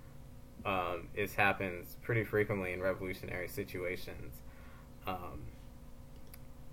um, 0.66 1.10
happens 1.36 1.98
pretty 2.02 2.24
frequently 2.24 2.74
in 2.74 2.82
revolutionary 2.82 3.48
situations. 3.48 4.34
Um, 5.06 5.42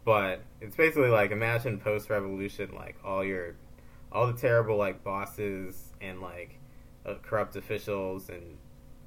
but 0.04 0.42
it's 0.60 0.76
basically 0.76 1.08
like 1.08 1.30
imagine 1.30 1.78
post 1.78 2.10
revolution, 2.10 2.72
like 2.74 2.96
all 3.04 3.24
your, 3.24 3.56
all 4.12 4.26
the 4.26 4.38
terrible 4.38 4.76
like 4.76 5.02
bosses 5.02 5.88
and 6.00 6.20
like 6.20 6.59
uh, 7.06 7.14
corrupt 7.22 7.56
officials 7.56 8.28
and 8.28 8.58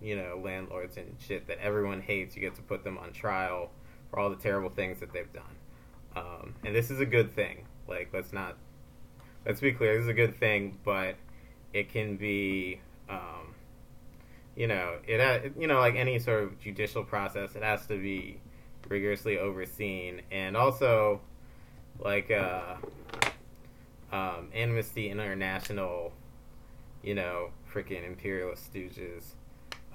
you 0.01 0.15
know 0.15 0.41
landlords 0.43 0.97
and 0.97 1.15
shit 1.19 1.47
that 1.47 1.59
everyone 1.59 2.01
hates. 2.01 2.35
You 2.35 2.41
get 2.41 2.55
to 2.55 2.61
put 2.61 2.83
them 2.83 2.97
on 2.97 3.13
trial 3.13 3.71
for 4.09 4.19
all 4.19 4.29
the 4.29 4.35
terrible 4.35 4.69
things 4.69 4.99
that 4.99 5.13
they've 5.13 5.31
done. 5.33 5.43
Um, 6.15 6.55
and 6.63 6.75
this 6.75 6.91
is 6.91 6.99
a 6.99 7.05
good 7.05 7.33
thing. 7.33 7.65
Like 7.87 8.09
let's 8.13 8.33
not, 8.33 8.57
let's 9.45 9.61
be 9.61 9.71
clear. 9.71 9.95
This 9.95 10.03
is 10.03 10.09
a 10.09 10.13
good 10.13 10.37
thing, 10.39 10.77
but 10.83 11.15
it 11.73 11.89
can 11.89 12.17
be. 12.17 12.79
Um, 13.09 13.55
you 14.55 14.67
know, 14.67 14.97
it 15.07 15.53
you 15.57 15.67
know 15.67 15.79
like 15.79 15.95
any 15.95 16.19
sort 16.19 16.43
of 16.43 16.59
judicial 16.59 17.03
process, 17.03 17.55
it 17.55 17.63
has 17.63 17.87
to 17.87 17.99
be 17.99 18.39
rigorously 18.87 19.39
overseen, 19.39 20.21
and 20.31 20.55
also 20.55 21.21
like 21.99 22.31
uh, 22.31 22.75
um, 24.11 24.49
Amnesty 24.53 25.09
International, 25.09 26.13
you 27.01 27.15
know, 27.15 27.49
freaking 27.73 28.05
imperialist 28.05 28.71
stooges, 28.71 29.33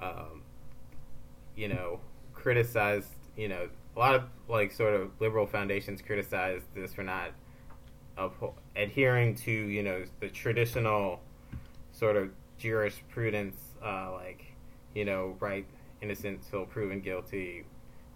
um, 0.01 0.43
you 1.55 1.67
know, 1.67 1.99
criticized, 2.33 3.13
you 3.37 3.47
know, 3.47 3.69
a 3.95 3.99
lot 3.99 4.15
of 4.15 4.23
like 4.47 4.71
sort 4.71 4.93
of 4.93 5.11
liberal 5.19 5.45
foundations 5.45 6.01
criticized 6.01 6.65
this 6.75 6.93
for 6.93 7.03
not 7.03 7.31
adhering 8.75 9.33
to 9.33 9.49
you 9.49 9.81
know 9.81 10.03
the 10.19 10.27
traditional 10.27 11.21
sort 11.93 12.17
of 12.17 12.29
jurisprudence 12.57 13.55
uh, 13.81 14.11
like 14.11 14.49
you 14.93 15.05
know, 15.05 15.35
right 15.39 15.65
innocent 16.01 16.41
till 16.49 16.65
proven 16.65 17.01
guilty, 17.01 17.65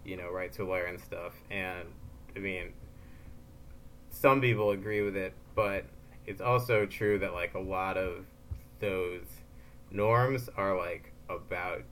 you 0.05 0.17
know, 0.17 0.29
right 0.31 0.51
to 0.53 0.63
a 0.63 0.65
lawyer 0.65 0.85
and 0.85 0.99
stuff. 0.99 1.33
And 1.51 1.87
I 2.35 2.39
mean, 2.39 2.73
some 4.09 4.41
people 4.41 4.71
agree 4.71 5.01
with 5.01 5.15
it, 5.15 5.33
but 5.55 5.85
it's 6.25 6.41
also 6.41 6.85
true 6.85 7.19
that 7.19 7.33
like 7.33 7.53
a 7.53 7.59
lot 7.59 7.97
of 7.97 8.25
those 8.79 9.25
norms 9.93 10.49
are 10.57 10.75
like 10.77 11.13
about 11.29 11.83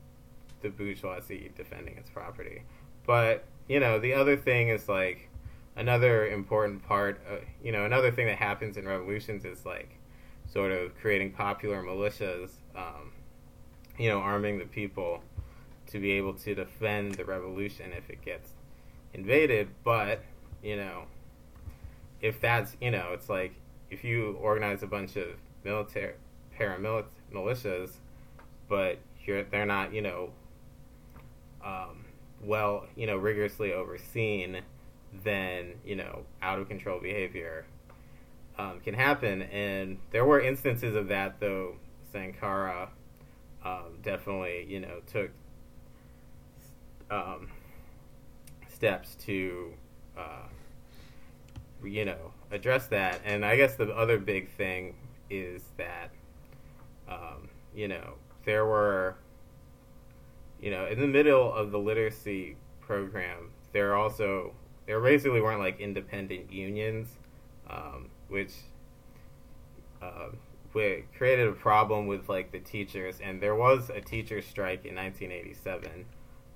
the 0.62 0.70
bourgeoisie 0.70 1.52
defending 1.56 1.96
its 1.98 2.10
property. 2.10 2.64
But 3.06 3.46
you 3.68 3.80
know, 3.80 4.00
the 4.00 4.14
other 4.14 4.36
thing 4.36 4.70
is 4.70 4.90
like 4.90 5.30
another 5.76 6.28
important 6.28 6.84
part. 6.86 7.22
Of, 7.30 7.40
you 7.64 7.72
know, 7.72 7.86
another 7.86 8.12
thing 8.12 8.28
that 8.28 8.38
happens 8.38 8.76
in 8.76 8.88
revolutions 8.88 9.46
is 9.46 9.66
like 9.66 9.98
sort 10.52 10.72
of 10.72 10.96
creating 11.00 11.32
popular 11.32 11.82
militias. 11.82 12.52
Um, 12.76 13.14
you 13.98 14.10
know, 14.10 14.20
arming 14.20 14.58
the 14.58 14.66
people 14.66 15.22
to 15.88 16.00
be 16.00 16.12
able 16.12 16.34
to 16.34 16.56
defend 16.56 17.16
the 17.16 17.26
revolution 17.26 17.92
if 17.96 18.10
it 18.10 18.24
gets 18.24 18.50
invaded. 19.14 19.70
But 19.84 20.24
you 20.64 20.76
know, 20.76 21.04
if 22.22 22.42
that's 22.42 22.76
you 22.82 22.92
know, 22.92 23.10
it's 23.14 23.30
like 23.30 23.54
if 23.90 24.04
you 24.04 24.38
organize 24.42 24.84
a 24.84 24.88
bunch 24.88 25.16
of 25.16 25.28
military 25.64 26.14
paramilitary 26.62 27.06
militias, 27.34 27.92
but 28.70 29.00
they're 29.26 29.66
not 29.66 29.94
you 29.94 30.02
know 30.02 30.30
um, 31.64 32.06
well 32.44 32.86
you 32.96 33.08
know 33.08 33.18
rigorously 33.18 33.74
overseen, 33.74 34.62
then 35.24 35.74
you 35.86 35.96
know 35.96 36.24
out 36.42 36.60
of 36.60 36.68
control 36.68 37.00
behavior 37.00 37.66
um, 38.58 38.80
can 38.84 38.94
happen. 38.94 39.44
And 39.44 39.98
there 40.12 40.26
were 40.26 40.40
instances 40.42 40.96
of 40.96 41.08
that 41.08 41.40
though. 41.40 41.76
Sankara 42.12 42.90
um, 43.64 44.00
definitely 44.04 44.66
you 44.68 44.82
know 44.82 45.00
took 45.08 45.32
um, 47.10 47.48
steps 48.68 49.16
to 49.26 49.72
uh, 50.18 50.48
you 51.84 52.06
know 52.06 52.34
address 52.52 52.88
that. 52.88 53.22
And 53.26 53.46
I 53.46 53.56
guess 53.56 53.76
the 53.76 53.90
other 53.96 54.18
big 54.18 54.50
thing 54.50 54.96
is 55.30 55.62
that 55.78 56.12
um, 57.12 57.50
you 57.76 57.88
know 57.88 58.14
there 58.46 58.66
were 58.66 59.16
you 60.62 60.72
know 60.72 60.86
in 60.86 61.00
the 61.00 61.08
middle 61.08 61.54
of 61.54 61.72
the 61.72 61.80
literacy 61.80 62.56
program 62.80 63.52
there 63.74 63.96
also 63.96 64.54
there 64.86 65.00
basically 65.00 65.42
weren't 65.42 65.60
like 65.60 65.80
independent 65.80 66.52
unions 66.52 67.08
um, 67.70 68.10
which 68.30 68.54
uh, 70.02 70.30
created 70.72 71.48
a 71.48 71.52
problem 71.52 72.08
with 72.08 72.30
like 72.30 72.52
the 72.52 72.60
teachers 72.60 73.20
and 73.22 73.42
there 73.42 73.56
was 73.56 73.90
a 73.90 74.02
teacher 74.02 74.42
strike 74.42 74.86
in 74.86 74.96
1987 74.96 76.06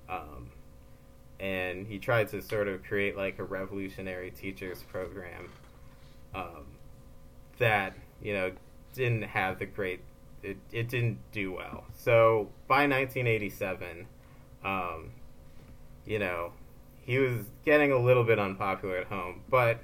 um, 0.10 0.50
and 1.40 1.86
he 1.88 2.00
tried 2.00 2.28
to 2.30 2.42
sort 2.42 2.68
of 2.68 2.84
create 2.84 3.18
like 3.18 3.40
a 3.40 3.44
revolutionary 3.44 4.32
teachers 4.32 4.84
program 4.84 5.50
um, 6.34 6.66
that 7.60 7.94
you 8.22 8.34
know 8.34 8.52
didn't 8.94 9.24
have 9.24 9.60
the 9.60 9.66
great 9.66 10.02
it, 10.46 10.58
it 10.72 10.90
didn't 10.90 11.18
do 11.32 11.52
well 11.52 11.84
so 11.94 12.50
by 12.68 12.88
1987 12.88 14.08
um, 14.64 15.12
you 16.06 16.20
know 16.20 16.52
he 17.02 17.18
was 17.18 17.46
getting 17.64 17.92
a 17.92 17.98
little 17.98 18.24
bit 18.24 18.40
unpopular 18.40 18.98
at 18.98 19.08
home 19.08 19.42
but 19.50 19.80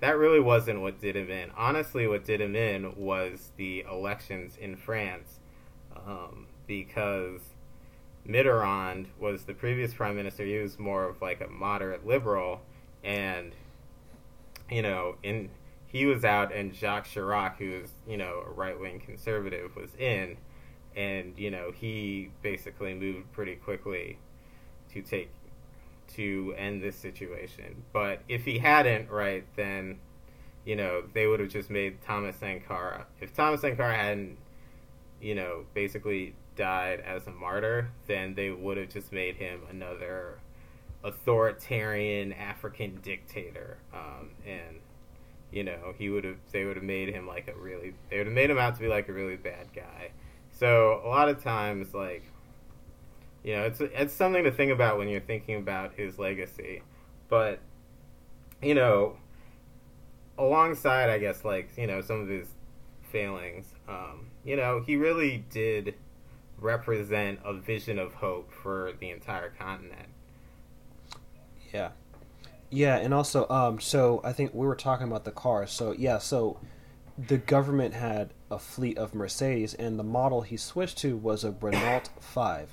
that 0.00 0.16
really 0.18 0.40
wasn't 0.40 0.80
what 0.80 1.00
did 1.00 1.16
him 1.16 1.30
in 1.30 1.50
honestly 1.56 2.06
what 2.06 2.24
did 2.24 2.40
him 2.40 2.54
in 2.54 2.94
was 2.96 3.50
the 3.56 3.84
elections 3.90 4.56
in 4.60 4.76
france 4.76 5.40
um, 6.06 6.46
because 6.66 7.40
Mitterrand 8.28 9.06
was 9.20 9.44
the 9.44 9.54
previous 9.54 9.94
prime 9.94 10.16
minister. 10.16 10.44
He 10.44 10.58
was 10.58 10.78
more 10.78 11.08
of 11.08 11.22
like 11.22 11.40
a 11.40 11.48
moderate 11.48 12.06
liberal, 12.06 12.60
and 13.04 13.52
you 14.70 14.82
know, 14.82 15.16
in 15.22 15.50
he 15.86 16.06
was 16.06 16.24
out, 16.24 16.52
and 16.52 16.74
Jacques 16.74 17.06
Chirac, 17.06 17.56
who 17.56 17.80
was 17.80 17.90
you 18.06 18.16
know 18.16 18.42
a 18.46 18.50
right 18.50 18.78
wing 18.78 19.00
conservative, 19.00 19.76
was 19.76 19.94
in, 19.96 20.36
and 20.94 21.38
you 21.38 21.50
know 21.50 21.70
he 21.72 22.30
basically 22.42 22.94
moved 22.94 23.32
pretty 23.32 23.56
quickly 23.56 24.18
to 24.92 25.02
take 25.02 25.30
to 26.14 26.54
end 26.56 26.82
this 26.82 26.96
situation. 26.96 27.84
But 27.92 28.20
if 28.28 28.44
he 28.44 28.58
hadn't, 28.58 29.10
right, 29.10 29.44
then 29.56 29.98
you 30.64 30.76
know 30.76 31.04
they 31.12 31.26
would 31.26 31.40
have 31.40 31.50
just 31.50 31.70
made 31.70 32.02
Thomas 32.02 32.36
Sankara. 32.36 33.06
If 33.20 33.32
Thomas 33.32 33.60
Sankara 33.60 33.94
hadn't, 33.94 34.38
you 35.20 35.34
know, 35.34 35.64
basically 35.74 36.34
died 36.56 37.00
as 37.00 37.26
a 37.26 37.32
martyr, 37.32 37.90
then 38.06 38.34
they 38.34 38.50
would 38.50 38.76
have 38.76 38.88
just 38.88 39.12
made 39.12 39.36
him 39.36 39.60
another 39.70 40.38
authoritarian 41.04 42.32
African 42.32 42.98
dictator. 43.02 43.78
Um, 43.94 44.30
and 44.44 44.80
you 45.50 45.64
know, 45.64 45.94
he 45.98 46.08
would 46.10 46.24
have 46.24 46.36
they 46.52 46.64
would 46.64 46.76
have 46.76 46.84
made 46.84 47.08
him 47.08 47.26
like 47.26 47.48
a 47.48 47.58
really 47.58 47.94
they 48.10 48.18
would 48.18 48.26
have 48.26 48.34
made 48.34 48.50
him 48.50 48.58
out 48.58 48.74
to 48.76 48.80
be 48.80 48.88
like 48.88 49.08
a 49.08 49.12
really 49.12 49.36
bad 49.36 49.68
guy. 49.74 50.10
So 50.52 51.02
a 51.04 51.08
lot 51.08 51.28
of 51.28 51.42
times, 51.42 51.92
like, 51.92 52.22
you 53.44 53.54
know, 53.54 53.64
it's 53.64 53.80
it's 53.80 54.14
something 54.14 54.44
to 54.44 54.50
think 54.50 54.72
about 54.72 54.98
when 54.98 55.08
you're 55.08 55.20
thinking 55.20 55.56
about 55.56 55.94
his 55.94 56.18
legacy. 56.18 56.82
But 57.28 57.60
you 58.62 58.74
know, 58.74 59.16
alongside, 60.38 61.10
I 61.10 61.18
guess, 61.18 61.44
like 61.44 61.70
you 61.76 61.86
know, 61.86 62.00
some 62.00 62.20
of 62.20 62.28
his 62.28 62.48
failings, 63.12 63.66
um, 63.88 64.28
you 64.44 64.56
know, 64.56 64.82
he 64.84 64.96
really 64.96 65.44
did 65.50 65.94
represent 66.58 67.38
a 67.44 67.54
vision 67.54 67.98
of 67.98 68.14
hope 68.14 68.50
for 68.52 68.92
the 68.98 69.10
entire 69.10 69.50
continent. 69.50 70.08
Yeah. 71.72 71.90
Yeah, 72.70 72.96
and 72.96 73.14
also, 73.14 73.48
um, 73.48 73.80
so 73.80 74.20
I 74.24 74.32
think 74.32 74.52
we 74.52 74.66
were 74.66 74.74
talking 74.74 75.06
about 75.06 75.24
the 75.24 75.30
cars. 75.30 75.70
So 75.70 75.92
yeah, 75.92 76.18
so 76.18 76.58
the 77.16 77.38
government 77.38 77.94
had 77.94 78.34
a 78.50 78.58
fleet 78.58 78.98
of 78.98 79.14
Mercedes, 79.14 79.74
and 79.74 79.98
the 79.98 80.04
model 80.04 80.42
he 80.42 80.56
switched 80.56 80.98
to 80.98 81.16
was 81.16 81.44
a 81.44 81.52
Renault 81.52 82.10
Five. 82.20 82.70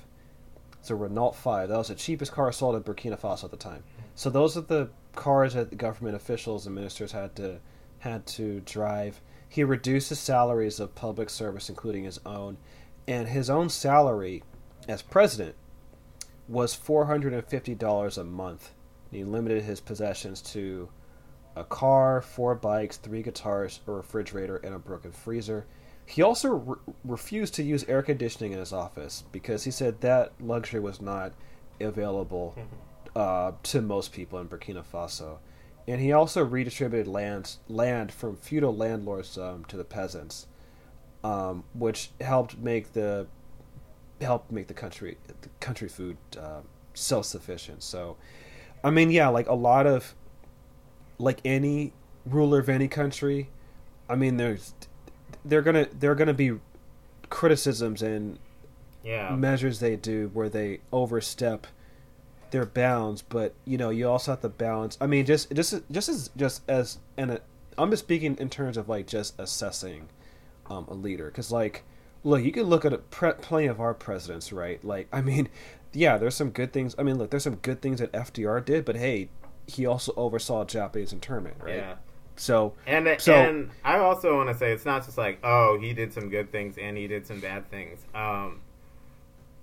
It's 0.80 0.90
a 0.90 0.94
Renault 0.94 1.32
Five. 1.32 1.68
That 1.68 1.78
was 1.78 1.88
the 1.88 1.94
cheapest 1.94 2.32
car 2.32 2.52
sold 2.52 2.74
in 2.74 2.82
Burkina 2.82 3.18
Faso 3.18 3.44
at 3.44 3.50
the 3.50 3.56
time. 3.56 3.84
So 4.14 4.30
those 4.30 4.56
are 4.56 4.62
the 4.62 4.90
cars 5.14 5.54
that 5.54 5.70
the 5.70 5.76
government 5.76 6.16
officials 6.16 6.66
and 6.66 6.74
ministers 6.74 7.12
had 7.12 7.34
to 7.36 7.60
had 8.00 8.26
to 8.26 8.60
drive. 8.60 9.20
He 9.48 9.64
reduced 9.64 10.08
the 10.08 10.16
salaries 10.16 10.80
of 10.80 10.94
public 10.94 11.30
service, 11.30 11.68
including 11.68 12.04
his 12.04 12.20
own, 12.26 12.58
and 13.06 13.28
his 13.28 13.48
own 13.48 13.68
salary 13.70 14.42
as 14.88 15.00
president 15.00 15.54
was 16.48 16.76
$450 16.76 18.18
a 18.18 18.24
month. 18.24 18.72
He 19.14 19.24
limited 19.24 19.62
his 19.62 19.80
possessions 19.80 20.42
to 20.52 20.88
a 21.56 21.64
car, 21.64 22.20
four 22.20 22.54
bikes, 22.54 22.96
three 22.96 23.22
guitars, 23.22 23.80
a 23.86 23.92
refrigerator, 23.92 24.56
and 24.56 24.74
a 24.74 24.78
broken 24.78 25.12
freezer. 25.12 25.66
He 26.04 26.20
also 26.20 26.48
re- 26.50 26.76
refused 27.04 27.54
to 27.54 27.62
use 27.62 27.84
air 27.84 28.02
conditioning 28.02 28.52
in 28.52 28.58
his 28.58 28.72
office 28.72 29.24
because 29.32 29.64
he 29.64 29.70
said 29.70 30.00
that 30.00 30.32
luxury 30.40 30.80
was 30.80 31.00
not 31.00 31.32
available 31.80 32.54
mm-hmm. 32.58 33.16
uh, 33.16 33.52
to 33.62 33.80
most 33.80 34.12
people 34.12 34.38
in 34.38 34.48
Burkina 34.48 34.84
Faso. 34.84 35.38
And 35.86 36.00
he 36.00 36.12
also 36.12 36.44
redistributed 36.44 37.06
land, 37.06 37.56
land 37.68 38.12
from 38.12 38.36
feudal 38.36 38.74
landlords 38.74 39.38
um, 39.38 39.64
to 39.66 39.76
the 39.76 39.84
peasants 39.84 40.46
um, 41.24 41.64
which 41.72 42.10
helped 42.20 42.58
make 42.58 42.92
the 42.92 43.26
helped 44.20 44.52
make 44.52 44.68
the 44.68 44.74
country 44.74 45.16
the 45.26 45.48
country 45.58 45.88
food 45.88 46.18
uh, 46.38 46.60
self 46.92 47.24
sufficient. 47.24 47.82
So, 47.82 48.16
I 48.84 48.90
mean, 48.90 49.10
yeah, 49.10 49.28
like 49.28 49.48
a 49.48 49.54
lot 49.54 49.86
of 49.86 50.14
like 51.18 51.40
any 51.44 51.92
ruler 52.26 52.58
of 52.60 52.68
any 52.68 52.88
country, 52.88 53.48
I 54.08 54.14
mean, 54.14 54.36
there's 54.36 54.74
they're 55.44 55.62
gonna 55.62 55.88
they're 55.98 56.14
gonna 56.14 56.34
be 56.34 56.58
criticisms 57.30 58.02
and 58.02 58.38
yeah. 59.02 59.34
measures 59.34 59.80
they 59.80 59.96
do 59.96 60.30
where 60.32 60.48
they 60.48 60.80
overstep 60.92 61.66
their 62.50 62.64
bounds 62.64 63.20
but 63.20 63.52
you 63.64 63.76
know 63.76 63.90
you 63.90 64.08
also 64.08 64.30
have 64.30 64.40
to 64.40 64.48
balance 64.48 64.96
i 65.00 65.06
mean 65.06 65.26
just 65.26 65.52
just 65.52 65.74
just 65.90 66.08
as 66.08 66.30
just 66.36 66.62
as 66.68 66.98
and 67.16 67.40
i'm 67.76 67.90
just 67.90 68.04
speaking 68.04 68.36
in 68.38 68.48
terms 68.48 68.76
of 68.76 68.88
like 68.88 69.08
just 69.08 69.34
assessing 69.40 70.08
um, 70.66 70.86
a 70.88 70.94
leader. 70.94 71.26
Because 71.26 71.50
like, 71.50 71.84
look, 72.24 72.42
you 72.42 72.50
can 72.50 72.64
look 72.64 72.84
at 72.84 72.92
a 72.92 72.98
pre- 72.98 73.34
plenty 73.34 73.66
of 73.66 73.80
our 73.80 73.94
presidents, 73.94 74.52
right? 74.52 74.82
Like, 74.84 75.06
I 75.12 75.20
mean, 75.20 75.48
yeah, 75.92 76.18
there's 76.18 76.34
some 76.34 76.50
good 76.50 76.72
things. 76.72 76.94
I 76.98 77.02
mean, 77.02 77.18
look, 77.18 77.30
there's 77.30 77.44
some 77.44 77.56
good 77.56 77.80
things 77.80 78.00
that 78.00 78.10
FDR 78.12 78.64
did, 78.64 78.84
but 78.84 78.96
hey, 78.96 79.28
he 79.66 79.86
also 79.86 80.12
oversaw 80.16 80.64
Japanese 80.64 81.12
internment, 81.12 81.56
right? 81.60 81.76
Yeah. 81.76 81.94
So 82.36 82.72
and 82.84 83.08
so, 83.18 83.32
and 83.32 83.70
I 83.84 83.98
also 83.98 84.36
want 84.36 84.48
to 84.48 84.56
say 84.56 84.72
it's 84.72 84.84
not 84.84 85.04
just 85.04 85.16
like 85.16 85.38
oh 85.44 85.78
he 85.80 85.92
did 85.92 86.12
some 86.12 86.30
good 86.30 86.50
things 86.50 86.76
and 86.76 86.96
he 86.96 87.06
did 87.06 87.28
some 87.28 87.38
bad 87.38 87.70
things. 87.70 88.00
Um, 88.12 88.60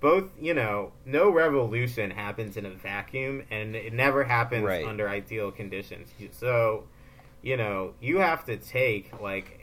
both 0.00 0.30
you 0.40 0.54
know 0.54 0.92
no 1.04 1.28
revolution 1.28 2.10
happens 2.10 2.56
in 2.56 2.64
a 2.64 2.70
vacuum 2.70 3.42
and 3.50 3.76
it 3.76 3.92
never 3.92 4.24
happens 4.24 4.64
right. 4.64 4.86
under 4.86 5.06
ideal 5.06 5.50
conditions. 5.50 6.08
So 6.30 6.84
you 7.42 7.58
know 7.58 7.92
you 8.00 8.20
have 8.20 8.46
to 8.46 8.56
take 8.56 9.20
like 9.20 9.62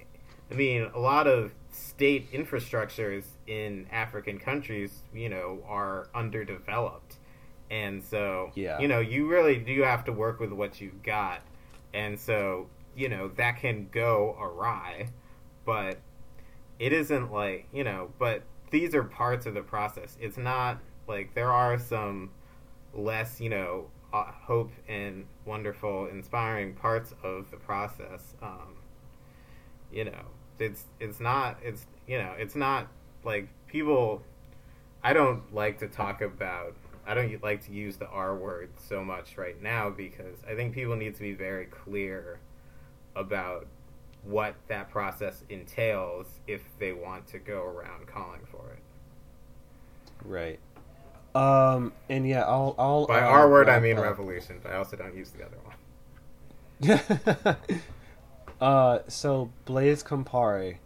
I 0.52 0.56
mean, 0.56 0.90
a 0.94 1.00
lot 1.00 1.28
of 1.28 1.54
state 1.72 2.32
infrastructures 2.32 3.26
in 3.48 3.88
African 3.92 4.40
countries, 4.40 5.04
you 5.14 5.30
know, 5.30 5.60
are 5.68 6.10
underdeveloped. 6.16 7.18
and 7.72 8.04
so 8.04 8.52
yeah. 8.56 8.80
you 8.80 8.88
know 8.88 9.00
you 9.00 9.28
really 9.28 9.58
do 9.58 9.82
have 9.84 10.04
to 10.06 10.12
work 10.12 10.40
with 10.40 10.52
what 10.52 10.82
you've 10.82 11.04
got, 11.04 11.42
and 11.94 12.20
so 12.20 12.68
you 12.96 13.10
know 13.10 13.30
that 13.36 13.58
can 13.58 13.88
go 13.92 14.36
awry, 14.40 15.10
but 15.66 16.00
it 16.80 16.94
isn't 16.94 17.32
like 17.32 17.68
you 17.72 17.84
know, 17.84 18.12
but 18.18 18.44
these 18.72 18.96
are 18.96 19.04
parts 19.04 19.46
of 19.46 19.54
the 19.54 19.62
process. 19.62 20.18
It's 20.20 20.38
not 20.38 20.80
like 21.08 21.34
there 21.34 21.52
are 21.52 21.78
some 21.78 22.32
less 22.94 23.40
you 23.40 23.50
know 23.50 23.90
uh, 24.14 24.32
hope 24.32 24.72
and 24.88 25.26
wonderful, 25.46 26.08
inspiring 26.08 26.74
parts 26.74 27.14
of 27.24 27.52
the 27.52 27.58
process. 27.58 28.36
Um, 28.42 28.78
you 29.92 30.06
know, 30.06 30.26
it's 30.60 30.84
it's 31.00 31.20
not 31.20 31.58
it's 31.64 31.86
you 32.08 32.18
know 32.18 32.34
it's 32.38 32.56
not 32.56 32.88
like 33.24 33.48
people. 33.68 34.22
I 35.04 35.14
don't 35.14 35.54
like 35.54 35.80
to 35.80 35.88
talk 35.88 36.22
about. 36.22 36.76
I 37.08 37.14
don't 37.14 37.42
like 37.42 37.66
to 37.66 37.72
use 37.72 37.98
the 37.98 38.08
R 38.08 38.36
word 38.36 38.70
so 38.78 39.04
much 39.04 39.38
right 39.38 39.60
now 39.62 39.90
because 39.90 40.38
I 40.48 40.54
think 40.56 40.74
people 40.74 40.96
need 40.96 41.16
to 41.16 41.22
be 41.22 41.34
very 41.34 41.66
clear 41.66 42.40
about 43.16 43.66
what 44.24 44.54
that 44.68 44.92
process 44.92 45.44
entails 45.50 46.28
if 46.48 46.62
they 46.78 46.92
want 46.92 47.26
to 47.28 47.40
go 47.40 47.64
around 47.64 48.06
calling 48.08 48.42
for 48.52 48.72
it. 48.74 48.80
Right. 50.28 50.60
Um, 51.34 51.94
and 52.10 52.28
yeah, 52.28 52.42
I'll, 52.44 52.76
I'll 52.78 53.08
by 53.08 53.20
I'll, 53.22 53.30
R 53.30 53.50
word 53.50 53.70
I 53.70 53.76
I'll- 53.76 53.82
mean 53.82 53.98
I'll- 53.98 54.04
revolution, 54.04 54.60
but 54.62 54.74
I 54.74 54.76
also 54.78 54.98
don't 54.98 55.16
use 55.16 55.32
the 55.32 55.46
other 55.46 55.58
one. 55.64 57.58
uh, 58.62 59.00
so 59.08 59.52
Blaise 59.66 60.04
Compaore, 60.04 60.78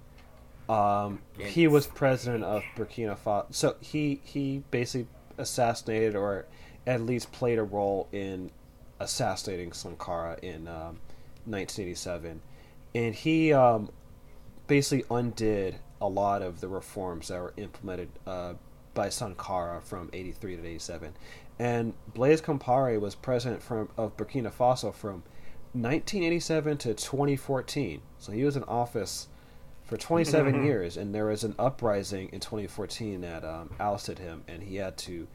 um, 0.70 1.20
he 1.38 1.68
was 1.68 1.88
president 1.88 2.44
of 2.44 2.64
Burkina 2.76 3.18
Faso. 3.18 3.46
So 3.52 3.76
he 3.82 4.22
he 4.24 4.64
basically 4.72 5.08
assassinated 5.38 6.16
or 6.16 6.46
at 6.86 7.02
least 7.02 7.32
played 7.32 7.58
a 7.58 7.64
role 7.64 8.08
in 8.12 8.52
assassinating 9.00 9.74
Sankara 9.74 10.38
in 10.42 10.68
um, 10.68 11.00
1987, 11.46 12.42
and 12.96 13.16
he 13.16 13.54
um, 13.54 13.90
basically 14.68 15.06
undid 15.10 15.76
a 16.02 16.08
lot 16.08 16.42
of 16.42 16.62
the 16.62 16.68
reforms 16.68 17.30
that 17.30 17.42
were 17.42 17.54
implemented 17.58 18.10
uh, 18.28 18.54
by 18.94 19.10
Sankara 19.10 19.82
from 19.82 20.10
83 20.14 20.58
to 20.58 20.66
87. 20.66 21.14
And 21.60 21.94
Blaise 22.14 22.42
Compaore 22.42 23.00
was 23.00 23.16
president 23.16 23.62
from 23.62 23.90
of 23.98 24.16
Burkina 24.18 24.52
Faso 24.52 24.94
from 24.94 25.24
1987 25.74 26.78
to 26.78 26.94
2014. 26.94 28.02
So 28.20 28.32
he 28.32 28.44
was 28.44 28.56
in 28.56 28.64
office 28.64 29.28
for 29.84 29.98
27 29.98 30.64
years, 30.66 30.98
and 30.98 31.14
there 31.14 31.26
was 31.26 31.44
an 31.44 31.56
uprising 31.58 32.30
in 32.32 32.40
2014 32.40 33.22
that 33.22 33.44
um, 33.44 33.72
ousted 33.80 34.20
him, 34.20 34.44
and 34.48 34.64
he 34.64 34.76
had 34.78 34.98
to. 34.98 35.28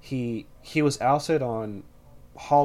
He 0.00 0.46
he 0.60 0.82
was 0.82 1.00
ousted 1.00 1.40
on. 1.40 1.84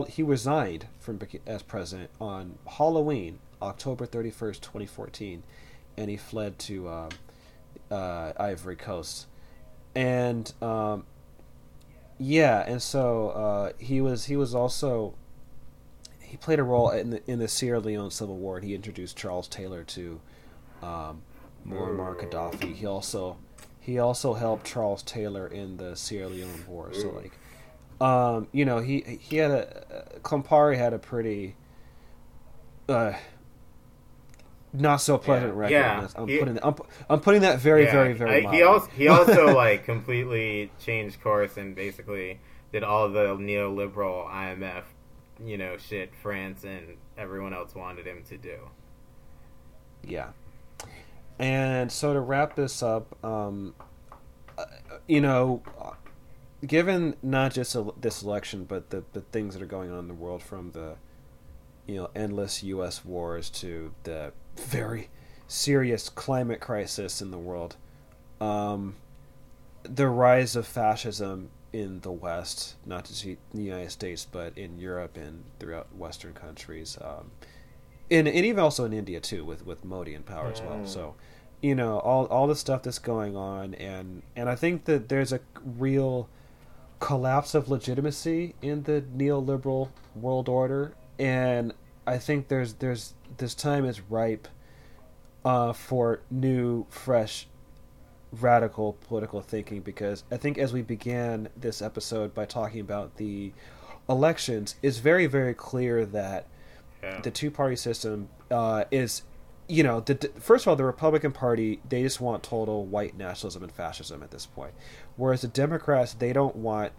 He 0.09 0.21
resigned 0.21 0.87
from 0.99 1.19
as 1.47 1.63
president 1.63 2.09
on 2.19 2.57
Halloween, 2.67 3.39
October 3.61 4.05
31st, 4.05 4.59
2014, 4.59 5.43
and 5.95 6.09
he 6.09 6.17
fled 6.17 6.59
to 6.59 6.89
um, 6.89 7.09
uh, 7.89 8.33
Ivory 8.37 8.75
Coast, 8.75 9.27
and 9.95 10.51
um, 10.61 11.05
yeah, 12.17 12.63
and 12.67 12.81
so 12.81 13.29
uh, 13.29 13.71
he 13.77 14.01
was 14.01 14.25
he 14.25 14.35
was 14.35 14.53
also 14.53 15.13
he 16.31 16.37
played 16.37 16.59
a 16.59 16.63
role 16.63 16.89
in 16.91 17.09
the 17.09 17.21
in 17.29 17.39
the 17.39 17.47
Sierra 17.49 17.79
Leone 17.81 18.09
Civil 18.09 18.37
War. 18.37 18.55
and 18.57 18.65
He 18.65 18.73
introduced 18.73 19.17
Charles 19.17 19.49
Taylor 19.49 19.83
to 19.83 20.21
um, 20.81 21.21
Muammar 21.67 22.15
Gaddafi. 22.17 22.73
He 22.73 22.85
also 22.85 23.37
he 23.81 23.99
also 23.99 24.33
helped 24.33 24.65
Charles 24.65 25.03
Taylor 25.03 25.45
in 25.47 25.75
the 25.75 25.95
Sierra 25.95 26.29
Leone 26.29 26.63
War. 26.69 26.93
So 26.93 27.09
like, 27.09 27.33
um, 27.99 28.47
you 28.53 28.63
know, 28.63 28.79
he 28.79 29.01
he 29.19 29.35
had 29.37 29.51
a 29.51 30.19
Compaore 30.23 30.77
had 30.77 30.93
a 30.93 30.99
pretty 30.99 31.55
uh, 32.87 33.13
not 34.73 34.97
so 35.01 35.17
pleasant 35.17 35.51
Yeah. 35.53 35.59
record. 35.59 35.71
Yeah. 35.73 36.07
I'm 36.15 36.27
He- 36.29 36.37
putting 36.39 36.53
that, 36.55 36.65
I'm, 36.65 36.75
I'm 37.09 37.19
putting 37.19 37.41
that 37.41 37.59
very 37.59 37.83
Yeah, 37.83 37.91
very 37.91 38.13
very. 38.13 38.45
I- 38.47 38.51
he 38.55 38.63
also 38.63 38.87
he 38.95 39.07
also 39.09 39.53
like 39.65 39.83
completely 39.83 40.71
changed 40.79 41.21
course 41.21 41.57
and 41.57 41.75
basically 41.75 42.39
did 42.71 42.83
all 42.83 43.09
the 43.09 43.35
neoliberal 43.35 44.29
IMF, 44.29 44.83
you 45.43 45.57
know, 45.57 45.77
shit 45.77 46.13
France 46.15 46.63
and 46.63 46.97
everyone 47.17 47.53
else 47.53 47.75
wanted 47.75 48.05
him 48.05 48.23
to 48.29 48.37
do. 48.37 48.57
Yeah. 50.03 50.29
And 51.39 51.91
so 51.91 52.13
to 52.13 52.19
wrap 52.19 52.55
this 52.55 52.83
up, 52.83 53.23
um, 53.23 53.73
uh, 54.57 54.65
you 55.07 55.21
know, 55.21 55.63
given 56.65 57.15
not 57.23 57.53
just 57.53 57.75
this 57.99 58.21
election, 58.21 58.65
but 58.65 58.89
the, 58.89 59.03
the 59.13 59.21
things 59.21 59.53
that 59.53 59.63
are 59.63 59.67
going 59.67 59.91
on 59.91 59.99
in 59.99 60.07
the 60.07 60.13
world 60.13 60.43
from 60.43 60.71
the, 60.71 60.95
you 61.87 61.95
know, 61.95 62.09
endless 62.15 62.63
U.S. 62.63 63.03
wars 63.03 63.49
to 63.51 63.93
the 64.03 64.33
very 64.57 65.09
serious 65.47 66.09
climate 66.09 66.59
crisis 66.59 67.21
in 67.21 67.31
the 67.31 67.37
world, 67.37 67.75
um, 68.39 68.95
the 69.83 70.07
rise 70.07 70.55
of 70.55 70.67
fascism 70.67 71.49
in 71.73 72.01
the 72.01 72.11
West, 72.11 72.75
not 72.85 73.05
just 73.05 73.25
in 73.25 73.37
the 73.53 73.61
United 73.61 73.91
States, 73.91 74.25
but 74.29 74.57
in 74.57 74.77
Europe 74.77 75.17
and 75.17 75.43
throughout 75.59 75.87
Western 75.95 76.33
countries, 76.33 76.97
um, 77.01 77.31
and, 78.09 78.27
and 78.27 78.45
even 78.45 78.59
also 78.59 78.85
in 78.85 78.93
India 78.93 79.19
too, 79.19 79.45
with 79.45 79.65
with 79.65 79.85
Modi 79.85 80.13
in 80.13 80.23
power 80.23 80.51
as 80.51 80.61
well. 80.61 80.79
Mm. 80.79 80.87
So, 80.87 81.15
you 81.61 81.75
know, 81.75 81.99
all 81.99 82.25
all 82.25 82.47
the 82.47 82.55
stuff 82.55 82.83
that's 82.83 82.99
going 82.99 83.35
on, 83.35 83.73
and 83.75 84.23
and 84.35 84.49
I 84.49 84.55
think 84.55 84.85
that 84.85 85.09
there's 85.09 85.31
a 85.31 85.39
real 85.63 86.27
collapse 86.99 87.55
of 87.55 87.69
legitimacy 87.69 88.55
in 88.61 88.83
the 88.83 89.01
neoliberal 89.15 89.89
world 90.13 90.49
order, 90.49 90.93
and 91.17 91.73
I 92.05 92.17
think 92.17 92.49
there's 92.49 92.73
there's 92.73 93.13
this 93.37 93.55
time 93.55 93.85
is 93.85 94.01
ripe 94.01 94.47
uh, 95.45 95.73
for 95.73 96.21
new, 96.29 96.85
fresh, 96.89 97.47
radical 98.39 98.93
political 99.07 99.41
thinking 99.41 99.81
because 99.81 100.23
I 100.31 100.37
think 100.37 100.57
as 100.57 100.71
we 100.71 100.81
began 100.81 101.49
this 101.57 101.81
episode 101.81 102.33
by 102.33 102.45
talking 102.45 102.79
about 102.79 103.17
the 103.17 103.51
elections, 104.09 104.75
it's 104.81 104.97
very 104.99 105.25
very 105.27 105.53
clear 105.53 106.05
that 106.05 106.47
Yeah. 107.03 107.19
the 107.21 107.31
two 107.31 107.49
party 107.51 107.75
system 107.75 108.29
uh, 108.51 108.83
is, 108.91 109.23
you 109.67 109.81
know, 109.83 110.01
the, 110.01 110.29
first 110.39 110.65
of 110.65 110.69
all, 110.69 110.75
the 110.75 110.85
Republican 110.85 111.31
Party 111.31 111.81
they 111.87 112.03
just 112.03 112.21
want 112.21 112.43
total 112.43 112.85
white 112.85 113.17
nationalism 113.17 113.63
and 113.63 113.71
fascism 113.71 114.21
at 114.23 114.31
this 114.31 114.45
point, 114.45 114.73
whereas 115.17 115.41
the 115.41 115.47
Democrats 115.47 116.13
they 116.13 116.31
don't 116.31 116.55
want, 116.55 116.91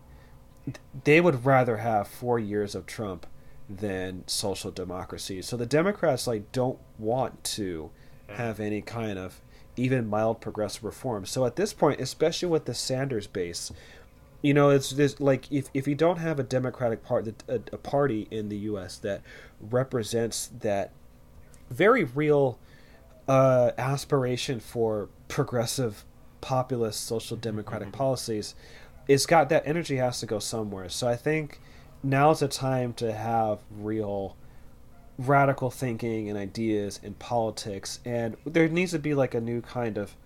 they 1.05 1.21
would 1.21 1.45
rather 1.45 1.79
have 1.79 2.09
four 2.09 2.39
years 2.39 2.75
of 2.75 2.87
Trump 2.87 3.27
than 3.71 4.23
social 4.27 4.71
democracy. 4.71 5.41
So 5.41 5.57
the 5.57 5.67
Democrats 5.67 6.27
like 6.27 6.53
don't 6.53 6.79
want 6.99 7.43
to 7.45 7.91
have 8.29 8.61
any 8.61 8.81
kind 8.83 9.19
of 9.19 9.41
even 9.77 10.07
mild 10.07 10.41
progressive 10.41 10.85
reform. 10.85 11.25
So 11.27 11.47
at 11.47 11.57
this 11.57 11.73
point, 11.73 12.01
especially 12.01 12.49
with 12.49 12.67
the 12.67 12.75
Sanders 12.75 13.27
base, 13.27 13.73
you 14.43 14.53
know, 14.53 14.71
it's 14.71 14.91
this 14.91 15.21
like 15.21 15.51
if, 15.51 15.69
if 15.73 15.87
you 15.87 15.95
don't 15.95 16.19
have 16.19 16.39
a 16.39 16.43
Democratic 16.43 17.05
part 17.05 17.29
a, 17.49 17.55
a 17.55 17.79
party 17.79 18.27
in 18.31 18.49
the 18.49 18.57
U.S. 18.59 18.99
that 18.99 19.23
represents 19.61 20.51
that 20.61 20.91
very 21.71 22.05
real 22.05 22.59
uh, 23.29 23.71
aspiration 23.79 24.59
for 24.61 25.09
progressive, 25.29 26.05
populist, 26.41 27.07
social 27.07 27.37
democratic 27.37 27.93
policies, 27.93 28.55
it's 29.07 29.27
got 29.27 29.49
that 29.49 29.63
energy 29.67 29.97
has 29.97 30.21
to 30.21 30.27
go 30.27 30.39
somewhere. 30.39 30.89
So 30.89 31.09
I 31.09 31.17
think 31.17 31.61
now's 32.03 32.41
the 32.41 32.49
time 32.49 32.93
to 32.95 33.13
have 33.13 33.61
real 33.71 34.37
radical 35.19 35.71
thinking 35.71 36.29
and 36.29 36.39
ideas 36.39 36.99
in 37.03 37.15
politics 37.15 38.01
and 38.05 38.37
there 38.47 38.69
needs 38.69 38.93
to 38.93 38.99
be 38.99 39.15
like 39.15 39.35
a 39.35 39.41
new 39.41 39.61
kind 39.61 39.99
of 39.99 40.17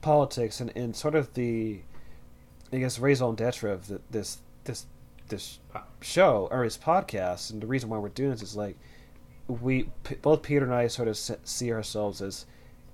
politics 0.00 0.60
and, 0.60 0.72
and 0.74 0.96
sort 0.96 1.14
of 1.14 1.34
the 1.34 1.80
I 2.72 2.78
guess 2.78 2.98
raison 2.98 3.34
d'etre 3.34 3.70
of 3.70 3.88
the, 3.88 4.00
this 4.10 4.38
this 4.64 4.86
this 5.28 5.58
show 6.00 6.48
or 6.50 6.64
his 6.64 6.78
podcast, 6.78 7.50
and 7.50 7.60
the 7.60 7.66
reason 7.66 7.88
why 7.88 7.98
we're 7.98 8.08
doing 8.08 8.30
this 8.30 8.42
is 8.42 8.56
like 8.56 8.76
we 9.46 9.90
both 10.22 10.42
Peter 10.42 10.64
and 10.64 10.74
I 10.74 10.86
sort 10.86 11.08
of 11.08 11.18
see 11.18 11.72
ourselves 11.72 12.22
as 12.22 12.46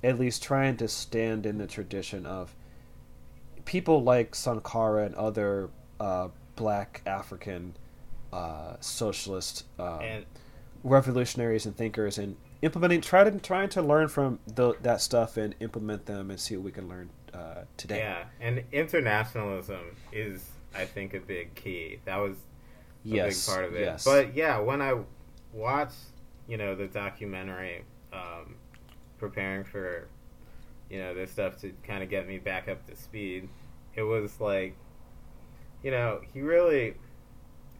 at 0.03 0.19
least 0.19 0.43
trying 0.43 0.77
to 0.79 0.89
stand 0.89 1.47
in 1.47 1.59
the 1.59 1.67
tradition 1.67 2.27
of 2.27 2.55
people 3.65 4.03
like 4.03 4.35
Sankara 4.35 5.05
and 5.05 5.15
other 5.15 5.71
uh, 6.01 6.29
Black 6.57 7.03
African 7.07 7.75
uh, 8.33 8.77
socialist 8.81 9.65
um, 9.79 10.01
And 10.01 10.27
revolutionaries 10.85 11.67
and 11.67 11.77
thinkers, 11.77 12.19
and 12.19 12.37
implementing 12.63 13.01
try 13.01 13.25
to 13.25 13.31
trying 13.39 13.69
to 13.71 13.83
learn 13.83 14.09
from 14.09 14.39
the, 14.47 14.75
that 14.83 15.01
stuff 15.01 15.37
and 15.37 15.55
implement 15.61 16.07
them 16.07 16.31
and 16.31 16.39
see 16.41 16.57
what 16.57 16.65
we 16.65 16.73
can 16.73 16.89
learn 16.89 17.11
uh, 17.35 17.63
today. 17.77 17.99
yeah, 17.99 18.25
and 18.41 18.65
internationalism 18.73 19.97
is 20.13 20.51
I 20.75 20.85
think 20.85 21.15
a 21.15 21.21
big 21.21 21.55
key. 21.55 21.99
That 22.05 22.17
was 22.17 22.37
a 22.37 22.39
Yes, 23.05 23.47
big 23.47 23.55
part 23.55 23.65
of 23.67 23.75
it. 23.75 23.81
yes. 23.81 24.05
But 24.05 24.35
yeah, 24.35 24.59
when 24.59 24.83
I 24.83 24.95
watched, 25.53 25.95
you 26.47 26.57
know, 26.57 26.75
the 26.75 26.87
documentary, 26.89 27.85
um, 28.13 28.57
preparing 29.19 29.65
for, 29.65 30.09
you 30.91 30.99
know, 30.99 31.15
this 31.15 31.31
stuff 31.31 31.59
to 31.61 31.73
kind 31.85 32.03
of 32.03 32.11
get 32.11 32.27
me 32.27 32.39
back 32.39 32.69
up 32.69 32.87
to 32.87 32.97
speed, 32.97 33.49
it 33.95 34.03
was 34.03 34.41
like, 34.41 34.75
you 35.83 35.91
know, 35.91 36.21
he 36.33 36.41
really, 36.41 36.95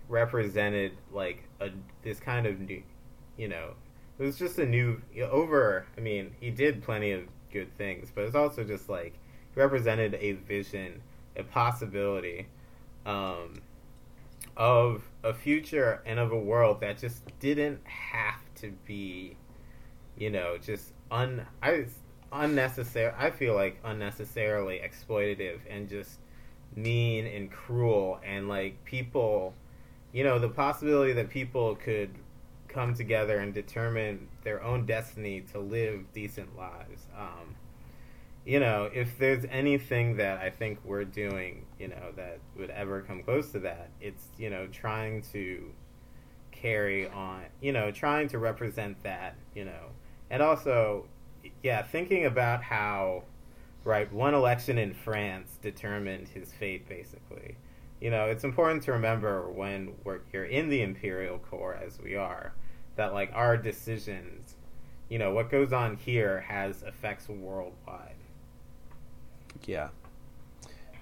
represented 0.09 0.93
like 1.13 1.45
a 1.61 1.71
this 2.03 2.21
kind 2.21 2.47
of 2.47 2.61
new, 2.61 2.83
you 3.37 3.49
know, 3.49 3.75
it 4.19 4.23
was 4.23 4.37
just 4.37 4.59
a 4.59 4.67
new 4.67 5.01
over. 5.31 5.87
I 5.97 6.01
mean, 6.01 6.35
he 6.41 6.51
did 6.51 6.83
plenty 6.83 7.13
of 7.13 7.23
good 7.53 7.75
things, 7.77 8.11
but 8.15 8.25
it's 8.25 8.35
also 8.35 8.65
just 8.65 8.89
like 8.89 9.15
he 9.55 9.61
represented 9.61 10.15
a 10.21 10.33
vision, 10.33 11.01
a 11.37 11.43
possibility, 11.43 12.49
um, 13.07 13.55
of 14.57 15.03
a 15.23 15.33
future 15.33 16.03
and 16.05 16.19
of 16.19 16.33
a 16.33 16.39
world 16.39 16.81
that 16.81 16.99
just 16.99 17.23
didn't 17.39 17.81
have 17.87 18.43
to 18.57 18.73
be, 18.85 19.37
you 20.17 20.31
know, 20.31 20.59
just 20.59 20.93
un 21.11 21.47
I 21.63 21.87
unnecessary. 22.33 23.13
I 23.17 23.31
feel 23.31 23.55
like 23.55 23.79
unnecessarily 23.85 24.81
exploitative 24.85 25.61
and 25.71 25.89
just 25.89 26.19
mean 26.77 27.27
and 27.27 27.51
cruel 27.51 28.21
and 28.25 28.49
like 28.49 28.85
people 28.85 29.55
you 30.13 30.25
know 30.25 30.39
the 30.39 30.49
possibility 30.49 31.13
that 31.13 31.29
people 31.29 31.77
could 31.77 32.11
come 32.69 32.95
together 32.95 33.39
and 33.39 33.55
determine 33.55 34.29
their 34.45 34.63
own 34.63 34.85
destiny 34.85 35.41
to 35.41 35.59
live 35.59 36.05
decent 36.13 36.57
lives 36.57 37.07
um, 37.17 37.55
you 38.45 38.61
know 38.61 38.91
if 38.93 39.19
there's 39.19 39.45
anything 39.51 40.17
that 40.17 40.39
i 40.39 40.51
think 40.51 40.79
we're 40.85 41.05
doing 41.05 41.65
you 41.79 41.89
know 41.89 42.13
that 42.17 42.39
would 42.57 42.71
ever 42.71 43.03
come 43.03 43.23
close 43.23 43.51
to 43.53 43.59
that 43.59 43.91
it's 44.01 44.29
you 44.39 44.51
know 44.51 44.67
trying 44.69 45.23
to 45.23 45.71
carry 46.51 47.09
on 47.09 47.43
you 47.61 47.73
know 47.73 47.91
trying 47.91 48.29
to 48.29 48.39
represent 48.39 49.01
that 49.03 49.37
you 49.55 49.65
know 49.65 49.91
and 50.31 50.43
also 50.43 51.07
yeah 51.63 51.83
thinking 51.83 52.27
about 52.27 52.63
how 52.63 53.23
right? 53.89 54.13
One 54.13 54.35
election 54.35 54.77
in 54.79 54.93
France 54.93 55.59
determined 55.63 56.29
his 56.29 56.53
fate, 56.53 56.89
basically. 56.89 57.57
You 58.01 58.11
know, 58.11 58.27
it's 58.27 58.45
important 58.45 58.83
to 58.85 58.93
remember 58.93 59.51
when 59.51 59.95
we're 60.05 60.21
you're 60.33 60.45
in 60.45 60.69
the 60.69 60.83
imperial 60.83 61.39
core, 61.39 61.75
as 61.75 62.01
we 62.01 62.15
are, 62.15 62.53
that 62.97 63.13
like 63.13 63.31
our 63.35 63.57
decisions, 63.57 64.55
you 65.09 65.19
know, 65.19 65.33
what 65.33 65.51
goes 65.51 65.73
on 65.73 65.97
here 65.97 66.41
has 66.41 66.83
effects 66.83 67.29
worldwide. 67.29 68.15
Yeah. 69.67 69.89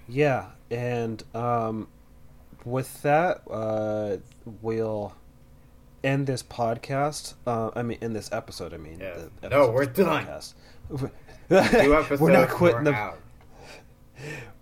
Yeah, 0.09 0.51
and 0.71 1.23
um, 1.35 1.89
with 2.65 3.03
that, 3.03 3.43
uh, 3.51 4.19
we'll 4.63 5.15
end 6.05 6.27
this 6.27 6.43
podcast. 6.43 7.35
Uh, 7.47 7.71
I 7.75 7.83
mean, 7.83 7.99
in 8.01 8.13
this 8.13 8.31
episode. 8.33 8.73
I 8.73 8.77
mean, 8.77 9.01
yes. 9.01 9.29
no, 9.51 9.71
we're 9.71 9.87
done. 9.87 10.27
we're 11.51 12.31
not 12.31 12.49
quitting 12.49 12.85
the. 12.85 12.95
Out. 12.95 13.19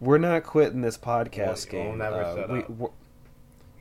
We're 0.00 0.18
not 0.18 0.44
quitting 0.44 0.80
this 0.80 0.98
podcast 0.98 1.72
we'll, 1.72 1.82
game. 1.82 1.98
We'll 1.98 2.12
uh, 2.12 2.62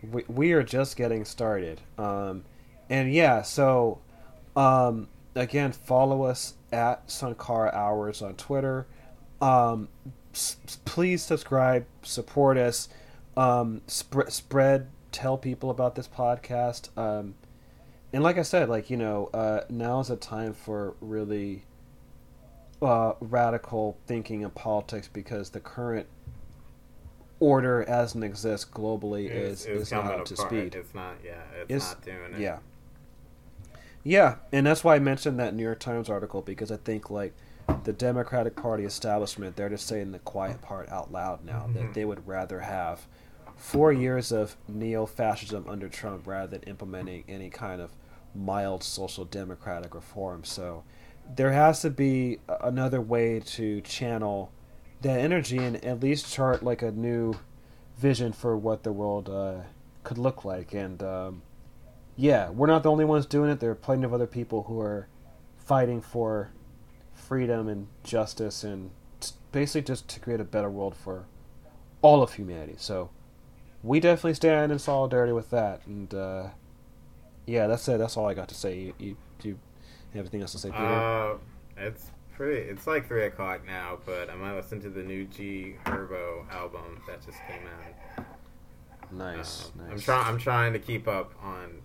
we, 0.01 0.09
we, 0.09 0.23
we 0.27 0.51
are 0.53 0.63
just 0.63 0.95
getting 0.95 1.25
started. 1.25 1.81
Um, 1.97 2.43
and 2.89 3.13
yeah, 3.13 3.41
so 3.41 3.99
um, 4.55 5.07
again, 5.35 5.71
follow 5.71 6.23
us 6.23 6.55
at 6.71 7.09
Sankara 7.09 7.71
Hours 7.73 8.21
on 8.21 8.35
Twitter. 8.35 8.87
Um, 9.41 9.89
s- 10.33 10.57
please 10.85 11.21
subscribe, 11.23 11.85
support 12.01 12.57
us, 12.57 12.89
um, 13.35 13.81
sp- 13.87 14.29
spread, 14.29 14.87
tell 15.11 15.37
people 15.37 15.69
about 15.69 15.95
this 15.95 16.07
podcast. 16.07 16.95
Um, 16.97 17.35
and 18.11 18.23
like 18.23 18.37
I 18.37 18.43
said, 18.43 18.69
like 18.69 18.89
you 18.89 18.97
know, 18.97 19.29
uh, 19.33 19.61
now 19.69 19.99
is 19.99 20.09
a 20.09 20.15
time 20.15 20.53
for 20.53 20.95
really 21.01 21.63
uh, 22.83 23.15
radical 23.19 23.97
thinking 24.05 24.41
in 24.41 24.49
politics 24.51 25.09
because 25.11 25.49
the 25.51 25.59
current 25.59 26.07
order 27.39 27.83
as 27.83 28.15
it 28.15 28.23
exists 28.23 28.69
globally 28.69 29.29
is 29.29 29.65
is, 29.65 29.91
not 29.91 30.05
up 30.05 30.25
to 30.25 30.35
speed. 30.35 30.75
It's 30.75 30.93
not, 30.93 31.15
yeah, 31.23 31.41
it's, 31.61 31.71
it's 31.71 31.91
not 31.93 32.05
doing 32.05 32.33
it. 32.33 32.39
Yeah, 32.39 32.59
yeah, 34.03 34.35
and 34.51 34.65
that's 34.65 34.83
why 34.83 34.95
I 34.95 34.99
mentioned 34.99 35.39
that 35.39 35.53
New 35.53 35.63
York 35.63 35.79
Times 35.79 36.09
article 36.09 36.41
because 36.41 36.71
I 36.71 36.77
think 36.77 37.09
like 37.09 37.33
the 37.83 37.93
Democratic 37.93 38.55
Party 38.55 38.83
establishment, 38.83 39.55
they're 39.55 39.69
just 39.69 39.87
saying 39.87 40.11
the 40.11 40.19
quiet 40.19 40.61
part 40.61 40.89
out 40.89 41.11
loud 41.11 41.45
now 41.45 41.61
mm-hmm. 41.61 41.73
that 41.73 41.93
they 41.93 42.05
would 42.05 42.27
rather 42.27 42.61
have 42.61 43.07
four 43.55 43.93
years 43.93 44.31
of 44.31 44.57
neo-fascism 44.67 45.65
under 45.69 45.87
Trump 45.87 46.27
rather 46.27 46.57
than 46.57 46.63
implementing 46.63 47.23
any 47.29 47.49
kind 47.49 47.81
of 47.81 47.91
mild 48.35 48.83
social 48.83 49.25
democratic 49.25 49.95
reform. 49.95 50.43
So 50.43 50.83
there 51.35 51.51
has 51.51 51.81
to 51.81 51.89
be 51.89 52.39
another 52.61 53.01
way 53.01 53.39
to 53.39 53.81
channel 53.81 54.51
that 55.01 55.19
energy 55.19 55.57
and 55.57 55.83
at 55.83 56.01
least 56.01 56.31
chart 56.31 56.63
like 56.63 56.81
a 56.81 56.91
new 56.91 57.33
vision 57.97 58.31
for 58.31 58.57
what 58.57 58.83
the 58.83 58.91
world 58.91 59.29
uh, 59.29 59.61
could 60.03 60.17
look 60.17 60.45
like. 60.45 60.73
And 60.73 61.01
um, 61.03 61.41
yeah, 62.15 62.49
we're 62.49 62.67
not 62.67 62.83
the 62.83 62.91
only 62.91 63.05
ones 63.05 63.25
doing 63.25 63.49
it. 63.49 63.59
There 63.59 63.71
are 63.71 63.75
plenty 63.75 64.03
of 64.03 64.13
other 64.13 64.27
people 64.27 64.63
who 64.63 64.79
are 64.79 65.07
fighting 65.57 66.01
for 66.01 66.51
freedom 67.13 67.67
and 67.67 67.87
justice 68.03 68.63
and 68.63 68.91
basically 69.51 69.81
just 69.81 70.07
to 70.09 70.19
create 70.19 70.39
a 70.39 70.45
better 70.45 70.69
world 70.69 70.95
for 70.95 71.25
all 72.01 72.21
of 72.21 72.33
humanity. 72.33 72.75
So 72.77 73.09
we 73.81 73.99
definitely 73.99 74.33
stand 74.33 74.71
in 74.71 74.79
solidarity 74.79 75.33
with 75.33 75.49
that. 75.51 75.81
And 75.85 76.13
uh, 76.13 76.47
yeah, 77.45 77.67
that's 77.67 77.87
it. 77.87 77.97
That's 77.97 78.17
all 78.17 78.27
I 78.27 78.33
got 78.33 78.49
to 78.49 78.55
say. 78.55 78.77
You, 78.77 78.93
you, 78.99 79.17
you 79.43 79.59
you 80.13 80.19
have 80.19 80.25
anything 80.25 80.41
else 80.41 80.51
to 80.51 80.59
say, 80.59 80.69
Peter? 80.69 80.83
Uh, 80.83 81.37
it's 81.77 82.11
pretty. 82.35 82.69
It's 82.69 82.87
like 82.87 83.07
three 83.07 83.25
o'clock 83.25 83.65
now, 83.65 83.99
but 84.05 84.29
I 84.29 84.35
might 84.35 84.55
listen 84.55 84.79
to 84.81 84.89
the 84.89 85.03
new 85.03 85.25
G 85.25 85.75
Herbo 85.85 86.49
album 86.51 87.01
that 87.07 87.25
just 87.25 87.39
came 87.47 87.61
out. 87.67 88.25
Nice, 89.11 89.71
uh, 89.79 89.83
nice. 89.83 89.91
I'm 89.91 89.99
trying. 89.99 90.27
I'm 90.27 90.37
trying 90.37 90.73
to 90.73 90.79
keep 90.79 91.07
up 91.07 91.33
on 91.41 91.81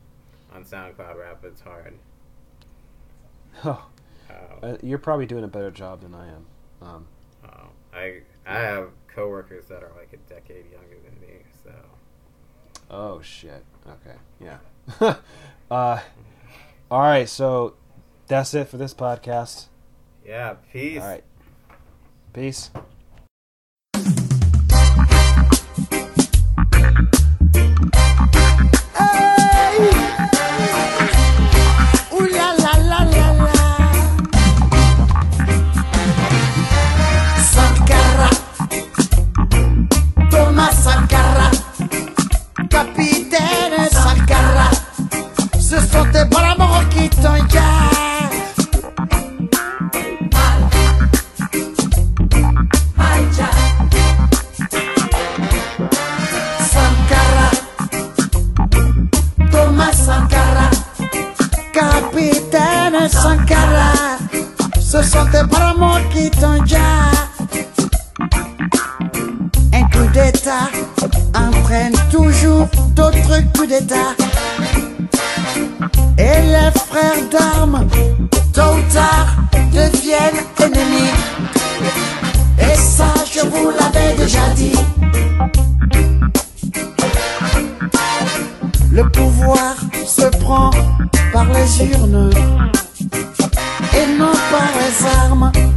on 0.52 0.64
SoundCloud 0.64 1.18
rap. 1.18 1.44
It's 1.44 1.60
hard. 1.60 1.94
Oh, 3.64 3.86
uh, 4.62 4.76
you're 4.82 4.98
probably 4.98 5.26
doing 5.26 5.44
a 5.44 5.48
better 5.48 5.70
job 5.70 6.02
than 6.02 6.14
I 6.14 6.26
am. 6.28 6.46
Um, 6.80 7.06
oh, 7.44 7.68
I 7.92 8.20
I 8.46 8.55
have 8.59 8.90
coworkers 9.09 9.66
that 9.66 9.82
are 9.82 9.92
like 9.96 10.12
a 10.12 10.32
decade 10.32 10.70
younger 10.70 10.96
than 11.05 11.20
me, 11.20 11.38
so. 11.64 11.72
Oh 12.90 13.20
shit. 13.20 13.64
Okay. 13.86 14.16
Yeah. 14.40 14.59
uh, 15.70 16.00
all 16.90 17.00
right. 17.00 17.28
So 17.28 17.74
that's 18.28 18.55
it 18.55 18.68
for 18.68 18.76
this 18.76 18.94
podcast. 18.94 19.66
Yeah, 20.24 20.55
peace. 20.72 21.00
All 21.00 21.09
right. 21.09 21.24
Peace. 22.32 22.70
Capitaine 42.70 43.88
Sankara, 43.90 44.70
ce 45.59 45.80
sont 45.80 46.05
tes 46.12 46.24
bras 46.26 46.55
qui 46.90 47.09
t'engagent. 61.78 63.10
Sankara, 63.10 64.18
ce 64.80 65.02
sont 65.02 65.26
tes 65.32 65.44
bras 65.44 66.00
qui 66.12 66.30
t'ont 66.30 66.62
Un 69.72 69.82
coup 69.90 70.12
d'état 70.12 70.68
entraîne 71.34 71.94
toujours 72.10 72.68
d'autres 72.94 73.40
coups 73.55 73.68
d'état. 73.68 74.14
Et 76.18 76.42
les 76.42 76.70
frères 76.86 77.28
d'armes, 77.30 77.86
tôt 78.52 78.60
ou 78.60 78.92
tard, 78.92 79.36
deviennent 79.72 80.44
ennemis. 80.59 81.12
Et 82.59 82.76
ça, 82.76 83.12
je 83.32 83.40
vous 83.46 83.70
l'avais 83.70 84.14
déjà 84.16 84.48
dit. 84.56 84.78
Le 88.90 89.09
pouvoir 89.10 89.76
se 90.06 90.26
prend 90.38 90.70
par 91.32 91.46
les 91.52 91.84
urnes 91.92 92.30
et 93.94 94.18
non 94.18 94.32
par 94.50 94.68
les 94.78 95.06
armes. 95.06 95.67